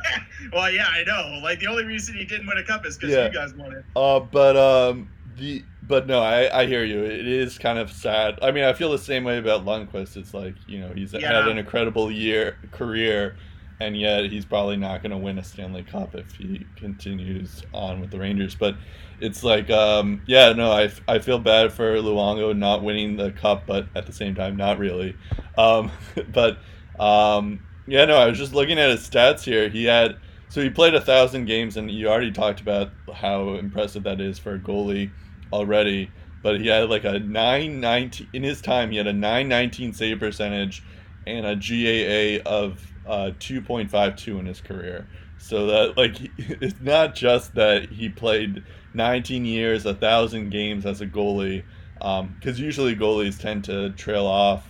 well, 0.53 0.71
yeah, 0.71 0.87
I 0.89 1.03
know. 1.05 1.39
Like 1.43 1.59
the 1.59 1.67
only 1.67 1.85
reason 1.85 2.15
he 2.15 2.25
didn't 2.25 2.47
win 2.47 2.57
a 2.57 2.63
cup 2.63 2.85
is 2.85 2.97
because 2.97 3.13
Yeah. 3.15 3.27
you 3.27 3.33
guys 3.33 3.53
won 3.53 3.71
it. 3.73 3.85
Uh, 3.95 4.19
but 4.19 4.55
um, 4.57 5.09
the 5.37 5.63
but 5.83 6.07
no, 6.07 6.19
I 6.21 6.61
I 6.61 6.65
hear 6.65 6.83
you. 6.83 7.03
It 7.03 7.27
is 7.27 7.57
kind 7.57 7.77
of 7.79 7.91
sad. 7.91 8.39
I 8.41 8.51
mean, 8.51 8.63
I 8.63 8.73
feel 8.73 8.91
the 8.91 8.97
same 8.97 9.23
way 9.23 9.37
about 9.37 9.65
Lundqvist. 9.65 10.17
It's 10.17 10.33
like 10.33 10.55
you 10.67 10.79
know 10.81 10.91
he's 10.93 11.11
had 11.11 11.23
an 11.47 11.57
incredible 11.57 12.11
year 12.11 12.57
career, 12.71 13.35
and 13.79 13.97
yet 13.97 14.25
he's 14.31 14.45
probably 14.45 14.77
not 14.77 15.01
going 15.01 15.11
to 15.11 15.17
win 15.17 15.37
a 15.37 15.43
Stanley 15.43 15.83
Cup 15.83 16.15
if 16.15 16.33
he 16.35 16.65
continues 16.75 17.63
on 17.73 17.99
with 17.99 18.11
the 18.11 18.19
Rangers. 18.19 18.55
But 18.55 18.75
it's 19.19 19.43
like 19.43 19.69
um, 19.69 20.21
yeah, 20.25 20.53
no, 20.53 20.71
I, 20.71 20.91
I 21.07 21.19
feel 21.19 21.39
bad 21.39 21.71
for 21.71 21.95
Luongo 21.95 22.55
not 22.55 22.83
winning 22.83 23.17
the 23.17 23.31
cup, 23.31 23.65
but 23.65 23.87
at 23.95 24.05
the 24.05 24.13
same 24.13 24.35
time, 24.35 24.55
not 24.55 24.77
really. 24.79 25.15
Um, 25.57 25.91
but 26.31 26.59
um, 26.99 27.65
yeah, 27.87 28.05
no, 28.05 28.17
I 28.17 28.27
was 28.27 28.37
just 28.37 28.53
looking 28.53 28.79
at 28.79 28.89
his 28.89 29.07
stats 29.07 29.43
here. 29.43 29.69
He 29.69 29.85
had 29.85 30.17
so 30.49 30.61
he 30.61 30.69
played 30.69 30.95
a 30.95 31.01
thousand 31.01 31.45
games, 31.45 31.75
and 31.77 31.91
you 31.91 32.07
already 32.07 32.31
talked 32.31 32.61
about 32.61 32.91
how 33.13 33.55
impressive 33.55 34.03
that 34.03 34.21
is 34.21 34.39
for 34.39 34.55
a 34.55 34.59
goalie 34.59 35.11
already. 35.51 36.11
But 36.41 36.61
he 36.61 36.67
had 36.67 36.89
like 36.89 37.03
a 37.03 37.19
nine 37.19 37.79
nineteen 37.79 38.29
in 38.33 38.43
his 38.43 38.61
time. 38.61 38.91
He 38.91 38.97
had 38.97 39.07
a 39.07 39.13
nine 39.13 39.47
nineteen 39.47 39.93
save 39.93 40.19
percentage 40.19 40.83
and 41.27 41.45
a 41.45 41.55
GAA 41.55 42.47
of 42.47 42.79
uh, 43.05 43.31
two 43.39 43.61
point 43.61 43.89
five 43.89 44.15
two 44.15 44.39
in 44.39 44.45
his 44.45 44.61
career. 44.61 45.07
So 45.37 45.67
that 45.67 45.97
like 45.97 46.17
it's 46.37 46.79
not 46.81 47.15
just 47.15 47.55
that 47.55 47.89
he 47.89 48.09
played 48.09 48.63
nineteen 48.93 49.45
years, 49.45 49.85
a 49.85 49.93
thousand 49.93 50.49
games 50.49 50.85
as 50.85 51.01
a 51.01 51.07
goalie, 51.07 51.63
because 51.95 52.59
usually 52.59 52.95
goalies 52.95 53.39
tend 53.39 53.63
to 53.65 53.91
trail 53.91 54.25
off 54.25 54.67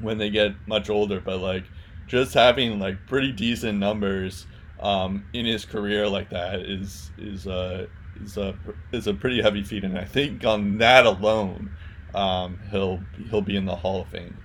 when 0.00 0.18
they 0.18 0.30
get 0.30 0.52
much 0.66 0.90
older. 0.90 1.20
But 1.20 1.38
like 1.40 1.64
just 2.06 2.34
having 2.34 2.78
like 2.78 3.06
pretty 3.06 3.32
decent 3.32 3.78
numbers 3.78 4.46
um, 4.80 5.24
in 5.32 5.46
his 5.46 5.64
career 5.64 6.08
like 6.08 6.30
that 6.30 6.60
is 6.60 7.10
is 7.18 7.46
a 7.46 7.88
is 8.22 8.36
a 8.36 8.54
is 8.92 9.06
a 9.06 9.14
pretty 9.14 9.42
heavy 9.42 9.62
feat, 9.62 9.84
and 9.84 9.98
I 9.98 10.04
think 10.04 10.44
on 10.44 10.78
that 10.78 11.06
alone, 11.06 11.70
um, 12.14 12.58
he'll 12.70 13.00
he'll 13.30 13.42
be 13.42 13.56
in 13.56 13.64
the 13.64 13.76
Hall 13.76 14.02
of 14.02 14.08
Fame. 14.08 14.36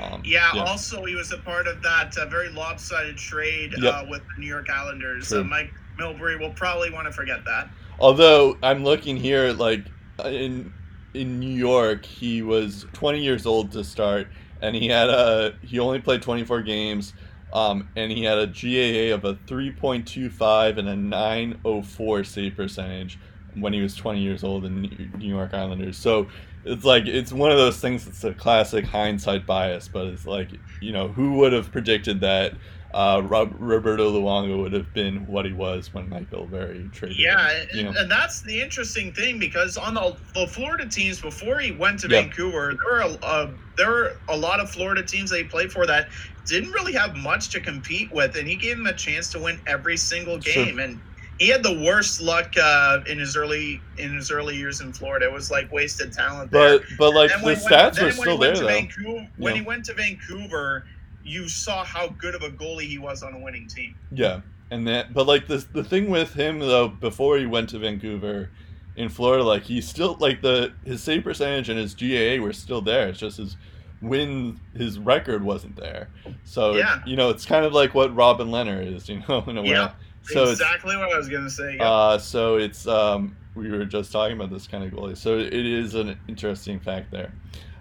Um, 0.00 0.22
Yeah, 0.24 0.50
Also, 0.54 1.04
he 1.04 1.14
was 1.14 1.32
a 1.32 1.38
part 1.38 1.66
of 1.66 1.82
that 1.82 2.16
uh, 2.16 2.26
very 2.26 2.48
lopsided 2.50 3.16
trade 3.16 3.74
Yep. 3.78 3.94
uh, 3.94 4.04
with 4.08 4.22
the 4.22 4.40
New 4.40 4.46
York 4.46 4.70
Islanders. 4.70 5.32
Uh, 5.32 5.42
Mike 5.44 5.72
Milbury 5.98 6.38
will 6.38 6.52
probably 6.52 6.90
want 6.90 7.06
to 7.06 7.12
forget 7.12 7.44
that. 7.44 7.68
Although 8.00 8.56
I'm 8.62 8.84
looking 8.84 9.16
here, 9.16 9.52
like 9.52 9.84
in 10.24 10.72
in 11.14 11.40
New 11.40 11.48
York, 11.54 12.04
he 12.04 12.42
was 12.42 12.86
20 12.92 13.22
years 13.22 13.46
old 13.46 13.72
to 13.72 13.82
start, 13.82 14.28
and 14.62 14.76
he 14.76 14.88
had 14.88 15.08
a 15.08 15.54
he 15.62 15.78
only 15.80 15.98
played 16.00 16.22
24 16.22 16.62
games, 16.62 17.12
um, 17.52 17.88
and 17.96 18.12
he 18.12 18.22
had 18.24 18.38
a 18.38 18.46
GAA 18.46 19.12
of 19.14 19.24
a 19.24 19.34
3.25 19.46 20.78
and 20.78 20.88
a 20.88 20.96
904 20.96 22.24
save 22.24 22.56
percentage 22.56 23.18
when 23.54 23.72
he 23.72 23.80
was 23.80 23.94
20 23.96 24.20
years 24.20 24.44
old 24.44 24.64
in 24.64 24.82
New 25.18 25.34
York 25.34 25.54
Islanders. 25.54 25.96
So 25.96 26.28
it's 26.72 26.84
like 26.84 27.06
it's 27.06 27.32
one 27.32 27.50
of 27.50 27.58
those 27.58 27.78
things. 27.80 28.06
It's 28.06 28.24
a 28.24 28.32
classic 28.34 28.84
hindsight 28.84 29.46
bias, 29.46 29.88
but 29.88 30.06
it's 30.06 30.26
like 30.26 30.50
you 30.80 30.92
know 30.92 31.08
who 31.08 31.34
would 31.38 31.52
have 31.52 31.70
predicted 31.72 32.20
that. 32.20 32.54
Uh, 32.94 33.20
Rob, 33.22 33.54
Roberto 33.58 34.10
Luongo 34.10 34.62
would 34.62 34.72
have 34.72 34.94
been 34.94 35.26
what 35.26 35.44
he 35.44 35.52
was 35.52 35.92
when 35.92 36.08
Mike 36.08 36.30
Milbury 36.30 36.90
traded. 36.90 37.18
him, 37.18 37.22
Yeah, 37.22 37.64
you 37.74 37.82
know. 37.82 37.92
and 37.98 38.10
that's 38.10 38.40
the 38.40 38.62
interesting 38.62 39.12
thing 39.12 39.38
because 39.38 39.76
on 39.76 39.92
the, 39.92 40.16
the 40.34 40.46
Florida 40.46 40.88
teams 40.88 41.20
before 41.20 41.58
he 41.60 41.70
went 41.70 42.00
to 42.00 42.08
Yeah. 42.08 42.22
Vancouver, 42.22 42.72
there 42.82 42.94
were 42.94 43.00
a, 43.00 43.18
uh, 43.22 43.50
there 43.76 43.90
were 43.90 44.12
a 44.28 44.36
lot 44.36 44.58
of 44.58 44.70
Florida 44.70 45.02
teams 45.02 45.28
that 45.28 45.36
he 45.36 45.44
played 45.44 45.70
for 45.70 45.86
that 45.86 46.08
didn't 46.46 46.70
really 46.70 46.94
have 46.94 47.14
much 47.14 47.50
to 47.50 47.60
compete 47.60 48.10
with, 48.10 48.34
and 48.36 48.48
he 48.48 48.56
gave 48.56 48.78
them 48.78 48.86
a 48.86 48.94
chance 48.94 49.28
to 49.32 49.38
win 49.38 49.60
every 49.66 49.98
single 49.98 50.40
Sure. 50.40 50.64
game. 50.64 50.78
And 50.78 50.98
he 51.38 51.48
had 51.48 51.62
the 51.62 51.82
worst 51.84 52.20
luck 52.20 52.52
uh, 52.60 53.00
in 53.06 53.18
his 53.18 53.36
early 53.36 53.80
in 53.98 54.14
his 54.16 54.30
early 54.30 54.56
years 54.56 54.80
in 54.80 54.92
Florida. 54.92 55.26
It 55.26 55.32
was 55.32 55.50
like 55.50 55.70
wasted 55.72 56.12
talent 56.12 56.50
there. 56.50 56.78
But 56.78 56.86
but 56.98 57.14
like 57.14 57.30
the 57.30 57.44
when 57.46 57.56
stats 57.56 58.00
went- 58.00 58.02
are 58.02 58.12
still 58.12 58.38
there 58.38 58.56
though. 58.56 58.66
Vancouver, 58.66 59.28
when 59.36 59.54
Yeah. 59.54 59.60
he 59.60 59.66
went 59.66 59.84
to 59.86 59.94
Vancouver, 59.94 60.84
you 61.24 61.48
saw 61.48 61.84
how 61.84 62.08
good 62.08 62.34
of 62.34 62.42
a 62.42 62.50
goalie 62.50 62.88
he 62.88 62.98
was 62.98 63.22
on 63.22 63.34
a 63.34 63.38
winning 63.38 63.66
team. 63.68 63.94
Yeah, 64.12 64.40
and 64.70 64.86
that 64.88 65.12
but 65.14 65.26
like 65.26 65.46
the 65.46 65.64
the 65.72 65.84
thing 65.84 66.10
with 66.10 66.34
him 66.34 66.58
though 66.58 66.88
before 66.88 67.38
he 67.38 67.46
went 67.46 67.68
to 67.70 67.78
Vancouver, 67.78 68.50
in 68.96 69.08
Florida, 69.08 69.44
like 69.44 69.62
he 69.62 69.80
still 69.80 70.16
like 70.20 70.42
the 70.42 70.72
his 70.84 71.02
save 71.02 71.22
percentage 71.24 71.68
and 71.68 71.78
his 71.78 71.94
GAA 71.94 72.42
were 72.42 72.52
still 72.52 72.80
there. 72.82 73.08
It's 73.08 73.18
just 73.20 73.36
his 73.36 73.56
win 74.00 74.60
his 74.76 74.98
record 74.98 75.42
wasn't 75.42 75.76
there. 75.76 76.08
So 76.44 76.74
Yeah. 76.76 77.00
you 77.06 77.16
know 77.16 77.30
it's 77.30 77.44
kind 77.46 77.64
of 77.64 77.72
like 77.72 77.94
what 77.94 78.14
Robin 78.14 78.48
Lehner 78.48 78.84
is, 78.94 79.08
you 79.08 79.22
know, 79.28 79.44
in 79.46 79.56
a 79.58 79.62
way. 79.62 79.70
Yeah, 79.70 79.90
So 80.32 80.50
exactly 80.50 80.96
what 80.96 81.12
I 81.12 81.16
was 81.16 81.28
gonna 81.28 81.50
say. 81.50 81.76
yeah. 81.76 81.90
Uh, 81.90 82.18
so 82.18 82.56
it's 82.56 82.86
um, 82.86 83.36
we 83.54 83.70
were 83.70 83.84
just 83.84 84.12
talking 84.12 84.36
about 84.36 84.50
this 84.50 84.66
kind 84.66 84.84
of 84.84 84.90
goalie, 84.92 85.16
so 85.16 85.38
it 85.38 85.52
is 85.52 85.94
an 85.94 86.18
interesting 86.28 86.78
fact 86.80 87.10
there. 87.10 87.32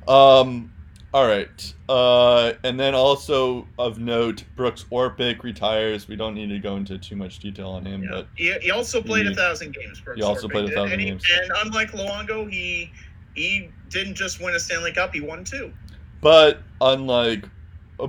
Um, 0.07 0.71
all 1.13 1.25
right, 1.25 1.73
uh, 1.89 2.53
and 2.63 2.79
then 2.79 2.93
also 2.95 3.67
of 3.79 3.97
note, 3.99 4.43
Brooks 4.55 4.85
Orpik 4.91 5.43
retires. 5.43 6.07
We 6.07 6.15
don't 6.15 6.35
need 6.35 6.49
to 6.49 6.59
go 6.59 6.75
into 6.75 6.97
too 6.97 7.15
much 7.15 7.39
detail 7.39 7.69
on 7.69 7.85
him, 7.85 8.03
Yeah. 8.03 8.09
but 8.11 8.27
he, 8.35 8.53
he 8.61 8.71
also 8.71 9.01
played 9.01 9.25
he- 9.25 9.31
a 9.31 9.35
thousand 9.35 9.73
games. 9.73 9.99
Brooks 10.01 10.17
he 10.17 10.23
also 10.23 10.47
Orpik 10.47 10.51
played 10.51 10.65
a 10.71 10.75
thousand 10.75 10.91
and 10.93 11.01
he- 11.01 11.07
games. 11.09 11.23
And 11.41 11.51
unlike 11.65 11.91
Luongo, 11.91 12.49
he 12.51 12.91
he 13.35 13.69
didn't 13.89 14.15
just 14.15 14.41
win 14.41 14.53
a 14.55 14.59
Stanley 14.59 14.91
Cup; 14.91 15.13
he 15.13 15.21
won 15.21 15.43
two. 15.43 15.71
but 16.21 16.61
unlike, 16.81 17.45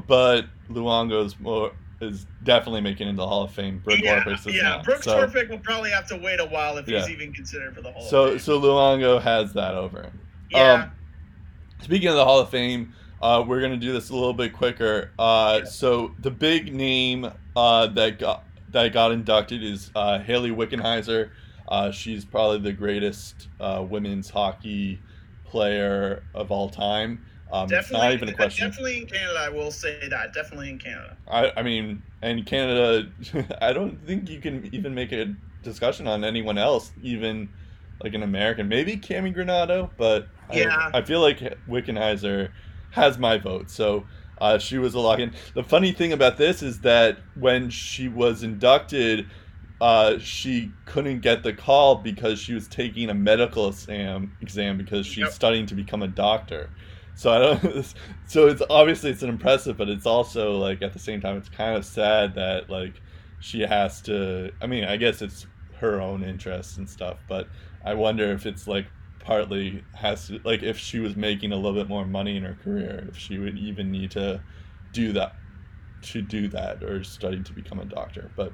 but 0.07 0.47
Luongo's 0.71 1.39
more 1.41 1.73
is 2.01 2.27
definitely 2.45 2.81
making 2.81 3.07
it 3.07 3.11
into 3.11 3.21
the 3.21 3.27
Hall 3.27 3.43
of 3.43 3.53
Fame. 3.53 3.81
Brooks 3.81 4.01
yeah, 4.03 4.25
is 4.33 4.47
yeah. 4.47 4.63
not. 4.63 4.85
Brooks 4.85 5.05
so, 5.05 5.27
will 5.49 5.59
probably 5.59 5.91
have 5.91 6.07
to 6.09 6.17
wait 6.17 6.41
a 6.41 6.47
while 6.47 6.77
if 6.79 6.89
Yeah. 6.89 7.01
he's 7.01 7.11
even 7.11 7.33
considered 7.33 7.75
for 7.75 7.83
the 7.83 7.91
Hall. 7.93 8.03
so 8.03 8.25
of 8.25 8.31
Fame. 8.31 8.39
so 8.41 8.61
Luongo 8.61 9.21
has 9.21 9.53
that 9.55 9.75
over 9.75 10.03
him. 10.03 10.21
yeah, 10.51 10.73
um, 10.73 10.91
Speaking 11.83 12.09
of 12.09 12.17
the 12.17 12.25
Hall 12.25 12.41
of 12.41 12.51
Fame, 12.51 12.93
uh, 13.23 13.45
we're 13.47 13.61
gonna 13.61 13.77
do 13.77 13.93
this 13.93 14.11
a 14.11 14.15
little 14.15 14.33
bit 14.35 14.53
quicker. 14.53 15.11
Uh, 15.19 15.61
Yeah. 15.63 15.69
So 15.69 16.15
the 16.21 16.31
big 16.31 16.73
name 16.75 17.31
uh, 17.57 17.87
that 17.89 18.19
got 18.19 18.45
that 18.71 18.93
got 18.93 19.13
inducted 19.13 19.63
is 19.63 19.91
uh, 19.97 20.19
Hayley 20.21 20.51
Wickenheiser. 20.51 21.31
Uh, 21.69 21.91
she's 21.91 22.25
probably 22.25 22.59
the 22.59 22.73
greatest 22.73 23.49
uh, 23.61 23.85
women's 23.89 24.31
hockey 24.31 25.01
player 25.45 26.23
of 26.35 26.51
all 26.51 26.69
time. 26.69 27.25
Um, 27.51 27.75
it's 27.75 27.91
not 27.93 28.13
even 28.13 28.29
a 28.29 28.35
question. 28.35 28.79
Definitely 28.79 28.99
in 28.99 29.07
Canada, 29.07 29.39
I 29.41 29.49
will 29.49 29.71
say 29.71 30.09
that. 30.09 30.33
Definitely 30.33 30.71
in 30.71 30.79
Canada. 30.79 31.17
I, 31.27 31.53
I 31.57 31.63
mean, 31.63 32.03
and 32.23 32.47
Canada, 32.47 33.13
I 33.63 33.73
don't 33.73 34.05
think 34.05 34.29
you 34.29 34.41
can 34.41 34.73
even 34.75 34.95
make 34.95 35.13
a 35.13 35.35
discussion 35.63 36.07
on 36.07 36.25
anyone 36.25 36.59
else, 36.59 36.93
even 37.01 37.51
like 38.03 38.15
an 38.15 38.23
American. 38.23 38.69
Maybe 38.69 38.97
Cammi 38.97 39.35
Granato, 39.35 39.91
but 39.97 40.31
Yeah. 40.51 40.93
I, 40.93 40.99
I 40.99 41.03
feel 41.03 41.21
like 41.21 41.41
Wickenheiser 41.69 42.51
has 42.91 43.19
my 43.19 43.39
vote. 43.39 43.71
So 43.71 44.09
uh, 44.41 44.59
she 44.59 44.79
was 44.79 44.95
a 44.95 45.01
lock 45.01 45.19
in. 45.19 45.35
The 45.55 45.65
funny 45.65 45.93
thing 45.93 46.13
about 46.13 46.37
this 46.39 46.63
is 46.63 46.81
that 46.81 47.25
when 47.35 47.71
she 47.71 48.09
was 48.09 48.43
inducted, 48.43 49.31
uh, 49.81 50.19
she 50.19 50.77
couldn't 50.87 51.21
get 51.21 51.43
the 51.43 51.53
call 51.53 52.03
because 52.03 52.41
she 52.41 52.55
was 52.55 52.67
taking 52.69 53.11
a 53.11 53.15
medical 53.15 53.69
exam 53.69 54.33
exam 54.41 54.77
because 54.79 55.07
she's 55.07 55.31
Yep. 55.31 55.35
studying 55.35 55.67
to 55.67 55.75
become 55.75 56.03
a 56.03 56.09
doctor. 56.09 56.73
So 57.19 57.33
I 57.33 57.39
don't. 57.41 57.95
So 58.27 58.47
it's 58.47 58.63
obviously 58.71 59.11
it's 59.11 59.23
an 59.23 59.31
impressive, 59.31 59.77
but 59.77 59.89
it's 59.89 60.07
also 60.07 60.59
like 60.59 60.83
at 60.83 60.93
the 60.93 60.99
same 60.99 61.21
time 61.21 61.37
it's 61.37 61.49
kind 61.49 61.77
of 61.77 61.85
sad 61.85 62.35
that 62.37 62.71
like 62.71 63.01
she 63.41 63.63
has 63.63 64.01
to. 64.03 64.53
I 64.63 64.67
mean, 64.67 64.85
I 64.85 64.97
guess 64.99 65.21
it's 65.23 65.47
her 65.81 66.01
own 66.01 66.23
interests 66.23 66.77
and 66.77 66.89
stuff, 66.89 67.19
but 67.27 67.49
I 67.85 67.95
wonder 67.95 68.31
if 68.33 68.47
it's 68.47 68.69
like 68.69 68.87
partly 69.19 69.83
has 69.95 70.29
to 70.29 70.41
like 70.45 70.63
if 70.63 70.79
she 70.79 71.01
was 71.01 71.17
making 71.17 71.53
a 71.53 71.57
little 71.57 71.73
bit 71.73 71.89
more 71.89 72.05
money 72.07 72.37
in 72.37 72.45
her 72.45 72.57
career, 72.63 73.07
if 73.09 73.17
she 73.17 73.39
would 73.39 73.59
even 73.59 73.91
need 73.91 74.13
to 74.13 74.41
do 74.93 75.13
that 75.15 75.35
to 76.03 76.23
do 76.23 76.49
that 76.49 76.85
or 76.85 77.03
study 77.03 77.43
to 77.43 77.53
become 77.53 77.81
a 77.81 77.85
doctor. 77.85 78.31
But 78.37 78.53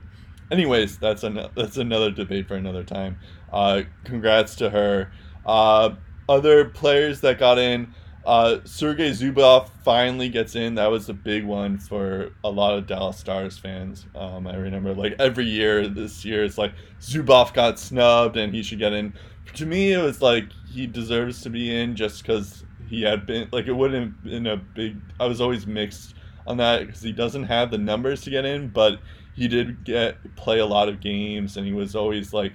anyways, 0.50 0.98
that's 0.98 1.22
an 1.24 1.48
that's 1.54 1.76
another 1.76 2.10
debate 2.10 2.48
for 2.48 2.54
another 2.54 2.84
time. 2.84 3.18
Uh, 3.52 3.82
congrats 4.04 4.54
to 4.56 4.70
her. 4.70 5.12
Uh, 5.44 5.96
other 6.28 6.64
players 6.66 7.20
that 7.20 7.38
got 7.38 7.58
in. 7.58 7.92
Uh, 8.24 8.58
Sergei 8.64 9.10
Zubov 9.10 9.68
finally 9.84 10.28
gets 10.30 10.54
in. 10.54 10.76
That 10.76 10.90
was 10.90 11.08
a 11.08 11.14
big 11.14 11.44
one 11.44 11.76
for 11.76 12.30
a 12.42 12.50
lot 12.50 12.76
of 12.76 12.86
Dallas 12.86 13.18
Stars 13.18 13.58
fans. 13.58 14.06
Um, 14.14 14.46
I 14.46 14.56
remember 14.56 14.94
like 14.94 15.14
every 15.18 15.44
year 15.44 15.86
this 15.88 16.24
year, 16.24 16.44
it's 16.44 16.56
like 16.56 16.72
Zubov 17.00 17.52
got 17.52 17.78
snubbed 17.78 18.36
and 18.36 18.54
he 18.54 18.62
should 18.62 18.78
get 18.78 18.92
in. 18.92 19.12
To 19.54 19.66
me, 19.66 19.92
it 19.92 20.02
was 20.02 20.22
like 20.22 20.44
he 20.70 20.86
deserves 20.86 21.42
to 21.42 21.50
be 21.50 21.74
in 21.74 21.96
just 21.96 22.22
because 22.22 22.64
he 22.88 23.02
had 23.02 23.26
been 23.26 23.48
like 23.52 23.66
it 23.66 23.72
wouldn't 23.72 24.14
have 24.14 24.24
been 24.24 24.46
a 24.46 24.56
big. 24.56 24.96
I 25.20 25.26
was 25.26 25.40
always 25.40 25.66
mixed 25.66 26.14
on 26.46 26.56
that 26.56 26.86
because 26.86 27.02
he 27.02 27.12
doesn't 27.12 27.44
have 27.44 27.70
the 27.70 27.78
numbers 27.78 28.22
to 28.22 28.30
get 28.30 28.46
in, 28.46 28.68
but 28.68 29.00
he 29.34 29.48
did 29.48 29.84
get 29.84 30.36
play 30.36 30.60
a 30.60 30.66
lot 30.66 30.88
of 30.88 31.00
games 31.00 31.56
and 31.56 31.66
he 31.66 31.72
was 31.72 31.94
always 31.94 32.32
like 32.32 32.52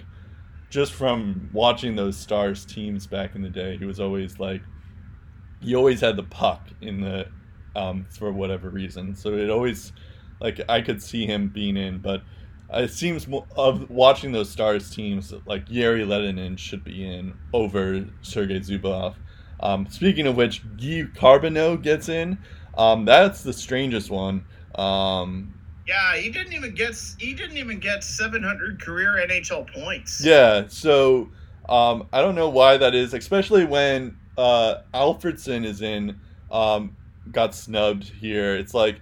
just 0.68 0.92
from 0.92 1.50
watching 1.52 1.96
those 1.96 2.16
stars 2.16 2.64
teams 2.64 3.06
back 3.06 3.34
in 3.34 3.42
the 3.42 3.50
day 3.50 3.76
he 3.76 3.84
was 3.84 4.00
always 4.00 4.38
like 4.38 4.62
he 5.60 5.74
always 5.74 6.00
had 6.00 6.16
the 6.16 6.22
puck 6.22 6.68
in 6.80 7.00
the 7.00 7.26
um, 7.76 8.06
for 8.10 8.32
whatever 8.32 8.68
reason 8.68 9.14
so 9.14 9.34
it 9.34 9.48
always 9.48 9.92
like 10.40 10.60
I 10.68 10.80
could 10.80 11.02
see 11.02 11.26
him 11.26 11.48
being 11.48 11.76
in, 11.76 11.98
but 11.98 12.22
it 12.72 12.90
seems 12.90 13.28
mo- 13.28 13.46
of 13.56 13.90
watching 13.90 14.32
those 14.32 14.48
stars 14.48 14.90
teams 14.90 15.32
like 15.46 15.68
Jere 15.68 15.98
Lehtinen 15.98 16.58
should 16.58 16.84
be 16.84 17.04
in 17.04 17.34
over 17.52 18.06
Sergei 18.22 18.60
Zubov. 18.60 19.14
Um, 19.60 19.86
speaking 19.90 20.26
of 20.26 20.36
which, 20.36 20.62
Guy 20.76 21.04
Carbonneau 21.14 21.80
gets 21.82 22.08
in. 22.08 22.38
Um, 22.76 23.04
that's 23.04 23.42
the 23.42 23.52
strangest 23.52 24.10
one. 24.10 24.44
Um, 24.76 25.54
yeah, 25.86 26.16
he 26.16 26.30
didn't 26.30 26.52
even 26.52 26.74
get 26.74 26.96
he 27.18 27.34
didn't 27.34 27.58
even 27.58 27.80
get 27.80 28.02
700 28.02 28.80
career 28.80 29.22
NHL 29.28 29.70
points. 29.74 30.24
Yeah, 30.24 30.64
so 30.68 31.30
um, 31.68 32.08
I 32.12 32.22
don't 32.22 32.36
know 32.36 32.48
why 32.48 32.76
that 32.78 32.94
is, 32.94 33.12
especially 33.12 33.64
when 33.64 34.16
uh, 34.40 34.82
Alfredsson 34.94 35.64
is 35.64 35.82
in, 35.82 36.18
um, 36.50 36.96
got 37.30 37.54
snubbed 37.54 38.04
here. 38.04 38.56
It's 38.56 38.72
like 38.72 39.00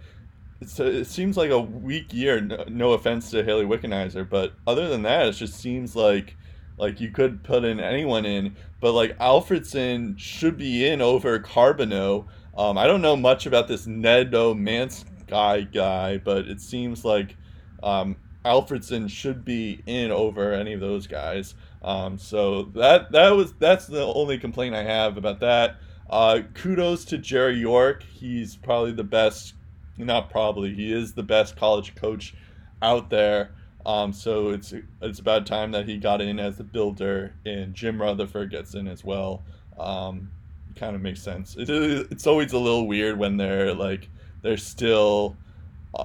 it's, 0.61 0.79
it 0.81 1.07
seems 1.07 1.37
like 1.37 1.51
a 1.51 1.61
weak 1.61 2.13
year. 2.13 2.41
No, 2.41 2.65
no 2.69 2.93
offense 2.93 3.31
to 3.31 3.45
Hayley 3.45 3.65
Wickenheiser, 3.65 4.29
but 4.29 4.55
other 4.67 4.89
than 4.89 5.03
that, 5.03 5.29
it 5.29 5.33
just 5.33 5.55
seems 5.55 5.95
like 5.95 6.37
like 6.77 7.01
you 7.01 7.11
could 7.11 7.43
put 7.43 7.65
in 7.65 7.81
anyone 7.81 8.25
in, 8.25 8.57
but 8.81 8.93
like 8.93 9.17
Alfredsson 9.19 10.19
should 10.19 10.57
be 10.57 10.87
in 10.87 11.01
over 11.01 11.39
Carbonneau. 11.39 12.27
Um, 12.57 12.77
I 12.77 12.87
don't 12.87 13.03
know 13.03 13.17
much 13.17 13.47
about 13.47 13.69
this 13.69 13.87
Nedo 13.87 14.57
Mans 14.57 15.05
guy 15.27 15.63
guy, 15.63 16.19
but 16.19 16.49
it 16.49 16.61
seems 16.61 17.05
like 17.05 17.37
um, 17.83 18.17
Alfredsson 18.45 19.09
should 19.09 19.45
be 19.45 19.83
in 19.87 20.11
over 20.11 20.53
any 20.53 20.73
of 20.73 20.81
those 20.81 21.07
guys. 21.07 21.55
Um, 21.83 22.19
so 22.19 22.65
that 22.75 23.13
that 23.13 23.31
was 23.31 23.53
that's 23.55 23.87
the 23.87 24.05
only 24.05 24.39
complaint 24.39 24.75
I 24.75 24.83
have 24.83 25.17
about 25.17 25.41
that. 25.41 25.77
Uh, 26.11 26.41
kudos 26.55 27.05
to 27.07 27.19
Jerry 27.19 27.59
York. 27.59 28.03
He's 28.03 28.57
probably 28.57 28.93
the 28.93 29.05
best, 29.05 29.55
not 29.97 30.31
probably, 30.31 30.75
he 30.75 30.93
is 30.93 31.13
the 31.13 31.23
best 31.23 31.57
college 31.57 31.95
coach 31.95 32.35
out 32.83 33.11
there. 33.11 33.51
Um, 33.87 34.13
so 34.13 34.51
it's 34.51 34.75
it's 35.01 35.19
about 35.19 35.47
time 35.47 35.73
that 35.73 35.87
he 35.87 35.99
got 35.99 36.21
in 36.21 36.39
as 36.39 36.61
a 36.61 36.65
builder, 36.65 37.35
and 37.47 37.75
Jim 37.75 38.01
Rutherford 38.01 38.51
gets 38.51 38.75
in 38.75 38.89
as 38.89 39.05
well. 39.05 39.43
Um, 39.79 40.31
kind 40.77 40.97
of 40.97 41.03
makes 41.03 41.23
sense. 41.23 41.57
It, 41.57 41.69
it's 41.71 42.27
always 42.27 42.53
a 42.53 42.59
little 42.59 42.87
weird 42.87 43.19
when 43.19 43.37
they're 43.37 43.75
like 43.75 44.09
they're 44.43 44.57
still 44.57 45.37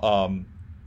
um, 0.01 0.45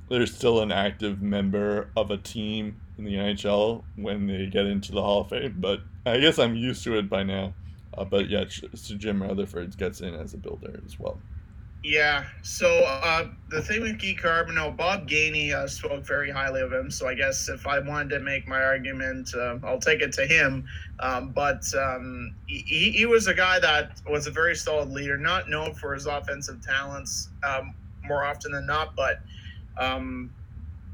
they're 0.08 0.26
still 0.26 0.62
an 0.62 0.72
active 0.72 1.20
member 1.20 1.90
of 1.96 2.10
a 2.10 2.16
team 2.16 2.80
in 2.98 3.04
the 3.04 3.14
NHL 3.14 3.82
when 3.96 4.26
they 4.26 4.46
get 4.46 4.66
into 4.66 4.92
the 4.92 5.02
Hall 5.02 5.22
of 5.22 5.28
Fame. 5.28 5.56
But 5.58 5.80
I 6.04 6.18
guess 6.18 6.38
I'm 6.38 6.54
used 6.54 6.84
to 6.84 6.96
it 6.98 7.08
by 7.08 7.22
now. 7.22 7.54
Uh, 7.96 8.04
but 8.04 8.28
yeah, 8.28 8.44
so 8.74 8.94
Jim 8.94 9.22
Rutherford 9.22 9.76
gets 9.78 10.00
in 10.00 10.14
as 10.14 10.34
a 10.34 10.36
builder 10.36 10.80
as 10.84 10.98
well. 10.98 11.18
Yeah. 11.82 12.24
So 12.42 12.66
uh, 12.84 13.28
the 13.48 13.62
thing 13.62 13.80
with 13.80 14.00
Guy 14.00 14.16
Carbonneau, 14.20 14.76
Bob 14.76 15.08
Gainey 15.08 15.52
uh, 15.52 15.68
spoke 15.68 16.04
very 16.04 16.30
highly 16.30 16.60
of 16.60 16.72
him. 16.72 16.90
So 16.90 17.06
I 17.06 17.14
guess 17.14 17.48
if 17.48 17.64
I 17.66 17.78
wanted 17.78 18.08
to 18.10 18.20
make 18.20 18.48
my 18.48 18.60
argument, 18.60 19.32
uh, 19.34 19.58
I'll 19.62 19.78
take 19.78 20.02
it 20.02 20.12
to 20.14 20.26
him. 20.26 20.66
Um, 20.98 21.30
but 21.30 21.62
um, 21.74 22.34
he, 22.46 22.90
he 22.90 23.06
was 23.06 23.28
a 23.28 23.34
guy 23.34 23.60
that 23.60 24.00
was 24.10 24.26
a 24.26 24.32
very 24.32 24.56
solid 24.56 24.90
leader, 24.90 25.16
not 25.16 25.48
known 25.48 25.74
for 25.74 25.94
his 25.94 26.06
offensive 26.06 26.60
talents 26.60 27.28
um, 27.44 27.72
more 28.04 28.24
often 28.24 28.50
than 28.50 28.66
not, 28.66 28.96
but 28.96 29.20
um, 29.78 30.32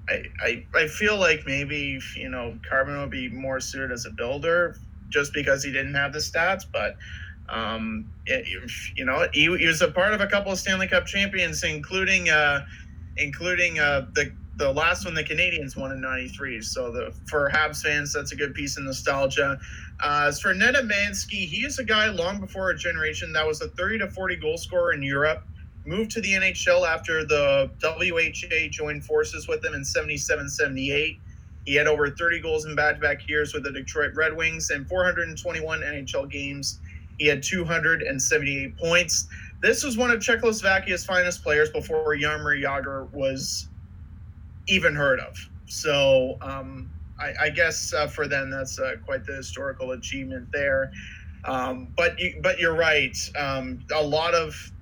I, 0.09 0.65
I, 0.75 0.87
feel 0.89 1.19
like 1.19 1.47
maybe 1.47 2.01
you 2.17 2.29
know 2.29 2.59
Carbon 2.69 2.99
would 2.99 3.11
be 3.11 3.29
more 3.29 3.61
suited 3.61 3.93
as 3.93 4.05
a 4.05 4.11
builder 4.11 4.77
just 5.11 5.33
because 5.33 5.63
he 5.63 5.71
didn't 5.71 5.95
have 5.95 6.13
the 6.13 6.19
stats, 6.19 6.65
but 6.71 6.97
um, 7.49 8.11
it, 8.27 8.47
you 8.97 9.05
know 9.05 9.29
he, 9.33 9.57
he, 9.57 9.67
was 9.67 9.81
a 9.81 9.89
part 9.89 10.13
of 10.13 10.21
a 10.21 10.27
couple 10.27 10.51
of 10.53 10.59
Stanley 10.59 10.89
Cup 10.89 11.07
champions, 11.07 11.63
including 11.63 12.29
uh, 12.31 12.67
including 13.17 13.79
uh, 13.79 14.07
the 14.15 14.33
the 14.57 14.73
last 14.73 15.05
one 15.05 15.15
the 15.15 15.25
Canadiens 15.25 15.77
won 15.77 15.93
in 15.93 16.01
'93. 16.01 16.61
So 16.63 16.91
the 16.91 17.15
for 17.29 17.49
Habs 17.51 17.83
fans, 17.83 18.13
that's 18.13 18.33
a 18.33 18.37
good 18.37 18.55
piece 18.55 18.77
of 18.77 18.85
nostalgia. 18.85 19.59
Uh, 20.03 20.25
as 20.27 20.41
for 20.41 20.53
Nedomansky, 20.53 21.47
he 21.47 21.65
is 21.65 21.79
a 21.79 21.85
guy 21.85 22.09
long 22.09 22.41
before 22.41 22.71
a 22.71 22.77
generation 22.77 23.33
that 23.35 23.47
was 23.47 23.61
a 23.61 23.69
30 23.69 23.99
to 23.99 24.11
40 24.11 24.37
goal 24.37 24.59
scorer 24.59 24.93
in 24.93 25.03
Europe 25.03 25.45
moved 25.85 26.11
to 26.13 26.21
the 26.21 26.33
NHL 26.33 26.87
after 26.87 27.25
the 27.25 27.71
WHA 27.83 28.69
joined 28.71 29.05
forces 29.05 29.49
with 29.49 29.63
them 29.63 29.75
in 29.75 29.85
77 29.85 30.49
78. 30.49 31.19
He 31.65 31.75
had 31.75 31.87
over 31.87 32.11
30 32.11 32.41
goals 32.41 32.65
in 32.65 32.75
back 32.75 32.97
to 32.97 33.01
back 33.01 33.29
years 33.29 33.55
with 33.55 33.65
the 33.65 33.73
Detroit 33.73 34.13
Red 34.15 34.37
Wings 34.37 34.71
and 34.71 34.89
421 34.89 35.81
NHL 35.81 36.31
games. 36.31 36.81
He 37.19 37.27
had 37.27 37.43
278 37.43 38.77
points. 38.77 39.29
This 39.61 39.85
was 39.85 39.97
one 39.97 40.11
of 40.11 40.19
Czechoslovakia's 40.19 41.05
finest 41.05 41.43
players 41.43 41.71
before 41.71 42.17
Jaromir 42.17 42.61
Jagr 42.61 43.09
was 43.13 43.69
even 44.67 44.95
heard 44.95 45.21
of. 45.21 45.37
So 45.67 46.37
um, 46.41 46.91
I, 47.21 47.33
I, 47.43 47.51
guess 47.51 47.95
uh, 47.95 48.09
for 48.09 48.27
them, 48.27 48.51
that's 48.51 48.79
uh, 48.79 48.97
quite 49.05 49.25
the 49.25 49.35
historical 49.35 49.93
achievement 49.93 50.49
there. 50.53 50.91
Um, 51.45 51.89
but 51.97 52.19
you, 52.19 52.41
but 52.43 52.59
you're 52.59 52.75
right. 52.75 53.17
Um, 53.39 53.85
a 53.95 54.03
lot 54.03 54.35
of 54.35 54.73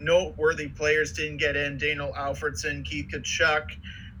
noteworthy 0.00 0.68
players 0.68 1.12
didn't 1.12 1.38
get 1.38 1.56
in. 1.56 1.78
Daniel 1.78 2.12
Alfredsson, 2.16 2.84
Keith 2.84 3.08
Tkachuk, 3.12 3.70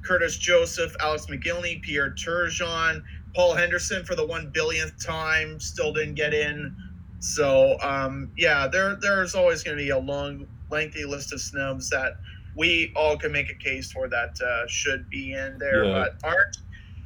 Curtis 0.02 0.36
Joseph, 0.36 0.94
Alex 1.00 1.26
Mogilny, 1.26 1.82
Pierre 1.82 2.10
Turgeon, 2.10 3.02
Paul 3.34 3.54
Henderson 3.54 4.04
for 4.04 4.14
the 4.14 4.26
one 4.26 4.50
billionth 4.50 5.04
time 5.04 5.60
still 5.60 5.92
didn't 5.92 6.14
get 6.14 6.34
in. 6.34 6.74
So 7.20 7.78
um, 7.80 8.30
yeah, 8.36 8.66
there 8.66 8.96
there's 8.96 9.34
always 9.34 9.62
going 9.62 9.76
to 9.76 9.82
be 9.82 9.90
a 9.90 9.98
long, 9.98 10.46
lengthy 10.70 11.04
list 11.04 11.32
of 11.32 11.40
snubs 11.40 11.90
that 11.90 12.14
we 12.56 12.92
all 12.96 13.16
can 13.16 13.30
make 13.32 13.50
a 13.50 13.54
case 13.54 13.92
for 13.92 14.08
that 14.08 14.40
uh, 14.40 14.66
should 14.66 15.08
be 15.08 15.34
in 15.34 15.58
there, 15.58 15.84
yeah. 15.84 15.92
but 15.92 16.28
aren't. 16.28 16.56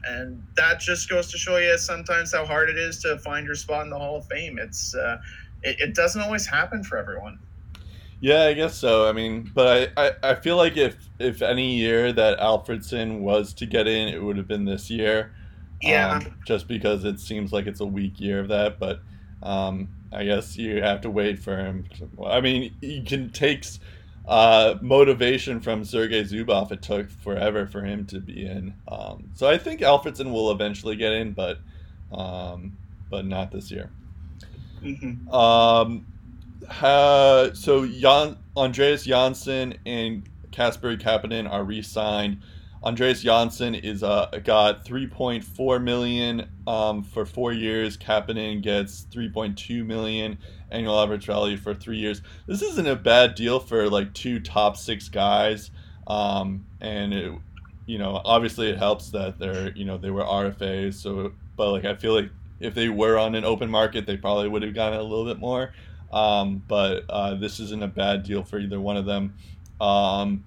And 0.07 0.43
that 0.57 0.81
just 0.81 1.09
goes 1.09 1.31
to 1.33 1.39
show 1.39 1.57
you 1.57 1.77
sometimes 1.79 2.33
how 2.33 2.45
hard 2.45 2.69
it 2.69 2.77
is 2.77 2.99
to 3.01 3.19
find 3.19 3.47
your 3.47 3.55
spot 3.55 3.85
in 3.85 3.91
the 3.91 3.99
Hall 3.99 4.17
of 4.17 4.27
Fame. 4.27 4.59
It's 4.59 4.95
uh, 4.95 5.19
it, 5.63 5.81
it 5.81 5.95
doesn't 5.95 6.21
always 6.21 6.47
happen 6.47 6.85
for 6.85 6.97
everyone. 6.97 7.39
Yeah, 8.21 8.45
I 8.45 8.55
guess 8.55 8.77
so. 8.77 9.09
I 9.09 9.13
mean, 9.13 9.51
but 9.55 9.93
I, 9.97 10.07
I, 10.07 10.31
I 10.31 10.35
feel 10.37 10.57
like 10.57 10.77
if 10.77 10.97
if 11.19 11.43
any 11.43 11.77
year 11.77 12.13
that 12.13 12.39
Alfredsson 12.39 13.21
was 13.21 13.53
to 13.55 13.67
get 13.67 13.87
in, 13.87 14.09
it 14.09 14.23
would 14.23 14.37
have 14.37 14.49
been 14.49 14.65
this 14.65 14.91
year. 14.91 15.35
Yeah. 15.83 16.17
Um, 16.17 16.35
just 16.47 16.67
because 16.67 17.05
it 17.05 17.21
seems 17.21 17.53
like 17.53 17.67
it's 17.67 17.81
a 17.81 17.87
weak 17.87 18.19
year 18.19 18.41
of 18.41 18.49
that, 18.49 18.79
but 18.79 19.01
um, 19.43 19.89
I 20.13 20.25
guess 20.25 20.57
you 20.57 20.83
have 20.83 21.03
to 21.03 21.11
wait 21.11 21.39
for 21.39 21.57
him. 21.57 21.87
I 22.25 22.41
mean, 22.41 22.75
he 22.81 23.03
can 23.03 23.31
take 23.31 23.67
uh, 24.27 24.77
motivation 24.81 25.61
from 25.61 25.85
Sergei 25.85 26.23
Zubov. 26.23 26.73
It 26.73 26.83
took 26.83 27.11
forever 27.11 27.67
for 27.67 27.85
him 27.85 28.07
to 28.07 28.21
be 28.21 28.47
in. 28.47 28.75
Um, 28.89 29.31
so 29.35 29.49
I 29.49 29.59
think 29.59 29.81
Alfredsson 29.81 30.33
will 30.33 30.51
eventually 30.51 30.97
get 30.97 31.13
in, 31.13 31.33
but 31.33 31.59
um, 32.13 32.77
but 33.11 33.27
not 33.27 33.51
this 33.51 33.71
year. 33.71 33.91
Mm-hmm. 34.83 35.29
Um, 35.29 36.07
uh, 36.83 37.55
so 37.55 37.87
Jan, 37.87 38.37
Andreas 38.57 39.05
Johnsson 39.05 39.75
and 39.87 40.29
Casper 40.51 40.97
Kapanen 40.97 41.51
are 41.51 41.65
re-signed. 41.65 42.43
Andreas 42.83 43.23
Johnsson 43.23 43.75
is 43.75 44.03
uh, 44.03 44.29
got 44.45 44.85
3.4 44.85 45.83
million 45.83 46.49
um, 46.67 47.03
for 47.03 47.25
four 47.25 47.53
years. 47.53 47.97
Kapanen 47.97 48.63
gets 48.63 49.07
3.2 49.11 49.87
million 49.87 50.39
annual 50.71 51.01
average 51.01 51.25
value 51.25 51.57
for 51.57 51.75
three 51.75 51.97
years. 51.97 52.21
This 52.47 52.61
isn't 52.61 52.87
a 52.87 52.97
bad 52.97 53.35
deal 53.37 53.59
for 53.59 53.89
like 53.89 54.13
two 54.13 54.39
top 54.39 54.77
six 54.77 55.09
guys, 55.09 55.71
um, 56.07 56.67
and 56.81 57.15
it, 57.15 57.33
you 57.87 57.99
know, 57.99 58.21
obviously 58.25 58.69
it 58.69 58.77
helps 58.77 59.11
that 59.11 59.39
they're 59.39 59.73
you 59.75 59.87
know 59.87 59.97
they 59.97 60.11
were 60.11 60.23
RFAs. 60.23 60.95
So, 60.95 61.33
but 61.57 61.73
like 61.73 61.87
I 61.87 61.95
feel 61.95 62.15
like 62.15 62.31
if 62.61 62.75
they 62.75 62.89
were 62.89 63.19
on 63.19 63.35
an 63.35 63.45
open 63.45 63.71
market, 63.71 64.07
they 64.07 64.17
probably 64.17 64.49
would 64.49 64.63
have 64.63 64.75
gotten 64.75 64.99
a 64.99 65.03
little 65.03 65.25
bit 65.25 65.39
more. 65.39 65.73
Um, 66.15 66.63
but 66.69 67.03
uh, 67.11 67.35
this 67.35 67.59
isn't 67.59 67.83
a 67.83 67.89
bad 67.89 68.23
deal 68.23 68.45
for 68.45 68.59
either 68.59 68.81
one 68.81 68.97
of 68.97 69.05
them. 69.05 69.35
Um, 69.81 70.45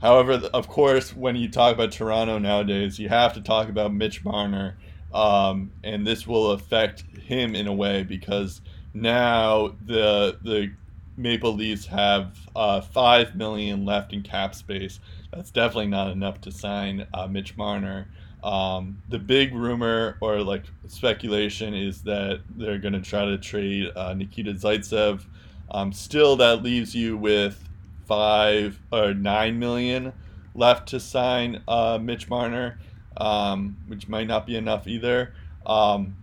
however, 0.00 0.34
of 0.54 0.68
course, 0.68 1.14
when 1.14 1.34
you 1.34 1.50
talk 1.50 1.74
about 1.74 1.90
Toronto 1.90 2.38
nowadays, 2.38 3.00
you 3.00 3.08
have 3.08 3.34
to 3.34 3.40
talk 3.40 3.68
about 3.68 3.92
Mitch 3.92 4.24
Marner, 4.24 4.78
um, 5.12 5.72
and 5.82 6.06
this 6.06 6.24
will 6.24 6.52
affect 6.52 7.02
him 7.18 7.56
in 7.56 7.66
a 7.66 7.74
way 7.74 8.04
because 8.04 8.60
now 8.94 9.74
the 9.84 10.38
the 10.42 10.72
Maple 11.16 11.52
Leafs 11.52 11.86
have 11.86 12.38
uh, 12.54 12.80
five 12.80 13.34
million 13.34 13.84
left 13.84 14.12
in 14.12 14.22
cap 14.22 14.54
space. 14.54 15.00
That's 15.32 15.50
definitely 15.50 15.88
not 15.88 16.12
enough 16.12 16.40
to 16.42 16.52
sign 16.52 17.06
uh, 17.12 17.26
Mitch 17.26 17.56
Marner. 17.56 18.06
Um, 18.42 19.00
the 19.08 19.18
big 19.18 19.54
rumor 19.54 20.16
or 20.20 20.40
like 20.40 20.64
speculation 20.88 21.74
is 21.74 22.02
that 22.02 22.40
they're 22.56 22.78
going 22.78 22.94
to 22.94 23.00
try 23.00 23.24
to 23.24 23.38
trade 23.38 23.92
uh, 23.94 24.14
Nikita 24.14 24.54
Zaitsev. 24.54 25.24
Um, 25.70 25.92
still, 25.92 26.36
that 26.36 26.62
leaves 26.62 26.94
you 26.94 27.16
with 27.16 27.68
five 28.06 28.80
or 28.92 29.14
nine 29.14 29.58
million 29.58 30.12
left 30.54 30.88
to 30.88 31.00
sign 31.00 31.62
uh, 31.68 31.98
Mitch 32.00 32.28
Marner, 32.28 32.78
um, 33.16 33.76
which 33.86 34.08
might 34.08 34.26
not 34.26 34.46
be 34.46 34.56
enough 34.56 34.86
either. 34.86 35.34
Um, 35.64 36.16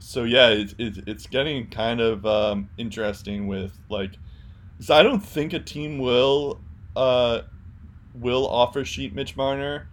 so 0.00 0.24
yeah, 0.24 0.48
it's, 0.48 0.74
it's, 0.78 0.98
it's 1.06 1.26
getting 1.26 1.68
kind 1.68 2.00
of 2.00 2.26
um, 2.26 2.68
interesting 2.78 3.46
with 3.46 3.72
like, 3.88 4.12
so 4.80 4.94
I 4.94 5.02
don't 5.02 5.20
think 5.20 5.52
a 5.52 5.58
team 5.58 5.98
will 5.98 6.60
uh, 6.96 7.42
will 8.14 8.46
offer 8.48 8.84
sheet 8.84 9.14
Mitch 9.14 9.36
Marner, 9.36 9.88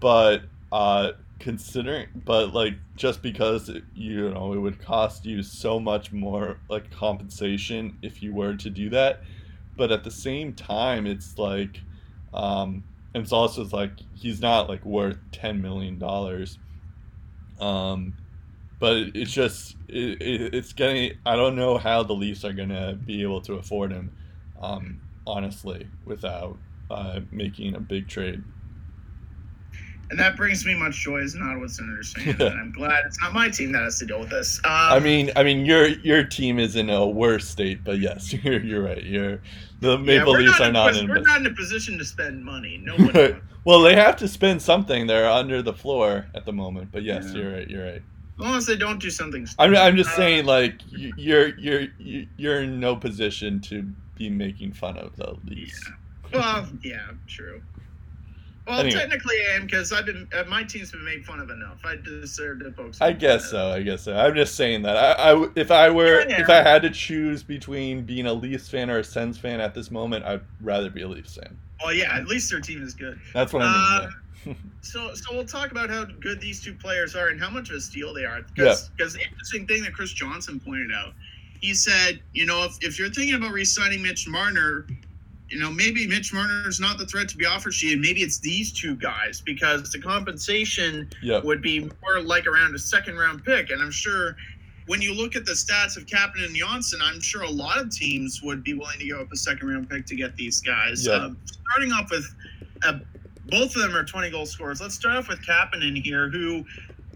but 0.00 0.42
uh, 0.72 1.12
considering, 1.38 2.08
but 2.24 2.52
like 2.52 2.74
just 2.96 3.22
because 3.22 3.68
it, 3.68 3.84
you 3.94 4.30
know 4.30 4.52
it 4.52 4.58
would 4.58 4.80
cost 4.80 5.24
you 5.24 5.42
so 5.42 5.78
much 5.78 6.12
more 6.12 6.58
like 6.68 6.90
compensation 6.90 7.96
if 8.02 8.22
you 8.22 8.34
were 8.34 8.54
to 8.54 8.70
do 8.70 8.90
that, 8.90 9.22
but 9.76 9.92
at 9.92 10.04
the 10.04 10.10
same 10.10 10.52
time, 10.52 11.06
it's 11.06 11.38
like, 11.38 11.80
um, 12.34 12.84
and 13.14 13.22
it's 13.22 13.32
also 13.32 13.64
like 13.66 13.92
he's 14.14 14.40
not 14.40 14.68
like 14.68 14.84
worth 14.84 15.18
ten 15.32 15.62
million 15.62 15.98
dollars. 15.98 16.58
Um, 17.60 18.14
but 18.80 18.96
it's 19.14 19.32
just 19.32 19.76
it, 19.88 20.20
it, 20.22 20.54
it's 20.54 20.72
getting. 20.72 21.12
I 21.26 21.36
don't 21.36 21.56
know 21.56 21.78
how 21.78 22.02
the 22.02 22.12
Leafs 22.12 22.44
are 22.44 22.52
gonna 22.52 22.94
be 22.94 23.22
able 23.22 23.40
to 23.42 23.54
afford 23.54 23.92
him, 23.92 24.12
um, 24.60 25.00
honestly, 25.26 25.88
without 26.04 26.56
uh, 26.90 27.20
making 27.30 27.74
a 27.74 27.80
big 27.80 28.08
trade. 28.08 28.42
And 30.10 30.18
that 30.18 30.36
brings 30.36 30.64
me 30.64 30.74
much 30.74 30.96
joy 31.02 31.18
as 31.20 31.34
an 31.34 31.42
Ottawa 31.42 31.66
Senators 31.66 32.12
fan. 32.14 32.28
and 32.40 32.58
I'm 32.60 32.72
glad 32.72 33.04
it's 33.06 33.20
not 33.20 33.34
my 33.34 33.50
team 33.50 33.72
that 33.72 33.82
has 33.82 33.98
to 33.98 34.06
deal 34.06 34.20
with 34.20 34.30
this. 34.30 34.58
Um, 34.64 34.70
I 34.72 34.98
mean, 35.00 35.30
I 35.36 35.42
mean, 35.42 35.66
your 35.66 35.86
your 35.88 36.24
team 36.24 36.58
is 36.58 36.76
in 36.76 36.88
a 36.88 37.06
worse 37.06 37.46
state, 37.46 37.84
but 37.84 37.98
yes, 37.98 38.32
you're 38.44 38.60
you're 38.62 38.82
right. 38.82 39.02
You're 39.04 39.40
the 39.80 39.98
Maple 39.98 40.32
yeah, 40.40 40.46
Leafs 40.46 40.60
not 40.60 40.68
are 40.68 40.72
not 40.72 40.96
in. 40.96 41.08
We're 41.08 41.20
not 41.20 41.40
in 41.40 41.46
a 41.46 41.54
position 41.54 41.98
to 41.98 42.04
spend 42.04 42.42
money. 42.44 42.78
No 42.82 42.94
one. 42.96 43.42
well, 43.64 43.82
they 43.82 43.94
have 43.96 44.16
to 44.16 44.28
spend 44.28 44.62
something. 44.62 45.06
They're 45.06 45.30
under 45.30 45.60
the 45.62 45.74
floor 45.74 46.26
at 46.34 46.46
the 46.46 46.52
moment. 46.52 46.90
But 46.90 47.02
yes, 47.02 47.26
Yeah. 47.26 47.32
you're 47.42 47.52
right. 47.52 47.68
You're 47.68 47.84
right. 47.84 48.02
As 48.38 48.44
long 48.44 48.54
as 48.56 48.66
they 48.66 48.76
don't 48.76 49.00
do 49.00 49.10
something. 49.10 49.46
I'm 49.58 49.76
I'm 49.76 49.96
just 49.96 50.10
Uh, 50.12 50.16
saying, 50.16 50.46
like 50.46 50.80
you- 50.90 51.12
you're 51.18 51.48
you're 51.58 51.86
you're 52.38 52.62
in 52.62 52.80
no 52.80 52.96
position 52.96 53.60
to 53.62 53.82
be 54.16 54.30
making 54.30 54.72
fun 54.72 54.96
of 54.96 55.14
the 55.16 55.34
Leafs. 55.44 55.90
Well, 56.32 56.66
yeah, 56.82 57.08
true. 57.26 57.60
Well, 58.68 58.80
Anyway. 58.80 58.98
technically 59.00 59.36
I 59.50 59.56
am 59.56 59.64
because 59.66 59.92
I've 59.92 60.04
been 60.06 60.28
uh, 60.36 60.44
my 60.44 60.62
team's 60.62 60.92
been 60.92 61.04
made 61.04 61.24
fun 61.24 61.40
of 61.40 61.48
enough. 61.50 61.80
I 61.84 61.96
deserve 61.96 62.60
to 62.60 62.70
poke. 62.70 62.92
I 63.00 63.12
guess 63.12 63.50
so. 63.50 63.70
I 63.70 63.82
guess 63.82 64.02
so. 64.02 64.14
I'm 64.14 64.34
just 64.34 64.56
saying 64.56 64.82
that. 64.82 64.96
I, 64.96 65.32
I 65.32 65.48
if 65.56 65.70
I 65.70 65.88
were 65.90 66.28
Yeah, 66.28 66.42
if. 66.42 66.50
I 66.50 66.56
had 66.62 66.82
to 66.82 66.90
choose 66.90 67.42
between 67.42 68.02
being 68.04 68.26
a 68.26 68.32
Leafs 68.32 68.68
fan 68.68 68.90
or 68.90 68.98
a 68.98 69.04
Sens 69.04 69.38
fan 69.38 69.60
at 69.60 69.74
this 69.74 69.90
moment, 69.90 70.24
I'd 70.26 70.42
rather 70.60 70.90
be 70.90 71.02
a 71.02 71.08
Leafs 71.08 71.36
fan. 71.36 71.56
Well, 71.82 71.94
yeah, 71.94 72.14
at 72.14 72.26
least 72.26 72.50
their 72.50 72.60
team 72.60 72.82
is 72.82 72.92
good. 72.94 73.18
That's 73.32 73.52
what 73.52 73.62
I 73.62 73.98
mean. 74.00 74.08
Um, 74.08 74.14
So, 74.80 75.12
so 75.14 75.34
we'll 75.34 75.44
talk 75.44 75.72
about 75.72 75.90
how 75.90 76.04
good 76.04 76.40
these 76.40 76.62
two 76.62 76.72
players 76.72 77.14
are 77.16 77.28
and 77.28 77.40
how 77.40 77.50
much 77.50 77.68
of 77.70 77.76
a 77.76 77.80
steal 77.80 78.14
they 78.14 78.24
are. 78.24 78.40
Yeah. 78.56 78.74
Because 78.96 79.12
the 79.14 79.20
interesting 79.22 79.66
thing 79.66 79.82
that 79.82 79.92
Chris 79.92 80.12
Johnston 80.12 80.60
pointed 80.60 80.90
out, 80.94 81.12
he 81.60 81.74
said, 81.74 82.20
you 82.32 82.46
know, 82.46 82.64
if, 82.64 82.78
if 82.80 82.98
you're 82.98 83.10
thinking 83.10 83.34
about 83.34 83.52
re-signing 83.52 84.00
Mitch 84.00 84.26
Marner, 84.28 84.86
you 85.48 85.58
know, 85.58 85.70
maybe 85.70 86.06
Mitch 86.06 86.32
Marner 86.32 86.68
is 86.68 86.78
not 86.78 86.98
the 86.98 87.06
threat 87.06 87.28
to 87.30 87.36
be 87.36 87.46
offered 87.46 87.72
to 87.72 87.86
you. 87.86 87.96
Maybe 87.96 88.20
it's 88.20 88.38
these 88.38 88.72
two 88.72 88.94
guys 88.96 89.40
because 89.40 89.90
the 89.90 90.00
compensation. 90.00 91.08
Yep. 91.22 91.44
would 91.44 91.62
be 91.62 91.80
more 91.80 92.20
like 92.22 92.46
around 92.46 92.74
a 92.74 92.78
second 92.78 93.16
round 93.16 93.44
pick. 93.44 93.70
And 93.70 93.82
I'm 93.82 93.90
sure 93.90 94.36
when 94.86 95.02
you 95.02 95.14
look 95.14 95.36
at 95.36 95.44
the 95.44 95.52
stats 95.52 95.96
of 95.96 96.06
Kapanen 96.06 96.46
and 96.46 96.56
Johnsson, 96.56 97.00
I'm 97.02 97.20
sure 97.20 97.42
a 97.42 97.50
lot 97.50 97.78
of 97.78 97.90
teams 97.90 98.42
would 98.42 98.64
be 98.64 98.74
willing 98.74 98.98
to 98.98 99.08
go 99.08 99.20
up 99.20 99.32
a 99.32 99.36
second 99.36 99.68
round 99.68 99.88
pick 99.88 100.06
to 100.06 100.16
get 100.16 100.34
these 100.36 100.60
guys. 100.60 101.06
Yeah. 101.06 101.14
Um, 101.14 101.38
starting 101.44 101.92
off 101.92 102.10
with 102.10 102.26
uh, 102.84 102.98
both 103.48 103.76
of 103.76 103.82
them 103.82 103.94
are 103.94 104.04
20 104.04 104.30
goal 104.30 104.46
scorers. 104.46 104.80
Let's 104.80 104.94
start 104.94 105.16
off 105.16 105.28
with 105.28 105.44
Kapanen 105.46 106.02
here, 106.02 106.28
who 106.28 106.64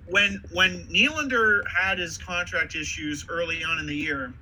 when 0.06 0.42
when 0.52 0.86
Nylander 0.88 1.62
had 1.68 1.98
his 1.98 2.18
contract 2.18 2.74
issues 2.74 3.26
early 3.28 3.64
on 3.64 3.78
in 3.78 3.86
the 3.86 3.96
year, 3.96 4.32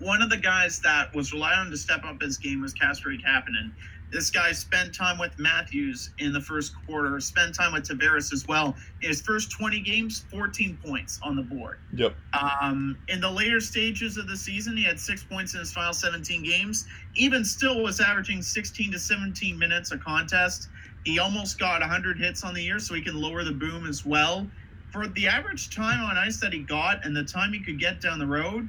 one 0.00 0.22
of 0.22 0.30
the 0.30 0.36
guys 0.36 0.80
that 0.80 1.14
was 1.14 1.32
relied 1.32 1.58
on 1.58 1.70
to 1.70 1.76
step 1.76 2.04
up 2.04 2.20
his 2.20 2.36
game 2.38 2.62
was 2.62 2.74
Kasperi 2.74 3.22
Kapanen. 3.22 3.70
This 4.10 4.28
guy 4.28 4.50
spent 4.50 4.92
time 4.92 5.18
with 5.18 5.38
Matthews 5.38 6.10
in 6.18 6.32
the 6.32 6.40
first 6.40 6.74
quarter, 6.84 7.20
spent 7.20 7.54
time 7.54 7.72
with 7.72 7.86
Tavares 7.86 8.32
as 8.32 8.46
well. 8.48 8.74
In 9.02 9.08
his 9.08 9.20
first 9.20 9.52
20 9.52 9.80
games, 9.80 10.24
14 10.32 10.76
points 10.84 11.20
on 11.22 11.36
the 11.36 11.42
board. 11.42 11.78
Yep. 11.94 12.16
Um, 12.32 12.98
in 13.08 13.20
the 13.20 13.30
later 13.30 13.60
stages 13.60 14.16
of 14.16 14.26
the 14.26 14.36
season, 14.36 14.76
he 14.76 14.82
had 14.82 14.98
six 14.98 15.22
points 15.22 15.54
in 15.54 15.60
his 15.60 15.72
final 15.72 15.92
17 15.92 16.42
games. 16.42 16.88
Even 17.14 17.44
still, 17.44 17.82
was 17.82 18.00
averaging 18.00 18.42
16 18.42 18.90
to 18.90 18.98
17 18.98 19.56
minutes 19.56 19.92
a 19.92 19.98
contest. 19.98 20.68
He 21.04 21.20
almost 21.20 21.58
got 21.60 21.80
100 21.80 22.18
hits 22.18 22.42
on 22.42 22.52
the 22.52 22.62
year, 22.62 22.80
so 22.80 22.94
he 22.94 23.02
can 23.02 23.20
lower 23.20 23.44
the 23.44 23.52
boom 23.52 23.86
as 23.86 24.04
well. 24.04 24.46
For 24.90 25.06
the 25.06 25.28
average 25.28 25.74
time 25.74 26.02
on 26.02 26.18
ice 26.18 26.38
that 26.38 26.52
he 26.52 26.60
got 26.60 27.04
and 27.06 27.14
the 27.14 27.22
time 27.22 27.52
he 27.52 27.60
could 27.60 27.78
get 27.78 28.00
down 28.00 28.18
the 28.18 28.26
road, 28.26 28.68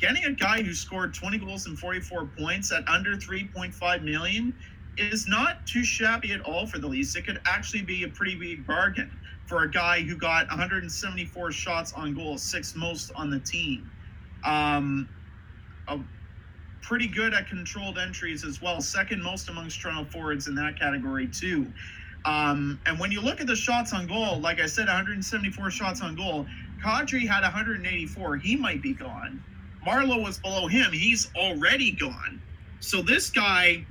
getting 0.00 0.24
a 0.24 0.32
guy 0.32 0.62
who 0.62 0.74
scored 0.74 1.14
20 1.14 1.38
goals 1.38 1.66
and 1.66 1.78
44 1.78 2.26
points 2.38 2.72
at 2.72 2.86
under 2.88 3.16
3.5 3.16 4.02
million 4.02 4.54
is 4.96 5.28
not 5.28 5.66
too 5.66 5.84
shabby 5.84 6.32
at 6.32 6.40
all 6.42 6.66
for 6.66 6.78
the 6.78 6.86
Leafs. 6.86 7.14
It 7.16 7.26
could 7.26 7.40
actually 7.46 7.82
be 7.82 8.04
a 8.04 8.08
pretty 8.08 8.34
big 8.34 8.66
bargain 8.66 9.10
for 9.46 9.62
a 9.62 9.70
guy 9.70 10.00
who 10.02 10.16
got 10.16 10.48
174 10.48 11.52
shots 11.52 11.92
on 11.92 12.14
goal, 12.14 12.36
sixth 12.36 12.76
most 12.76 13.12
on 13.14 13.30
the 13.30 13.38
team. 13.40 13.90
Um, 14.44 15.08
a, 15.88 15.98
pretty 16.82 17.06
good 17.06 17.34
at 17.34 17.48
controlled 17.48 17.98
entries 17.98 18.44
as 18.44 18.62
well, 18.62 18.80
second 18.80 19.22
most 19.22 19.48
amongst 19.48 19.80
Toronto 19.80 20.10
forwards 20.10 20.48
in 20.48 20.54
that 20.54 20.78
category 20.78 21.26
too. 21.26 21.70
Um, 22.24 22.80
and 22.86 22.98
when 22.98 23.12
you 23.12 23.20
look 23.20 23.40
at 23.40 23.46
the 23.46 23.56
shots 23.56 23.92
on 23.92 24.06
goal, 24.06 24.40
like 24.40 24.60
I 24.60 24.66
said, 24.66 24.86
174 24.86 25.70
shots 25.70 26.00
on 26.00 26.16
goal. 26.16 26.46
Kadri 26.82 27.26
had 27.26 27.42
184. 27.42 28.36
He 28.36 28.56
might 28.56 28.82
be 28.82 28.92
gone. 28.92 29.42
Marleau 29.86 30.22
was 30.22 30.38
below 30.38 30.66
him. 30.66 30.92
He's 30.92 31.30
already 31.36 31.92
gone. 31.92 32.42
So 32.80 33.02
this 33.02 33.30
guy 33.30 33.84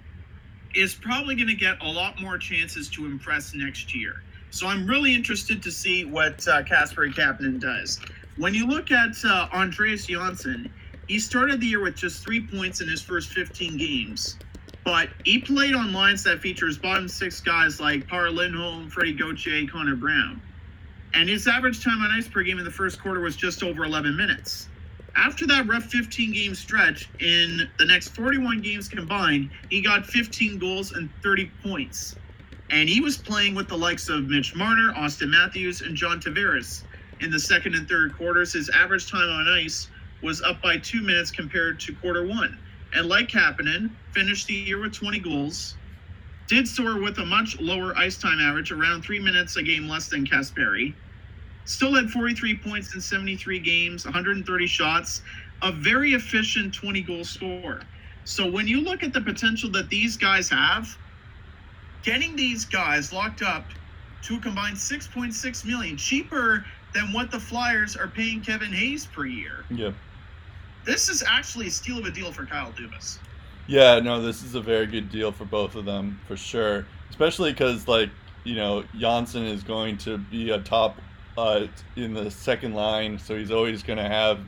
is 0.75 0.93
probably 0.93 1.35
going 1.35 1.47
to 1.47 1.55
get 1.55 1.81
a 1.81 1.87
lot 1.87 2.21
more 2.21 2.37
chances 2.37 2.87
to 2.89 3.05
impress 3.05 3.53
next 3.53 3.95
year. 3.95 4.21
So 4.49 4.67
I'm 4.67 4.87
really 4.87 5.13
interested 5.13 5.61
to 5.63 5.71
see 5.71 6.05
what 6.05 6.47
uh, 6.47 6.63
Kasper 6.63 7.07
Kapanen 7.09 7.59
does. 7.59 7.99
When 8.37 8.53
you 8.53 8.67
look 8.67 8.91
at 8.91 9.15
uh, 9.25 9.49
Andreas 9.51 10.05
Johnsson, 10.05 10.71
he 11.07 11.19
started 11.19 11.59
the 11.59 11.67
year 11.67 11.81
with 11.81 11.95
just 11.95 12.23
three 12.23 12.45
points 12.45 12.81
in 12.81 12.87
his 12.87 13.01
first 13.01 13.29
15 13.29 13.77
games, 13.77 14.37
but 14.83 15.09
he 15.25 15.39
played 15.39 15.73
on 15.73 15.91
lines 15.91 16.23
that 16.23 16.39
features 16.39 16.77
bottom 16.77 17.07
six 17.07 17.41
guys 17.41 17.79
like 17.79 18.07
Par 18.07 18.29
Lindholm, 18.29 18.89
Freddie 18.89 19.13
Gauthier, 19.13 19.67
Connor 19.67 19.95
Brown. 19.95 20.41
And 21.13 21.27
his 21.27 21.47
average 21.47 21.83
time 21.83 22.01
on 22.01 22.11
ice 22.11 22.27
per 22.27 22.43
game 22.43 22.59
in 22.59 22.65
the 22.65 22.71
first 22.71 23.01
quarter 23.01 23.19
was 23.19 23.35
just 23.35 23.63
over 23.63 23.83
11 23.85 24.15
minutes. 24.15 24.69
After 25.17 25.47
that 25.47 25.67
rough 25.67 25.85
15 25.85 26.31
game 26.31 26.53
stretch, 26.53 27.09
in 27.19 27.67
the 27.79 27.85
next 27.85 28.09
41 28.09 28.61
games 28.61 28.87
combined, 28.87 29.49
he 29.71 29.81
got 29.81 30.05
15 30.05 30.59
goals 30.59 30.91
and 30.91 31.09
30 31.23 31.51
points. 31.63 32.15
And 32.69 32.87
he 32.87 33.01
was 33.01 33.17
playing 33.17 33.55
with 33.55 33.67
the 33.67 33.77
likes 33.77 34.09
of 34.09 34.27
Mitch 34.27 34.55
Marner, 34.55 34.93
Auston 34.93 35.29
Matthews, 35.29 35.81
and 35.81 35.95
John 35.95 36.19
Tavares. 36.19 36.83
In 37.19 37.31
the 37.31 37.39
second 37.39 37.73
and 37.73 37.89
third 37.89 38.15
quarters, 38.15 38.53
his 38.53 38.69
average 38.69 39.09
time 39.09 39.27
on 39.27 39.47
ice 39.47 39.89
was 40.21 40.43
up 40.43 40.61
by 40.61 40.77
two 40.77 41.01
minutes 41.01 41.31
compared 41.31 41.79
to 41.79 41.95
quarter 41.95 42.23
one. 42.23 42.55
And 42.93 43.07
like 43.07 43.27
Kapanen, 43.27 43.89
finished 44.11 44.45
the 44.45 44.53
year 44.53 44.79
with 44.79 44.93
20 44.93 45.17
goals, 45.19 45.75
did 46.47 46.67
soar 46.67 47.01
with 47.01 47.17
a 47.17 47.25
much 47.25 47.59
lower 47.59 47.97
ice 47.97 48.19
time 48.19 48.39
average, 48.39 48.71
around 48.71 49.01
three 49.01 49.19
minutes 49.19 49.55
a 49.55 49.63
game 49.63 49.87
less 49.87 50.09
than 50.09 50.27
Kasperi. 50.27 50.93
Still 51.67 51.93
had 51.93 52.09
43 52.09 52.55
points 52.59 52.95
in 52.95 53.01
73 53.01 53.59
games, 53.59 54.05
130 54.05 54.67
shots, 54.67 55.21
a 55.61 55.69
very 55.69 56.13
efficient 56.13 56.73
20 56.73 57.01
goal 57.01 57.25
scorer. 57.25 57.81
So 58.23 58.49
when 58.49 58.69
you 58.69 58.79
look 58.79 59.03
at 59.03 59.11
the 59.11 59.19
potential 59.19 59.69
that 59.71 59.89
these 59.89 60.15
guys 60.15 60.49
have, 60.49 60.97
getting 62.03 62.37
these 62.37 62.63
guys 62.63 63.11
locked 63.11 63.41
up 63.41 63.65
to 64.23 64.37
a 64.37 64.39
combined 64.39 64.77
6.6 64.77 65.65
million, 65.65 65.97
cheaper 65.97 66.65
than 66.93 67.11
what 67.11 67.31
the 67.31 67.39
Flyers 67.39 67.97
are 67.97 68.07
paying 68.07 68.39
Kevin 68.39 68.71
Hayes 68.71 69.05
per 69.05 69.25
year. 69.25 69.65
Yep. 69.69 69.93
This 70.85 71.09
is 71.09 71.21
actually 71.27 71.67
a 71.67 71.71
steal 71.71 71.99
of 71.99 72.05
a 72.05 72.11
deal 72.11 72.31
for 72.31 72.45
Kyle 72.45 72.71
Dubas. 72.71 73.17
Yeah, 73.67 73.99
no, 73.99 74.21
this 74.21 74.41
is 74.41 74.55
a 74.55 74.61
very 74.61 74.85
good 74.85 75.11
deal 75.11 75.33
for 75.33 75.43
both 75.43 75.75
of 75.75 75.83
them 75.83 76.17
for 76.29 76.37
sure. 76.37 76.85
Especially 77.09 77.51
because, 77.51 77.89
like, 77.89 78.09
you 78.45 78.55
know, 78.55 78.85
Johnsson 78.97 79.43
is 79.43 79.63
going 79.63 79.97
to 79.97 80.17
be 80.17 80.51
a 80.51 80.61
top 80.61 80.97
uh, 81.37 81.67
in 81.95 82.13
the 82.13 82.29
second 82.31 82.73
line, 82.73 83.19
so 83.19 83.37
he's 83.37 83.51
always 83.51 83.83
going 83.83 83.97
to 83.97 84.09
have. 84.09 84.39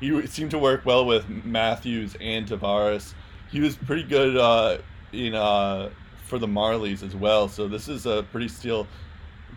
He 0.00 0.26
seemed 0.26 0.50
to 0.52 0.58
work 0.58 0.86
well 0.86 1.04
with 1.04 1.28
Matthews 1.28 2.16
and 2.20 2.48
Tavares. 2.48 3.12
He 3.50 3.60
was 3.60 3.76
pretty 3.76 4.04
good 4.04 4.36
uh, 4.36 4.78
in 5.12 5.34
uh, 5.34 5.90
for 6.24 6.38
the 6.38 6.46
Marlies 6.46 7.02
as 7.02 7.14
well. 7.14 7.48
So 7.48 7.68
this 7.68 7.88
is 7.88 8.06
a 8.06 8.24
pretty 8.32 8.48
steal, 8.48 8.86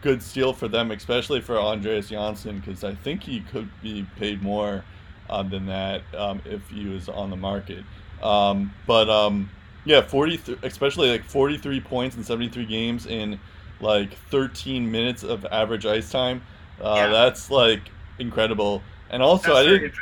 good 0.01 0.21
steal 0.21 0.51
for 0.51 0.67
them, 0.67 0.91
especially 0.91 1.39
for 1.39 1.57
Andreas 1.57 2.09
Johnsson, 2.09 2.59
because 2.59 2.83
I 2.83 2.93
think 2.93 3.23
he 3.23 3.39
could 3.39 3.69
be 3.81 4.05
paid 4.17 4.41
more 4.41 4.83
uh, 5.29 5.43
than 5.43 5.67
that 5.67 6.01
um, 6.17 6.41
if 6.43 6.67
he 6.69 6.87
was 6.87 7.07
on 7.07 7.29
the 7.29 7.37
market. 7.37 7.85
Um, 8.21 8.73
but 8.85 9.09
um, 9.09 9.49
yeah, 9.85 10.01
forty, 10.01 10.41
especially 10.63 11.09
like 11.09 11.23
forty-three 11.23 11.79
points 11.79 12.17
in 12.17 12.23
seventy-three 12.23 12.65
games 12.65 13.05
in 13.05 13.39
like 13.79 14.13
thirteen 14.29 14.91
minutes 14.91 15.23
of 15.23 15.45
average 15.45 15.85
ice 15.85 16.11
time. 16.11 16.41
Uh, 16.81 16.93
Yeah. 16.95 17.07
That's 17.07 17.49
like 17.51 17.81
incredible. 18.19 18.81
And 19.09 19.21
also, 19.21 19.53
That's 19.53 19.67
I 19.67 19.69
didn't. 19.69 19.93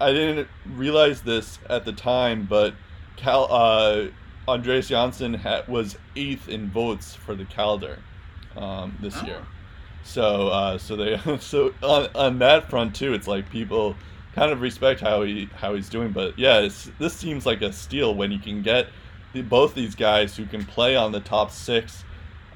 I 0.00 0.12
didn't 0.12 0.48
realize 0.74 1.22
this 1.22 1.58
at 1.70 1.84
the 1.84 1.92
time, 1.92 2.46
but 2.50 2.74
Cal, 3.16 3.46
uh, 3.50 4.06
Andreas 4.48 4.88
Johnsson 4.88 5.34
ha- 5.34 5.62
was 5.68 5.96
eighth 6.16 6.48
in 6.48 6.68
votes 6.70 7.14
for 7.14 7.34
the 7.34 7.44
Calder 7.44 7.98
um, 8.56 8.96
this 9.00 9.16
Oh. 9.22 9.26
year. 9.26 9.38
So 10.02 10.48
uh, 10.48 10.78
so 10.78 10.96
they 10.96 11.18
so 11.40 11.72
on, 11.82 12.08
on 12.14 12.38
that 12.40 12.68
front 12.68 12.94
too, 12.94 13.14
it's 13.14 13.26
like 13.28 13.48
people 13.50 13.94
kind 14.34 14.50
of 14.50 14.60
respect 14.60 15.00
how 15.00 15.22
he 15.22 15.48
how 15.54 15.74
he's 15.74 15.88
doing. 15.88 16.10
But 16.10 16.38
yeah, 16.38 16.58
it's, 16.60 16.90
this 16.98 17.14
seems 17.14 17.46
like 17.46 17.62
a 17.62 17.72
steal 17.72 18.14
when 18.14 18.32
you 18.32 18.38
can 18.38 18.62
get 18.62 18.88
the, 19.32 19.42
both 19.42 19.74
these 19.74 19.94
guys 19.94 20.36
who 20.36 20.44
can 20.46 20.64
play 20.64 20.96
on 20.96 21.12
the 21.12 21.20
top 21.20 21.50
six 21.50 22.04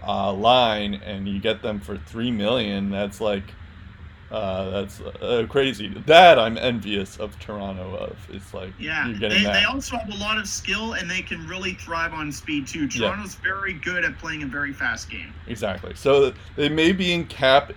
uh, 0.07 0.33
line, 0.33 0.95
and 1.05 1.27
you 1.29 1.41
get 1.41 1.63
them 1.63 1.81
for 1.81 1.97
three 1.97 2.31
million. 2.31 2.91
That's 2.91 3.21
like 3.21 3.45
uh, 4.31 4.71
that's 4.71 5.01
uh, 5.01 5.47
crazy. 5.49 5.89
That 6.07 6.39
I'm 6.39 6.59
envious 6.59 7.17
of 7.17 7.39
Toronto 7.39 7.97
of. 7.97 8.19
It's 8.31 8.53
like 8.53 8.73
Yeah, 8.79 9.09
you're 9.09 9.19
they, 9.31 9.43
that. 9.43 9.53
they 9.55 9.65
also 9.65 9.97
have 9.97 10.09
a 10.11 10.17
lot 10.17 10.37
of 10.37 10.47
skill 10.47 10.95
and 10.95 11.11
they 11.11 11.23
can 11.23 11.47
really 11.47 11.75
thrive 11.75 12.13
on 12.13 12.31
speed 12.31 12.67
too. 12.67 12.87
Yeah. 12.87 13.09
Toronto's 13.09 13.37
very 13.37 13.73
good 13.73 14.05
at 14.05 14.19
playing 14.19 14.43
a 14.43 14.47
very 14.47 14.73
fast 14.73 15.11
game. 15.11 15.33
Exactly. 15.47 15.95
So 15.95 16.35
they 16.57 16.69
may 16.69 16.93
be 16.93 17.13
in 17.13 17.27
cap 17.27 17.73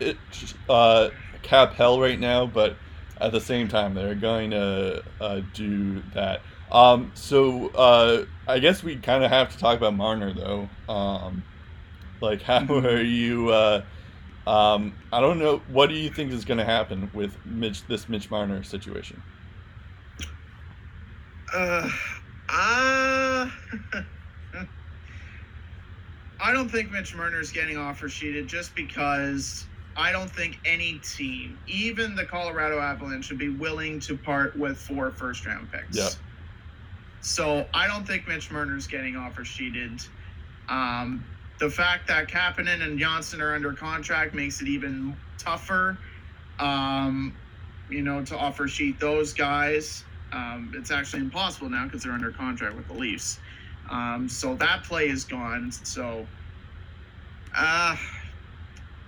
uh, 0.68 1.10
cap 1.42 1.74
hell 1.74 2.02
right 2.02 2.20
now, 2.20 2.46
but 2.46 2.76
at 3.22 3.32
the 3.32 3.42
same 3.42 3.68
time, 3.68 3.94
they're 3.94 4.16
going 4.16 4.52
to 4.52 5.04
uh, 5.22 5.42
do 5.54 6.02
that. 6.14 6.42
Um, 6.72 7.12
so 7.14 7.68
uh, 7.70 8.26
I 8.48 8.60
guess 8.60 8.84
we 8.84 8.98
kind 8.98 9.24
of 9.24 9.32
have 9.32 9.52
to 9.52 9.58
talk 9.58 9.78
about 9.78 9.94
Marner 9.94 10.34
though. 10.34 10.70
Um, 10.90 11.44
like, 12.20 12.42
how 12.42 12.66
are 12.68 13.02
you? 13.02 13.54
Um, 14.48 14.94
I 15.14 15.20
don't 15.22 15.40
know. 15.40 15.62
What 15.68 15.90
do 15.90 15.96
you 15.96 16.10
think 16.10 16.32
is 16.32 16.46
going 16.46 16.58
to 16.58 16.66
happen 16.66 17.12
with 17.14 17.38
Mitch, 17.46 17.86
this 17.88 18.10
Mitch 18.10 18.32
Marner 18.32 18.64
situation? 18.64 19.22
Uh, 21.54 21.90
uh, 22.50 23.50
I 26.40 26.52
don't 26.52 26.70
think 26.70 26.92
Mitch 26.92 27.16
Marner 27.16 27.40
is 27.40 27.52
getting 27.52 27.78
offer 27.78 28.10
sheeted 28.10 28.48
just 28.48 28.74
because 28.74 29.68
I 29.96 30.12
don't 30.12 30.32
think 30.32 30.60
any 30.66 31.00
team, 31.00 31.60
even 31.68 32.16
the 32.16 32.26
Colorado 32.26 32.80
Avalanche, 32.80 33.30
would 33.30 33.38
be 33.38 33.50
willing 33.50 34.00
to 34.02 34.18
part 34.18 34.58
with 34.58 34.78
four 34.78 35.12
first 35.12 35.46
round 35.46 35.72
picks. 35.72 35.98
Yeah. 35.98 36.10
So 37.22 37.68
I 37.74 37.86
don't 37.86 38.08
think 38.08 38.28
Mitch 38.28 38.50
Marner 38.50 38.76
is 38.76 38.88
getting 38.88 39.16
offer 39.16 39.46
sheeted. 39.46 40.02
Um, 40.68 41.24
the 41.62 41.70
fact 41.70 42.08
that 42.08 42.28
Kapanen 42.28 42.82
and 42.82 42.98
Johnsson 42.98 43.40
are 43.40 43.54
under 43.54 43.72
contract 43.72 44.34
makes 44.34 44.64
it 44.64 44.68
even 44.68 45.16
tougher, 45.38 45.96
um, 46.58 47.36
you 47.88 48.02
know, 48.02 48.26
to 48.26 48.36
offer 48.36 48.68
sheet 48.68 49.00
those 49.00 49.32
guys. 49.32 50.04
Um, 50.34 50.74
it's 50.76 50.90
actually 50.90 51.22
impossible 51.22 51.70
now 51.70 51.86
because 51.86 52.02
they're 52.02 52.14
under 52.14 52.32
contract 52.32 52.76
with 52.76 52.88
the 52.88 52.96
Leafs. 52.96 53.40
Um, 53.92 54.28
so 54.28 54.56
that 54.56 54.84
play 54.84 55.08
is 55.08 55.24
gone. 55.24 55.72
So, 55.72 56.26
uh, 57.56 57.96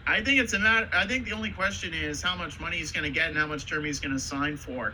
I 0.06 0.22
think 0.24 0.40
it's 0.40 0.54
a 0.54 0.60
matter. 0.60 0.88
I 0.94 1.08
think 1.08 1.26
the 1.26 1.32
only 1.32 1.50
question 1.50 1.92
is 1.92 2.22
how 2.22 2.36
much 2.36 2.60
money 2.60 2.78
he's 2.78 2.92
going 2.92 3.06
to 3.06 3.10
get 3.10 3.30
and 3.30 3.38
how 3.38 3.48
much 3.48 3.66
term 3.66 3.84
he's 3.84 4.00
going 4.00 4.14
to 4.14 4.20
sign 4.20 4.58
for. 4.58 4.94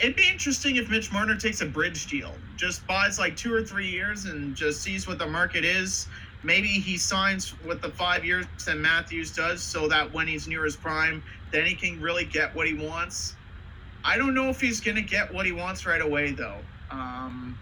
It'd 0.00 0.16
be 0.16 0.28
interesting 0.30 0.76
if 0.76 0.90
Mitch 0.90 1.10
Marner 1.10 1.36
takes 1.36 1.60
a 1.62 1.66
bridge 1.66 2.06
deal, 2.06 2.34
just 2.56 2.86
buys 2.86 3.18
like 3.18 3.36
two 3.36 3.52
or 3.52 3.62
three 3.62 3.88
years 3.88 4.26
and 4.26 4.54
just 4.54 4.82
sees 4.82 5.06
what 5.06 5.18
the 5.18 5.26
market 5.26 5.64
is. 5.64 6.06
Maybe 6.44 6.68
he 6.68 6.98
signs 6.98 7.54
with 7.64 7.80
the 7.80 7.88
five 7.88 8.24
years 8.24 8.46
that 8.66 8.76
Matthews 8.76 9.34
does, 9.34 9.62
so 9.62 9.88
that 9.88 10.12
when 10.12 10.28
he's 10.28 10.46
near 10.46 10.64
his 10.64 10.76
prime, 10.76 11.22
then 11.50 11.64
he 11.64 11.74
can 11.74 12.00
really 12.00 12.24
get 12.24 12.54
what 12.54 12.66
he 12.66 12.74
wants. 12.74 13.34
I 14.04 14.18
don't 14.18 14.34
know 14.34 14.50
if 14.50 14.60
he's 14.60 14.80
going 14.80 14.96
to 14.96 15.02
get 15.02 15.32
what 15.32 15.46
he 15.46 15.52
wants 15.52 15.86
right 15.86 16.02
away, 16.02 16.32
though. 16.32 16.58
Um, 16.90 17.58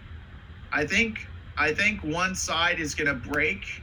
I 0.73 0.85
think 0.85 1.25
I 1.57 1.73
think 1.73 2.03
one 2.03 2.35
side 2.35 2.79
is 2.79 2.93
going 2.93 3.07
to 3.07 3.29
break. 3.29 3.81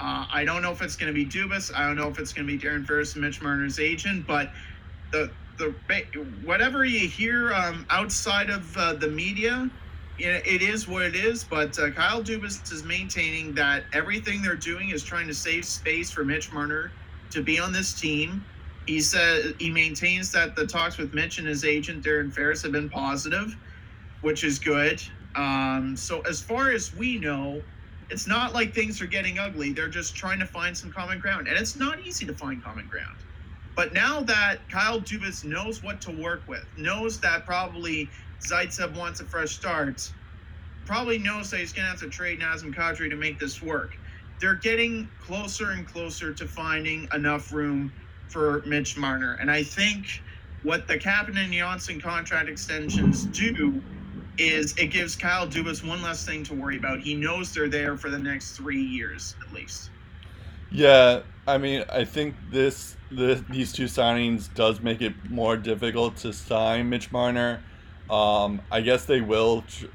Uh, 0.00 0.26
I 0.32 0.44
don't 0.44 0.62
know 0.62 0.72
if 0.72 0.80
it's 0.82 0.96
going 0.96 1.12
to 1.12 1.14
be 1.14 1.26
Dubas. 1.26 1.74
I 1.74 1.86
don't 1.86 1.96
know 1.96 2.08
if 2.08 2.18
it's 2.18 2.32
going 2.32 2.46
to 2.46 2.52
be 2.52 2.58
Darren 2.58 2.86
Ferris 2.86 3.14
and 3.14 3.22
Mitch 3.22 3.42
Marner's 3.42 3.78
agent, 3.78 4.26
but 4.26 4.50
the 5.12 5.30
the 5.58 5.74
whatever 6.44 6.84
you 6.84 7.08
hear 7.08 7.52
um, 7.52 7.86
outside 7.90 8.50
of 8.50 8.76
uh, 8.76 8.92
the 8.94 9.08
media, 9.08 9.70
it 10.18 10.62
is 10.62 10.88
what 10.88 11.02
it 11.02 11.14
is. 11.14 11.44
But 11.44 11.78
uh, 11.78 11.90
Kyle 11.90 12.22
Dubas 12.22 12.72
is 12.72 12.84
maintaining 12.84 13.54
that 13.54 13.84
everything 13.92 14.42
they're 14.42 14.54
doing 14.54 14.90
is 14.90 15.02
trying 15.02 15.26
to 15.26 15.34
save 15.34 15.64
space 15.64 16.10
for 16.10 16.24
Mitch 16.24 16.52
Marner 16.52 16.90
to 17.30 17.42
be 17.42 17.58
on 17.58 17.72
this 17.72 17.98
team. 17.98 18.44
He 18.86 19.00
said 19.00 19.56
he 19.58 19.70
maintains 19.70 20.30
that 20.32 20.54
the 20.54 20.66
talks 20.66 20.96
with 20.96 21.12
Mitch 21.12 21.38
and 21.38 21.46
his 21.46 21.64
agent 21.64 22.04
Darren 22.04 22.32
Ferris 22.32 22.62
have 22.62 22.72
been 22.72 22.88
positive, 22.88 23.56
which 24.20 24.44
is 24.44 24.58
good. 24.58 25.02
Um, 25.34 25.94
so 25.96 26.20
as 26.22 26.40
far 26.40 26.70
as 26.70 26.94
we 26.94 27.18
know, 27.18 27.60
it's 28.08 28.26
not 28.26 28.54
like 28.54 28.72
things 28.72 29.02
are 29.02 29.06
getting 29.06 29.38
ugly. 29.38 29.72
They're 29.72 29.88
just 29.88 30.14
trying 30.14 30.38
to 30.38 30.46
find 30.46 30.76
some 30.76 30.92
common 30.92 31.18
ground, 31.18 31.48
and 31.48 31.58
it's 31.58 31.76
not 31.76 32.00
easy 32.06 32.24
to 32.26 32.34
find 32.34 32.62
common 32.62 32.86
ground. 32.86 33.16
But 33.74 33.92
now 33.92 34.20
that 34.22 34.66
Kyle 34.70 35.00
Dubas 35.00 35.44
knows 35.44 35.82
what 35.82 36.00
to 36.02 36.12
work 36.12 36.42
with, 36.48 36.64
knows 36.78 37.20
that 37.20 37.44
probably 37.44 38.08
Zaitsev 38.40 38.96
wants 38.96 39.20
a 39.20 39.24
fresh 39.24 39.50
start, 39.50 40.10
probably 40.84 41.18
knows 41.18 41.50
that 41.50 41.60
he's 41.60 41.72
going 41.72 41.84
to 41.84 41.90
have 41.90 42.00
to 42.00 42.08
trade 42.08 42.40
Nazem 42.40 42.74
Kadri 42.74 43.10
to 43.10 43.16
make 43.16 43.38
this 43.38 43.62
work. 43.62 43.96
They're 44.40 44.54
getting 44.54 45.08
closer 45.20 45.70
and 45.70 45.86
closer 45.86 46.32
to 46.32 46.46
finding 46.46 47.08
enough 47.12 47.52
room 47.52 47.92
for 48.28 48.62
Mitch 48.66 48.96
Marner. 48.96 49.34
And 49.40 49.50
I 49.50 49.62
think 49.62 50.22
what 50.62 50.86
the 50.86 50.98
Kapanen 50.98 51.44
and 51.44 51.52
Johnsson 51.52 52.00
contract 52.00 52.48
extensions 52.48 53.24
do 53.26 53.82
is 54.38 54.76
it 54.76 54.88
gives 54.88 55.16
Kyle 55.16 55.46
Dubas 55.46 55.86
one 55.86 56.02
less 56.02 56.24
thing 56.26 56.44
to 56.44 56.54
worry 56.54 56.76
about. 56.76 57.00
He 57.00 57.14
knows 57.14 57.54
they're 57.54 57.68
there 57.68 57.96
for 57.96 58.10
the 58.10 58.18
next 58.18 58.52
three 58.52 58.82
years 58.82 59.34
at 59.46 59.52
least. 59.54 59.90
Yeah, 60.70 61.22
I 61.46 61.58
mean, 61.58 61.84
I 61.88 62.04
think 62.04 62.34
this, 62.50 62.96
this 63.10 63.42
these 63.48 63.72
two 63.72 63.84
signings 63.84 64.52
does 64.52 64.80
make 64.80 65.00
it 65.00 65.14
more 65.30 65.56
difficult 65.56 66.16
to 66.18 66.32
sign 66.32 66.90
Mitch 66.90 67.12
Marner. 67.12 67.62
Um, 68.10 68.62
I 68.70 68.80
guess 68.80 69.04
they 69.04 69.20
will. 69.20 69.62
Tr- 69.62 69.86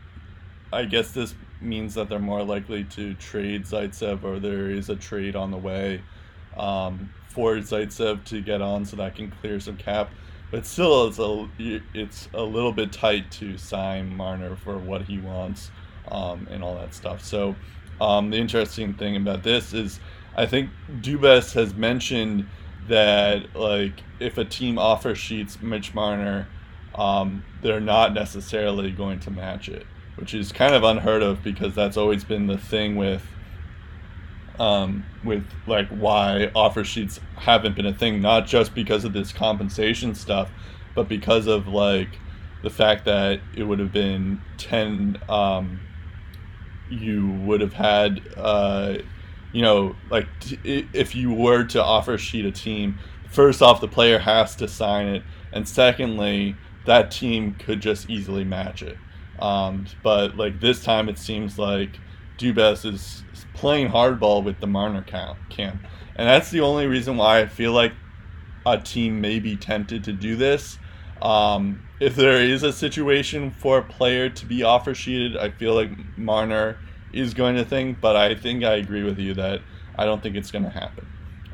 I 0.73 0.85
guess 0.85 1.11
this 1.11 1.35
means 1.59 1.93
that 1.95 2.09
they're 2.09 2.19
more 2.19 2.43
likely 2.43 2.83
to 2.85 3.13
trade 3.15 3.65
Zaitsev, 3.65 4.23
or 4.23 4.39
there 4.39 4.71
is 4.71 4.89
a 4.89 4.95
trade 4.95 5.35
on 5.35 5.51
the 5.51 5.57
way 5.57 6.01
um, 6.57 7.11
for 7.29 7.55
Zaitsev 7.57 8.23
to 8.25 8.41
get 8.41 8.61
on, 8.61 8.85
so 8.85 8.97
that 8.97 9.15
can 9.15 9.31
clear 9.41 9.59
some 9.59 9.77
cap. 9.77 10.09
But 10.49 10.65
still, 10.65 11.07
it's 11.07 11.19
a 11.19 11.49
it's 11.93 12.27
a 12.33 12.43
little 12.43 12.73
bit 12.73 12.91
tight 12.91 13.31
to 13.31 13.57
sign 13.57 14.15
Marner 14.15 14.55
for 14.57 14.77
what 14.77 15.03
he 15.03 15.17
wants 15.17 15.71
um, 16.09 16.47
and 16.51 16.63
all 16.63 16.75
that 16.75 16.93
stuff. 16.93 17.23
So 17.23 17.55
um, 18.01 18.29
the 18.29 18.37
interesting 18.37 18.93
thing 18.93 19.15
about 19.15 19.43
this 19.43 19.73
is, 19.73 19.99
I 20.35 20.45
think 20.45 20.69
Dubas 20.99 21.53
has 21.53 21.73
mentioned 21.73 22.47
that 22.87 23.55
like 23.55 24.01
if 24.19 24.37
a 24.37 24.45
team 24.45 24.77
offer 24.77 25.15
sheets 25.15 25.61
Mitch 25.61 25.93
Marner, 25.93 26.47
um, 26.95 27.43
they're 27.61 27.79
not 27.79 28.13
necessarily 28.13 28.91
going 28.91 29.19
to 29.21 29.31
match 29.31 29.69
it, 29.69 29.85
which 30.15 30.33
is 30.33 30.51
kind 30.51 30.75
of 30.75 30.83
unheard 30.83 31.21
of 31.23 31.43
because 31.43 31.75
that's 31.75 31.97
always 31.97 32.23
been 32.23 32.47
the 32.47 32.57
thing 32.57 32.95
with 32.95 33.25
um, 34.59 35.05
with 35.23 35.45
like 35.65 35.87
why 35.89 36.51
offer 36.55 36.83
sheets 36.83 37.19
haven't 37.35 37.75
been 37.75 37.85
a 37.85 37.93
thing, 37.93 38.21
not 38.21 38.45
just 38.45 38.75
because 38.75 39.05
of 39.05 39.13
this 39.13 39.31
compensation 39.31 40.13
stuff, 40.13 40.51
but 40.93 41.07
because 41.07 41.47
of 41.47 41.67
like 41.67 42.19
the 42.61 42.69
fact 42.69 43.05
that 43.05 43.39
it 43.55 43.63
would 43.63 43.79
have 43.79 43.91
been 43.91 44.41
ten. 44.57 45.17
Um, 45.29 45.79
you 46.91 47.31
would 47.45 47.61
have 47.61 47.73
had, 47.73 48.21
uh, 48.37 48.97
you 49.53 49.61
know, 49.61 49.95
like 50.09 50.27
t- 50.39 50.87
if 50.93 51.15
you 51.15 51.33
were 51.33 51.63
to 51.63 51.83
offer 51.83 52.17
sheet 52.17 52.45
a 52.45 52.51
team, 52.51 52.99
first 53.29 53.61
off, 53.61 53.81
the 53.81 53.87
player 53.87 54.19
has 54.19 54.55
to 54.57 54.67
sign 54.67 55.07
it, 55.07 55.23
and 55.51 55.67
secondly, 55.67 56.55
that 56.85 57.11
team 57.11 57.55
could 57.55 57.81
just 57.81 58.09
easily 58.09 58.43
match 58.43 58.81
it. 58.81 58.97
Um, 59.39 59.85
but 60.03 60.37
like 60.37 60.59
this 60.59 60.83
time, 60.83 61.09
it 61.09 61.17
seems 61.17 61.57
like 61.57 61.99
Dubas 62.37 62.85
is 62.85 63.23
playing 63.53 63.89
hardball 63.89 64.43
with 64.43 64.59
the 64.59 64.67
Marner 64.67 65.01
camp, 65.01 65.79
and 66.15 66.27
that's 66.27 66.51
the 66.51 66.61
only 66.61 66.87
reason 66.87 67.17
why 67.17 67.39
I 67.39 67.47
feel 67.47 67.71
like 67.71 67.93
a 68.65 68.77
team 68.77 69.21
may 69.21 69.39
be 69.39 69.55
tempted 69.55 70.03
to 70.03 70.13
do 70.13 70.35
this. 70.35 70.77
Um, 71.21 71.83
if 71.99 72.15
there 72.15 72.41
is 72.41 72.63
a 72.63 72.73
situation 72.73 73.51
for 73.51 73.79
a 73.79 73.83
player 73.83 74.29
to 74.29 74.45
be 74.45 74.63
offer 74.63 74.93
sheeted, 74.95 75.37
I 75.37 75.51
feel 75.51 75.75
like 75.75 75.91
Marner 76.17 76.77
is 77.13 77.33
going 77.33 77.55
to 77.55 77.65
think, 77.65 78.01
but 78.01 78.15
I 78.15 78.35
think 78.35 78.63
I 78.63 78.75
agree 78.75 79.03
with 79.03 79.19
you 79.19 79.33
that 79.35 79.61
I 79.95 80.05
don't 80.05 80.21
think 80.23 80.35
it's 80.35 80.51
going 80.51 80.63
to 80.63 80.71
happen. 80.71 81.07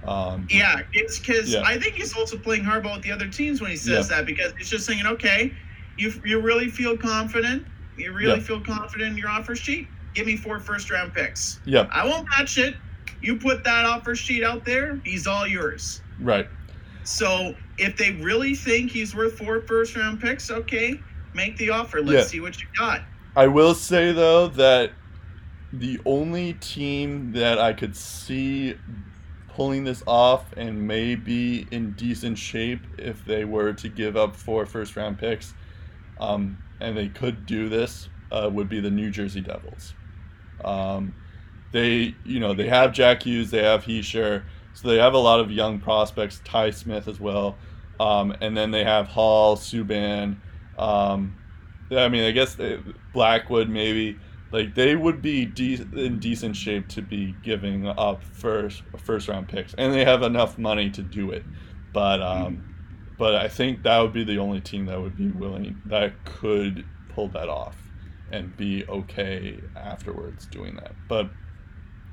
Um, 0.07 0.47
Yeah, 0.49 0.81
it's 0.93 1.19
because 1.19 1.49
Yeah. 1.53 1.63
I 1.65 1.77
think 1.77 1.95
he's 1.95 2.13
also 2.13 2.37
playing 2.37 2.63
hardball 2.63 2.95
with 2.95 3.03
the 3.03 3.11
other 3.11 3.27
teams 3.27 3.59
when 3.61 3.71
he 3.71 3.77
says 3.77 4.07
that 4.09 4.25
because 4.25 4.53
he's 4.57 4.69
just 4.69 4.85
saying, 4.85 5.05
okay, 5.05 5.53
you 5.97 6.13
you 6.23 6.39
really 6.39 6.69
feel 6.69 6.95
confident, 6.97 7.65
you 7.97 8.13
really 8.13 8.39
Yeah. 8.39 8.45
feel 8.45 8.61
confident 8.61 9.11
in 9.11 9.17
your 9.17 9.29
offer 9.29 9.55
sheet. 9.55 9.87
Give 10.13 10.25
me 10.25 10.37
four 10.37 10.59
first 10.59 10.89
round 10.89 11.13
picks. 11.13 11.59
Yep, 11.65 11.89
I 11.91 12.05
won't 12.05 12.27
match 12.37 12.57
it. 12.57 12.75
You 13.21 13.35
put 13.37 13.63
that 13.65 13.85
offer 13.85 14.15
sheet 14.15 14.43
out 14.43 14.63
there, 14.65 14.99
he's 15.03 15.27
all 15.27 15.45
yours. 15.47 16.01
right. 16.19 16.47
So 17.03 17.55
if 17.77 17.95
they 17.97 18.11
really 18.11 18.53
think 18.55 18.91
he's 18.91 19.15
worth 19.15 19.37
four 19.37 19.61
first 19.61 19.95
round 19.95 20.19
picks, 20.21 20.49
okay, 20.51 20.99
make 21.33 21.55
the 21.57 21.69
offer. 21.69 22.01
Let's 22.01 22.11
Yeah. 22.11 22.23
see 22.27 22.39
what 22.41 22.59
you 22.61 22.67
got. 22.77 23.01
I 23.35 23.47
will 23.47 23.73
say 23.75 24.11
though 24.11 24.47
that 24.49 24.91
the 25.71 25.99
only 26.05 26.53
team 26.53 27.31
that 27.33 27.59
I 27.59 27.73
could 27.73 27.95
see 27.95 28.75
pulling 29.57 29.83
this 29.83 30.03
off 30.05 30.53
and 30.55 30.87
may 30.87 31.15
be 31.15 31.67
in 31.71 31.91
decent 31.93 32.37
shape 32.37 32.79
if 32.99 33.25
they 33.25 33.43
were 33.43 33.73
to 33.73 33.89
give 33.89 34.15
up 34.15 34.35
four 34.35 34.67
first 34.67 34.95
round 34.95 35.17
picks, 35.17 35.55
um, 36.19 36.55
and 36.79 36.95
they 36.95 37.07
could 37.07 37.47
do 37.47 37.67
this, 37.67 38.07
uh, 38.31 38.47
would 38.53 38.69
be 38.69 38.79
the 38.79 38.91
New 38.91 39.09
Jersey 39.09 39.41
Devils. 39.41 39.95
Um, 40.63 41.15
they, 41.71 42.13
you 42.23 42.39
know, 42.39 42.53
they 42.53 42.67
have 42.67 42.93
Jack 42.93 43.23
Hughes, 43.23 43.49
they 43.49 43.63
have 43.63 43.83
Hischier, 43.83 44.43
so 44.73 44.87
they 44.89 44.97
have 44.97 45.15
a 45.15 45.17
lot 45.17 45.39
of 45.39 45.49
young 45.49 45.79
prospects, 45.79 46.39
Ty 46.45 46.69
Smith 46.69 47.07
as 47.07 47.19
well, 47.19 47.57
um, 47.99 48.35
and 48.41 48.55
then 48.55 48.69
they 48.69 48.83
have 48.83 49.07
Hall, 49.07 49.57
Subban. 49.57 50.37
Um, 50.77 51.35
I 51.89 52.09
mean, 52.09 52.25
I 52.25 52.31
guess 52.31 52.53
they, 52.53 52.79
Blackwood 53.11 53.69
maybe 53.69 54.19
like 54.51 54.75
they 54.75 54.95
would 54.95 55.21
be 55.21 55.45
de- 55.45 55.85
in 55.93 56.19
decent 56.19 56.55
shape 56.55 56.87
to 56.89 57.01
be 57.01 57.35
giving 57.43 57.87
up 57.87 58.23
first 58.23 58.83
first 58.97 59.27
round 59.27 59.47
picks, 59.47 59.73
and 59.73 59.93
they 59.93 60.05
have 60.05 60.23
enough 60.23 60.57
money 60.57 60.89
to 60.91 61.01
do 61.01 61.31
it. 61.31 61.43
But 61.93 62.21
um, 62.21 62.57
mm 62.57 62.63
but 63.17 63.33
I 63.33 63.47
think 63.47 63.81
that 63.81 63.97
would 63.97 64.13
be 64.13 64.23
the 64.23 64.37
only 64.37 64.61
team 64.61 64.85
that 64.85 65.01
would 65.01 65.17
be 65.17 65.29
willing 65.29 65.81
that 65.87 66.23
could 66.23 66.85
pull 67.09 67.29
that 67.29 67.49
off 67.49 67.75
and 68.31 68.55
be 68.55 68.85
okay 68.87 69.59
afterwards 69.75 70.45
doing 70.45 70.75
that. 70.75 70.91
But 71.07 71.31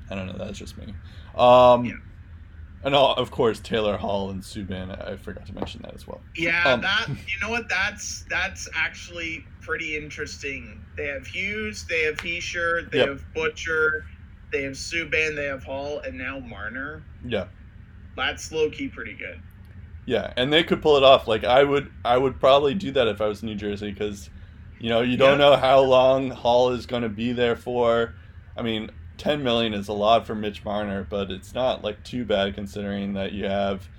I 0.09 0.15
don't 0.15 0.25
know. 0.25 0.35
That's 0.35 0.57
just 0.57 0.77
me. 0.79 0.95
Um, 1.35 1.85
yeah 1.85 1.93
and 2.85 2.93
of 2.93 3.31
course 3.31 3.59
Taylor 3.59 3.97
Hall 3.97 4.29
and 4.29 4.41
Subban. 4.41 5.05
I 5.05 5.17
forgot 5.17 5.47
to 5.47 5.55
mention 5.55 5.81
that 5.81 5.95
as 5.95 6.07
well. 6.07 6.21
Yeah, 6.35 6.63
um, 6.63 6.81
that 6.81 7.07
you 7.09 7.39
know 7.41 7.49
what? 7.49 7.67
That's 7.67 8.23
that's 8.29 8.69
actually 8.75 9.43
pretty 9.65 9.97
interesting. 9.97 10.83
They 10.95 11.07
have 11.07 11.25
Hughes, 11.25 11.85
they 11.89 12.03
have 12.03 12.17
Hischier, 12.17 12.89
they 12.91 12.99
yep. 12.99 13.09
have 13.09 13.33
Butcher, 13.33 14.05
they 14.51 14.63
have 14.63 14.73
Subban, 14.73 15.35
they 15.35 15.45
have 15.45 15.63
Hall, 15.63 15.99
and 15.99 16.17
now 16.17 16.39
Marner. 16.39 17.03
Yeah, 17.25 17.47
that's 18.15 18.51
low 18.51 18.69
key 18.69 18.87
pretty 18.87 19.13
good. 19.13 19.41
Yeah, 20.05 20.31
and 20.37 20.53
they 20.53 20.63
could 20.63 20.81
pull 20.81 20.97
it 20.97 21.03
off. 21.03 21.27
Like 21.27 21.43
I 21.43 21.63
would, 21.63 21.91
I 22.03 22.17
would 22.17 22.39
probably 22.39 22.75
do 22.75 22.91
that 22.91 23.07
if 23.07 23.21
I 23.21 23.27
was 23.27 23.41
New 23.41 23.55
Jersey 23.55 23.91
because, 23.91 24.29
you 24.79 24.89
know, 24.89 25.01
you 25.01 25.17
don't 25.17 25.39
yeah. 25.39 25.49
know 25.49 25.55
how 25.57 25.79
long 25.79 26.29
Hall 26.29 26.69
is 26.71 26.85
going 26.85 27.03
to 27.03 27.09
be 27.09 27.31
there 27.31 27.55
for. 27.55 28.13
I 28.55 28.61
mean, 28.61 28.91
10 29.17 29.43
million 29.43 29.73
is 29.73 29.87
a 29.87 29.93
lot 29.93 30.27
for 30.27 30.35
Mitch 30.35 30.63
Marner, 30.63 31.07
but 31.09 31.31
it's 31.31 31.53
not 31.53 31.83
like 31.83 32.03
too 32.03 32.23
bad 32.23 32.53
considering 32.53 33.13
that 33.13 33.31
you 33.31 33.45
have 33.45 33.89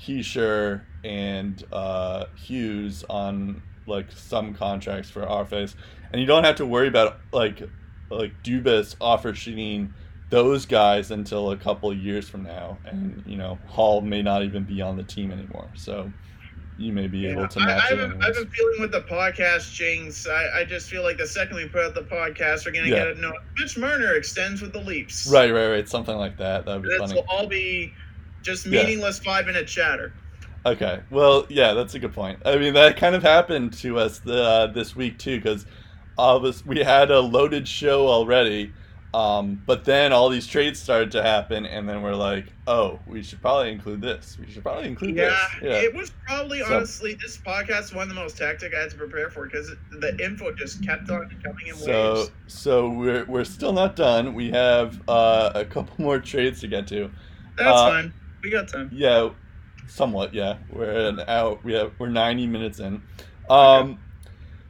Hischier 0.00 0.82
and 1.04 1.62
uh, 1.72 2.26
Hughes 2.36 3.04
on 3.10 3.62
like 3.86 4.10
some 4.12 4.54
contracts 4.54 5.10
for 5.10 5.22
RFAs, 5.22 5.74
and 6.12 6.20
you 6.20 6.26
don't 6.26 6.44
have 6.44 6.56
to 6.56 6.66
worry 6.66 6.88
about 6.88 7.18
like 7.32 7.62
like 8.10 8.32
Dubas 8.42 8.96
offer 9.00 9.34
sheeting 9.34 9.92
those 10.30 10.66
guys 10.66 11.10
until 11.10 11.52
a 11.52 11.56
couple 11.56 11.92
years 11.94 12.28
from 12.28 12.42
now, 12.42 12.78
and 12.84 13.16
mm-hmm. 13.16 13.30
you 13.30 13.36
know 13.36 13.58
Hall 13.66 14.00
may 14.00 14.22
not 14.22 14.42
even 14.42 14.64
be 14.64 14.82
on 14.82 14.96
the 14.96 15.04
team 15.04 15.30
anymore. 15.30 15.68
So 15.74 16.12
you 16.78 16.92
may 16.92 17.06
be 17.06 17.20
yeah, 17.20 17.30
able 17.30 17.48
to 17.48 17.60
match 17.60 17.84
I, 17.90 17.92
I've, 17.92 17.98
been, 17.98 18.22
I've 18.22 18.34
been 18.34 18.50
feeling 18.50 18.80
with 18.80 18.92
the 18.92 19.00
podcast, 19.02 19.72
Jinx. 19.72 20.26
I, 20.26 20.60
I 20.60 20.64
just 20.64 20.90
feel 20.90 21.02
like 21.02 21.16
the 21.16 21.26
second 21.26 21.56
we 21.56 21.66
put 21.68 21.84
out 21.84 21.94
the 21.94 22.02
podcast, 22.02 22.66
we're 22.66 22.72
gonna 22.72 22.88
yeah. 22.88 23.04
get 23.04 23.08
a 23.08 23.20
note. 23.20 23.36
Mitch 23.58 23.78
Marner 23.78 24.14
extends 24.14 24.60
with 24.60 24.72
the 24.72 24.80
Leafs. 24.80 25.26
Right, 25.30 25.50
right, 25.52 25.68
right. 25.68 25.88
Something 25.88 26.16
like 26.16 26.36
that. 26.38 26.66
That 26.66 26.74
would 26.74 26.82
be 26.82 26.88
this 26.88 26.98
funny. 27.00 27.14
will 27.14 27.26
all 27.28 27.46
be 27.46 27.92
just 28.42 28.66
meaningless 28.66 29.20
yeah. 29.24 29.32
five 29.32 29.46
minute 29.46 29.66
chatter. 29.66 30.12
Okay. 30.66 31.00
Well, 31.10 31.46
yeah, 31.48 31.72
that's 31.74 31.94
a 31.94 31.98
good 31.98 32.12
point. 32.12 32.40
I 32.44 32.56
mean, 32.56 32.74
that 32.74 32.96
kind 32.96 33.14
of 33.14 33.22
happened 33.22 33.72
to 33.74 33.98
us 33.98 34.18
the, 34.18 34.42
uh, 34.42 34.66
this 34.68 34.94
week 34.94 35.18
too, 35.18 35.36
because 35.36 35.64
all 36.18 36.44
of 36.44 36.66
we 36.66 36.80
had 36.80 37.10
a 37.10 37.20
loaded 37.20 37.68
show 37.68 38.08
already 38.08 38.72
um, 39.16 39.62
but 39.64 39.84
then 39.86 40.12
all 40.12 40.28
these 40.28 40.46
trades 40.46 40.78
started 40.78 41.10
to 41.12 41.22
happen, 41.22 41.64
and 41.64 41.88
then 41.88 42.02
we're 42.02 42.14
like, 42.14 42.52
oh, 42.66 42.98
we 43.06 43.22
should 43.22 43.40
probably 43.40 43.72
include 43.72 44.02
this. 44.02 44.36
We 44.38 44.52
should 44.52 44.62
probably 44.62 44.88
include 44.88 45.16
yeah, 45.16 45.48
this. 45.54 45.62
Yeah, 45.62 45.80
it 45.80 45.94
was 45.94 46.12
probably 46.26 46.60
so, 46.60 46.76
honestly 46.76 47.14
this 47.14 47.38
podcast 47.38 47.94
one 47.94 48.02
of 48.02 48.08
the 48.10 48.14
most 48.14 48.36
tactic 48.36 48.74
I 48.74 48.82
had 48.82 48.90
to 48.90 48.96
prepare 48.96 49.30
for 49.30 49.46
because 49.46 49.72
the 49.90 50.22
info 50.22 50.52
just 50.52 50.84
kept 50.84 51.08
on 51.08 51.34
coming 51.42 51.68
in 51.68 51.76
so, 51.76 52.14
waves. 52.14 52.30
So 52.46 52.90
we're 52.90 53.24
we're 53.24 53.44
still 53.44 53.72
not 53.72 53.96
done. 53.96 54.34
We 54.34 54.50
have 54.50 55.00
uh, 55.08 55.52
a 55.54 55.64
couple 55.64 55.94
more 56.04 56.18
trades 56.18 56.60
to 56.60 56.68
get 56.68 56.86
to. 56.88 57.10
That's 57.56 57.70
uh, 57.70 57.88
fine. 57.88 58.12
We 58.42 58.50
got 58.50 58.68
time. 58.68 58.90
Yeah, 58.92 59.30
somewhat. 59.88 60.34
Yeah, 60.34 60.58
we're 60.70 61.08
an. 61.08 61.58
We 61.62 61.74
have 61.74 61.92
we're 61.98 62.08
ninety 62.08 62.46
minutes 62.46 62.80
in. 62.80 63.02
Um, 63.48 63.90
okay 63.90 63.98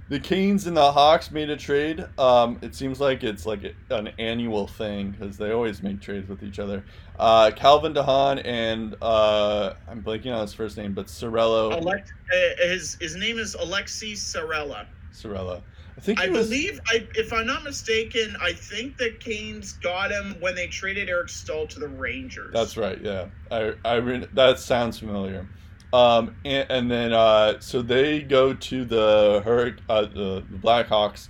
the 0.09 0.21
Canes 0.21 0.67
and 0.67 0.77
the 0.77 0.93
Hawks 0.93 1.33
made 1.33 1.51
a 1.51 1.57
trade. 1.57 2.05
Um, 2.17 2.59
it 2.63 2.75
seems 2.75 3.01
like 3.01 3.25
it's 3.25 3.45
like 3.45 3.75
an 3.91 4.09
annual 4.19 4.69
thing 4.69 5.11
because 5.11 5.37
they 5.37 5.51
always 5.51 5.83
make 5.83 6.01
trades 6.01 6.29
with 6.29 6.45
each 6.45 6.61
other. 6.61 6.85
Uh, 7.19 7.51
Calvin 7.55 7.93
DeHaan 7.93 8.41
and 8.45 8.95
uh, 9.03 9.75
I'm 9.89 10.03
blanking 10.03 10.33
on 10.33 10.43
his 10.43 10.55
first 10.55 10.77
name, 10.77 10.95
but 10.95 11.07
Saarela. 11.07 11.73
Alex, 11.73 12.13
uh, 12.33 12.69
his 12.69 12.97
his 13.01 13.17
name 13.17 13.39
is 13.39 13.57
Aleksi 13.57 14.13
Saarela. 14.13 14.87
Saarela. 15.13 15.63
I 15.97 16.01
think 16.01 16.21
I 16.21 16.29
was... 16.29 16.49
believe, 16.49 16.79
I, 16.87 17.07
if 17.15 17.33
I'm 17.33 17.47
not 17.47 17.65
mistaken, 17.65 18.37
I 18.41 18.53
think 18.53 18.99
the 18.99 19.13
Canes 19.19 19.73
got 19.75 20.11
him 20.11 20.37
when 20.41 20.55
they 20.55 20.67
traded 20.67 21.09
Eric 21.09 21.31
Staal 21.31 21.67
to 21.69 21.81
the 21.81 21.89
Rangers. 21.89 22.53
That's 22.53 22.77
right. 22.77 23.01
Yeah, 23.01 23.27
I 23.51 23.75
I 23.85 24.01
that 24.35 24.59
sounds 24.59 24.99
familiar. 24.99 25.49
Um, 25.93 26.37
and, 26.45 26.71
and 26.71 26.91
then 26.91 27.13
uh, 27.13 27.61
so 27.61 27.81
they 27.81 28.21
go 28.21 28.53
to 28.53 28.85
the 28.85 29.43
Hurric- 29.47 29.81
uh, 29.89 30.03
the, 30.03 30.45
the 30.51 30.59
Blackhawks 30.59 31.29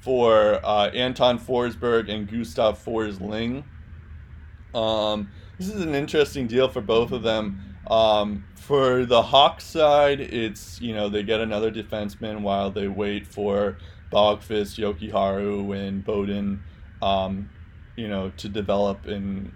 for 0.00 0.64
uh, 0.64 0.88
Anton 0.90 1.38
Forsberg 1.38 2.08
and 2.08 2.30
Gustav 2.30 2.82
Forsling. 2.82 3.64
Um, 4.74 5.30
this 5.58 5.68
is 5.68 5.82
an 5.82 5.94
interesting 5.94 6.46
deal 6.46 6.68
for 6.68 6.80
both 6.80 7.12
of 7.12 7.22
them. 7.22 7.64
Um, 7.88 8.44
for 8.54 9.04
the 9.04 9.22
Hawks 9.22 9.64
side, 9.64 10.20
it's 10.20 10.80
you 10.80 10.94
know 10.94 11.08
they 11.08 11.22
get 11.22 11.40
another 11.40 11.70
defenseman 11.70 12.40
while 12.40 12.70
they 12.70 12.88
wait 12.88 13.26
for 13.26 13.78
Boqvist, 14.12 14.78
Jokiharju, 14.78 15.76
and 15.76 16.04
Beaudin, 16.04 16.60
um, 17.02 17.50
you 17.96 18.08
know, 18.08 18.32
to 18.36 18.48
develop 18.48 19.06
in 19.06 19.52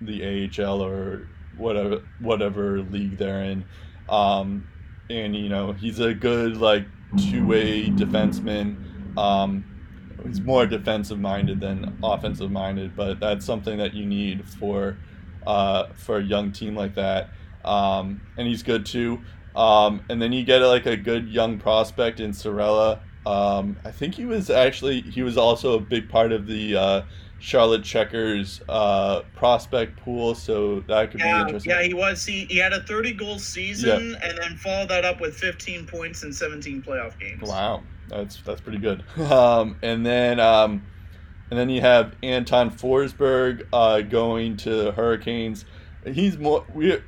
the 0.00 0.48
AHL 0.58 0.82
or 0.82 1.28
whatever 1.56 2.02
whatever 2.20 2.80
league 2.80 3.18
they're 3.18 3.42
in. 3.42 3.64
Um, 4.08 4.66
and 5.08 5.36
you 5.36 5.48
know 5.48 5.72
he's 5.72 5.98
a 6.00 6.14
good 6.14 6.56
like 6.56 6.86
two-way 7.18 7.90
defenseman. 7.90 9.16
Um, 9.18 9.64
he's 10.24 10.40
more 10.40 10.66
defensive 10.66 11.18
minded 11.18 11.60
than 11.60 11.98
offensive 12.02 12.50
minded, 12.50 12.96
but 12.96 13.20
that's 13.20 13.44
something 13.44 13.78
that 13.78 13.94
you 13.94 14.06
need 14.06 14.48
for 14.48 14.96
uh, 15.46 15.88
for 15.94 16.18
a 16.18 16.22
young 16.22 16.52
team 16.52 16.74
like 16.74 16.94
that. 16.94 17.30
Um, 17.64 18.20
and 18.36 18.46
he's 18.46 18.62
good 18.62 18.86
too. 18.86 19.20
Um, 19.54 20.02
and 20.08 20.22
then 20.22 20.32
you 20.32 20.44
get 20.44 20.60
like 20.60 20.86
a 20.86 20.96
good 20.96 21.28
young 21.28 21.58
prospect 21.58 22.20
in 22.20 22.30
Saarela. 22.30 23.00
Um, 23.26 23.76
I 23.84 23.90
think 23.90 24.14
he 24.14 24.24
was 24.24 24.48
actually 24.48 25.02
he 25.02 25.22
was 25.22 25.36
also 25.36 25.74
a 25.74 25.80
big 25.80 26.08
part 26.08 26.32
of 26.32 26.46
the 26.46 26.76
uh, 26.76 27.02
Charlotte 27.38 27.82
Checkers 27.84 28.60
uh, 28.68 29.22
prospect 29.34 29.98
pool, 29.98 30.34
so 30.34 30.80
that 30.80 31.10
could 31.10 31.20
yeah, 31.20 31.38
be 31.38 31.40
interesting. 31.42 31.70
Yeah, 31.72 31.82
he 31.82 31.94
was. 31.94 32.24
He, 32.24 32.44
he 32.46 32.58
had 32.58 32.72
a 32.72 32.82
30 32.82 33.12
goal 33.14 33.38
season 33.38 34.16
and 34.22 34.38
then 34.38 34.56
followed 34.56 34.88
that 34.88 35.04
up 35.04 35.20
with 35.20 35.34
15 35.36 35.86
points 35.86 36.22
in 36.22 36.32
17 36.32 36.82
playoff 36.82 37.18
games. 37.18 37.48
Wow, 37.48 37.82
that's 38.08 38.40
that's 38.42 38.60
pretty 38.60 38.78
good. 38.78 39.04
Um, 39.30 39.76
and 39.82 40.04
then 40.04 40.40
um, 40.40 40.82
and 41.50 41.58
then 41.58 41.68
you 41.68 41.80
have 41.80 42.14
Anton 42.22 42.70
Forsberg 42.70 43.66
uh, 43.72 44.02
going 44.02 44.56
to 44.58 44.70
the 44.70 44.92
Hurricanes. 44.92 45.64
He's 46.06 46.38
more 46.38 46.64
we 46.74 47.00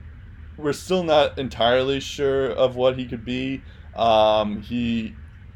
we're 0.57 0.73
still 0.73 1.03
not 1.03 1.39
entirely 1.39 2.01
sure 2.01 2.51
of 2.51 2.77
what 2.77 2.99
he 2.99 3.07
could 3.07 3.25
be. 3.25 3.63
Um, 3.95 4.63
he 4.63 5.15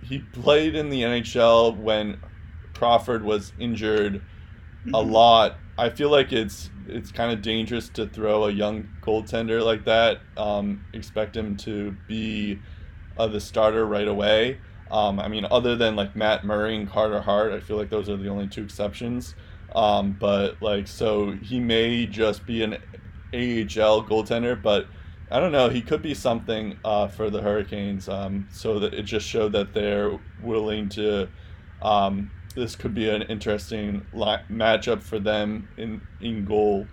he 0.08 0.18
played 0.18 0.74
in 0.74 0.90
the 0.90 1.02
NHL 1.02 1.76
when 1.76 2.20
Crawford 2.74 3.24
was 3.24 3.52
injured 3.58 4.22
a 4.94 5.00
lot. 5.00 5.56
I 5.78 5.90
feel 5.90 6.10
like 6.10 6.32
it's 6.32 6.70
it's 6.86 7.10
kind 7.10 7.32
of 7.32 7.42
dangerous 7.42 7.88
to 7.90 8.06
throw 8.06 8.44
a 8.44 8.50
young 8.50 8.88
goaltender 9.02 9.64
like 9.64 9.84
that. 9.86 10.20
Um, 10.36 10.84
expect 10.92 11.36
him 11.36 11.56
to 11.58 11.96
be 12.06 12.60
uh, 13.18 13.26
the 13.26 13.40
starter 13.40 13.84
right 13.84 14.06
away. 14.06 14.58
Um, 14.90 15.18
I 15.18 15.26
mean, 15.26 15.46
other 15.50 15.74
than 15.74 15.96
like 15.96 16.14
Matt 16.14 16.44
Murray 16.44 16.76
and 16.76 16.88
Carter 16.88 17.20
Hart, 17.20 17.52
I 17.52 17.60
feel 17.60 17.76
like 17.76 17.90
those 17.90 18.08
are 18.08 18.16
the 18.16 18.28
only 18.28 18.46
two 18.46 18.62
exceptions. 18.62 19.34
Um, 19.74 20.16
but 20.18 20.62
like, 20.62 20.86
so 20.86 21.32
he 21.32 21.58
may 21.58 22.06
just 22.06 22.46
be 22.46 22.62
an 22.62 22.74
AHL 23.34 24.04
goaltender, 24.04 24.60
but 24.60 24.86
I 25.30 25.40
don't 25.40 25.52
know. 25.52 25.68
He 25.68 25.82
could 25.82 26.02
be 26.02 26.14
something 26.14 26.78
uh, 26.84 27.08
for 27.08 27.30
the 27.30 27.42
Hurricanes. 27.42 28.08
Um, 28.08 28.48
so 28.52 28.78
that 28.78 28.94
it 28.94 29.02
just 29.02 29.26
showed 29.26 29.52
that 29.52 29.74
they're 29.74 30.18
willing 30.42 30.88
to 30.90 31.28
um, 31.82 32.30
this 32.54 32.74
could 32.74 32.94
be 32.94 33.08
an 33.08 33.22
interesting 33.22 34.06
li- 34.12 34.38
matchup 34.50 35.02
for 35.02 35.18
them 35.18 35.68
in 35.76 36.00
in 36.20 36.44
goal 36.44 36.86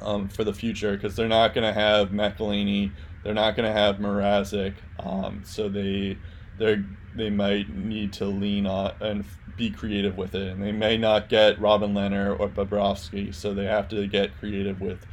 um, 0.00 0.28
for 0.28 0.44
the 0.44 0.52
future 0.52 0.96
because 0.96 1.14
they're 1.14 1.28
not 1.28 1.54
going 1.54 1.66
to 1.66 1.78
have 1.78 2.08
McElhinney, 2.08 2.90
they're 3.22 3.34
not 3.34 3.54
going 3.54 3.66
to 3.66 3.72
have 3.72 3.96
Mrazek, 3.96 4.74
um, 4.98 5.42
so 5.44 5.68
they 5.68 6.18
they 6.58 6.82
they 7.14 7.30
might 7.30 7.68
need 7.68 8.12
to 8.14 8.24
lean 8.24 8.66
on 8.66 8.92
and 9.00 9.24
be 9.56 9.70
creative 9.70 10.16
with 10.16 10.34
it, 10.34 10.52
and 10.52 10.62
they 10.62 10.72
may 10.72 10.96
not 10.96 11.28
get 11.28 11.60
Robin 11.60 11.92
Lehner 11.92 12.38
or 12.40 12.48
Bobrovsky, 12.48 13.34
so 13.34 13.52
they 13.52 13.66
have 13.66 13.88
to 13.88 14.06
get 14.06 14.36
creative 14.38 14.80
with 14.80 15.06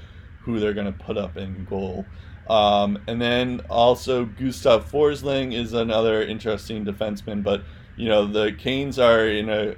who 0.49 0.59
they're 0.59 0.73
going 0.73 0.91
to 0.91 1.03
put 1.03 1.17
up 1.17 1.37
in 1.37 1.65
goal. 1.65 2.05
Um, 2.49 2.97
and 3.07 3.21
then 3.21 3.61
also 3.69 4.25
Gustav 4.25 4.91
Forsling 4.91 5.53
is 5.53 5.73
another 5.73 6.23
interesting 6.23 6.83
defenseman, 6.83 7.43
but 7.43 7.63
you 7.95 8.09
know 8.09 8.25
the 8.25 8.53
Canes 8.53 8.97
are 8.97 9.27
in 9.27 9.49
a 9.49 9.75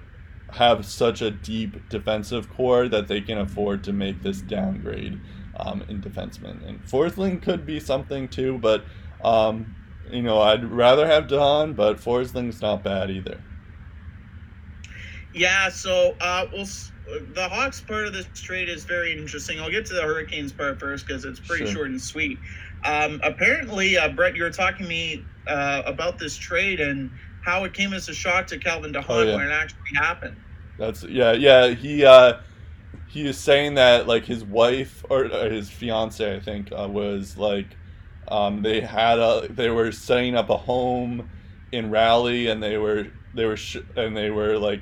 have 0.53 0.85
such 0.85 1.21
a 1.21 1.31
deep 1.31 1.89
defensive 1.89 2.49
core 2.49 2.87
that 2.87 3.07
they 3.07 3.21
can 3.21 3.37
afford 3.37 3.83
to 3.85 3.93
make 3.93 4.21
this 4.21 4.41
downgrade 4.41 5.19
um, 5.57 5.83
in 5.89 6.01
defensemen. 6.01 6.65
And 6.67 6.81
Forsling 6.85 7.41
could 7.41 7.65
be 7.65 7.79
something 7.79 8.29
too, 8.29 8.57
but 8.57 8.85
um, 9.23 9.75
you 10.09 10.21
know 10.21 10.39
I'd 10.39 10.63
rather 10.63 11.05
have 11.05 11.27
Don, 11.27 11.73
but 11.73 11.97
Forsling's 11.97 12.61
not 12.61 12.83
bad 12.83 13.11
either. 13.11 13.41
Yeah, 15.33 15.69
so 15.69 16.15
uh, 16.21 16.45
we'll 16.53 16.67
the 17.33 17.47
Hawks 17.49 17.81
part 17.81 18.05
of 18.05 18.13
this 18.13 18.27
trade 18.33 18.69
is 18.69 18.83
very 18.83 19.11
interesting. 19.11 19.59
I'll 19.59 19.71
get 19.71 19.85
to 19.87 19.93
the 19.93 20.01
Hurricanes 20.01 20.51
part 20.51 20.79
first 20.79 21.05
because 21.05 21.25
it's 21.25 21.39
pretty 21.39 21.65
sure. 21.65 21.75
short 21.75 21.87
and 21.89 22.01
sweet. 22.01 22.37
Um, 22.83 23.19
apparently, 23.23 23.97
uh, 23.97 24.09
Brett, 24.09 24.35
you 24.35 24.43
were 24.43 24.49
talking 24.49 24.83
to 24.83 24.89
me 24.89 25.23
uh, 25.47 25.83
about 25.85 26.17
this 26.17 26.35
trade 26.35 26.79
and 26.79 27.11
how 27.43 27.63
it 27.63 27.73
came 27.73 27.93
as 27.93 28.09
a 28.09 28.13
shock 28.13 28.47
to 28.47 28.57
Calvin 28.57 28.93
DeHaan 28.93 29.05
oh, 29.09 29.21
yeah. 29.23 29.35
when 29.35 29.47
it 29.47 29.51
actually 29.51 29.95
happened. 29.95 30.35
That's 30.77 31.03
yeah, 31.03 31.33
yeah. 31.33 31.69
He 31.69 32.05
uh, 32.05 32.39
he 33.07 33.23
was 33.23 33.37
saying 33.37 33.75
that 33.75 34.07
like 34.07 34.25
his 34.25 34.43
wife 34.43 35.03
or, 35.09 35.25
or 35.25 35.49
his 35.49 35.69
fiance, 35.69 36.35
I 36.35 36.39
think, 36.39 36.71
uh, 36.71 36.87
was 36.89 37.37
like 37.37 37.67
um, 38.27 38.61
they 38.61 38.81
had 38.81 39.19
a 39.19 39.47
they 39.49 39.69
were 39.69 39.91
setting 39.91 40.35
up 40.35 40.49
a 40.49 40.57
home 40.57 41.29
in 41.71 41.91
Raleigh, 41.91 42.47
and 42.47 42.63
they 42.63 42.77
were 42.77 43.07
they 43.35 43.45
were 43.45 43.57
sh- 43.57 43.77
and 43.95 44.15
they 44.15 44.29
were 44.29 44.57
like 44.57 44.81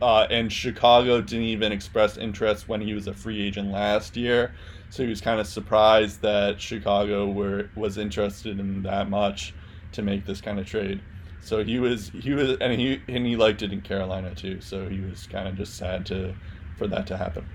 uh, 0.00 0.26
and 0.30 0.52
Chicago 0.52 1.20
didn't 1.20 1.46
even 1.46 1.72
express 1.72 2.16
interest 2.16 2.68
when 2.68 2.80
he 2.80 2.94
was 2.94 3.06
a 3.06 3.14
free 3.14 3.46
agent 3.46 3.70
last 3.70 4.16
year. 4.16 4.52
So 4.90 5.02
he 5.02 5.08
was 5.08 5.20
kind 5.20 5.40
of 5.40 5.46
surprised 5.46 6.22
that 6.22 6.60
Chicago 6.60 7.28
were 7.28 7.70
was 7.74 7.98
interested 7.98 8.58
in 8.58 8.82
that 8.84 9.10
much 9.10 9.54
to 9.92 10.02
make 10.02 10.24
this 10.24 10.40
kind 10.40 10.58
of 10.58 10.66
trade. 10.66 11.00
So 11.40 11.64
he 11.64 11.78
was 11.78 12.10
he 12.10 12.32
was 12.32 12.56
and 12.60 12.80
he 12.80 13.00
and 13.08 13.26
he 13.26 13.36
liked 13.36 13.62
it 13.62 13.72
in 13.72 13.80
Carolina 13.80 14.34
too. 14.34 14.60
So 14.60 14.88
he 14.88 15.00
was 15.00 15.26
kind 15.26 15.48
of 15.48 15.56
just 15.56 15.76
sad 15.76 16.06
to 16.06 16.34
for 16.76 16.86
that 16.88 17.06
to 17.08 17.16
happen. 17.16 17.46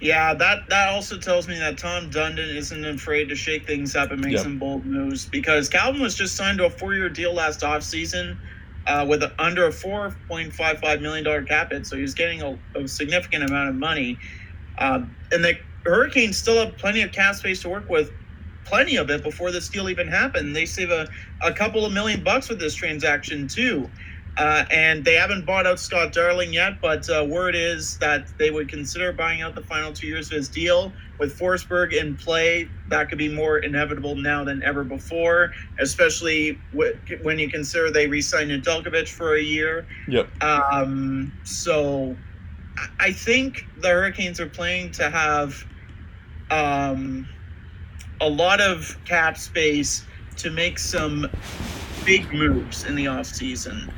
Yeah, 0.00 0.32
that 0.34 0.68
that 0.70 0.88
also 0.88 1.18
tells 1.18 1.46
me 1.46 1.58
that 1.58 1.76
Tom 1.76 2.10
Dundon 2.10 2.54
isn't 2.56 2.84
afraid 2.84 3.28
to 3.28 3.36
shake 3.36 3.66
things 3.66 3.94
up 3.94 4.10
and 4.10 4.20
make 4.20 4.32
yep. 4.32 4.42
some 4.42 4.58
bold 4.58 4.86
moves 4.86 5.26
because 5.26 5.68
Calvin 5.68 6.00
was 6.00 6.14
just 6.14 6.36
signed 6.36 6.58
to 6.58 6.64
a 6.64 6.70
four-year 6.70 7.10
deal 7.10 7.34
last 7.34 7.60
offseason 7.60 8.38
uh, 8.86 9.06
with 9.08 9.22
a, 9.22 9.32
under 9.38 9.66
a 9.66 9.70
$4.55 9.70 11.00
million 11.00 11.46
cap 11.46 11.72
hit. 11.72 11.86
So 11.86 11.96
he's 11.96 12.14
getting 12.14 12.42
a, 12.42 12.58
a 12.74 12.88
significant 12.88 13.44
amount 13.44 13.68
of 13.68 13.74
money. 13.74 14.18
Uh, 14.78 15.02
and 15.32 15.44
the 15.44 15.58
Hurricanes 15.84 16.36
still 16.36 16.64
have 16.64 16.76
plenty 16.76 17.02
of 17.02 17.12
cap 17.12 17.34
space 17.34 17.62
to 17.62 17.68
work 17.68 17.88
with, 17.88 18.10
plenty 18.64 18.96
of 18.96 19.10
it 19.10 19.22
before 19.22 19.50
this 19.50 19.68
deal 19.68 19.88
even 19.88 20.08
happened. 20.08 20.54
They 20.54 20.66
save 20.66 20.90
a, 20.90 21.08
a 21.42 21.52
couple 21.52 21.84
of 21.84 21.92
million 21.92 22.22
bucks 22.22 22.48
with 22.48 22.58
this 22.58 22.74
transaction, 22.74 23.48
too. 23.48 23.90
Uh, 24.36 24.64
and 24.70 25.04
they 25.04 25.14
haven't 25.14 25.44
bought 25.44 25.66
out 25.66 25.78
Scott 25.78 26.12
Darling 26.12 26.52
yet, 26.52 26.80
but 26.80 27.08
uh, 27.10 27.24
word 27.28 27.54
is 27.54 27.98
that 27.98 28.26
they 28.38 28.50
would 28.50 28.68
consider 28.68 29.12
buying 29.12 29.42
out 29.42 29.54
the 29.54 29.62
final 29.62 29.92
two 29.92 30.06
years 30.06 30.26
of 30.28 30.32
his 30.32 30.48
deal. 30.48 30.92
With 31.18 31.38
Forsberg 31.38 31.92
in 31.92 32.16
play, 32.16 32.68
that 32.88 33.10
could 33.10 33.18
be 33.18 33.28
more 33.28 33.58
inevitable 33.58 34.14
now 34.14 34.42
than 34.42 34.62
ever 34.62 34.84
before, 34.84 35.52
especially 35.78 36.58
when 36.72 37.38
you 37.38 37.50
consider 37.50 37.90
they 37.90 38.06
re-signed 38.06 38.50
Nedeljkovic 38.50 39.08
for 39.08 39.34
a 39.34 39.42
year. 39.42 39.86
Yep. 40.08 40.42
Um, 40.42 41.32
so 41.44 42.16
I 42.98 43.12
think 43.12 43.66
the 43.78 43.88
Hurricanes 43.88 44.40
are 44.40 44.48
playing 44.48 44.92
to 44.92 45.10
have 45.10 45.62
um, 46.50 47.28
a 48.22 48.28
lot 48.28 48.62
of 48.62 48.96
cap 49.04 49.36
space 49.36 50.06
to 50.36 50.50
make 50.50 50.78
some 50.78 51.30
big 52.06 52.32
moves 52.32 52.84
in 52.84 52.94
the 52.94 53.04
offseason 53.04 53.92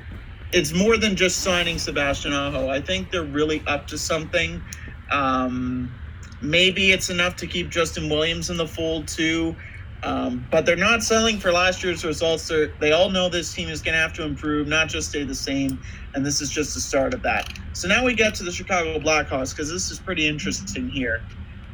it's 0.53 0.73
more 0.73 0.97
than 0.97 1.17
just 1.17 1.39
signing 1.39 1.79
Sebastian 1.79 2.33
Aho. 2.33 2.69
I 2.69 2.81
think 2.81 3.11
they're 3.11 3.25
really 3.25 3.63
up 3.67 3.87
to 3.89 3.99
something. 3.99 4.63
Um, 5.11 5.93
maybe 6.41 6.93
it's 6.93 7.11
enough 7.11 7.37
to 7.37 7.47
keep 7.47 7.71
Justin 7.71 8.09
Williams 8.09 8.51
in 8.51 8.57
the 8.57 8.67
fold 8.67 9.09
too. 9.09 9.57
Um, 10.03 10.45
but 10.51 10.67
they're 10.67 10.75
not 10.75 11.05
selling 11.05 11.39
for 11.39 11.53
last 11.53 11.85
year's 11.85 12.05
results. 12.05 12.49
They're, 12.49 12.73
they 12.81 12.91
all 12.91 13.09
know 13.09 13.29
this 13.29 13.55
team 13.55 13.69
is 13.69 13.83
going 13.83 13.95
to 13.95 14.01
have 14.01 14.13
to 14.15 14.25
improve, 14.25 14.67
not 14.67 14.89
just 14.89 15.11
stay 15.11 15.23
the 15.23 15.35
same. 15.35 15.81
And 16.15 16.27
this 16.27 16.41
is 16.41 16.51
just 16.51 16.75
the 16.75 16.81
start 16.81 17.15
of 17.15 17.23
that. 17.23 17.57
So 17.73 17.87
now 17.87 18.05
we 18.05 18.15
get 18.15 18.35
to 18.37 18.43
the 18.43 18.51
Chicago 18.51 18.99
Blackhawks 18.99 19.55
because 19.55 19.71
this 19.71 19.91
is 19.91 20.01
pretty 20.01 20.27
interesting 20.27 20.89
here. 20.89 21.23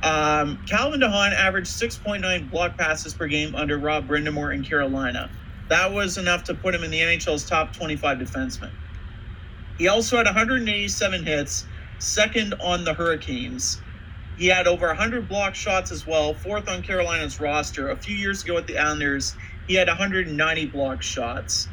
Um, 0.03 0.63
Calvin 0.67 1.01
DeHaan 1.01 1.33
averaged 1.33 1.71
6.9 1.71 2.51
block 2.51 2.77
passes 2.77 3.15
per 3.15 3.27
game 3.27 3.55
under 3.55 3.79
Rod 3.79 4.07
Brind'Amour 4.07 4.55
in 4.55 4.63
Carolina. 4.63 5.31
That 5.69 5.93
was 5.93 6.19
enough 6.19 6.45
to 6.45 6.55
put 6.55 6.75
him 6.75 6.83
in 6.83 6.91
the 6.91 7.01
NHL's 7.01 7.45
top 7.45 7.75
25 7.75 8.19
defensemen. 8.19 8.71
He 9.77 9.89
also 9.89 10.17
had 10.17 10.27
187 10.27 11.25
hits, 11.25 11.67
second 11.99 12.55
on 12.61 12.85
the 12.85 12.95
Hurricanes. 12.95 13.81
He 14.37 14.47
had 14.47 14.67
over 14.67 14.87
100 14.87 15.29
block 15.29 15.55
shots 15.55 15.91
as 15.93 16.07
well, 16.07 16.33
fourth 16.33 16.69
on 16.69 16.83
Carolina's 16.83 17.41
roster. 17.41 17.91
A 17.91 17.97
few 17.97 18.17
years 18.17 18.45
ago 18.45 18.57
at 18.57 18.67
the 18.67 18.79
Islanders, 18.79 19.35
he 19.67 19.75
had 19.75 19.89
190 19.89 20.67
block 20.67 21.03
shots. 21.03 21.69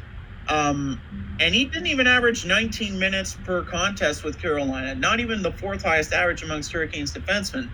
Um, 0.48 1.00
and 1.40 1.54
he 1.54 1.64
didn't 1.64 1.86
even 1.86 2.06
average 2.06 2.46
19 2.46 2.98
minutes 2.98 3.36
per 3.44 3.62
contest 3.62 4.22
with 4.22 4.40
Carolina, 4.40 4.94
not 4.94 5.20
even 5.20 5.42
the 5.42 5.52
fourth 5.52 5.82
highest 5.82 6.12
average 6.12 6.42
amongst 6.42 6.72
Hurricanes 6.72 7.12
defensemen. 7.12 7.68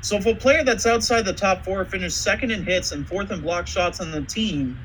So 0.00 0.16
if 0.16 0.26
a 0.26 0.34
player 0.34 0.64
that's 0.64 0.86
outside 0.86 1.24
the 1.24 1.32
top 1.32 1.64
four 1.64 1.84
finished 1.84 2.22
second 2.22 2.50
in 2.50 2.64
hits 2.64 2.92
and 2.92 3.06
fourth 3.06 3.30
in 3.30 3.40
block 3.40 3.66
shots 3.66 4.00
on 4.00 4.10
the 4.10 4.22
team, 4.22 4.78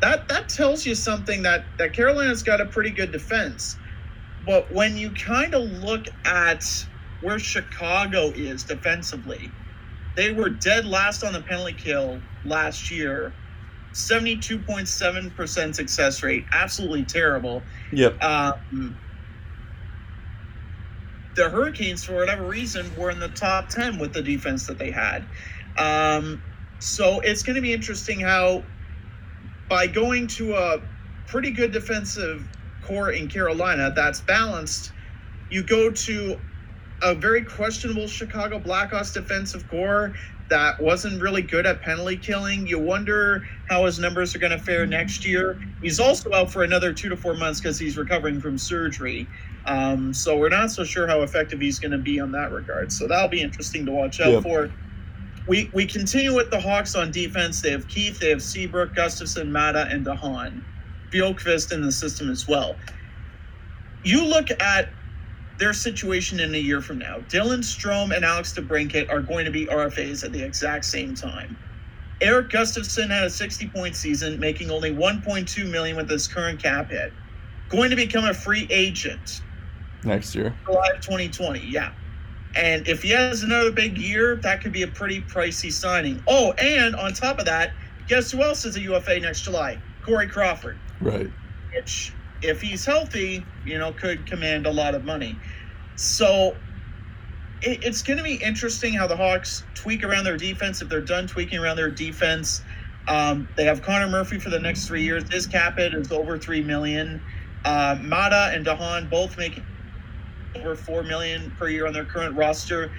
that 0.00 0.28
that 0.28 0.48
tells 0.48 0.86
you 0.86 0.94
something 0.94 1.42
that 1.42 1.64
that 1.78 1.92
Carolina's 1.92 2.42
got 2.42 2.60
a 2.60 2.66
pretty 2.66 2.90
good 2.90 3.12
defense. 3.12 3.76
But 4.44 4.72
when 4.72 4.96
you 4.96 5.10
kind 5.10 5.54
of 5.54 5.62
look 5.62 6.06
at 6.24 6.64
where 7.20 7.38
Chicago 7.38 8.30
is 8.34 8.62
defensively, 8.64 9.50
they 10.16 10.32
were 10.32 10.48
dead 10.48 10.86
last 10.86 11.24
on 11.24 11.32
the 11.32 11.40
penalty 11.40 11.72
kill 11.72 12.20
last 12.44 12.90
year. 12.90 13.32
72.7% 13.92 15.74
success 15.74 16.22
rate. 16.22 16.44
Absolutely 16.52 17.04
terrible. 17.04 17.62
Yep. 17.92 18.22
Um, 18.22 18.94
the 21.34 21.48
Hurricanes, 21.48 22.04
for 22.04 22.14
whatever 22.14 22.46
reason, 22.46 22.94
were 22.96 23.10
in 23.10 23.18
the 23.20 23.28
top 23.28 23.70
10 23.70 23.98
with 23.98 24.12
the 24.12 24.22
defense 24.22 24.66
that 24.66 24.78
they 24.78 24.90
had. 24.90 25.24
Um, 25.78 26.42
so 26.78 27.20
it's 27.20 27.42
going 27.42 27.56
to 27.56 27.62
be 27.62 27.72
interesting 27.72 28.20
how 28.20 28.64
by 29.68 29.86
going 29.86 30.26
to 30.28 30.54
a 30.54 30.82
pretty 31.26 31.50
good 31.50 31.72
defensive 31.72 32.46
core 32.82 33.10
in 33.10 33.28
Carolina 33.28 33.92
that's 33.94 34.20
balanced, 34.20 34.92
you 35.50 35.62
go 35.62 35.90
to 35.90 36.38
a 37.02 37.14
very 37.14 37.44
questionable 37.44 38.06
Chicago 38.06 38.58
Blackhawks 38.58 39.12
defensive 39.12 39.68
core 39.68 40.14
that 40.48 40.80
wasn't 40.80 41.20
really 41.20 41.42
good 41.42 41.66
at 41.66 41.82
penalty 41.82 42.16
killing. 42.16 42.66
You 42.66 42.78
wonder 42.78 43.46
how 43.68 43.84
his 43.84 43.98
numbers 43.98 44.34
are 44.34 44.38
going 44.38 44.52
to 44.52 44.58
fare 44.58 44.86
next 44.86 45.26
year. 45.26 45.60
He's 45.82 45.98
also 45.98 46.32
out 46.32 46.50
for 46.50 46.62
another 46.62 46.92
two 46.92 47.08
to 47.08 47.16
four 47.16 47.34
months 47.34 47.60
because 47.60 47.78
he's 47.78 47.98
recovering 47.98 48.40
from 48.40 48.56
surgery. 48.56 49.26
Um, 49.66 50.14
so 50.14 50.38
we're 50.38 50.48
not 50.48 50.70
so 50.70 50.84
sure 50.84 51.08
how 51.08 51.22
effective 51.22 51.60
he's 51.60 51.80
going 51.80 51.90
to 51.90 51.98
be 51.98 52.20
on 52.20 52.30
that 52.32 52.52
regard. 52.52 52.92
So 52.92 53.08
that'll 53.08 53.28
be 53.28 53.42
interesting 53.42 53.84
to 53.86 53.92
watch 53.92 54.20
out 54.20 54.44
for 54.44 54.70
we 55.46 55.70
we 55.72 55.86
continue 55.86 56.34
with 56.34 56.50
the 56.50 56.60
Hawks 56.60 56.94
on 56.94 57.10
defense. 57.10 57.60
They 57.60 57.70
have 57.70 57.86
Keith, 57.88 58.18
they 58.18 58.30
have 58.30 58.42
Seabrook, 58.42 58.94
Gustafsson, 58.94 59.48
Maatta, 59.50 59.90
and 59.92 60.04
DeHaan. 60.04 60.62
Boqvist 61.10 61.72
in 61.72 61.82
the 61.82 61.92
system 61.92 62.30
as 62.30 62.48
well. 62.48 62.76
You 64.04 64.24
look 64.24 64.48
at 64.60 64.88
their 65.58 65.72
situation 65.72 66.40
in 66.40 66.54
a 66.54 66.58
year 66.58 66.80
from 66.80 66.98
now. 66.98 67.18
Dylan 67.28 67.60
Strome 67.60 68.14
and 68.14 68.24
Alex 68.24 68.52
DeBrincat 68.52 69.10
are 69.10 69.20
going 69.20 69.44
to 69.44 69.50
be 69.50 69.66
RFAs 69.66 70.24
at 70.24 70.32
the 70.32 70.42
exact 70.42 70.84
same 70.84 71.14
time. 71.14 71.56
Erik 72.20 72.48
Gustafsson 72.48 73.08
had 73.10 73.24
a 73.24 73.30
60 73.30 73.68
point 73.68 73.94
season, 73.94 74.38
making 74.38 74.70
only 74.70 74.92
1.2 74.92 75.70
million 75.70 75.96
with 75.96 76.10
his 76.10 76.26
current 76.26 76.62
cap 76.62 76.90
hit. 76.90 77.12
Going 77.68 77.90
to 77.90 77.96
become 77.96 78.24
a 78.24 78.34
free 78.34 78.66
agent 78.70 79.42
next 80.04 80.34
year. 80.34 80.54
July 80.64 80.88
of 80.94 81.00
2020, 81.00 81.60
yeah. 81.66 81.92
And 82.56 82.88
if 82.88 83.02
he 83.02 83.10
has 83.10 83.42
another 83.42 83.70
big 83.70 83.98
year, 83.98 84.36
that 84.36 84.62
could 84.62 84.72
be 84.72 84.82
a 84.82 84.88
pretty 84.88 85.20
pricey 85.20 85.70
signing. 85.70 86.22
Oh, 86.26 86.52
and 86.52 86.96
on 86.96 87.12
top 87.12 87.38
of 87.38 87.44
that, 87.44 87.72
guess 88.08 88.30
who 88.30 88.42
else 88.42 88.64
is 88.64 88.76
a 88.76 88.80
UFA 88.80 89.20
next 89.20 89.42
July? 89.42 89.78
Corey 90.02 90.26
Crawford. 90.26 90.78
Right. 91.00 91.30
Which, 91.74 92.14
if 92.40 92.62
he's 92.62 92.84
healthy, 92.84 93.44
you 93.66 93.78
know, 93.78 93.92
could 93.92 94.26
command 94.26 94.66
a 94.66 94.70
lot 94.70 94.94
of 94.94 95.04
money. 95.04 95.38
So 95.96 96.56
it, 97.60 97.84
it's 97.84 98.02
going 98.02 98.16
to 98.16 98.24
be 98.24 98.36
interesting 98.36 98.94
how 98.94 99.06
the 99.06 99.16
Hawks 99.16 99.62
tweak 99.74 100.02
around 100.02 100.24
their 100.24 100.38
defense. 100.38 100.80
If 100.80 100.88
they're 100.88 101.00
done 101.02 101.26
tweaking 101.26 101.58
around 101.58 101.76
their 101.76 101.90
defense, 101.90 102.62
um, 103.06 103.48
they 103.56 103.64
have 103.64 103.82
Connor 103.82 104.08
Murphy 104.08 104.38
for 104.38 104.48
the 104.48 104.58
next 104.58 104.86
three 104.86 105.02
years. 105.02 105.30
His 105.30 105.46
cap 105.46 105.76
hit 105.76 105.92
is 105.92 106.10
over 106.10 106.38
three 106.38 106.62
million. 106.62 107.22
Uh, 107.64 107.96
Maatta 108.00 108.54
and 108.54 108.64
DeHaan 108.64 109.10
both 109.10 109.36
making 109.36 109.64
over 110.60 110.74
four 110.74 111.02
million 111.02 111.50
per 111.58 111.68
year 111.68 111.86
on 111.86 111.92
their 111.92 112.04
current 112.04 112.36
roster. 112.36 112.90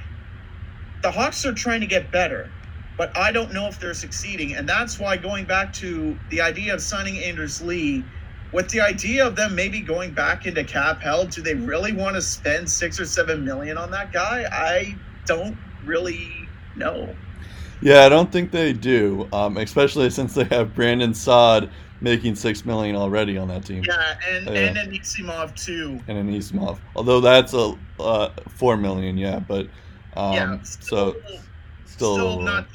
The 1.01 1.11
Hawks 1.11 1.45
are 1.45 1.53
trying 1.53 1.81
to 1.81 1.87
get 1.87 2.11
better, 2.11 2.49
but 2.97 3.15
I 3.15 3.31
don't 3.31 3.53
know 3.53 3.67
if 3.67 3.79
they're 3.79 3.93
succeeding, 3.93 4.55
and 4.55 4.67
that's 4.67 4.99
why 4.99 5.17
going 5.17 5.45
back 5.45 5.73
to 5.73 6.17
the 6.29 6.41
idea 6.41 6.73
of 6.73 6.81
signing 6.81 7.19
Anders 7.19 7.61
Lee, 7.61 8.03
with 8.51 8.69
the 8.69 8.81
idea 8.81 9.25
of 9.27 9.35
them 9.35 9.55
maybe 9.55 9.81
going 9.81 10.13
back 10.13 10.45
into 10.45 10.63
cap 10.63 11.01
hell, 11.01 11.25
do 11.25 11.41
they 11.41 11.53
really 11.53 11.93
want 11.93 12.15
to 12.15 12.21
spend 12.21 12.69
six 12.69 12.99
or 12.99 13.05
seven 13.05 13.43
million 13.45 13.77
on 13.77 13.91
that 13.91 14.11
guy? 14.11 14.45
I 14.51 14.95
don't 15.25 15.57
really 15.85 16.47
know. 16.75 17.13
Yeah, 17.81 18.05
I 18.05 18.09
don't 18.09 18.31
think 18.31 18.51
they 18.51 18.73
do, 18.73 19.27
um, 19.31 19.57
especially 19.57 20.09
since 20.09 20.33
they 20.33 20.45
have 20.45 20.73
Brandon 20.73 21.13
Saad 21.13 21.69
making 22.01 22.35
six 22.35 22.65
million 22.65 22.95
already 22.95 23.37
on 23.37 23.47
that 23.49 23.65
team. 23.65 23.83
Yeah, 23.87 24.15
and 24.29 24.45
Yeah. 24.47 24.53
and 24.53 24.77
Anisimov 24.77 25.55
too. 25.55 25.99
and 26.07 26.17
an 26.17 26.33
Ismail. 26.33 26.79
Although 26.95 27.21
that's 27.21 27.53
a 27.53 27.75
uh, 27.99 28.29
four 28.49 28.77
million, 28.77 29.17
yeah, 29.17 29.39
but 29.39 29.67
um, 30.15 30.33
yeah, 30.33 30.57
so 30.63 31.15
still, 31.85 32.15
still 32.15 32.41
not. 32.41 32.67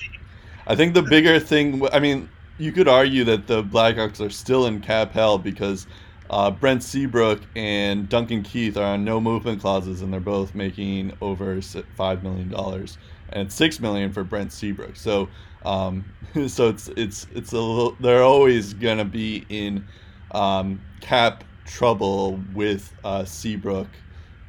I 0.67 0.75
think 0.77 0.95
the 0.95 1.03
bigger 1.03 1.41
thing. 1.41 1.87
I 1.93 1.99
mean, 1.99 2.29
you 2.59 2.73
could 2.73 2.89
argue 2.89 3.25
that 3.25 3.47
the 3.47 3.63
Blackhawks 3.63 4.25
are 4.25 4.31
still 4.31 4.67
in 4.67 4.81
cap 4.81 5.13
hell 5.13 5.39
because 5.39 5.87
uh, 6.31 6.51
Brent 6.51 6.83
Seabrook 6.83 7.41
and 7.57 8.09
Duncan 8.09 8.43
Keith 8.43 8.77
are 8.77 8.95
on 8.95 9.05
no 9.05 9.21
movement 9.21 9.61
clauses, 9.61 10.03
and 10.03 10.13
they're 10.13 10.21
both 10.21 10.55
making 10.55 11.13
over 11.21 11.61
five 11.97 12.23
million 12.23 12.49
dollars, 12.49 12.99
and 13.33 13.53
six 13.53 13.81
million 13.81 14.13
for 14.13 14.25
Brent 14.25 14.53
Seabrook. 14.53 14.97
So, 14.97 15.29
um, 15.65 16.05
so 16.49 16.69
it's 16.69 16.89
it's 16.97 17.27
it's 17.35 17.53
a 17.53 17.59
little. 17.61 17.97
They're 18.01 18.23
always 18.23 18.75
gonna 18.75 19.05
be 19.05 19.45
in 19.49 19.85
um, 20.33 20.81
cap 21.01 21.45
trouble 21.65 22.41
with 22.55 22.95
uh, 23.05 23.25
Seabrook, 23.25 23.89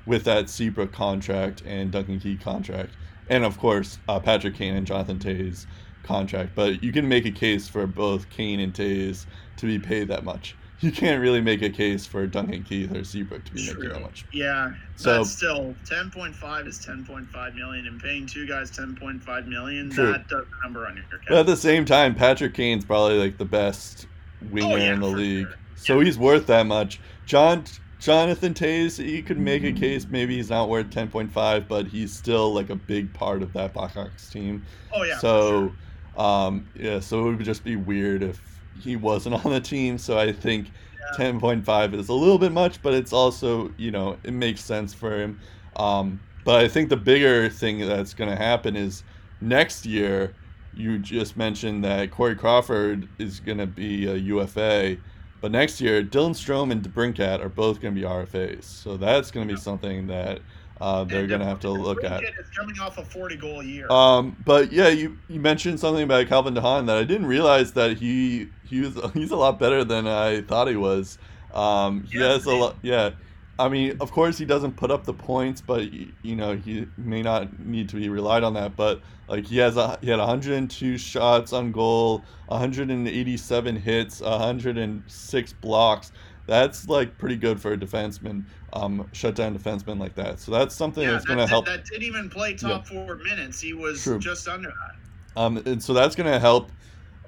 with 0.05 0.23
that 0.25 0.49
Seabrook 0.49 0.91
contract 0.91 1.63
and 1.65 1.91
Duncan 1.91 2.19
Keith 2.19 2.41
contract, 2.41 2.91
and 3.29 3.43
of 3.43 3.57
course 3.57 3.99
uh, 4.07 4.19
Patrick 4.19 4.55
Kane 4.55 4.75
and 4.75 4.87
Jonathan 4.87 5.19
Toews 5.19 5.65
contract. 6.03 6.51
But 6.55 6.83
you 6.83 6.91
can 6.91 7.07
make 7.07 7.25
a 7.25 7.31
case 7.31 7.67
for 7.67 7.87
both 7.87 8.29
Kane 8.29 8.59
and 8.59 8.73
Toews 8.73 9.25
to 9.57 9.65
be 9.65 9.79
paid 9.79 10.07
that 10.09 10.23
much. 10.23 10.55
You 10.83 10.91
can't 10.91 11.21
really 11.21 11.39
make 11.41 11.61
a 11.61 11.69
case 11.69 12.05
for 12.05 12.27
Duncan 12.27 12.63
Keith 12.63 12.93
or 12.93 13.03
Seabrook 13.05 13.45
to 13.45 13.51
be 13.53 13.65
making 13.67 13.89
that 13.89 14.01
much. 14.01 14.25
Yeah, 14.33 14.73
So- 14.97 15.19
but 15.19 15.25
still, 15.25 15.75
ten 15.85 16.11
point 16.11 16.35
five 16.35 16.67
is 16.67 16.77
ten 16.77 17.05
point 17.05 17.29
five 17.29 17.55
million, 17.55 17.87
and 17.87 18.01
paying 18.01 18.25
two 18.25 18.45
guys 18.45 18.69
ten 18.69 18.95
point 18.95 19.23
five 19.23 19.47
million 19.47 19.89
True. 19.89 20.11
that 20.11 20.27
does 20.27 20.45
a 20.45 20.63
number 20.65 20.85
on 20.85 20.95
your 20.97 21.05
cap. 21.05 21.19
But 21.29 21.37
at 21.39 21.45
the 21.45 21.55
same 21.55 21.85
time, 21.85 22.13
Patrick 22.15 22.53
Kane's 22.53 22.83
probably 22.85 23.17
like 23.17 23.37
the 23.37 23.45
best 23.45 24.07
winger 24.51 24.73
Oh, 24.73 24.75
yeah, 24.75 24.93
in 24.93 24.99
the 24.99 25.07
league, 25.07 25.47
sure. 25.47 25.55
so 25.77 25.99
he's 26.01 26.17
worth 26.17 26.47
that 26.47 26.65
much. 26.65 26.99
John 27.25 27.63
Jonathan 28.01 28.53
Toews, 28.53 28.99
you 29.03 29.23
could 29.23 29.39
make 29.39 29.63
a 29.63 29.71
case 29.71 30.05
maybe 30.09 30.35
he's 30.35 30.49
not 30.49 30.67
worth 30.67 30.89
ten 30.89 31.07
point 31.09 31.31
five, 31.31 31.67
but 31.69 31.87
he's 31.87 32.11
still 32.13 32.53
like 32.53 32.69
a 32.69 32.75
big 32.75 33.13
part 33.13 33.41
of 33.41 33.53
that 33.53 33.73
Blackhawks 33.73 34.29
team. 34.29 34.65
oh 34.91 35.03
yeah. 35.03 35.17
so, 35.19 35.73
sure. 36.17 36.25
um, 36.25 36.67
yeah, 36.75 36.99
so 36.99 37.29
it 37.29 37.35
would 37.37 37.45
just 37.45 37.63
be 37.63 37.77
weird 37.77 38.21
if 38.21 38.41
he 38.73 38.95
wasn't 38.95 39.43
on 39.45 39.51
the 39.51 39.61
team. 39.61 39.97
So 39.97 40.17
I 40.17 40.31
think 40.31 40.71
Yeah. 40.99 41.17
ten 41.17 41.39
point 41.39 41.65
five 41.65 41.93
is 41.93 42.09
a 42.09 42.13
little 42.13 42.37
bit 42.39 42.51
much, 42.51 42.81
but 42.81 42.93
it's 42.93 43.13
also 43.13 43.73
you 43.77 43.91
know 43.91 44.19
it 44.23 44.33
makes 44.33 44.63
sense 44.63 44.93
for 44.93 45.19
him. 45.19 45.39
Um, 45.75 46.21
but 46.43 46.63
I 46.63 46.67
think 46.67 46.89
the 46.89 46.97
bigger 46.97 47.49
thing 47.49 47.79
that's 47.79 48.13
going 48.13 48.29
to 48.29 48.35
happen 48.35 48.75
is 48.75 49.03
next 49.41 49.85
year. 49.85 50.35
You 50.75 50.97
just 50.97 51.37
mentioned 51.37 51.83
that 51.85 52.09
Corey 52.11 52.35
Crawford 52.35 53.09
is 53.19 53.39
going 53.39 53.59
to 53.59 53.67
be 53.67 54.07
a 54.07 54.15
UFA, 54.15 54.97
but 55.39 55.51
next 55.51 55.79
year 55.79 56.03
Dylan 56.03 56.31
Strome 56.31 56.71
and 56.71 56.81
DeBrincat 56.83 57.39
are 57.41 57.49
both 57.49 57.79
going 57.79 57.93
to 57.93 58.01
be 58.01 58.07
RFAs. 58.07 58.63
So 58.63 58.97
that's 58.97 59.29
going 59.31 59.47
to 59.47 59.53
be 59.53 59.57
something 59.57 60.07
that 60.07 60.41
uh, 60.81 61.03
they're 61.03 61.27
going 61.27 61.39
to 61.39 61.45
have 61.45 61.59
to 61.61 61.69
look 61.69 62.03
at. 62.03 62.23
Is 62.23 62.49
coming 62.57 62.79
off 62.79 62.97
a 62.97 63.05
forty 63.05 63.35
goal 63.35 63.63
year. 63.63 63.89
Um, 63.91 64.35
but 64.45 64.71
yeah, 64.71 64.89
you, 64.89 65.17
you 65.27 65.39
mentioned 65.39 65.79
something 65.79 66.03
about 66.03 66.27
Calvin 66.27 66.53
DeHaan 66.53 66.87
that 66.87 66.97
I 66.97 67.03
didn't 67.03 67.27
realize 67.27 67.73
that 67.73 67.97
he 67.97 68.49
he 68.63 68.81
was 68.81 68.99
he's 69.13 69.31
a 69.31 69.35
lot 69.35 69.59
better 69.59 69.83
than 69.83 70.07
I 70.07 70.41
thought 70.41 70.67
he 70.67 70.75
was. 70.75 71.17
Um, 71.53 72.03
he 72.03 72.19
Yeah, 72.19 72.29
has 72.33 72.45
a 72.45 72.51
lot. 72.55 72.77
Yeah, 72.81 73.11
I 73.59 73.69
mean, 73.69 73.97
of 74.01 74.11
course 74.11 74.37
he 74.37 74.45
doesn't 74.45 74.77
put 74.77 74.89
up 74.89 75.03
the 75.05 75.13
points, 75.13 75.61
but 75.61 75.91
you 75.93 76.35
know 76.35 76.55
he 76.55 76.87
may 76.97 77.21
not 77.21 77.59
need 77.59 77.89
to 77.89 77.95
be 77.95 78.09
relied 78.09 78.43
on 78.43 78.53
that. 78.55 78.75
But 78.75 79.01
like 79.27 79.45
he 79.45 79.57
has 79.59 79.77
a 79.77 79.99
he 80.01 80.09
had 80.09 80.19
102 80.19 80.97
shots 80.97 81.53
on 81.53 81.71
goal, 81.71 82.23
187 82.47 83.75
hits, 83.75 84.21
106 84.21 85.53
blocks. 85.53 86.11
That's 86.47 86.89
like 86.89 87.17
pretty 87.17 87.37
good 87.37 87.61
for 87.61 87.71
a 87.73 87.77
defenseman, 87.77 88.45
um, 88.73 89.07
shutdown 89.13 89.57
defenseman 89.57 89.99
like 89.99 90.15
that. 90.15 90.39
So 90.39 90.51
that's 90.51 90.75
something 90.75 91.03
yeah, 91.03 91.11
that's 91.11 91.25
that, 91.25 91.35
going 91.35 91.39
to 91.39 91.47
help. 91.47 91.65
that 91.65 91.85
didn't 91.85 92.03
even 92.03 92.29
play 92.29 92.55
top 92.55 92.87
four 92.87 93.15
minutes. 93.15 93.61
He 93.61 93.73
was 93.73 94.03
True. 94.03 94.19
just 94.19 94.47
under 94.47 94.69
that. 94.69 95.39
Um, 95.39 95.57
and 95.57 95.81
so 95.81 95.93
that's 95.93 96.15
going 96.15 96.31
to 96.31 96.39
help 96.39 96.71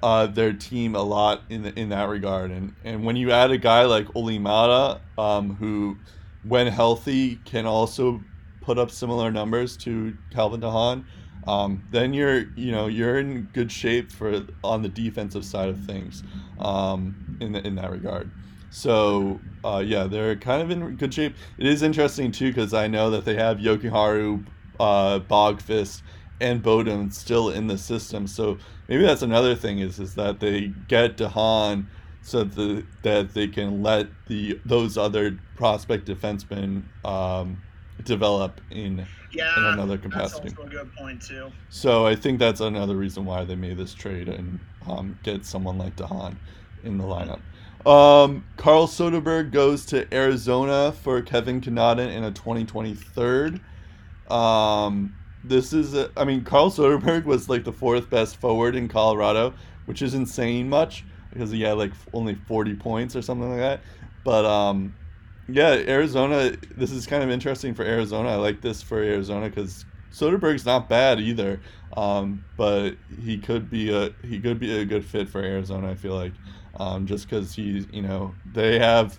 uh, 0.02 0.26
their 0.26 0.52
team 0.52 0.94
a 0.94 1.02
lot 1.02 1.42
in 1.48 1.66
in 1.66 1.88
that 1.90 2.08
regard. 2.08 2.50
And 2.50 2.74
and 2.84 3.04
when 3.04 3.16
you 3.16 3.30
add 3.30 3.50
a 3.50 3.58
guy 3.58 3.84
like 3.84 4.14
Olli 4.14 4.38
Maatta, 4.38 5.00
um, 5.18 5.56
who, 5.56 5.96
when 6.42 6.66
healthy, 6.66 7.36
can 7.44 7.66
also 7.66 8.20
put 8.60 8.78
up 8.78 8.90
similar 8.90 9.30
numbers 9.30 9.76
to 9.78 10.16
Calvin 10.32 10.60
DeHaan, 10.60 11.04
um, 11.46 11.82
then 11.90 12.12
you're 12.12 12.46
you 12.56 12.72
know 12.72 12.86
you're 12.86 13.18
in 13.18 13.48
good 13.52 13.70
shape 13.72 14.10
for 14.10 14.46
on 14.62 14.82
the 14.82 14.88
defensive 14.88 15.44
side 15.44 15.68
of 15.68 15.84
things, 15.84 16.22
um, 16.58 17.38
in 17.40 17.52
the, 17.52 17.66
in 17.66 17.76
that 17.76 17.90
regard. 17.90 18.30
So 18.70 19.40
uh, 19.64 19.82
yeah, 19.84 20.04
they're 20.04 20.36
kind 20.36 20.62
of 20.62 20.70
in 20.70 20.96
good 20.96 21.12
shape. 21.12 21.34
It 21.58 21.66
is 21.66 21.82
interesting 21.82 22.32
too 22.32 22.48
because 22.48 22.74
I 22.74 22.86
know 22.86 23.10
that 23.10 23.24
they 23.24 23.34
have 23.34 23.58
Jokiharju, 23.58 24.46
uh, 24.78 25.20
Boqvist, 25.20 26.02
and 26.40 26.62
Beaudin 26.62 27.12
still 27.12 27.50
in 27.50 27.66
the 27.66 27.78
system. 27.78 28.26
So 28.26 28.58
maybe 28.88 29.04
that's 29.04 29.22
another 29.22 29.54
thing 29.54 29.78
is 29.78 29.98
is 29.98 30.14
that 30.14 30.40
they 30.40 30.72
get 30.88 31.16
DeHaan 31.16 31.86
so 32.22 32.42
the, 32.42 32.84
that 33.02 33.34
they 33.34 33.46
can 33.46 33.84
let 33.84 34.08
the 34.26 34.60
those 34.64 34.98
other 34.98 35.38
prospect 35.54 36.06
defensemen 36.08 36.82
um, 37.04 37.62
develop 38.04 38.60
in. 38.70 39.06
Yeah, 39.32 39.58
In 39.58 39.64
another 39.64 39.96
That's 39.98 40.14
capacity. 40.14 40.48
also 40.56 40.62
a 40.62 40.70
good 40.70 40.94
point 40.94 41.20
too. 41.20 41.52
So 41.68 42.06
I 42.06 42.16
think 42.16 42.38
that's 42.38 42.60
another 42.60 42.96
reason 42.96 43.26
why 43.26 43.44
they 43.44 43.54
made 43.54 43.76
this 43.76 43.92
trade 43.92 44.28
and 44.28 44.58
um, 44.86 45.18
get 45.22 45.44
someone 45.44 45.76
like 45.76 45.94
DeHaan 45.96 46.36
in 46.84 46.96
the 46.96 47.04
lineup. 47.04 47.40
Um, 47.86 48.44
Carl 48.56 48.88
Soderberg 48.88 49.52
goes 49.52 49.86
to 49.86 50.12
Arizona 50.12 50.92
for 50.92 51.22
Kevin 51.22 51.60
Connauton 51.60 52.12
in 52.12 52.24
a 52.24 52.32
2023. 52.32 53.60
Um, 54.28 55.14
this 55.44 55.72
is, 55.72 55.94
a, 55.94 56.10
I 56.16 56.24
mean, 56.24 56.42
Carl 56.42 56.70
Soderberg 56.70 57.24
was 57.24 57.48
like 57.48 57.62
the 57.62 57.72
fourth 57.72 58.10
best 58.10 58.36
forward 58.38 58.74
in 58.74 58.88
Colorado, 58.88 59.54
which 59.84 60.02
is 60.02 60.14
insane 60.14 60.68
much 60.68 61.04
because 61.32 61.52
he 61.52 61.62
had 61.62 61.78
like 61.78 61.92
only 62.12 62.34
40 62.34 62.74
points 62.74 63.14
or 63.14 63.22
something 63.22 63.50
like 63.50 63.60
that. 63.60 63.80
But 64.24 64.44
um, 64.44 64.92
yeah, 65.48 65.70
Arizona. 65.70 66.56
This 66.76 66.90
is 66.90 67.06
kind 67.06 67.22
of 67.22 67.30
interesting 67.30 67.74
for 67.74 67.84
Arizona. 67.84 68.30
I 68.30 68.34
like 68.36 68.60
this 68.60 68.82
for 68.82 69.00
Arizona 69.00 69.48
because 69.48 69.84
Soderberg's 70.12 70.66
not 70.66 70.88
bad 70.88 71.20
either. 71.20 71.60
Um, 71.96 72.44
but 72.56 72.96
he 73.22 73.38
could 73.38 73.70
be 73.70 73.94
a 73.94 74.12
he 74.26 74.40
could 74.40 74.58
be 74.58 74.76
a 74.78 74.84
good 74.84 75.04
fit 75.04 75.28
for 75.28 75.40
Arizona. 75.40 75.90
I 75.90 75.94
feel 75.94 76.14
like, 76.14 76.32
um, 76.78 77.06
just 77.06 77.28
because 77.28 77.54
he's 77.54 77.86
you 77.92 78.02
know 78.02 78.34
they 78.52 78.78
have, 78.78 79.18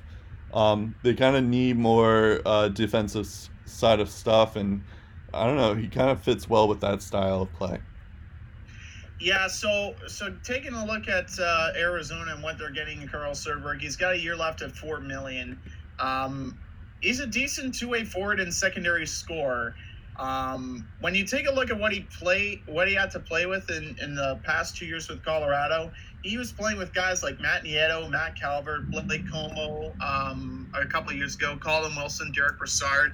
um, 0.54 0.96
they 1.04 1.14
kind 1.14 1.36
of 1.36 1.44
need 1.44 1.78
more 1.78 2.42
uh, 2.46 2.70
defensive 2.70 3.28
side 3.66 4.00
of 4.00 4.10
stuff, 4.10 4.56
and 4.56 4.84
I 5.34 5.46
don't 5.46 5.58
know. 5.58 5.74
He 5.74 5.88
kind 5.88 6.10
of 6.10 6.22
fits 6.22 6.50
well 6.50 6.68
with 6.68 6.82
that 6.82 7.02
style 7.02 7.44
of 7.44 7.54
play. 7.54 7.80
Yeah, 9.20 9.48
so 9.48 9.96
so 10.08 10.36
taking 10.44 10.74
a 10.74 10.86
look 10.86 11.08
at 11.08 11.32
uh, 11.40 11.72
Arizona 11.76 12.34
and 12.34 12.44
what 12.44 12.60
they're 12.60 12.72
getting 12.72 13.02
in 13.02 13.08
Carl 13.08 13.32
Soderberg, 13.32 13.82
he's 13.82 13.96
got 13.96 14.14
a 14.14 14.20
year 14.20 14.36
left 14.36 14.62
at 14.62 14.76
four 14.76 15.00
million. 15.00 15.60
Um, 16.00 16.58
he's 17.02 17.20
a 17.20 17.28
decent 17.28 17.74
two-way 17.74 18.04
forward 18.04 18.40
and 18.40 18.54
secondary 18.54 19.08
scorer. 19.08 19.76
Um, 20.18 20.88
when 21.00 21.14
you 21.14 21.26
take 21.26 21.48
a 21.48 21.52
look 21.52 21.70
at 21.70 21.80
what 21.80 21.92
he 21.92 22.02
play, 22.02 22.62
what 22.66 22.88
he 22.88 22.96
had 22.96 23.12
to 23.12 23.20
play 23.20 23.46
with 23.46 23.70
in, 23.70 23.96
in 24.02 24.16
the 24.16 24.40
past 24.44 24.76
two 24.76 24.86
years 24.86 25.10
with 25.10 25.24
Colorado, 25.24 25.92
he 26.24 26.38
was 26.38 26.52
playing 26.52 26.78
with 26.78 26.94
guys 26.94 27.24
like 27.24 27.40
Matt 27.40 27.64
Nieto, 27.64 28.10
Matt 28.10 28.40
Calvert, 28.40 28.90
Blake 28.90 29.26
Comeau, 29.26 29.94
um, 30.02 30.72
a 30.74 30.86
couple 30.86 31.14
years 31.14 31.36
ago, 31.36 31.58
Colin 31.62 31.96
Wilson, 31.96 32.32
Derek 32.34 32.58
Brassard. 32.58 33.14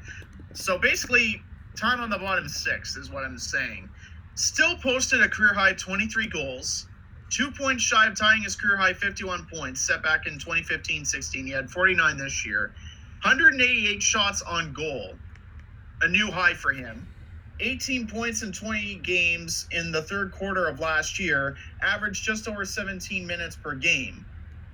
So 0.53 0.77
basically, 0.77 1.41
time 1.75 1.99
on 1.99 2.09
the 2.09 2.17
bottom 2.17 2.47
six 2.47 2.95
is 2.95 3.11
what 3.11 3.23
I'm 3.23 3.37
saying 3.37 3.89
still 4.35 4.75
posted 4.77 5.21
a 5.21 5.29
career 5.29 5.53
high 5.53 5.73
23 5.73 6.27
goals, 6.27 6.87
two 7.29 7.51
points 7.51 7.83
shy 7.83 8.07
of 8.07 8.17
tying 8.17 8.43
his 8.43 8.55
career 8.55 8.77
high 8.77 8.93
51 8.93 9.47
points 9.53 9.81
set 9.81 10.01
back 10.01 10.27
in 10.27 10.33
2015 10.33 11.05
16. 11.05 11.45
He 11.45 11.51
had 11.51 11.69
49 11.69 12.17
this 12.17 12.45
year, 12.45 12.73
188 13.21 14.01
shots 14.01 14.41
on 14.41 14.73
goal, 14.73 15.13
a 16.01 16.07
new 16.07 16.31
high 16.31 16.53
for 16.53 16.71
him. 16.71 17.07
18 17.59 18.07
points 18.07 18.41
in 18.43 18.51
20 18.51 18.95
games 18.95 19.67
in 19.71 19.91
the 19.91 20.01
third 20.01 20.31
quarter 20.31 20.67
of 20.67 20.79
last 20.79 21.19
year, 21.19 21.55
averaged 21.81 22.23
just 22.23 22.47
over 22.47 22.65
17 22.65 23.25
minutes 23.25 23.55
per 23.55 23.75
game. 23.75 24.25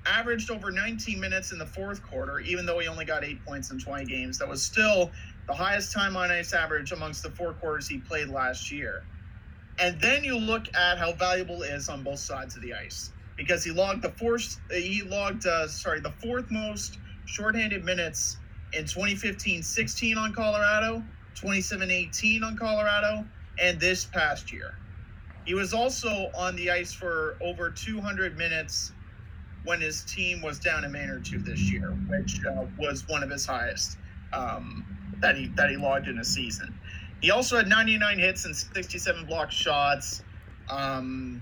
averaged 0.05 0.49
over 0.49 0.71
19 0.71 1.19
minutes 1.19 1.51
in 1.51 1.59
the 1.59 1.65
fourth 1.65 2.01
quarter, 2.01 2.39
even 2.39 2.65
though 2.65 2.79
he 2.79 2.87
only 2.87 3.05
got 3.05 3.23
eight 3.23 3.43
points 3.45 3.69
in 3.71 3.77
20 3.79 4.05
games. 4.05 4.37
That 4.39 4.47
was 4.47 4.63
still 4.63 5.11
the 5.47 5.53
highest 5.53 5.91
time 5.91 6.15
on 6.15 6.31
ice 6.31 6.53
average 6.53 6.91
amongst 6.93 7.21
the 7.21 7.29
four 7.31 7.53
quarters 7.53 7.87
he 7.87 7.99
played 7.99 8.29
last 8.29 8.71
year. 8.71 9.03
And 9.79 9.99
then 10.01 10.23
you 10.23 10.37
look 10.37 10.73
at 10.75 10.97
how 10.97 11.13
valuable 11.13 11.63
is 11.63 11.89
on 11.89 12.03
both 12.03 12.19
sides 12.19 12.55
of 12.55 12.61
the 12.61 12.73
ice 12.73 13.11
because 13.37 13.63
he 13.63 13.71
logged 13.71 14.01
the 14.01 14.11
fourth 14.11 14.59
he 14.71 15.01
logged 15.03 15.45
uh, 15.47 15.67
sorry 15.67 15.99
the 16.01 16.11
fourth 16.21 16.51
most 16.51 16.97
shorthanded 17.25 17.85
minutes 17.85 18.37
in 18.73 18.85
2015-16 18.85 20.17
on 20.17 20.33
Colorado, 20.33 21.03
27-18 21.41 22.43
on 22.43 22.57
Colorado, 22.57 23.25
and 23.61 23.79
this 23.79 24.05
past 24.05 24.51
year. 24.51 24.75
He 25.45 25.53
was 25.53 25.73
also 25.73 26.31
on 26.35 26.55
the 26.55 26.69
ice 26.69 26.93
for 26.93 27.37
over 27.41 27.69
200 27.69 28.37
minutes 28.37 28.91
when 29.63 29.81
his 29.81 30.03
team 30.03 30.41
was 30.41 30.59
down 30.59 30.85
a 30.85 30.89
man 30.89 31.09
or 31.09 31.19
two 31.19 31.39
this 31.39 31.71
year, 31.71 31.89
which 32.07 32.39
uh, 32.45 32.65
was 32.77 33.07
one 33.07 33.23
of 33.23 33.29
his 33.29 33.45
highest 33.45 33.97
um, 34.33 34.85
that 35.21 35.35
he 35.35 35.47
that 35.55 35.69
he 35.69 35.77
logged 35.77 36.07
in 36.07 36.19
a 36.19 36.23
season. 36.23 36.73
He 37.21 37.31
also 37.31 37.57
had 37.57 37.67
99 37.67 38.19
hits 38.19 38.45
and 38.45 38.55
67 38.55 39.25
blocked 39.25 39.51
shots. 39.51 40.23
Um, 40.69 41.41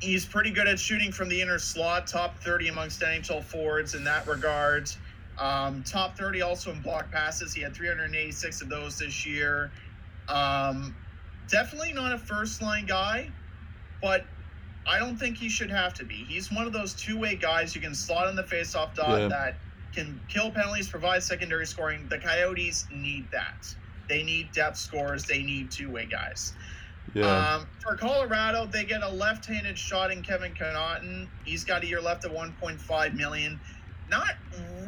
he's 0.00 0.24
pretty 0.24 0.50
good 0.50 0.66
at 0.66 0.78
shooting 0.78 1.12
from 1.12 1.28
the 1.28 1.40
inner 1.40 1.58
slot, 1.58 2.06
top 2.06 2.38
30 2.38 2.68
amongst 2.68 3.00
NHL 3.00 3.44
forwards 3.44 3.94
in 3.94 4.04
that 4.04 4.26
regard. 4.26 4.90
Um, 5.38 5.82
top 5.82 6.16
30 6.16 6.42
also 6.42 6.72
in 6.72 6.80
block 6.80 7.10
passes. 7.10 7.52
He 7.54 7.60
had 7.62 7.74
386 7.74 8.62
of 8.62 8.68
those 8.68 8.98
this 8.98 9.26
year. 9.26 9.70
Um, 10.28 10.94
definitely 11.48 11.92
not 11.92 12.12
a 12.12 12.18
first 12.18 12.62
line 12.62 12.86
guy, 12.86 13.30
but 14.00 14.24
I 14.86 14.98
don't 14.98 15.16
think 15.16 15.36
he 15.36 15.48
should 15.48 15.70
have 15.70 15.94
to 15.94 16.04
be. 16.04 16.24
He's 16.28 16.50
one 16.50 16.66
of 16.66 16.72
those 16.72 16.94
two 16.94 17.18
way 17.18 17.36
guys 17.36 17.74
you 17.74 17.80
can 17.80 17.94
slot 17.94 18.28
in 18.28 18.36
the 18.36 18.42
faceoff 18.44 18.94
dot 18.94 19.20
Yeah. 19.20 19.28
that 19.28 19.56
can 19.94 20.20
kill 20.28 20.50
penalties, 20.50 20.88
provide 20.88 21.22
secondary 21.22 21.66
scoring. 21.66 22.06
The 22.08 22.18
Coyotes 22.18 22.86
need 22.92 23.30
that. 23.32 23.74
They 24.08 24.22
need 24.22 24.52
depth 24.52 24.76
scores. 24.76 25.24
They 25.24 25.42
need 25.42 25.70
two 25.70 25.90
way 25.90 26.06
guys. 26.06 26.52
Yeah. 27.14 27.54
Um, 27.56 27.66
for 27.80 27.96
Colorado, 27.96 28.66
they 28.66 28.84
get 28.84 29.02
a 29.02 29.08
left-handed 29.08 29.78
shot 29.78 30.10
in 30.10 30.22
Kevin 30.22 30.52
Connauton. 30.54 31.28
He's 31.44 31.64
got 31.64 31.82
a 31.82 31.86
year 31.86 32.00
left 32.00 32.24
at 32.24 32.32
1.5 32.32 33.14
million. 33.14 33.58
Not 34.10 34.34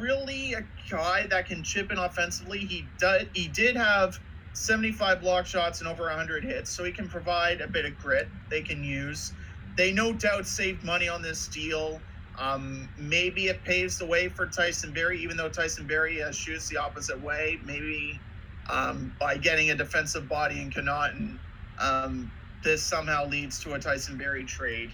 really 0.00 0.54
a 0.54 0.64
guy 0.90 1.26
that 1.28 1.46
can 1.46 1.62
chip 1.62 1.90
in 1.92 1.98
offensively. 1.98 2.58
He 2.58 2.84
did. 2.98 3.28
He 3.34 3.48
did 3.48 3.76
have 3.76 4.18
75 4.52 5.20
block 5.20 5.46
shots 5.46 5.80
and 5.80 5.88
over 5.88 6.04
100 6.04 6.44
hits, 6.44 6.70
so 6.70 6.84
he 6.84 6.92
can 6.92 7.08
provide 7.08 7.60
a 7.60 7.68
bit 7.68 7.84
of 7.84 7.96
grit 7.98 8.28
they 8.50 8.62
can 8.62 8.82
use. 8.82 9.32
They 9.76 9.92
no 9.92 10.12
doubt 10.12 10.46
saved 10.46 10.84
money 10.84 11.08
on 11.08 11.22
this 11.22 11.46
deal. 11.48 12.00
Um, 12.38 12.88
maybe 12.96 13.48
it 13.48 13.62
paves 13.64 13.98
the 13.98 14.06
way 14.06 14.28
for 14.28 14.46
Tyson 14.46 14.92
Barrie, 14.92 15.20
even 15.22 15.36
though 15.36 15.48
Tyson 15.48 15.86
Barrie 15.86 16.22
uh, 16.22 16.32
shoots 16.32 16.68
the 16.68 16.76
opposite 16.76 17.20
way. 17.20 17.58
Maybe 17.64 18.18
um, 18.68 19.14
by 19.18 19.36
getting 19.36 19.70
a 19.70 19.74
defensive 19.74 20.28
body 20.28 20.60
in 20.60 20.70
Connauton, 20.70 21.38
um, 21.80 22.30
this 22.62 22.82
somehow 22.82 23.26
leads 23.26 23.62
to 23.64 23.74
a 23.74 23.78
Tyson 23.78 24.16
Barrie 24.16 24.44
trade. 24.44 24.92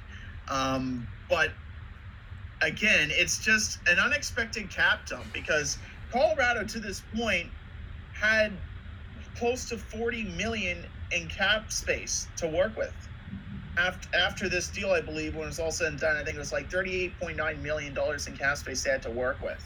Um, 0.48 1.06
but 1.28 1.50
again, 2.64 3.10
it's 3.12 3.38
just 3.38 3.78
an 3.86 3.98
unexpected 3.98 4.70
cap 4.70 5.06
dump 5.06 5.26
because 5.32 5.78
Colorado 6.10 6.64
to 6.64 6.80
this 6.80 7.02
point 7.16 7.48
had 8.12 8.52
close 9.36 9.68
to 9.68 9.76
40 9.76 10.24
million 10.36 10.84
in 11.12 11.28
cap 11.28 11.70
space 11.72 12.28
to 12.36 12.46
work 12.48 12.76
with. 12.76 12.94
After, 13.76 14.16
after 14.16 14.48
this 14.48 14.68
deal, 14.68 14.90
I 14.90 15.00
believe, 15.00 15.34
when 15.34 15.44
it 15.44 15.48
was 15.48 15.58
all 15.58 15.72
said 15.72 15.88
and 15.88 16.00
done, 16.00 16.16
I 16.16 16.22
think 16.22 16.36
it 16.36 16.38
was 16.38 16.52
like 16.52 16.70
$38.9 16.70 17.60
million 17.60 17.96
in 17.96 18.36
cap 18.36 18.56
space 18.56 18.84
they 18.84 18.90
had 18.90 19.02
to 19.02 19.10
work 19.10 19.42
with. 19.42 19.62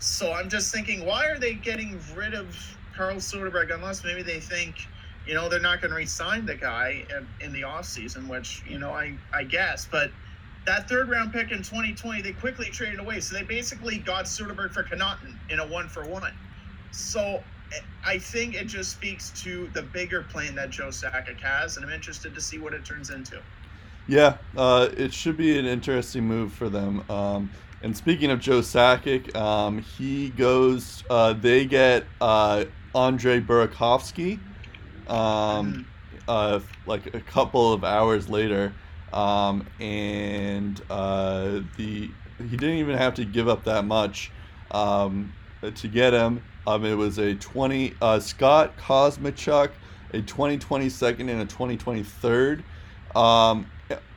So 0.00 0.32
I'm 0.32 0.48
just 0.48 0.72
thinking, 0.72 1.06
why 1.06 1.26
are 1.26 1.38
they 1.38 1.54
getting 1.54 2.00
rid 2.16 2.34
of 2.34 2.56
Carl 2.96 3.16
Soderberg 3.16 3.72
unless 3.72 4.02
maybe 4.02 4.22
they 4.22 4.40
think, 4.40 4.74
you 5.26 5.34
know, 5.34 5.48
they're 5.48 5.60
not 5.60 5.80
going 5.80 5.90
to 5.90 5.96
re-sign 5.96 6.46
the 6.46 6.56
guy 6.56 7.04
in, 7.16 7.46
in 7.46 7.52
the 7.52 7.62
offseason, 7.62 8.26
which, 8.26 8.62
you 8.68 8.78
know, 8.78 8.90
I, 8.90 9.16
I 9.32 9.44
guess. 9.44 9.86
But 9.88 10.10
that 10.68 10.86
third 10.86 11.08
round 11.08 11.32
pick 11.32 11.50
in 11.50 11.58
2020, 11.58 12.20
they 12.20 12.32
quickly 12.32 12.66
traded 12.66 13.00
away. 13.00 13.20
So 13.20 13.34
they 13.34 13.42
basically 13.42 13.96
got 13.96 14.26
Soderberg 14.26 14.72
for 14.72 14.82
Connauton 14.82 15.34
in 15.48 15.60
a 15.60 15.66
one 15.66 15.88
for 15.88 16.04
one. 16.06 16.34
So 16.90 17.42
I 18.04 18.18
think 18.18 18.54
it 18.54 18.66
just 18.66 18.90
speaks 18.90 19.30
to 19.42 19.68
the 19.72 19.80
bigger 19.80 20.22
plan 20.22 20.54
that 20.56 20.68
Joe 20.68 20.88
Sakic 20.88 21.40
has, 21.40 21.76
and 21.76 21.86
I'm 21.86 21.92
interested 21.92 22.34
to 22.34 22.40
see 22.40 22.58
what 22.58 22.74
it 22.74 22.84
turns 22.84 23.08
into. 23.08 23.40
Yeah, 24.06 24.36
uh, 24.58 24.88
it 24.94 25.12
should 25.14 25.38
be 25.38 25.58
an 25.58 25.64
interesting 25.64 26.24
move 26.24 26.52
for 26.52 26.68
them. 26.68 27.02
Um, 27.10 27.50
and 27.82 27.96
speaking 27.96 28.30
of 28.30 28.38
Joe 28.38 28.60
Sakic, 28.60 29.34
um, 29.34 29.78
he 29.78 30.30
goes. 30.30 31.02
Uh, 31.08 31.32
they 31.32 31.64
get 31.64 32.04
uh, 32.20 32.66
Andre 32.94 33.40
Burakovsky, 33.40 34.38
um, 35.08 35.86
uh, 36.26 36.60
like 36.84 37.14
a 37.14 37.20
couple 37.20 37.72
of 37.72 37.84
hours 37.84 38.28
later, 38.28 38.74
um, 39.12 39.66
and 39.80 40.80
uh, 40.90 41.60
the 41.76 42.10
he 42.38 42.56
didn't 42.56 42.76
even 42.76 42.96
have 42.96 43.14
to 43.14 43.24
give 43.24 43.48
up 43.48 43.64
that 43.64 43.84
much 43.84 44.30
um, 44.70 45.32
to 45.74 45.88
get 45.88 46.12
him. 46.12 46.42
Um, 46.66 46.84
it 46.84 46.94
was 46.94 47.18
a 47.18 47.34
20 47.34 47.94
uh, 48.00 48.20
Scott 48.20 48.76
Kosmachuk, 48.76 49.70
a 50.12 50.22
2020 50.22 50.88
second 50.88 51.28
and 51.28 51.40
a 51.40 51.46
2020 51.46 52.02
third. 52.02 52.62
Um, 53.16 53.66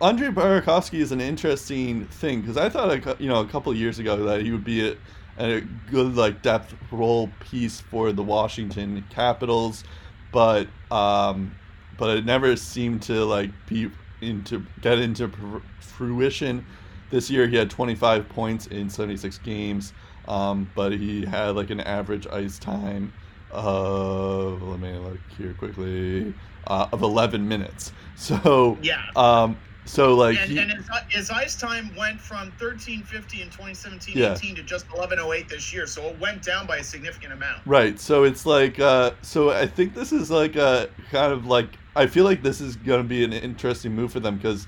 Andre 0.02 0.28
Burakovsky 0.28 1.00
is 1.00 1.12
an 1.12 1.22
interesting 1.22 2.06
thing 2.06 2.42
because 2.42 2.58
I 2.58 2.70
thought 2.70 2.92
a, 2.92 3.16
you 3.20 3.30
know 3.30 3.40
a 3.40 3.48
couple 3.48 3.74
years 3.74 4.00
ago 4.00 4.18
that 4.26 4.42
he 4.42 4.52
would 4.52 4.66
be 4.66 4.90
a, 4.90 4.98
a 5.38 5.62
good 5.90 6.16
like 6.16 6.42
depth 6.42 6.76
role 6.92 7.30
piece 7.40 7.80
for 7.80 8.12
the 8.12 8.24
Washington 8.24 9.04
Capitals, 9.10 9.84
but 10.32 10.68
um, 10.92 11.56
but 11.98 12.18
it 12.18 12.26
never 12.26 12.56
seemed 12.58 13.02
to 13.04 13.24
like 13.24 13.52
be 13.68 13.90
into 14.22 14.66
get 14.82 15.00
into 15.00 15.32
fruition. 15.80 16.66
This 17.10 17.30
year 17.30 17.48
he 17.48 17.56
had 17.58 17.70
25 17.70 18.30
points 18.30 18.68
in 18.68 18.90
76 18.90 19.38
games, 19.40 19.92
um, 20.28 20.70
but 20.76 20.94
he 20.94 21.26
had 21.26 21.56
like 21.56 21.70
an 21.70 21.82
average 21.82 22.26
ice 22.28 22.58
time 22.58 23.12
of 23.50 24.62
let 24.62 24.80
me 24.80 24.94
look 24.98 25.20
here 25.38 25.54
quickly 25.54 26.34
uh, 26.68 26.88
of 26.92 27.02
11 27.02 27.48
minutes. 27.48 27.92
So 28.16 28.78
Yeah. 28.84 29.02
um, 29.16 29.58
so 29.92 30.16
like 30.16 30.38
and, 30.40 30.50
he- 30.50 30.58
and 30.58 30.72
his, 30.72 30.90
his 31.10 31.30
ice 31.30 31.56
time 31.60 31.94
went 31.98 32.22
from 32.22 32.48
1350 32.60 33.42
in 33.42 33.48
2017 33.50 34.18
Yeah. 34.18 34.34
18 34.36 34.56
to 34.56 34.64
just 34.64 34.86
1108 34.90 35.50
this 35.50 35.74
year. 35.74 35.86
So 35.86 36.04
it 36.06 36.18
went 36.18 36.42
down 36.44 36.66
by 36.66 36.78
a 36.78 36.84
significant 36.84 37.34
amount. 37.34 37.62
Right. 37.66 38.00
So 38.00 38.24
it's 38.24 38.46
like 38.46 38.80
uh 38.80 39.12
so 39.22 39.50
I 39.50 39.68
think 39.68 39.94
this 39.94 40.14
is 40.14 40.32
like 40.32 40.56
a 40.56 40.90
kind 41.10 41.34
of 41.34 41.46
like 41.46 41.68
I 41.98 42.08
feel 42.08 42.24
like 42.24 42.42
this 42.42 42.62
is 42.62 42.78
going 42.78 43.02
to 43.02 43.08
be 43.08 43.26
an 43.26 43.34
interesting 43.34 43.94
move 43.94 44.14
for 44.14 44.22
them 44.22 44.40
cuz 44.40 44.66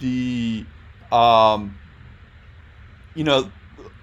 the 0.00 0.66
um 1.10 1.74
you 3.14 3.24
know 3.24 3.50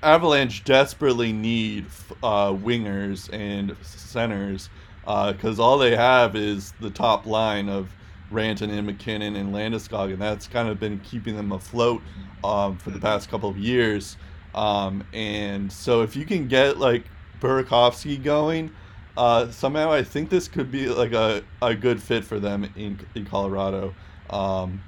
Avalanche 0.02 0.64
desperately 0.64 1.32
need 1.32 1.86
uh 2.24 2.50
wingers 2.54 3.30
and 3.32 3.76
centers 3.84 4.70
uh 5.06 5.32
cuz 5.34 5.60
all 5.60 5.78
they 5.78 5.96
have 5.96 6.36
is 6.36 6.74
the 6.80 6.90
top 6.90 7.28
line 7.28 7.70
of 7.70 7.90
Rantanen 8.32 8.78
and 8.78 8.88
MacKinnon 8.88 9.36
and 9.36 9.54
Landeskog 9.54 10.12
and 10.12 10.22
that's 10.22 10.48
kind 10.48 10.68
of 10.68 10.80
been 10.80 11.00
keeping 11.00 11.36
them 11.36 11.52
afloat 11.52 12.02
um 12.44 12.78
for 12.78 12.90
the 12.90 13.00
past 13.00 13.30
couple 13.30 13.50
of 13.50 13.58
years. 13.58 14.18
Um, 14.54 15.04
and 15.14 15.72
so 15.72 16.02
if 16.02 16.16
you 16.16 16.26
can 16.26 16.48
get 16.48 16.78
like 16.78 17.04
Burakovsky 17.42 18.22
going, 18.22 18.72
uh, 19.18 19.52
somehow 19.52 19.92
I 19.92 20.04
think 20.04 20.30
this 20.30 20.48
could 20.48 20.72
be 20.72 20.88
like 20.88 21.12
a, 21.12 21.44
a 21.62 21.76
good 21.76 22.02
fit 22.02 22.24
for 22.24 22.40
them 22.40 22.72
in, 22.76 23.00
in 23.16 23.26
Colorado. 23.26 23.94
Um, 24.30 24.82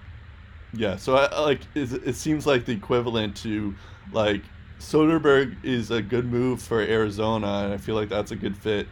yeah, 0.73 0.95
so 0.97 1.15
I, 1.15 1.25
I 1.25 1.41
like 1.41 1.61
it, 1.75 1.91
it 2.05 2.15
seems 2.15 2.45
like 2.45 2.65
the 2.65 2.73
equivalent 2.73 3.35
to 3.37 3.75
like 4.11 4.43
Soderberg 4.79 5.63
is 5.63 5.91
a 5.91 6.01
good 6.01 6.25
move 6.25 6.61
for 6.61 6.81
Arizona, 6.81 7.63
and 7.65 7.73
I 7.73 7.77
feel 7.77 7.95
like 7.95 8.09
that's 8.09 8.31
a 8.31 8.35
good 8.35 8.55
fit. 8.55 8.87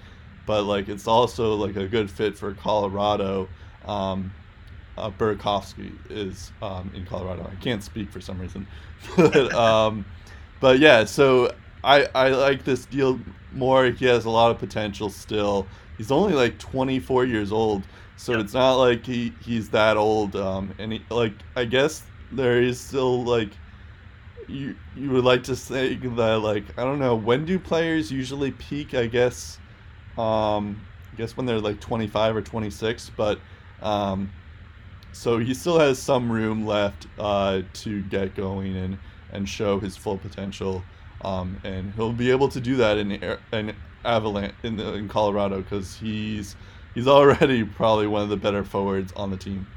But 0.45 0.63
like 0.63 0.89
it's 0.89 1.07
also 1.07 1.55
like 1.55 1.75
a 1.75 1.87
good 1.87 2.09
fit 2.09 2.37
for 2.37 2.53
Colorado. 2.53 3.47
Um, 3.85 4.35
uh, 4.97 5.11
Burakovsky 5.11 5.99
is 6.09 6.53
um, 6.61 6.91
in 6.93 7.05
Colorado. 7.05 7.49
I 7.51 7.55
can't 7.55 7.83
speak 7.83 8.11
for 8.11 8.21
some 8.21 8.39
reason, 8.39 8.67
but 9.17 9.53
um, 9.53 10.05
but 10.59 10.79
yeah. 10.79 11.05
So 11.05 11.51
I 11.83 12.07
I 12.15 12.29
like 12.29 12.63
this 12.63 12.85
deal 12.85 13.21
more. 13.51 13.85
He 13.87 14.05
has 14.05 14.25
a 14.25 14.29
lot 14.29 14.51
of 14.51 14.59
potential 14.59 15.09
still. 15.09 15.69
He's 15.97 16.11
only 16.11 16.33
like 16.33 16.59
24 16.59 17.25
years 17.25 17.51
old, 17.51 17.87
so 18.15 18.37
Yep. 18.37 18.39
it's 18.39 18.53
not 18.53 18.75
like 18.75 19.05
he 19.05 19.37
he's 19.41 19.69
that 19.71 19.97
old. 19.97 20.35
Um, 20.35 20.73
and 20.79 20.93
he, 20.93 21.05
like 21.09 21.43
I 21.55 21.65
guess 21.65 22.11
there 22.31 22.61
is 22.61 22.79
still 22.81 23.25
like 23.25 23.59
you 24.47 24.75
you 24.93 25.11
would 25.11 25.23
like 25.23 25.43
to 25.43 25.55
say 25.55 25.95
that 25.95 26.39
like 26.39 26.77
I 26.77 26.83
don't 26.83 26.99
know 26.99 27.15
when 27.15 27.45
do 27.45 27.59
players 27.59 28.11
usually 28.11 28.51
peak? 28.51 28.93
I 28.93 29.07
guess 29.07 29.59
um, 30.17 30.87
I 31.11 31.15
guess 31.15 31.37
when 31.37 31.45
they're 31.45 31.59
like 31.61 31.79
25 31.81 32.35
or 32.35 32.41
26, 32.41 33.09
but 33.11 33.41
um, 33.81 34.31
so 35.11 35.37
he 35.37 35.53
still 35.53 35.79
has 35.79 35.97
some 35.97 36.31
room 36.31 36.65
left 36.65 37.07
uh, 37.17 37.61
to 37.73 38.03
get 38.03 38.35
going 38.35 38.75
and 38.75 38.97
and 39.31 39.47
show 39.47 39.79
his 39.79 39.97
full 39.97 40.17
potential. 40.17 40.83
Um, 41.21 41.59
and 41.63 41.93
he'll 41.93 42.13
be 42.13 42.31
able 42.31 42.49
to 42.49 42.59
do 42.59 42.75
that 42.77 42.97
in 42.97 43.11
in 43.53 43.75
Avalanche 44.03 44.53
in 44.63 44.77
the, 44.77 44.93
in 44.93 45.07
Colorado 45.07 45.61
because 45.61 45.95
he's 45.97 46.55
he's 46.93 47.07
already 47.17 47.63
probably 47.63 48.07
one 48.07 48.23
of 48.23 48.29
the 48.29 48.37
better 48.37 48.63
forwards 48.63 49.13
on 49.15 49.31
the 49.31 49.37
team. 49.37 49.67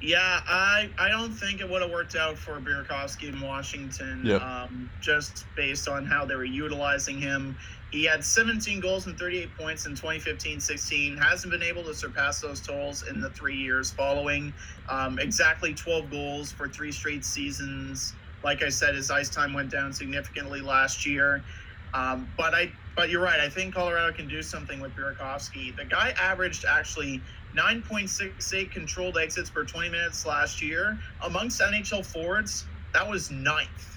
Yeah, 0.00 0.40
I 0.46 0.90
I 0.98 1.08
don't 1.08 1.32
think 1.32 1.60
it 1.60 1.68
would 1.68 1.80
have 1.80 1.92
worked 1.92 2.16
out 2.16 2.36
for 2.36 2.60
Burakovsky 2.60 3.28
in 3.28 3.40
Washington. 3.40 4.22
Yep. 4.24 4.42
Um, 4.42 4.90
just 5.00 5.44
based 5.54 5.88
on 5.88 6.04
how 6.04 6.24
they 6.24 6.34
were 6.34 6.44
utilizing 6.44 7.20
him. 7.20 7.56
He 7.92 8.04
had 8.04 8.24
17 8.24 8.80
goals 8.80 9.06
and 9.06 9.18
38 9.18 9.54
points 9.56 9.84
in 9.84 9.92
2015-16. 9.92 11.22
Hasn't 11.22 11.52
been 11.52 11.62
able 11.62 11.84
to 11.84 11.94
surpass 11.94 12.40
those 12.40 12.58
totals 12.58 13.06
in 13.06 13.20
the 13.20 13.28
three 13.30 13.56
years 13.56 13.90
following. 13.90 14.52
Um, 14.88 15.18
exactly 15.18 15.74
12 15.74 16.10
goals 16.10 16.50
for 16.50 16.68
three 16.68 16.90
straight 16.90 17.22
seasons. 17.22 18.14
Like 18.42 18.62
I 18.62 18.70
said, 18.70 18.94
his 18.94 19.10
ice 19.10 19.28
time 19.28 19.52
went 19.52 19.70
down 19.70 19.92
significantly 19.92 20.62
last 20.62 21.04
year. 21.04 21.44
Um, 21.92 22.26
but 22.38 22.54
I, 22.54 22.72
but 22.96 23.10
you're 23.10 23.20
right. 23.20 23.38
I 23.38 23.50
think 23.50 23.74
Colorado 23.74 24.10
can 24.10 24.26
do 24.26 24.42
something 24.42 24.80
with 24.80 24.96
Burakovsky. 24.96 25.76
The 25.76 25.84
guy 25.84 26.14
averaged 26.18 26.64
actually 26.64 27.20
9.68 27.54 28.70
controlled 28.70 29.18
exits 29.18 29.50
per 29.50 29.64
20 29.64 29.90
minutes 29.90 30.24
last 30.24 30.62
year 30.62 30.98
amongst 31.22 31.60
NHL 31.60 32.06
forwards. 32.06 32.64
That 32.94 33.08
was 33.08 33.30
ninth, 33.30 33.91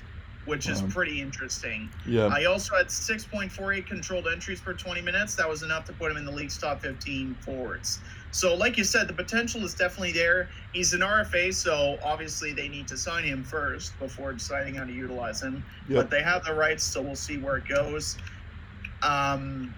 which 0.46 0.70
is 0.70 0.82
Wow. 0.82 0.90
pretty 0.90 1.22
interesting. 1.22 1.90
Yeah. 2.06 2.28
I 2.28 2.46
also 2.46 2.76
had 2.76 2.88
6.48 2.88 3.86
controlled 3.88 4.28
entries 4.28 4.62
per 4.62 4.74
20 4.74 5.02
minutes. 5.02 5.36
That 5.36 5.50
was 5.50 5.64
enough 5.64 5.86
to 5.86 5.94
put 5.94 6.12
him 6.12 6.18
in 6.18 6.26
the 6.26 6.32
league's 6.32 6.58
top 6.58 6.82
15 6.82 7.36
forwards. 7.42 8.00
So, 8.32 8.54
like 8.54 8.78
you 8.78 8.84
said, 8.84 9.08
the 9.08 9.14
potential 9.14 9.64
is 9.64 9.74
definitely 9.74 10.12
there. 10.12 10.50
He's 10.74 10.94
an 10.94 11.02
RFA, 11.02 11.54
so 11.54 11.98
obviously 12.04 12.52
they 12.54 12.68
need 12.68 12.88
to 12.90 12.98
sign 12.98 13.24
him 13.24 13.44
first 13.44 13.98
before 13.98 14.34
deciding 14.34 14.76
how 14.76 14.84
to 14.86 14.92
utilize 14.92 15.42
him. 15.42 15.64
Yep. 15.88 15.96
But 15.96 16.10
they 16.10 16.22
have 16.22 16.44
the 16.44 16.54
rights, 16.54 16.84
so 16.84 17.02
we'll 17.02 17.16
see 17.16 17.38
where 17.38 17.58
it 17.58 17.68
goes. 17.68 18.18
Um, 19.02 19.74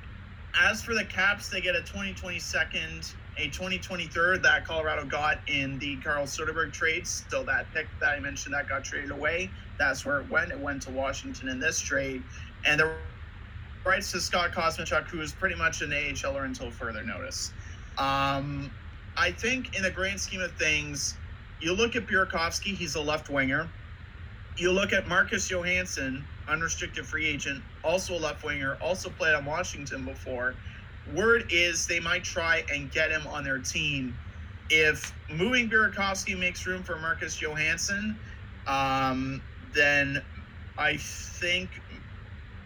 as 0.59 0.81
for 0.83 0.93
the 0.95 1.05
Caps, 1.05 1.49
they 1.49 1.61
get 1.61 1.75
a 1.75 1.81
2022nd, 1.81 3.13
a 3.37 3.49
2023rd 3.49 4.41
that 4.41 4.65
Colorado 4.65 5.05
got 5.05 5.37
in 5.47 5.77
the 5.79 5.95
Carl 5.97 6.25
Soderberg 6.25 6.73
trades. 6.73 7.23
So 7.29 7.43
that 7.43 7.71
pick 7.73 7.87
that 7.99 8.09
I 8.09 8.19
mentioned 8.19 8.55
that 8.55 8.67
got 8.67 8.83
traded 8.83 9.11
away, 9.11 9.51
that's 9.77 10.05
where 10.05 10.19
it 10.19 10.29
went. 10.29 10.51
It 10.51 10.59
went 10.59 10.81
to 10.83 10.91
Washington 10.91 11.49
in 11.49 11.59
this 11.59 11.79
trade. 11.79 12.23
And 12.65 12.79
the 12.79 12.91
rights 13.85 14.11
to 14.11 14.19
Scott 14.19 14.51
Kosmachuk, 14.51 15.05
who 15.05 15.21
is 15.21 15.31
pretty 15.31 15.55
much 15.55 15.81
an 15.81 15.91
AHLer 15.91 16.45
until 16.45 16.69
further 16.71 17.03
notice. 17.03 17.51
Um, 17.97 18.71
I 19.15 19.31
think 19.31 19.75
in 19.75 19.83
the 19.83 19.91
grand 19.91 20.19
scheme 20.19 20.41
of 20.41 20.51
things, 20.53 21.15
you 21.61 21.73
look 21.73 21.95
at 21.95 22.05
Burakovsky, 22.05 22.75
he's 22.75 22.95
a 22.95 23.01
left 23.01 23.29
winger. 23.29 23.67
You 24.57 24.71
look 24.71 24.93
at 24.93 25.07
Marcus 25.07 25.47
Johansson, 25.49 26.23
unrestricted 26.47 27.05
free 27.05 27.25
agent, 27.25 27.63
also 27.83 28.15
a 28.15 28.19
left 28.19 28.43
winger, 28.43 28.77
also 28.81 29.09
played 29.09 29.35
on 29.35 29.45
Washington 29.45 30.05
before. 30.05 30.55
Word 31.13 31.45
is 31.51 31.87
they 31.87 31.99
might 31.99 32.23
try 32.23 32.63
and 32.71 32.91
get 32.91 33.11
him 33.11 33.25
on 33.27 33.43
their 33.43 33.59
team. 33.59 34.17
If 34.69 35.13
moving 35.29 35.69
Burakovsky 35.69 36.37
makes 36.37 36.65
room 36.67 36.83
for 36.83 36.97
Marcus 36.97 37.41
Johansson, 37.41 38.17
um, 38.67 39.41
then 39.77 40.21
I 40.77 40.97
think 40.97 41.69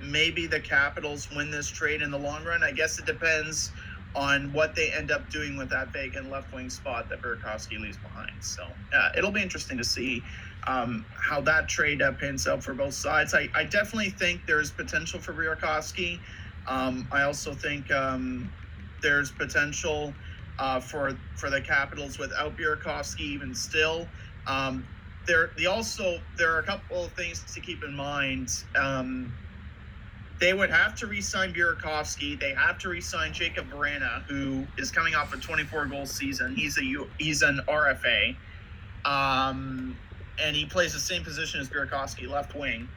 maybe 0.01 0.47
the 0.47 0.59
Capitals 0.59 1.29
win 1.35 1.51
this 1.51 1.67
trade 1.67 2.01
in 2.01 2.09
the 2.09 2.17
long 2.17 2.43
run. 2.43 2.63
I 2.63 2.71
guess 2.71 2.97
it 2.97 3.05
depends 3.05 3.71
on 4.15 4.51
what 4.51 4.75
they 4.75 4.91
end 4.91 5.11
up 5.11 5.29
doing 5.29 5.57
with 5.57 5.69
that 5.69 5.93
vacant 5.93 6.29
left 6.29 6.53
wing 6.53 6.69
spot 6.69 7.07
that 7.09 7.21
Burakovsky 7.21 7.79
leaves 7.79 7.97
behind. 7.97 8.31
So 8.41 8.63
uh, 8.93 9.09
it'll 9.17 9.31
be 9.31 9.41
interesting 9.41 9.77
to 9.77 9.83
see 9.83 10.21
um, 10.67 11.05
how 11.13 11.41
that 11.41 11.69
trade 11.69 12.01
uh, 12.01 12.11
pans 12.13 12.47
out 12.47 12.63
for 12.63 12.73
both 12.73 12.93
sides. 12.93 13.33
I, 13.33 13.47
I 13.53 13.63
definitely 13.63 14.09
think 14.09 14.45
there's 14.45 14.71
potential 14.71 15.19
for 15.19 15.33
Burakovsky. 15.33 16.19
Um, 16.67 17.07
I 17.11 17.23
also 17.23 17.53
think 17.53 17.89
um, 17.91 18.51
there's 19.01 19.31
potential 19.31 20.13
uh, 20.59 20.79
for 20.79 21.17
for 21.35 21.49
the 21.49 21.61
Capitals 21.61 22.19
without 22.19 22.57
Burakovsky 22.57 23.21
even 23.21 23.55
still. 23.55 24.07
Um, 24.45 24.85
there, 25.25 25.51
the 25.57 25.67
also 25.67 26.19
there 26.37 26.53
are 26.55 26.59
a 26.59 26.63
couple 26.63 27.05
of 27.05 27.11
things 27.13 27.43
to 27.53 27.59
keep 27.59 27.83
in 27.83 27.93
mind. 27.93 28.63
Um, 28.75 29.33
they 30.39 30.53
would 30.53 30.71
have 30.71 30.95
to 30.95 31.07
re-sign 31.07 31.53
Burakovsky. 31.53 32.39
They 32.39 32.53
have 32.55 32.79
to 32.79 32.89
re-sign 32.89 33.31
Jakub 33.31 33.69
Vrana, 33.69 34.23
who 34.23 34.65
is 34.77 34.89
coming 34.89 35.13
off 35.13 35.33
a 35.33 35.37
24 35.37 35.85
goal 35.85 36.05
season. 36.07 36.55
He's 36.55 36.77
a 36.79 37.05
he's 37.19 37.43
an 37.43 37.61
RFA, 37.67 38.35
um, 39.05 39.95
and 40.39 40.55
he 40.55 40.65
plays 40.65 40.93
the 40.93 40.99
same 40.99 41.23
position 41.23 41.61
as 41.61 41.69
Burakovsky, 41.69 42.27
left 42.27 42.55
wing. 42.55 42.89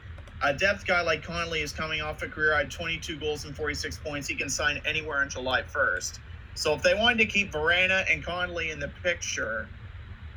A 0.43 0.53
depth 0.53 0.85
guy 0.85 1.01
like 1.01 1.23
Connolly 1.23 1.61
is 1.61 1.71
coming 1.71 2.01
off 2.01 2.21
a 2.21 2.27
career 2.27 2.53
high 2.53 2.65
22 2.65 3.17
goals 3.17 3.45
and 3.45 3.55
46 3.55 3.99
points. 3.99 4.27
He 4.27 4.35
can 4.35 4.49
sign 4.49 4.81
anywhere 4.85 5.19
on 5.19 5.29
July 5.29 5.61
1st. 5.61 6.19
So 6.55 6.73
if 6.73 6.81
they 6.81 6.93
wanted 6.93 7.19
to 7.19 7.25
keep 7.25 7.51
Verana 7.51 8.05
and 8.11 8.23
Connolly 8.23 8.71
in 8.71 8.79
the 8.79 8.89
picture, 9.01 9.67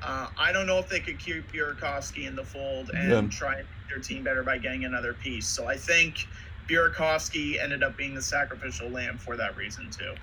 uh, 0.02 0.28
I 0.38 0.52
don't 0.52 0.66
know 0.66 0.78
if 0.78 0.88
they 0.88 1.00
could 1.00 1.18
keep 1.18 1.50
Burakovsky 1.52 2.26
in 2.26 2.36
the 2.36 2.44
fold 2.44 2.90
and 2.90 3.10
Yeah. 3.10 3.22
try 3.30 3.54
and 3.58 3.68
make 3.68 3.88
their 3.88 3.98
team 3.98 4.22
better 4.24 4.42
by 4.42 4.58
getting 4.58 4.84
another 4.84 5.14
piece. 5.14 5.46
So 5.46 5.66
I 5.66 5.76
think 5.76 6.26
Burakovsky 6.68 7.60
ended 7.62 7.82
up 7.82 7.96
being 7.96 8.14
the 8.14 8.22
sacrificial 8.22 8.88
lamb 8.90 9.18
for 9.18 9.36
that 9.36 9.56
reason 9.56 9.90
too. 9.90 10.14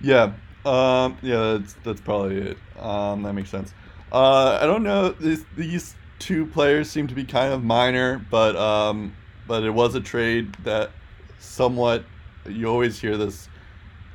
Yeah, 0.00 0.32
um, 0.64 1.18
yeah, 1.22 1.58
that's 1.58 1.74
that's 1.82 2.00
probably 2.00 2.38
it. 2.38 2.58
Um, 2.78 3.22
that 3.22 3.32
makes 3.34 3.50
sense. 3.50 3.74
Uh, 4.12 4.58
I 4.60 4.66
don't 4.66 4.82
know. 4.82 5.10
These 5.10 5.44
these 5.56 5.96
two 6.18 6.46
players 6.46 6.90
seem 6.90 7.06
to 7.08 7.14
be 7.14 7.24
kind 7.24 7.52
of 7.52 7.62
minor, 7.62 8.18
but 8.18 8.56
um, 8.56 9.16
but 9.46 9.64
it 9.64 9.70
was 9.70 9.94
a 9.94 10.00
trade 10.00 10.54
that 10.64 10.92
somewhat 11.38 12.04
you 12.48 12.66
always 12.66 13.00
hear 13.00 13.16
this 13.16 13.48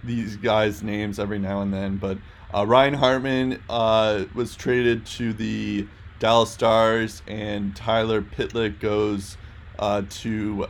these 0.03 0.37
guys' 0.37 0.83
names 0.83 1.19
every 1.19 1.39
now 1.39 1.61
and 1.61 1.73
then. 1.73 1.97
But 1.97 2.19
uh, 2.55 2.65
Ryan 2.65 2.93
Hartman 2.93 3.61
uh, 3.69 4.25
was 4.33 4.55
traded 4.55 5.05
to 5.07 5.33
the 5.33 5.87
Dallas 6.19 6.51
Stars, 6.51 7.21
and 7.27 7.75
Tyler 7.75 8.21
Pitlick 8.21 8.79
goes 8.79 9.35
uh, 9.77 10.03
to 10.09 10.67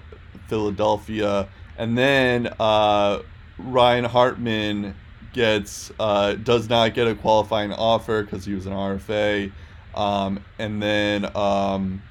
Philadelphia, 0.47 1.47
and 1.77 1.95
then 1.95 2.47
uh, 2.59 3.21
Ryan 3.59 4.05
Hartman 4.05 4.95
gets 5.33 5.91
uh, 5.99 6.33
does 6.33 6.69
not 6.69 6.95
get 6.95 7.07
a 7.07 7.13
qualifying 7.13 7.71
offer 7.71 8.23
because 8.23 8.45
he 8.45 8.55
was 8.55 8.65
an 8.65 8.73
RFA, 8.73 9.51
um, 9.93 10.43
and 10.57 10.81
then 10.81 11.25
um, 11.37 12.01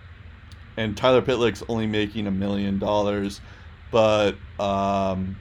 and 0.77 0.97
Tyler 0.97 1.21
Pitlick's 1.21 1.65
only 1.69 1.89
making 1.89 2.29
a 2.29 2.31
million 2.31 2.79
dollars, 2.79 3.41
but 3.91 4.37
um, 4.61 5.37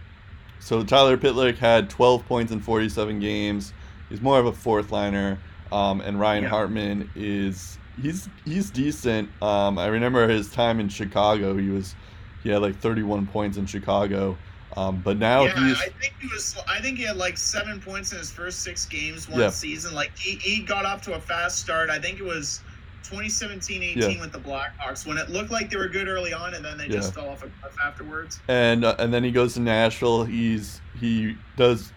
so 0.60 0.84
Tyler 0.84 1.18
Pitlick 1.18 1.58
had 1.58 1.88
12 1.92 2.26
points 2.26 2.52
in 2.52 2.62
47 2.62 3.20
games. 3.20 3.74
He's 4.14 4.22
more 4.22 4.38
of 4.40 4.46
a 4.46 4.52
fourth 4.54 4.92
liner, 4.92 5.40
um, 5.72 6.00
and 6.02 6.20
Ryan 6.20 6.44
Yeah. 6.44 6.50
Hartman 6.50 7.10
is 7.16 7.80
he's 8.00 8.30
he's 8.46 8.70
decent. 8.70 9.28
Um, 9.42 9.80
I 9.80 9.88
remember 9.88 10.28
his 10.28 10.52
time 10.52 10.80
in 10.80 10.88
Chicago. 10.88 11.58
He 11.58 11.70
was 11.70 11.96
he 12.44 12.50
had 12.50 12.62
like 12.62 12.78
31 12.80 13.26
points 13.26 13.58
in 13.58 13.66
Chicago. 13.66 14.38
Um, 14.78 15.02
but 15.04 15.18
now 15.18 15.46
yeah, 15.46 15.66
he's 15.68 15.82
I 15.82 15.86
think 16.00 16.14
he 16.22 16.28
was. 16.28 16.56
I 16.70 16.80
think 16.80 17.00
he 17.00 17.06
had 17.06 17.18
like 17.18 17.40
seven 17.40 17.82
points 17.82 18.12
in 18.12 18.20
his 18.20 18.30
first 18.32 18.60
six 18.60 18.86
games 18.86 19.28
one 19.28 19.40
Yeah. 19.40 19.50
season. 19.50 19.96
Like 19.96 20.16
he, 20.16 20.36
he 20.36 20.62
got 20.62 20.86
off 20.86 21.02
to 21.04 21.14
a 21.16 21.20
fast 21.20 21.58
start. 21.58 21.90
I 21.90 21.98
think 21.98 22.20
it 22.20 22.24
was 22.24 22.62
2017-18 23.04 23.96
Yeah. 23.96 24.22
with 24.22 24.32
the 24.32 24.40
Blackhawks 24.40 25.08
when 25.08 25.18
it 25.18 25.30
looked 25.32 25.50
like 25.50 25.72
they 25.72 25.78
were 25.78 25.88
good 25.90 26.08
early 26.08 26.34
on, 26.34 26.54
and 26.54 26.64
then 26.64 26.78
they 26.78 26.88
just 26.88 27.16
fell 27.16 27.30
off 27.30 27.40
a 27.44 27.48
cliff 27.62 27.76
afterwards. 27.84 28.40
and 28.48 28.86
uh, 28.86 28.96
and 29.00 29.12
then 29.12 29.24
he 29.24 29.32
goes 29.32 29.56
to 29.56 29.60
Nashville. 29.60 30.24
He's 30.24 30.82
he 31.00 31.36
does 31.58 31.90
a 31.90 31.94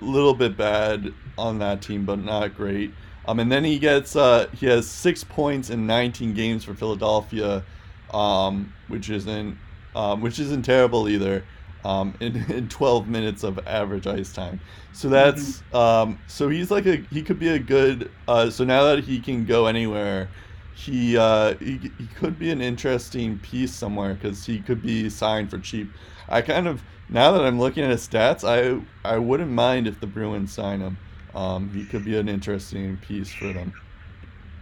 little 0.00 0.34
bit 0.34 0.56
bad 0.56 1.12
on 1.36 1.58
that 1.58 1.82
team, 1.82 2.04
but 2.04 2.18
not 2.18 2.56
great. 2.56 2.92
Um, 3.26 3.38
and 3.38 3.50
then 3.52 3.64
he 3.64 3.78
gets 3.78 4.16
uh, 4.16 4.48
he 4.52 4.66
has 4.66 4.88
six 4.88 5.24
points 5.24 5.70
in 5.70 5.86
19 5.86 6.34
games 6.34 6.64
for 6.64 6.74
Philadelphia, 6.74 7.64
um, 8.12 8.72
which 8.88 9.10
isn't 9.10 9.58
um, 9.94 10.20
which 10.20 10.38
isn't 10.38 10.62
terrible 10.62 11.08
either. 11.08 11.44
Um, 11.82 12.14
in, 12.20 12.36
in 12.52 12.68
12 12.68 13.08
minutes 13.08 13.42
of 13.42 13.58
average 13.66 14.06
ice 14.06 14.32
time, 14.32 14.60
so 14.92 15.08
that's 15.08 15.62
um, 15.72 16.18
so 16.26 16.48
he's 16.48 16.70
like 16.70 16.86
a 16.86 16.96
he 17.10 17.22
could 17.22 17.38
be 17.38 17.48
a 17.48 17.58
good. 17.58 18.10
Uh, 18.28 18.50
so 18.50 18.64
now 18.64 18.84
that 18.84 19.04
he 19.04 19.18
can 19.18 19.46
go 19.46 19.66
anywhere, 19.66 20.28
he 20.74 21.16
uh, 21.16 21.54
he, 21.54 21.90
he 21.98 22.06
could 22.16 22.38
be 22.38 22.50
an 22.50 22.60
interesting 22.60 23.38
piece 23.38 23.72
somewhere 23.72 24.14
because 24.14 24.44
he 24.44 24.60
could 24.60 24.82
be 24.82 25.08
signed 25.08 25.50
for 25.50 25.58
cheap. 25.58 25.90
I 26.28 26.42
kind 26.42 26.68
of 26.68 26.82
now 27.10 27.32
that 27.32 27.42
I'm 27.42 27.58
looking 27.58 27.84
at 27.84 27.90
his 27.90 28.06
stats, 28.06 28.44
I 28.44 28.80
I 29.08 29.18
wouldn't 29.18 29.50
mind 29.50 29.86
if 29.86 30.00
the 30.00 30.06
Bruins 30.06 30.52
sign 30.52 30.80
him. 30.80 30.96
Um, 31.34 31.70
he 31.72 31.84
could 31.84 32.04
be 32.04 32.16
an 32.18 32.28
interesting 32.28 32.96
piece 32.98 33.32
for 33.32 33.52
them. 33.52 33.72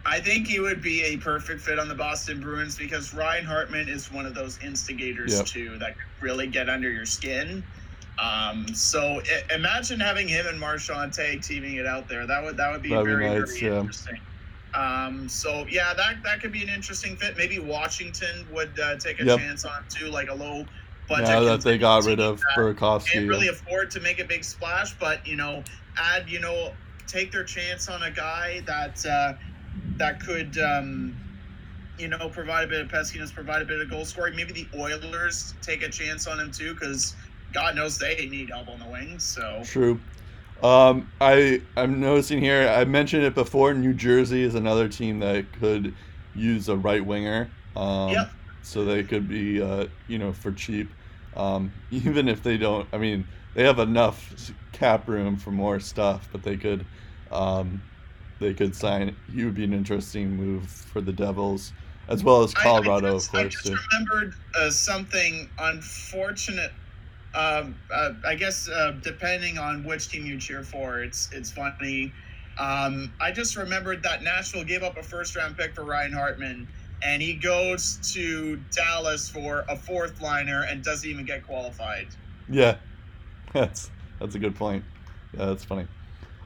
I 0.04 0.20
think 0.20 0.46
he 0.46 0.58
would 0.60 0.80
be 0.80 1.02
a 1.02 1.16
perfect 1.18 1.60
fit 1.60 1.78
on 1.78 1.88
the 1.88 1.94
Boston 1.94 2.40
Bruins 2.40 2.76
because 2.76 3.12
Ryan 3.12 3.44
Hartman 3.44 3.88
is 3.88 4.10
one 4.10 4.24
of 4.26 4.34
those 4.34 4.58
instigators 4.62 5.34
Yep. 5.36 5.46
too 5.46 5.78
that 5.78 5.94
really 6.20 6.46
get 6.46 6.68
under 6.70 6.90
your 6.90 7.04
skin. 7.04 7.62
Um, 8.18 8.66
so 8.74 9.20
i- 9.30 9.54
imagine 9.54 10.00
having 10.00 10.26
him 10.26 10.46
and 10.46 10.58
Marchand 10.58 11.12
tag 11.12 11.42
teaming 11.42 11.76
it 11.76 11.86
out 11.86 12.08
there. 12.08 12.26
That 12.26 12.42
would 12.42 12.56
that 12.56 12.72
would 12.72 12.82
be 12.82 12.88
That'd 12.90 13.04
be 13.04 13.10
very 13.12 13.26
nice, 13.38 13.58
very 13.58 13.72
yeah. 13.72 13.80
interesting. 13.80 14.20
Um, 14.74 15.28
so 15.28 15.66
yeah, 15.70 15.94
that 15.94 16.22
that 16.24 16.40
could 16.40 16.52
be 16.52 16.62
an 16.62 16.68
interesting 16.68 17.16
fit. 17.16 17.36
Maybe 17.36 17.58
Washington 17.58 18.46
would 18.52 18.78
uh, 18.80 18.96
take 18.96 19.20
a 19.20 19.24
Yep. 19.24 19.38
chance 19.38 19.64
on 19.64 19.84
too, 19.88 20.08
like 20.08 20.28
a 20.30 20.34
low 20.34 20.66
Now 21.10 21.40
that 21.40 21.62
they 21.62 21.78
got 21.78 22.04
rid 22.04 22.20
of 22.20 22.42
Burakovsky. 22.56 23.12
can't 23.12 23.28
really 23.28 23.48
afford 23.48 23.90
to 23.92 24.00
make 24.00 24.18
a 24.20 24.24
big 24.24 24.44
splash, 24.44 24.94
but 24.98 25.26
you 25.26 25.36
know, 25.36 25.62
add 25.96 26.28
you 26.28 26.40
know, 26.40 26.72
take 27.06 27.32
their 27.32 27.44
chance 27.44 27.88
on 27.88 28.02
a 28.02 28.10
guy 28.10 28.60
that 28.66 29.04
uh, 29.06 29.34
that 29.96 30.20
could 30.20 30.58
um, 30.58 31.16
you 31.98 32.08
know 32.08 32.28
provide 32.28 32.64
a 32.64 32.66
bit 32.66 32.80
of 32.80 32.88
peskiness, 32.88 33.32
provide 33.32 33.62
a 33.62 33.64
bit 33.64 33.80
of 33.80 33.90
goal 33.90 34.04
scoring. 34.04 34.36
Maybe 34.36 34.52
the 34.52 34.68
Oilers 34.78 35.54
take 35.62 35.82
a 35.82 35.88
chance 35.88 36.26
on 36.26 36.38
him 36.38 36.50
too, 36.50 36.74
because 36.74 37.16
God 37.52 37.74
knows 37.74 37.98
they 37.98 38.26
need 38.26 38.50
help 38.50 38.68
on 38.68 38.78
the 38.78 38.88
wings. 38.88 39.24
So 39.24 39.62
True. 39.64 40.00
Um, 40.62 41.10
I 41.20 41.62
I'm 41.76 42.00
noticing 42.00 42.40
here. 42.40 42.68
I 42.68 42.84
mentioned 42.84 43.24
it 43.24 43.34
before. 43.34 43.74
New 43.74 43.94
Jersey 43.94 44.42
is 44.42 44.54
another 44.54 44.88
team 44.88 45.20
that 45.20 45.52
could 45.52 45.94
use 46.34 46.68
a 46.68 46.76
right 46.76 47.04
winger. 47.04 47.50
Um, 47.76 48.10
Yep. 48.10 48.30
So 48.62 48.84
they 48.84 49.02
could 49.02 49.28
be, 49.28 49.62
uh, 49.62 49.86
you 50.08 50.18
know, 50.18 50.32
for 50.32 50.52
cheap. 50.52 50.90
Um, 51.38 51.72
even 51.90 52.28
if 52.28 52.42
they 52.42 52.56
don't, 52.56 52.86
I 52.92 52.98
mean, 52.98 53.26
they 53.54 53.64
have 53.64 53.78
enough 53.78 54.52
cap 54.72 55.08
room 55.08 55.36
for 55.36 55.50
more 55.50 55.80
stuff, 55.80 56.28
but 56.32 56.42
they 56.42 56.56
could, 56.56 56.84
um, 57.32 57.80
they 58.40 58.52
could 58.54 58.74
sign. 58.74 59.16
He 59.32 59.44
would 59.44 59.54
be 59.54 59.64
an 59.64 59.72
interesting 59.72 60.36
move 60.36 60.68
for 60.68 61.00
the 61.00 61.12
Devils, 61.12 61.72
as 62.08 62.22
well 62.22 62.42
as 62.42 62.54
I- 62.56 62.62
Colorado, 62.62 63.08
I 63.08 63.12
just, 63.14 63.26
of 63.26 63.32
course. 63.32 63.44
I 63.44 63.48
just 63.48 63.66
too. 63.66 63.76
remembered 63.92 64.34
uh, 64.56 64.70
something 64.70 65.48
unfortunate. 65.58 66.72
Um, 67.34 67.74
uh, 67.92 68.12
I 68.26 68.34
guess 68.34 68.68
uh, 68.68 68.92
depending 69.02 69.58
on 69.58 69.84
which 69.84 70.08
team 70.08 70.24
you 70.24 70.38
cheer 70.38 70.62
for, 70.62 71.02
it's 71.02 71.28
it's 71.32 71.50
funny. 71.50 72.12
Um, 72.58 73.12
I 73.20 73.30
just 73.30 73.56
remembered 73.56 74.02
that 74.02 74.22
Nashville 74.22 74.64
gave 74.64 74.82
up 74.82 74.96
a 74.96 75.02
first 75.02 75.36
round 75.36 75.56
pick 75.56 75.74
for 75.74 75.84
Ryan 75.84 76.12
Hartman, 76.12 76.66
and 77.02 77.22
he 77.22 77.34
goes 77.34 77.98
to 78.14 78.56
Dallas 78.72 79.28
for 79.28 79.64
a 79.68 79.76
fourth 79.76 80.20
liner 80.20 80.64
and 80.68 80.82
doesn't 80.82 81.08
even 81.08 81.24
get 81.24 81.46
qualified. 81.46 82.08
Yeah, 82.48 82.76
that's 83.52 83.90
that's 84.20 84.34
a 84.34 84.38
good 84.38 84.54
point. 84.54 84.84
Yeah, 85.36 85.46
that's 85.46 85.64
funny. 85.64 85.86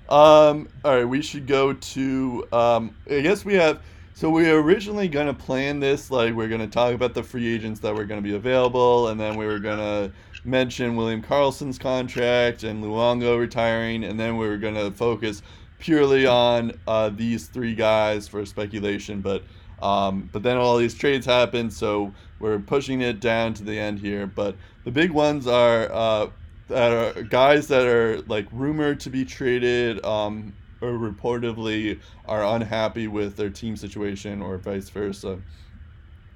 Um, 0.08 0.68
all 0.84 0.96
right, 0.96 1.04
we 1.04 1.22
should 1.22 1.46
go 1.46 1.72
to. 1.72 2.46
Um, 2.52 2.96
I 3.10 3.20
guess 3.20 3.44
we 3.44 3.54
have. 3.54 3.82
So 4.14 4.28
we 4.28 4.42
were 4.42 4.62
originally 4.62 5.08
gonna 5.08 5.32
plan 5.32 5.80
this 5.80 6.10
like 6.10 6.34
we're 6.34 6.48
gonna 6.48 6.66
talk 6.66 6.94
about 6.94 7.14
the 7.14 7.22
free 7.22 7.54
agents 7.54 7.80
that 7.80 7.94
were 7.94 8.04
gonna 8.04 8.20
be 8.20 8.34
available, 8.34 9.08
and 9.08 9.18
then 9.18 9.36
we 9.36 9.46
were 9.46 9.58
gonna 9.58 10.12
mention 10.44 10.96
William 10.96 11.22
Karlsson's 11.22 11.78
contract 11.78 12.62
and 12.62 12.84
Luongo 12.84 13.38
retiring, 13.38 14.04
and 14.04 14.20
then 14.20 14.36
we 14.36 14.46
were 14.46 14.58
gonna 14.58 14.90
focus 14.90 15.42
purely 15.78 16.26
on 16.26 16.78
uh, 16.86 17.08
these 17.08 17.46
three 17.46 17.74
guys 17.74 18.28
for 18.28 18.44
speculation. 18.44 19.20
But 19.22 19.44
um, 19.82 20.30
but 20.32 20.42
then 20.42 20.56
all 20.56 20.76
these 20.78 20.94
trades 20.94 21.26
happen, 21.26 21.70
so 21.70 22.14
we're 22.38 22.60
pushing 22.60 23.00
it 23.00 23.20
down 23.20 23.52
to 23.54 23.64
the 23.64 23.78
end 23.78 23.98
here. 23.98 24.26
But 24.26 24.56
the 24.84 24.90
big 24.90 25.10
ones 25.10 25.46
are 25.46 25.92
uh, 25.92 26.30
that 26.68 26.92
are 26.92 27.22
guys 27.24 27.66
that 27.68 27.86
are 27.86 28.22
like 28.22 28.46
rumored 28.52 29.00
to 29.00 29.10
be 29.10 29.24
traded 29.24 30.04
um, 30.04 30.54
or 30.80 30.92
reportedly 30.92 32.00
are 32.26 32.44
unhappy 32.56 33.08
with 33.08 33.36
their 33.36 33.50
team 33.50 33.76
situation 33.76 34.40
or 34.40 34.56
vice 34.58 34.88
versa. 34.88 35.40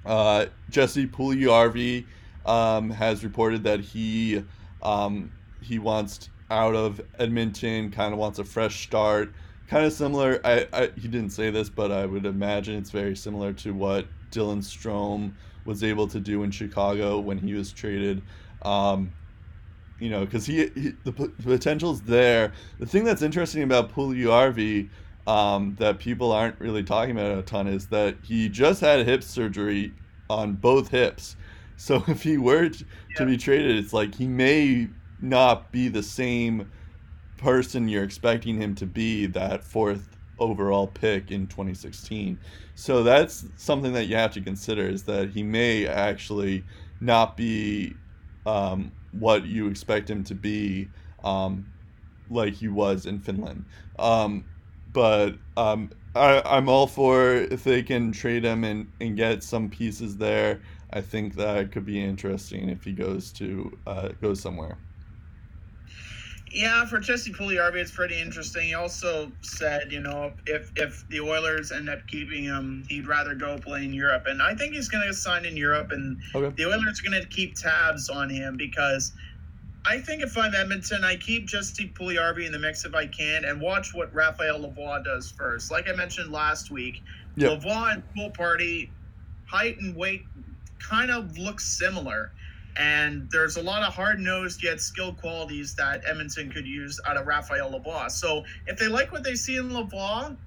Uh, 0.05 0.45
Jesse 0.69 1.07
Puljujarvi 1.07 2.05
um, 2.45 2.89
has 2.89 3.23
reported 3.23 3.63
that 3.63 3.79
he 3.79 4.43
um, 4.83 5.31
he 5.61 5.79
wants 5.79 6.29
out 6.49 6.75
of 6.75 7.01
Edmonton, 7.17 7.91
kind 7.91 8.13
of 8.13 8.19
wants 8.19 8.39
a 8.39 8.43
fresh 8.43 8.83
start. 8.83 9.33
Kind 9.67 9.85
of 9.85 9.93
similar. 9.93 10.39
I, 10.45 10.67
I 10.71 10.89
he 10.95 11.07
didn't 11.07 11.31
say 11.31 11.49
this, 11.49 11.69
but 11.69 11.91
I 11.91 12.05
would 12.05 12.25
imagine 12.25 12.75
it's 12.75 12.89
very 12.91 13.15
similar 13.15 13.51
to 13.53 13.73
what 13.73 14.05
Dylan 14.31 14.59
Strome 14.59 15.33
was 15.65 15.83
able 15.83 16.07
to 16.07 16.19
do 16.19 16.43
in 16.43 16.51
Chicago 16.51 17.19
when 17.19 17.37
he 17.37 17.53
was 17.53 17.71
traded. 17.73 18.21
Um, 18.61 19.11
you 19.99 20.09
know, 20.09 20.23
because 20.25 20.45
he, 20.45 20.67
he 20.75 20.93
the, 21.03 21.11
p- 21.11 21.27
potential's 21.43 22.01
there. 22.01 22.53
The 22.79 22.85
thing 22.85 23.03
that's 23.03 23.21
interesting 23.21 23.63
about 23.63 23.91
Puljujarvi 23.93 24.89
um, 25.25 25.75
that 25.79 25.99
people 25.99 26.31
aren't 26.31 26.59
really 26.61 26.83
talking 26.83 27.11
about 27.11 27.37
a 27.37 27.41
ton 27.41 27.67
is 27.67 27.87
that 27.87 28.15
he 28.23 28.47
just 28.47 28.79
had 28.79 29.05
hip 29.05 29.21
surgery 29.23 29.91
on 30.29 30.53
both 30.53 30.89
hips. 30.89 31.35
So 31.75 32.03
if 32.07 32.23
he 32.23 32.37
were 32.37 32.69
t- 32.69 32.79
to 32.79 33.23
Yeah. 33.23 33.25
be 33.25 33.37
traded, 33.37 33.75
it's 33.75 33.91
like 33.91 34.15
he 34.15 34.27
may 34.27 34.87
not 35.19 35.71
be 35.71 35.89
the 35.89 36.03
same 36.03 36.69
person 37.37 37.87
you're 37.87 38.03
expecting 38.03 38.59
him 38.59 38.75
to 38.75 38.85
be 38.85 39.25
that 39.27 39.63
fourth 39.63 40.17
overall 40.39 40.87
pick 40.87 41.31
in 41.31 41.47
2016. 41.47 42.39
So 42.75 43.03
that's 43.03 43.45
something 43.55 43.93
that 43.93 44.05
you 44.05 44.15
have 44.15 44.33
to 44.33 44.41
consider 44.41 44.87
is 44.87 45.03
that 45.03 45.29
he 45.29 45.43
may 45.43 45.87
actually 45.87 46.63
not 46.99 47.37
be 47.37 47.93
um, 48.45 48.91
what 49.11 49.45
you 49.45 49.67
expect 49.67 50.09
him 50.09 50.23
to 50.25 50.35
be, 50.35 50.89
um, 51.23 51.65
like 52.29 52.53
he 52.53 52.67
was 52.67 53.05
in 53.05 53.19
Finland. 53.19 53.65
Um, 53.99 54.45
but 54.93 55.35
um, 55.55 55.91
I, 56.15 56.41
I'm 56.45 56.69
all 56.69 56.87
for 56.87 57.33
if 57.33 57.63
they 57.63 57.83
can 57.83 58.11
trade 58.11 58.43
him 58.43 58.63
and, 58.63 58.91
and 58.99 59.15
get 59.15 59.43
some 59.43 59.69
pieces 59.69 60.17
there. 60.17 60.61
I 60.91 61.01
think 61.01 61.35
that 61.35 61.71
could 61.71 61.85
be 61.85 62.01
interesting 62.01 62.69
if 62.69 62.83
he 62.83 62.93
goes 62.93 63.31
to 63.33 63.77
uh, 63.85 64.09
goes 64.21 64.39
somewhere. 64.39 64.77
Yeah, 66.51 66.85
for 66.85 66.99
Jesse 66.99 67.31
Puljujarvi, 67.33 67.75
it's 67.75 67.91
pretty 67.91 68.19
interesting. 68.19 68.67
He 68.67 68.73
also 68.73 69.31
said, 69.41 69.91
you 69.91 69.99
know, 69.99 70.31
if 70.45 70.71
if 70.75 71.07
the 71.09 71.19
Oilers 71.19 71.71
end 71.71 71.89
up 71.89 72.05
keeping 72.07 72.43
him, 72.45 72.83
he'd 72.89 73.07
rather 73.07 73.35
go 73.35 73.57
play 73.57 73.83
in 73.83 73.93
Europe, 73.93 74.23
and 74.27 74.41
I 74.41 74.55
think 74.55 74.73
he's 74.73 74.87
going 74.87 75.05
to 75.07 75.13
sign 75.13 75.45
in 75.45 75.57
Europe, 75.57 75.91
and 75.91 76.17
Okay. 76.33 76.53
the 76.55 76.65
Oilers 76.69 77.01
are 77.01 77.09
going 77.09 77.21
to 77.21 77.27
keep 77.27 77.55
tabs 77.55 78.09
on 78.09 78.29
him 78.29 78.55
because 78.55 79.11
I 79.85 79.99
think 79.99 80.21
if 80.23 80.37
I'm 80.37 80.53
Edmonton, 80.55 81.03
I 81.03 81.15
keep 81.17 81.47
Jesse 81.47 81.89
Puljujarvi 81.89 82.45
in 82.45 82.51
the 82.51 82.59
mix 82.59 82.85
if 82.85 82.95
I 82.95 83.07
can, 83.07 83.43
and 83.45 83.59
watch 83.61 83.93
what 83.93 84.13
Raphael 84.13 84.59
Lavoie 84.59 85.03
does 85.03 85.29
first. 85.31 85.69
Like 85.71 85.89
I 85.89 85.93
mentioned 85.93 86.31
last 86.31 86.71
week, 86.71 87.01
Yep. 87.35 87.61
Lavoie 87.61 87.93
and 87.93 88.03
Pool 88.15 88.31
Party, 88.31 88.89
height 89.45 89.77
and 89.79 89.95
weight 89.95 90.23
kind 90.79 91.11
of 91.11 91.37
look 91.37 91.59
similar. 91.59 92.31
And 92.77 93.27
there's 93.31 93.57
a 93.57 93.61
lot 93.61 93.81
of 93.81 93.93
hard 93.93 94.19
nosed 94.19 94.63
yet 94.63 94.79
skilled 94.79 95.17
qualities 95.17 95.73
that 95.75 96.03
Edmonton 96.05 96.51
could 96.51 96.67
use 96.67 96.99
out 97.07 97.17
of 97.17 97.25
Raphael 97.25 97.71
Lavoie. 97.71 98.11
So 98.11 98.43
if 98.67 98.77
they 98.77 98.87
like 98.87 99.11
what 99.11 99.23
they 99.23 99.35
see 99.35 99.57
in 99.57 99.69
Lavoie, 99.69 100.37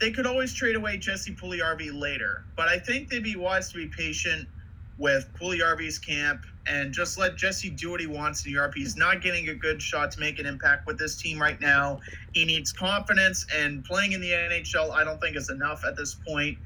they 0.00 0.10
could 0.10 0.26
always 0.26 0.54
trade 0.54 0.76
away 0.76 0.96
Jesse 0.96 1.34
Puljujarvi 1.34 1.98
later. 1.98 2.44
But 2.56 2.68
I 2.68 2.78
think 2.78 3.10
they'd 3.10 3.22
be 3.22 3.36
wise 3.36 3.70
to 3.72 3.76
be 3.76 3.86
patient 3.86 4.48
with 4.96 5.28
Puljujarvi's 5.40 5.98
camp 5.98 6.44
and 6.66 6.92
just 6.92 7.18
let 7.18 7.36
Jesse 7.36 7.70
do 7.70 7.90
what 7.90 8.00
he 8.00 8.06
wants 8.06 8.44
in 8.44 8.52
Europe. 8.52 8.74
He's 8.74 8.96
not 8.96 9.22
getting 9.22 9.48
a 9.48 9.54
good 9.54 9.80
shot 9.80 10.10
to 10.12 10.20
make 10.20 10.38
an 10.38 10.46
impact 10.46 10.86
with 10.86 10.98
this 10.98 11.16
team 11.16 11.40
right 11.40 11.60
now. 11.60 12.00
He 12.34 12.44
needs 12.44 12.72
confidence, 12.72 13.46
and 13.56 13.84
playing 13.84 14.12
in 14.12 14.20
the 14.20 14.30
NHL, 14.30 14.90
I 14.90 15.04
don't 15.04 15.20
think 15.20 15.36
is 15.36 15.50
enough 15.50 15.84
at 15.86 15.96
this 15.96 16.14
point. 16.14 16.58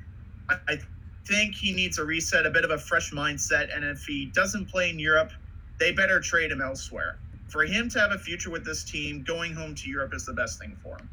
I, 0.48 0.78
think 1.26 1.54
he 1.54 1.72
needs 1.72 1.98
a 1.98 2.04
reset, 2.04 2.46
a 2.46 2.50
bit 2.50 2.64
of 2.64 2.70
a 2.70 2.78
fresh 2.78 3.12
mindset. 3.12 3.74
And 3.74 3.84
if 3.84 4.04
he 4.04 4.26
doesn't 4.26 4.66
play 4.66 4.90
in 4.90 4.98
Europe, 4.98 5.30
they 5.78 5.92
better 5.92 6.20
trade 6.20 6.50
him 6.50 6.60
elsewhere. 6.60 7.18
For 7.48 7.64
him 7.64 7.88
to 7.90 8.00
have 8.00 8.12
a 8.12 8.18
future 8.18 8.50
with 8.50 8.64
this 8.64 8.84
team, 8.84 9.22
going 9.22 9.54
home 9.54 9.74
to 9.74 9.88
Europe 9.88 10.14
is 10.14 10.24
the 10.24 10.32
best 10.32 10.58
thing 10.58 10.76
for 10.82 10.96
him. 10.96 11.08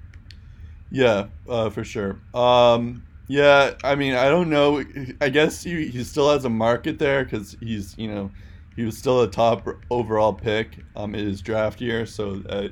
Yeah, 0.91 1.27
uh, 1.47 1.69
for 1.69 1.83
sure. 1.83 2.19
Um, 2.33 3.03
yeah, 3.27 3.75
I 3.83 3.95
mean, 3.95 4.15
I 4.15 4.29
don't 4.29 4.49
know. 4.49 4.83
I 5.21 5.29
guess 5.29 5.63
he, 5.63 5.87
he 5.87 6.03
still 6.03 6.31
has 6.31 6.45
a 6.45 6.49
market 6.49 6.97
there 6.97 7.23
because 7.23 7.55
he's, 7.59 7.95
you 7.97 8.07
know, 8.07 8.31
he 8.75 8.83
was 8.85 8.97
still 8.97 9.21
a 9.21 9.29
top 9.29 9.67
overall 9.91 10.33
pick 10.33 10.79
um, 10.95 11.13
in 11.13 11.25
his 11.27 11.41
draft 11.41 11.81
year. 11.81 12.05
So 12.05 12.37
that, 12.37 12.71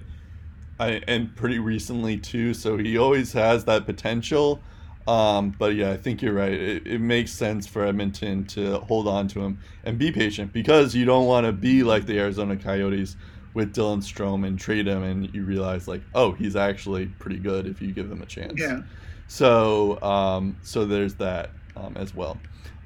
I 0.79 1.01
and 1.07 1.35
pretty 1.35 1.59
recently 1.59 2.17
too. 2.17 2.53
So 2.53 2.77
he 2.77 2.97
always 2.97 3.33
has 3.33 3.65
that 3.65 3.85
potential. 3.85 4.61
Um, 5.07 5.55
but 5.57 5.75
yeah, 5.75 5.91
I 5.91 5.97
think 5.97 6.21
you're 6.21 6.33
right. 6.33 6.51
It, 6.51 6.85
it 6.85 6.99
makes 6.99 7.31
sense 7.31 7.65
for 7.65 7.85
Edmonton 7.85 8.43
to 8.47 8.79
hold 8.79 9.07
on 9.07 9.27
to 9.29 9.39
him 9.39 9.59
and 9.85 9.97
be 9.97 10.11
patient 10.11 10.51
because 10.51 10.93
you 10.93 11.05
don't 11.05 11.27
want 11.27 11.45
to 11.45 11.53
be 11.53 11.81
like 11.81 12.05
the 12.05 12.19
Arizona 12.19 12.57
Coyotes 12.57 13.15
with 13.53 13.73
Dylan 13.73 14.03
Strome 14.03 14.45
and 14.45 14.59
trade 14.59 14.85
him, 14.85 15.03
and 15.03 15.33
you 15.33 15.43
realize 15.43 15.87
like, 15.87 16.01
oh, 16.13 16.33
he's 16.33 16.55
actually 16.55 17.07
pretty 17.19 17.39
good 17.39 17.65
if 17.65 17.81
you 17.81 17.91
give 17.91 18.11
him 18.11 18.21
a 18.21 18.25
chance. 18.25 18.53
Yeah. 18.59 18.81
So, 19.27 19.99
um, 20.01 20.57
so 20.61 20.85
there's 20.85 21.15
that 21.15 21.51
um, 21.75 21.95
as 21.97 22.13
well. 22.13 22.37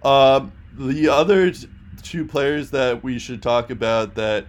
Um, 0.04 0.52
the 0.78 1.10
other 1.10 1.52
two 2.04 2.26
players 2.26 2.72
that 2.72 3.04
we 3.04 3.20
should 3.20 3.42
talk 3.42 3.70
about 3.70 4.16
that 4.16 4.46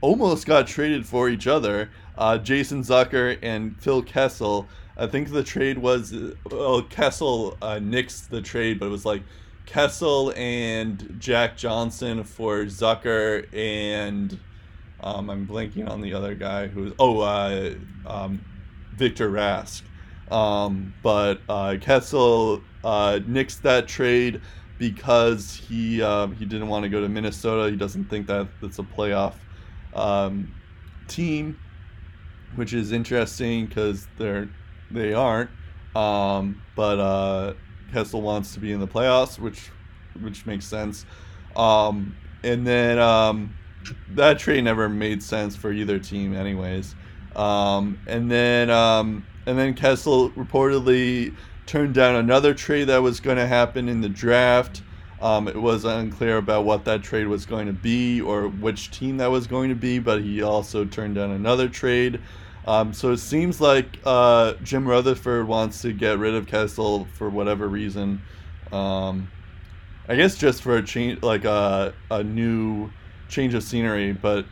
almost 0.00 0.46
got 0.46 0.66
traded 0.66 1.06
for 1.06 1.28
each 1.28 1.46
other, 1.46 1.90
uh, 2.16 2.38
Jason 2.38 2.82
Zucker 2.82 3.38
and 3.42 3.80
Phil 3.80 4.02
Kessel. 4.02 4.66
I 5.00 5.06
think 5.06 5.30
the 5.30 5.42
trade 5.42 5.78
was, 5.78 6.14
well, 6.50 6.82
Kessel 6.82 7.56
uh, 7.62 7.76
nixed 7.76 8.28
the 8.28 8.42
trade, 8.42 8.78
but 8.78 8.86
it 8.86 8.90
was 8.90 9.06
like 9.06 9.22
Kessel 9.64 10.34
and 10.36 11.16
Jack 11.18 11.56
Johnson 11.56 12.22
for 12.22 12.64
Zucker 12.64 13.48
and 13.56 14.38
um, 15.02 15.30
I'm 15.30 15.46
blanking 15.46 15.88
on 15.88 16.02
the 16.02 16.12
other 16.12 16.34
guy 16.34 16.66
who 16.66 16.82
was, 16.82 16.92
oh, 16.98 17.20
uh, 17.20 17.74
um, 18.06 18.44
Victor 18.94 19.30
Rask. 19.30 19.80
Um, 20.30 20.92
but 21.02 21.40
uh, 21.48 21.76
Kessel 21.80 22.60
uh, 22.84 23.20
nixed 23.26 23.62
that 23.62 23.88
trade 23.88 24.42
because 24.78 25.56
he 25.56 26.02
um, 26.02 26.34
he 26.36 26.44
didn't 26.44 26.68
want 26.68 26.82
to 26.82 26.88
go 26.90 27.00
to 27.00 27.08
Minnesota. 27.08 27.70
He 27.70 27.76
doesn't 27.76 28.04
think 28.04 28.26
that 28.26 28.48
it's 28.62 28.78
a 28.78 28.82
playoff 28.82 29.34
um, 29.94 30.54
team, 31.08 31.58
which 32.54 32.74
is 32.74 32.92
interesting 32.92 33.66
because 33.66 34.06
they're 34.18 34.48
they 34.90 35.12
aren't. 35.12 35.50
Um, 35.94 36.62
but 36.76 36.98
uh, 36.98 37.54
Kessel 37.92 38.22
wants 38.22 38.54
to 38.54 38.60
be 38.60 38.72
in 38.72 38.80
the 38.80 38.88
playoffs, 38.88 39.38
which 39.38 39.70
which 40.20 40.46
makes 40.46 40.64
sense. 40.64 41.06
Um, 41.56 42.16
and 42.42 42.66
then 42.66 42.98
um, 42.98 43.54
that 44.10 44.38
trade 44.38 44.64
never 44.64 44.88
made 44.88 45.22
sense 45.22 45.56
for 45.56 45.72
either 45.72 45.98
team, 45.98 46.34
anyways. 46.34 46.94
Um, 47.34 47.98
and 48.06 48.30
then 48.30 48.70
um, 48.70 49.26
and 49.46 49.58
then 49.58 49.74
Kessel 49.74 50.30
reportedly 50.30 51.34
turned 51.66 51.94
down 51.94 52.16
another 52.16 52.54
trade 52.54 52.84
that 52.84 52.98
was 52.98 53.20
going 53.20 53.36
to 53.36 53.46
happen 53.46 53.88
in 53.88 54.00
the 54.00 54.08
draft. 54.08 54.82
Um, 55.20 55.48
it 55.48 55.56
was 55.56 55.84
unclear 55.84 56.38
about 56.38 56.64
what 56.64 56.84
that 56.86 57.02
trade 57.02 57.26
was 57.26 57.44
going 57.44 57.66
to 57.66 57.72
be 57.72 58.22
or 58.22 58.48
which 58.48 58.90
team 58.90 59.18
that 59.18 59.30
was 59.30 59.46
going 59.46 59.68
to 59.68 59.74
be, 59.74 59.98
but 59.98 60.22
he 60.22 60.42
also 60.42 60.84
turned 60.84 61.16
down 61.16 61.30
another 61.30 61.68
trade. 61.68 62.20
Um, 62.66 62.92
so 62.92 63.12
it 63.12 63.18
seems 63.18 63.60
like 63.60 63.98
uh, 64.04 64.54
Jim 64.62 64.86
Rutherford 64.86 65.48
wants 65.48 65.82
to 65.82 65.92
get 65.92 66.18
rid 66.18 66.34
of 66.34 66.46
Kessel 66.46 67.06
for 67.14 67.30
whatever 67.30 67.68
reason. 67.68 68.22
Um, 68.70 69.30
I 70.08 70.16
guess 70.16 70.36
just 70.36 70.62
for 70.62 70.76
a 70.76 70.82
change, 70.82 71.22
like 71.22 71.44
a, 71.44 71.94
a 72.10 72.22
new 72.22 72.90
change 73.28 73.54
of 73.54 73.62
scenery. 73.62 74.12
But 74.12 74.44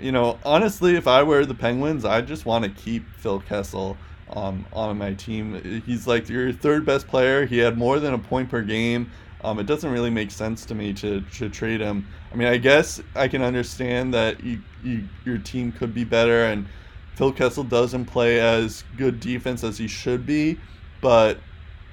you 0.00 0.12
know, 0.12 0.38
honestly, 0.44 0.96
if 0.96 1.06
I 1.06 1.22
were 1.22 1.44
the 1.44 1.54
Penguins, 1.54 2.04
I 2.04 2.20
just 2.20 2.46
want 2.46 2.64
to 2.64 2.70
keep 2.70 3.04
Phil 3.16 3.40
Kessel 3.40 3.96
um, 4.30 4.64
on 4.72 4.96
my 4.98 5.14
team. 5.14 5.82
He's 5.86 6.06
like 6.06 6.28
your 6.28 6.52
third 6.52 6.86
best 6.86 7.08
player. 7.08 7.46
He 7.46 7.58
had 7.58 7.76
more 7.76 7.98
than 7.98 8.14
a 8.14 8.18
point 8.18 8.48
per 8.48 8.62
game. 8.62 9.10
Um, 9.42 9.58
it 9.58 9.64
doesn't 9.64 9.90
really 9.90 10.10
make 10.10 10.30
sense 10.30 10.66
to 10.66 10.74
me 10.74 10.92
to, 10.94 11.22
to 11.22 11.48
trade 11.48 11.80
him. 11.80 12.06
I 12.30 12.36
mean, 12.36 12.48
I 12.48 12.58
guess 12.58 13.00
I 13.14 13.26
can 13.26 13.42
understand 13.42 14.12
that 14.12 14.44
you, 14.44 14.60
you, 14.84 15.08
your 15.24 15.38
team 15.38 15.72
could 15.72 15.94
be 15.94 16.04
better, 16.04 16.44
and 16.44 16.66
Phil 17.16 17.32
Kessel 17.32 17.64
doesn't 17.64 18.06
play 18.06 18.40
as 18.40 18.84
good 18.96 19.20
defense 19.20 19.62
as 19.64 19.78
he 19.78 19.86
should 19.86 20.24
be, 20.24 20.58
but 21.00 21.38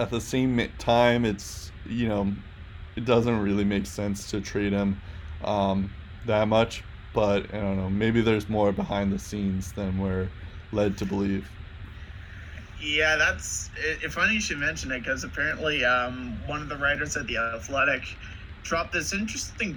at 0.00 0.10
the 0.10 0.20
same 0.20 0.70
time, 0.78 1.24
it's 1.24 1.70
you 1.86 2.08
know, 2.08 2.32
it 2.96 3.04
doesn't 3.04 3.40
really 3.40 3.64
make 3.64 3.86
sense 3.86 4.30
to 4.30 4.40
trade 4.40 4.72
him 4.72 5.00
um, 5.44 5.90
that 6.26 6.48
much. 6.48 6.82
But 7.14 7.52
I 7.54 7.58
don't 7.58 7.76
know, 7.76 7.90
maybe 7.90 8.20
there's 8.20 8.48
more 8.48 8.72
behind 8.72 9.12
the 9.12 9.18
scenes 9.18 9.72
than 9.72 9.98
we're 9.98 10.28
led 10.72 10.98
to 10.98 11.06
believe. 11.06 11.48
Yeah, 12.80 13.16
that's 13.16 13.70
it, 13.76 14.12
funny 14.12 14.34
you 14.34 14.40
should 14.40 14.58
mention 14.58 14.92
it 14.92 15.00
because 15.00 15.24
apparently 15.24 15.84
um, 15.84 16.38
one 16.46 16.62
of 16.62 16.68
the 16.68 16.76
writers 16.76 17.16
at 17.16 17.26
the 17.26 17.38
Athletic 17.38 18.02
dropped 18.62 18.92
this 18.92 19.12
interesting 19.12 19.72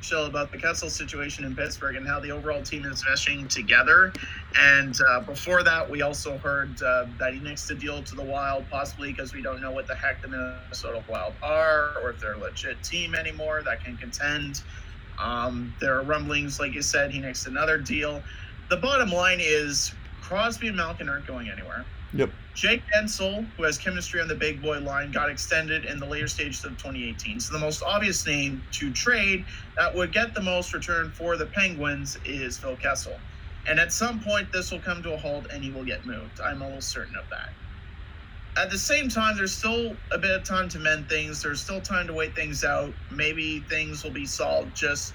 bombshell 0.00 0.26
about 0.26 0.50
the 0.50 0.56
Kessel 0.56 0.88
situation 0.88 1.44
in 1.44 1.54
Pittsburgh 1.54 1.94
and 1.96 2.06
how 2.06 2.20
the 2.20 2.30
overall 2.30 2.62
team 2.62 2.86
is 2.86 3.02
meshing 3.02 3.48
together. 3.48 4.12
And 4.58 4.98
uh, 5.08 5.20
before 5.20 5.62
that, 5.62 5.88
we 5.88 6.00
also 6.00 6.38
heard 6.38 6.82
uh, 6.82 7.06
that 7.18 7.34
he 7.34 7.40
needs 7.40 7.66
to 7.68 7.74
deal 7.74 8.02
to 8.02 8.14
the 8.14 8.22
Wild, 8.22 8.64
possibly 8.70 9.10
because 9.12 9.34
we 9.34 9.42
don't 9.42 9.60
know 9.60 9.70
what 9.70 9.86
the 9.86 9.94
heck 9.94 10.22
the 10.22 10.28
Minnesota 10.28 11.04
Wild 11.08 11.34
are 11.42 11.98
or 12.02 12.10
if 12.10 12.20
they're 12.20 12.32
a 12.32 12.38
legit 12.38 12.82
team 12.82 13.14
anymore 13.14 13.62
that 13.62 13.84
can 13.84 13.96
contend. 13.98 14.62
Um, 15.18 15.74
there 15.80 15.98
are 15.98 16.02
rumblings, 16.02 16.58
like 16.58 16.72
you 16.72 16.82
said, 16.82 17.10
he 17.10 17.18
next 17.18 17.46
another 17.46 17.76
deal. 17.76 18.22
The 18.70 18.78
bottom 18.78 19.10
line 19.10 19.38
is 19.40 19.92
Crosby 20.22 20.68
and 20.68 20.76
Malkin 20.78 21.10
aren't 21.10 21.26
going 21.26 21.50
anywhere. 21.50 21.84
Yep. 22.14 22.30
Jake 22.54 22.82
Guentzel, 22.92 23.46
who 23.56 23.62
has 23.62 23.78
chemistry 23.78 24.20
on 24.20 24.28
the 24.28 24.34
big 24.34 24.60
boy 24.60 24.80
line, 24.80 25.12
got 25.12 25.30
extended 25.30 25.84
in 25.84 25.98
the 25.98 26.06
later 26.06 26.28
stages 26.28 26.64
of 26.64 26.72
2018. 26.72 27.40
So 27.40 27.52
the 27.52 27.58
most 27.58 27.82
obvious 27.82 28.26
name 28.26 28.62
to 28.72 28.92
trade 28.92 29.44
that 29.76 29.94
would 29.94 30.12
get 30.12 30.34
the 30.34 30.42
most 30.42 30.74
return 30.74 31.10
for 31.12 31.36
the 31.36 31.46
Penguins 31.46 32.18
is 32.24 32.58
Phil 32.58 32.76
Kessel. 32.76 33.18
And 33.68 33.78
at 33.78 33.92
some 33.92 34.20
point, 34.20 34.52
this 34.52 34.72
will 34.72 34.80
come 34.80 35.02
to 35.02 35.14
a 35.14 35.16
halt 35.16 35.46
and 35.52 35.62
he 35.62 35.70
will 35.70 35.84
get 35.84 36.04
moved. 36.06 36.40
I'm 36.40 36.62
almost 36.62 36.88
certain 36.88 37.16
of 37.16 37.28
that. 37.30 37.50
At 38.56 38.70
the 38.70 38.78
same 38.78 39.08
time, 39.08 39.36
there's 39.36 39.52
still 39.52 39.96
a 40.10 40.18
bit 40.18 40.32
of 40.32 40.42
time 40.42 40.68
to 40.70 40.78
mend 40.78 41.08
things. 41.08 41.42
There's 41.42 41.60
still 41.60 41.80
time 41.80 42.08
to 42.08 42.12
wait 42.12 42.34
things 42.34 42.64
out. 42.64 42.92
Maybe 43.10 43.60
things 43.60 44.02
will 44.02 44.10
be 44.10 44.26
solved 44.26 44.74
just 44.74 45.14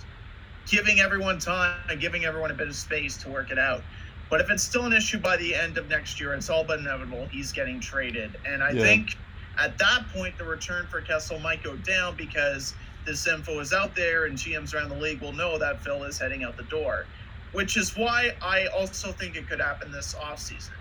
giving 0.67 0.99
everyone 0.99 1.37
time 1.37 1.77
and 1.89 1.99
giving 1.99 2.25
everyone 2.25 2.51
a 2.51 2.53
bit 2.53 2.67
of 2.67 2.75
space 2.75 3.17
to 3.17 3.29
work 3.29 3.51
it 3.51 3.59
out. 3.59 3.81
But 4.29 4.41
if 4.41 4.49
it's 4.49 4.63
still 4.63 4.85
an 4.85 4.93
issue 4.93 5.19
by 5.19 5.37
the 5.37 5.53
end 5.53 5.77
of 5.77 5.87
next 5.87 6.19
year, 6.19 6.33
it's 6.33 6.49
all 6.49 6.63
but 6.63 6.79
inevitable. 6.79 7.27
He's 7.27 7.51
getting 7.51 7.79
traded. 7.79 8.35
And 8.45 8.63
I 8.63 8.71
yeah. 8.71 8.81
think 8.81 9.17
at 9.57 9.77
that 9.77 10.05
point, 10.13 10.37
the 10.37 10.43
return 10.43 10.87
for 10.87 11.01
Kessel 11.01 11.39
might 11.39 11.63
go 11.63 11.75
down 11.77 12.15
because 12.15 12.73
this 13.05 13.27
info 13.27 13.59
is 13.59 13.71
out 13.71 13.95
there 13.95 14.25
and 14.25 14.37
GMs 14.37 14.73
around 14.73 14.89
the 14.89 14.95
league 14.95 15.21
will 15.21 15.33
know 15.33 15.57
that 15.59 15.83
Phil 15.83 16.03
is 16.03 16.17
heading 16.17 16.43
out 16.43 16.57
the 16.57 16.63
door, 16.63 17.05
which 17.51 17.77
is 17.77 17.95
why 17.95 18.35
I 18.41 18.65
also 18.67 19.11
think 19.11 19.35
it 19.35 19.47
could 19.47 19.61
happen 19.61 19.91
this 19.91 20.15
offseason. 20.15 20.71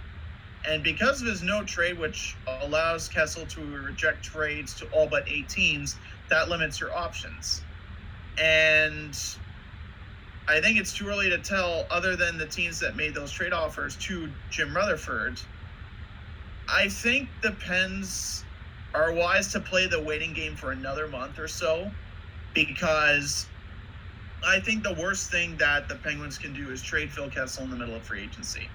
And 0.66 0.82
because 0.82 1.20
of 1.20 1.28
his 1.28 1.42
no 1.42 1.62
trade, 1.62 1.98
which 1.98 2.34
allows 2.46 3.08
Kessel 3.08 3.44
to 3.46 3.60
reject 3.82 4.24
trades 4.24 4.72
to 4.76 4.86
all 4.92 5.06
but 5.06 5.26
18s, 5.26 5.96
that 6.30 6.48
limits 6.48 6.80
your 6.80 6.96
options. 6.96 7.60
And 8.38 9.16
I 10.46 10.60
think 10.60 10.78
it's 10.78 10.92
too 10.92 11.08
early 11.08 11.30
to 11.30 11.38
tell, 11.38 11.86
other 11.90 12.16
than 12.16 12.36
the 12.36 12.46
teams 12.46 12.78
that 12.80 12.96
made 12.96 13.14
those 13.14 13.32
trade 13.32 13.54
offers 13.54 13.96
to 13.96 14.28
Jim 14.50 14.76
Rutherford. 14.76 15.40
I 16.68 16.88
think 16.88 17.28
the 17.42 17.52
Pens 17.52 18.44
are 18.94 19.12
wise 19.12 19.50
to 19.52 19.60
play 19.60 19.86
the 19.86 20.00
waiting 20.00 20.34
game 20.34 20.54
for 20.54 20.70
another 20.70 21.08
month 21.08 21.38
or 21.38 21.48
so 21.48 21.90
because 22.52 23.46
I 24.46 24.60
think 24.60 24.84
the 24.84 24.94
worst 24.94 25.30
thing 25.30 25.56
that 25.56 25.88
the 25.88 25.96
Penguins 25.96 26.36
can 26.36 26.52
do 26.52 26.70
is 26.70 26.82
trade 26.82 27.10
Phil 27.10 27.30
Kessel 27.30 27.64
in 27.64 27.70
the 27.70 27.76
middle 27.76 27.94
of 27.96 28.02
free 28.02 28.22
agency. 28.22 28.68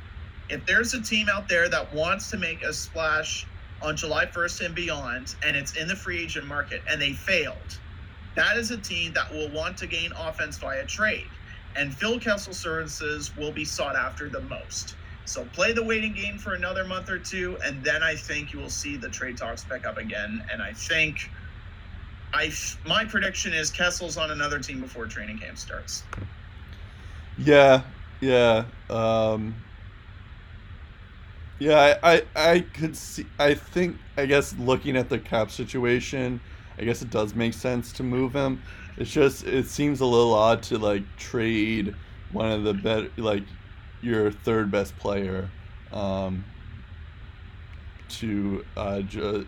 If 0.49 0.65
there's 0.65 0.95
a 0.95 1.01
team 1.01 1.27
out 1.31 1.47
there 1.47 1.69
that 1.69 1.93
wants 1.93 2.31
to 2.31 2.37
make 2.37 2.63
a 2.63 2.73
splash 2.73 3.45
on 3.83 3.95
July 3.95 4.25
1st 4.25 4.65
and 4.65 4.75
beyond, 4.75 5.35
and 5.45 5.55
it's 5.55 5.75
in 5.77 5.87
the 5.87 5.95
free 5.95 6.23
agent 6.23 6.47
market 6.47 6.81
and 6.89 6.99
they 6.99 7.13
failed, 7.13 7.79
that 8.35 8.57
is 8.57 8.71
a 8.71 8.77
team 8.77 9.13
that 9.13 9.31
will 9.31 9.51
want 9.51 9.77
to 9.77 9.87
gain 9.87 10.11
offense 10.17 10.57
via 10.57 10.85
trade 10.85 11.27
and 11.79 11.95
Phil 11.95 12.19
Kessel 12.19 12.53
services 12.53 13.35
will 13.37 13.53
be 13.53 13.63
sought 13.63 13.95
after 13.95 14.27
the 14.27 14.41
most. 14.41 14.95
So 15.23 15.45
play 15.53 15.71
the 15.71 15.83
waiting 15.83 16.13
game 16.13 16.37
for 16.37 16.53
another 16.55 16.83
month 16.83 17.09
or 17.09 17.17
two, 17.17 17.57
and 17.63 17.81
then 17.83 18.03
I 18.03 18.15
think 18.15 18.51
you 18.51 18.59
will 18.59 18.69
see 18.69 18.97
the 18.97 19.07
trade 19.07 19.37
talks 19.37 19.63
pick 19.63 19.85
up 19.85 19.97
again. 19.97 20.43
And 20.51 20.61
I 20.61 20.73
think, 20.73 21.29
I 22.33 22.51
my 22.85 23.05
prediction 23.05 23.53
is 23.53 23.71
Kessel's 23.71 24.17
on 24.17 24.31
another 24.31 24.59
team 24.59 24.81
before 24.81 25.05
training 25.05 25.37
camp 25.37 25.57
starts. 25.57 26.03
Yeah, 27.37 27.83
yeah, 28.19 28.65
um, 28.89 29.55
yeah. 31.59 31.95
I, 32.03 32.13
I, 32.13 32.23
I 32.35 32.59
could 32.59 32.97
see. 32.97 33.25
I 33.37 33.53
think. 33.53 33.97
I 34.17 34.25
guess 34.25 34.53
looking 34.57 34.97
at 34.97 35.07
the 35.07 35.17
cap 35.17 35.49
situation, 35.49 36.41
I 36.77 36.83
guess 36.83 37.01
it 37.01 37.09
does 37.09 37.35
make 37.35 37.53
sense 37.53 37.93
to 37.93 38.03
move 38.03 38.33
him. 38.33 38.61
It's 38.99 39.11
just 39.11 39.45
it 39.45 39.67
seems 39.67 40.01
a 40.01 40.05
little 40.05 40.33
odd 40.33 40.61
to 40.63 40.77
like 40.77 41.03
trade 41.17 41.95
one 42.31 42.51
of 42.51 42.63
the 42.63 42.73
better 42.73 43.09
like 43.17 43.43
your 44.01 44.31
third 44.31 44.69
best 44.69 44.97
player 44.97 45.49
um, 45.91 46.43
to 48.09 48.65
uh, 48.77 49.01
ju- 49.01 49.47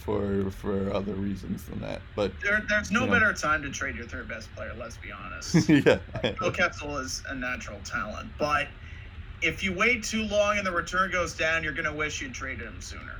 for 0.00 0.50
for 0.50 0.92
other 0.92 1.14
reasons 1.14 1.64
than 1.64 1.80
that. 1.80 2.02
But 2.14 2.32
there, 2.42 2.62
there's 2.68 2.90
no 2.90 3.06
better 3.06 3.28
know. 3.28 3.32
time 3.32 3.62
to 3.62 3.70
trade 3.70 3.96
your 3.96 4.06
third 4.06 4.28
best 4.28 4.54
player. 4.54 4.72
Let's 4.78 4.96
be 4.98 5.10
honest. 5.12 5.68
yeah, 5.68 5.98
Bill 6.38 6.52
Kessel 6.52 6.98
is 6.98 7.22
a 7.28 7.34
natural 7.34 7.80
talent, 7.84 8.30
but 8.38 8.68
if 9.42 9.62
you 9.62 9.72
wait 9.72 10.04
too 10.04 10.24
long 10.24 10.58
and 10.58 10.66
the 10.66 10.72
return 10.72 11.10
goes 11.10 11.34
down, 11.34 11.64
you're 11.64 11.72
gonna 11.72 11.94
wish 11.94 12.20
you'd 12.20 12.34
traded 12.34 12.66
him 12.66 12.80
sooner. 12.80 13.16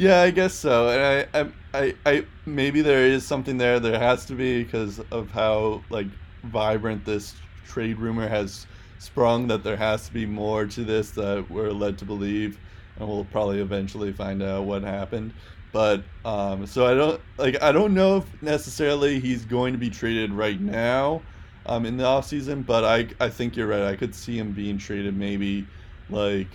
Yeah, 0.00 0.22
I 0.22 0.30
guess 0.30 0.54
so. 0.54 0.88
And 0.88 1.28
I, 1.34 1.40
I, 1.40 1.78
I, 1.78 1.94
I, 2.06 2.24
maybe 2.46 2.80
there 2.80 3.04
is 3.04 3.26
something 3.26 3.58
there. 3.58 3.78
There 3.78 3.98
has 3.98 4.24
to 4.24 4.34
be 4.34 4.64
because 4.64 4.98
of 5.10 5.30
how 5.30 5.82
like 5.90 6.06
vibrant 6.44 7.04
this 7.04 7.34
trade 7.66 7.98
rumor 7.98 8.26
has 8.26 8.66
sprung. 8.98 9.46
That 9.48 9.62
there 9.62 9.76
has 9.76 10.06
to 10.06 10.12
be 10.14 10.24
more 10.24 10.64
to 10.64 10.84
this 10.84 11.10
that 11.10 11.50
we're 11.50 11.70
led 11.70 11.98
to 11.98 12.06
believe, 12.06 12.58
and 12.98 13.06
we'll 13.06 13.26
probably 13.26 13.60
eventually 13.60 14.10
find 14.10 14.42
out 14.42 14.64
what 14.64 14.84
happened. 14.84 15.34
But 15.70 16.02
um, 16.24 16.66
so 16.66 16.86
I 16.86 16.94
don't 16.94 17.20
like 17.36 17.62
I 17.62 17.70
don't 17.70 17.92
know 17.92 18.16
if 18.16 18.42
necessarily 18.42 19.20
he's 19.20 19.44
going 19.44 19.74
to 19.74 19.78
be 19.78 19.90
traded 19.90 20.32
right 20.32 20.62
now, 20.62 21.20
um, 21.66 21.84
in 21.84 21.98
the 21.98 22.06
off 22.06 22.26
season. 22.26 22.62
But 22.62 22.84
I, 22.84 23.06
I 23.22 23.28
think 23.28 23.54
you're 23.54 23.66
right. 23.66 23.82
I 23.82 23.96
could 23.96 24.14
see 24.14 24.38
him 24.38 24.52
being 24.52 24.78
traded 24.78 25.14
maybe 25.14 25.66
like 26.08 26.48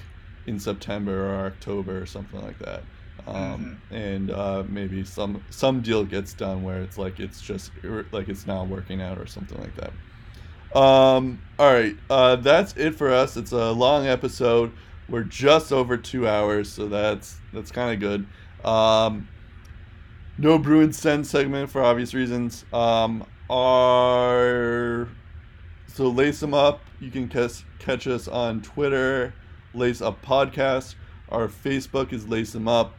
in 0.48 0.60
September 0.60 1.30
or 1.30 1.46
October 1.46 2.02
or 2.02 2.08
something 2.08 2.42
like 2.42 2.58
that 2.58 2.82
um, 3.28 3.36
mm-hmm. 3.36 3.96
and 3.96 4.32
uh, 4.32 4.64
maybe 4.68 5.04
some 5.04 5.44
some 5.50 5.82
deal 5.82 6.06
gets 6.06 6.34
done 6.34 6.64
where 6.64 6.82
it's 6.82 6.98
like 6.98 7.20
it's 7.20 7.42
just 7.42 7.72
like 8.12 8.30
it's 8.30 8.46
not 8.46 8.68
working 8.68 9.02
out 9.02 9.18
or 9.18 9.26
something 9.26 9.60
like 9.60 9.76
that. 9.76 9.94
Um, 10.78 11.42
all 11.58 11.72
right, 11.72 11.96
uh, 12.10 12.36
that's 12.38 12.76
it 12.76 12.96
for 12.96 13.12
us. 13.12 13.38
It's 13.38 13.54
a 13.54 13.72
long 13.72 14.08
episode, 14.08 14.74
we're 15.08 15.24
just 15.24 15.72
over 15.72 15.98
two 15.98 16.28
hours, 16.28 16.72
so 16.72 16.88
that's 16.88 17.38
that's 17.54 17.72
kind 17.72 17.94
of 17.94 18.00
good. 18.00 18.68
Um, 18.68 19.28
no 20.38 20.58
Bruins 20.58 20.98
send 20.98 21.28
segment 21.28 21.70
for 21.70 21.84
obvious 21.84 22.14
reasons. 22.14 22.66
Um, 22.74 23.26
our 23.50 25.08
so 25.88 26.10
lace 26.10 26.40
them 26.40 26.54
up. 26.54 26.82
You 27.00 27.12
can 27.12 27.28
catch 27.28 27.64
catch 27.80 28.08
us 28.08 28.28
on 28.28 28.62
Twitter, 28.62 29.34
Lace 29.74 30.02
Up 30.02 30.24
Podcast. 30.26 30.96
Our 31.30 31.48
Facebook 31.48 32.12
is 32.12 32.28
Lace 32.28 32.54
Them 32.54 32.68
Up. 32.68 32.94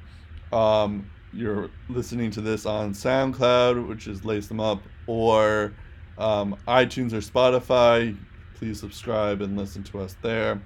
Um, 0.52 1.10
you're 1.32 1.70
listening 1.89 2.31
to 2.32 2.40
this 2.40 2.66
on 2.66 2.93
SoundCloud, 2.93 3.89
which 3.89 4.06
is 4.06 4.24
Lace 4.24 4.47
Them 4.47 4.60
Up, 4.60 4.82
or 5.06 5.73
um, 6.18 6.56
iTunes 6.66 7.12
or 7.12 7.18
Spotify. 7.18 8.16
Please 8.55 8.81
subscribe 8.81 9.43
and 9.43 9.56
listen 9.56 9.82
to 9.85 10.01
us 10.01 10.16
there. 10.23 10.60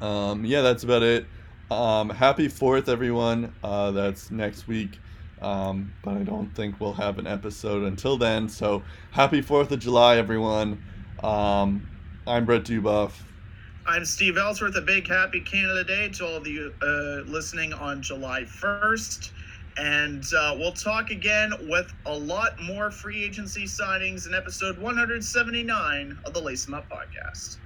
Um, 0.00 0.44
yeah, 0.44 0.60
that's 0.60 0.84
about 0.84 1.02
it. 1.02 1.26
Um, 1.70 2.10
happy 2.10 2.48
Fourth, 2.48 2.88
everyone. 2.88 3.54
Uh, 3.62 3.90
that's 3.90 4.30
next 4.30 4.68
week. 4.68 4.98
Um, 5.40 5.92
but 6.02 6.16
I 6.16 6.22
don't 6.22 6.54
think 6.54 6.80
we'll 6.80 6.92
have 6.94 7.18
an 7.18 7.26
episode 7.26 7.84
until 7.84 8.16
then. 8.16 8.48
So 8.48 8.82
happy 9.10 9.40
Fourth 9.40 9.70
of 9.72 9.78
July, 9.78 10.16
everyone. 10.16 10.82
Um, 11.22 11.88
I'm 12.26 12.44
Brett 12.44 12.64
Dubuff. 12.64 13.12
I'm 13.86 14.06
Steve 14.06 14.38
Ellsworth. 14.38 14.76
A 14.76 14.80
big 14.80 15.06
happy 15.06 15.40
Canada 15.40 15.84
Day 15.84 16.08
to 16.08 16.26
all 16.26 16.36
of 16.36 16.46
you 16.46 16.72
uh, 16.80 17.30
listening 17.30 17.74
on 17.74 18.00
July 18.00 18.44
1st. 18.44 19.30
And 19.76 20.24
uh, 20.34 20.56
we'll 20.58 20.72
talk 20.72 21.10
again 21.10 21.52
with 21.68 21.92
a 22.06 22.16
lot 22.16 22.58
more 22.62 22.90
free 22.90 23.22
agency 23.22 23.64
signings 23.64 24.26
in 24.26 24.32
episode 24.32 24.78
179 24.78 26.18
of 26.24 26.32
the 26.32 26.40
Lace 26.40 26.66
Up 26.72 26.88
podcast. 26.88 27.58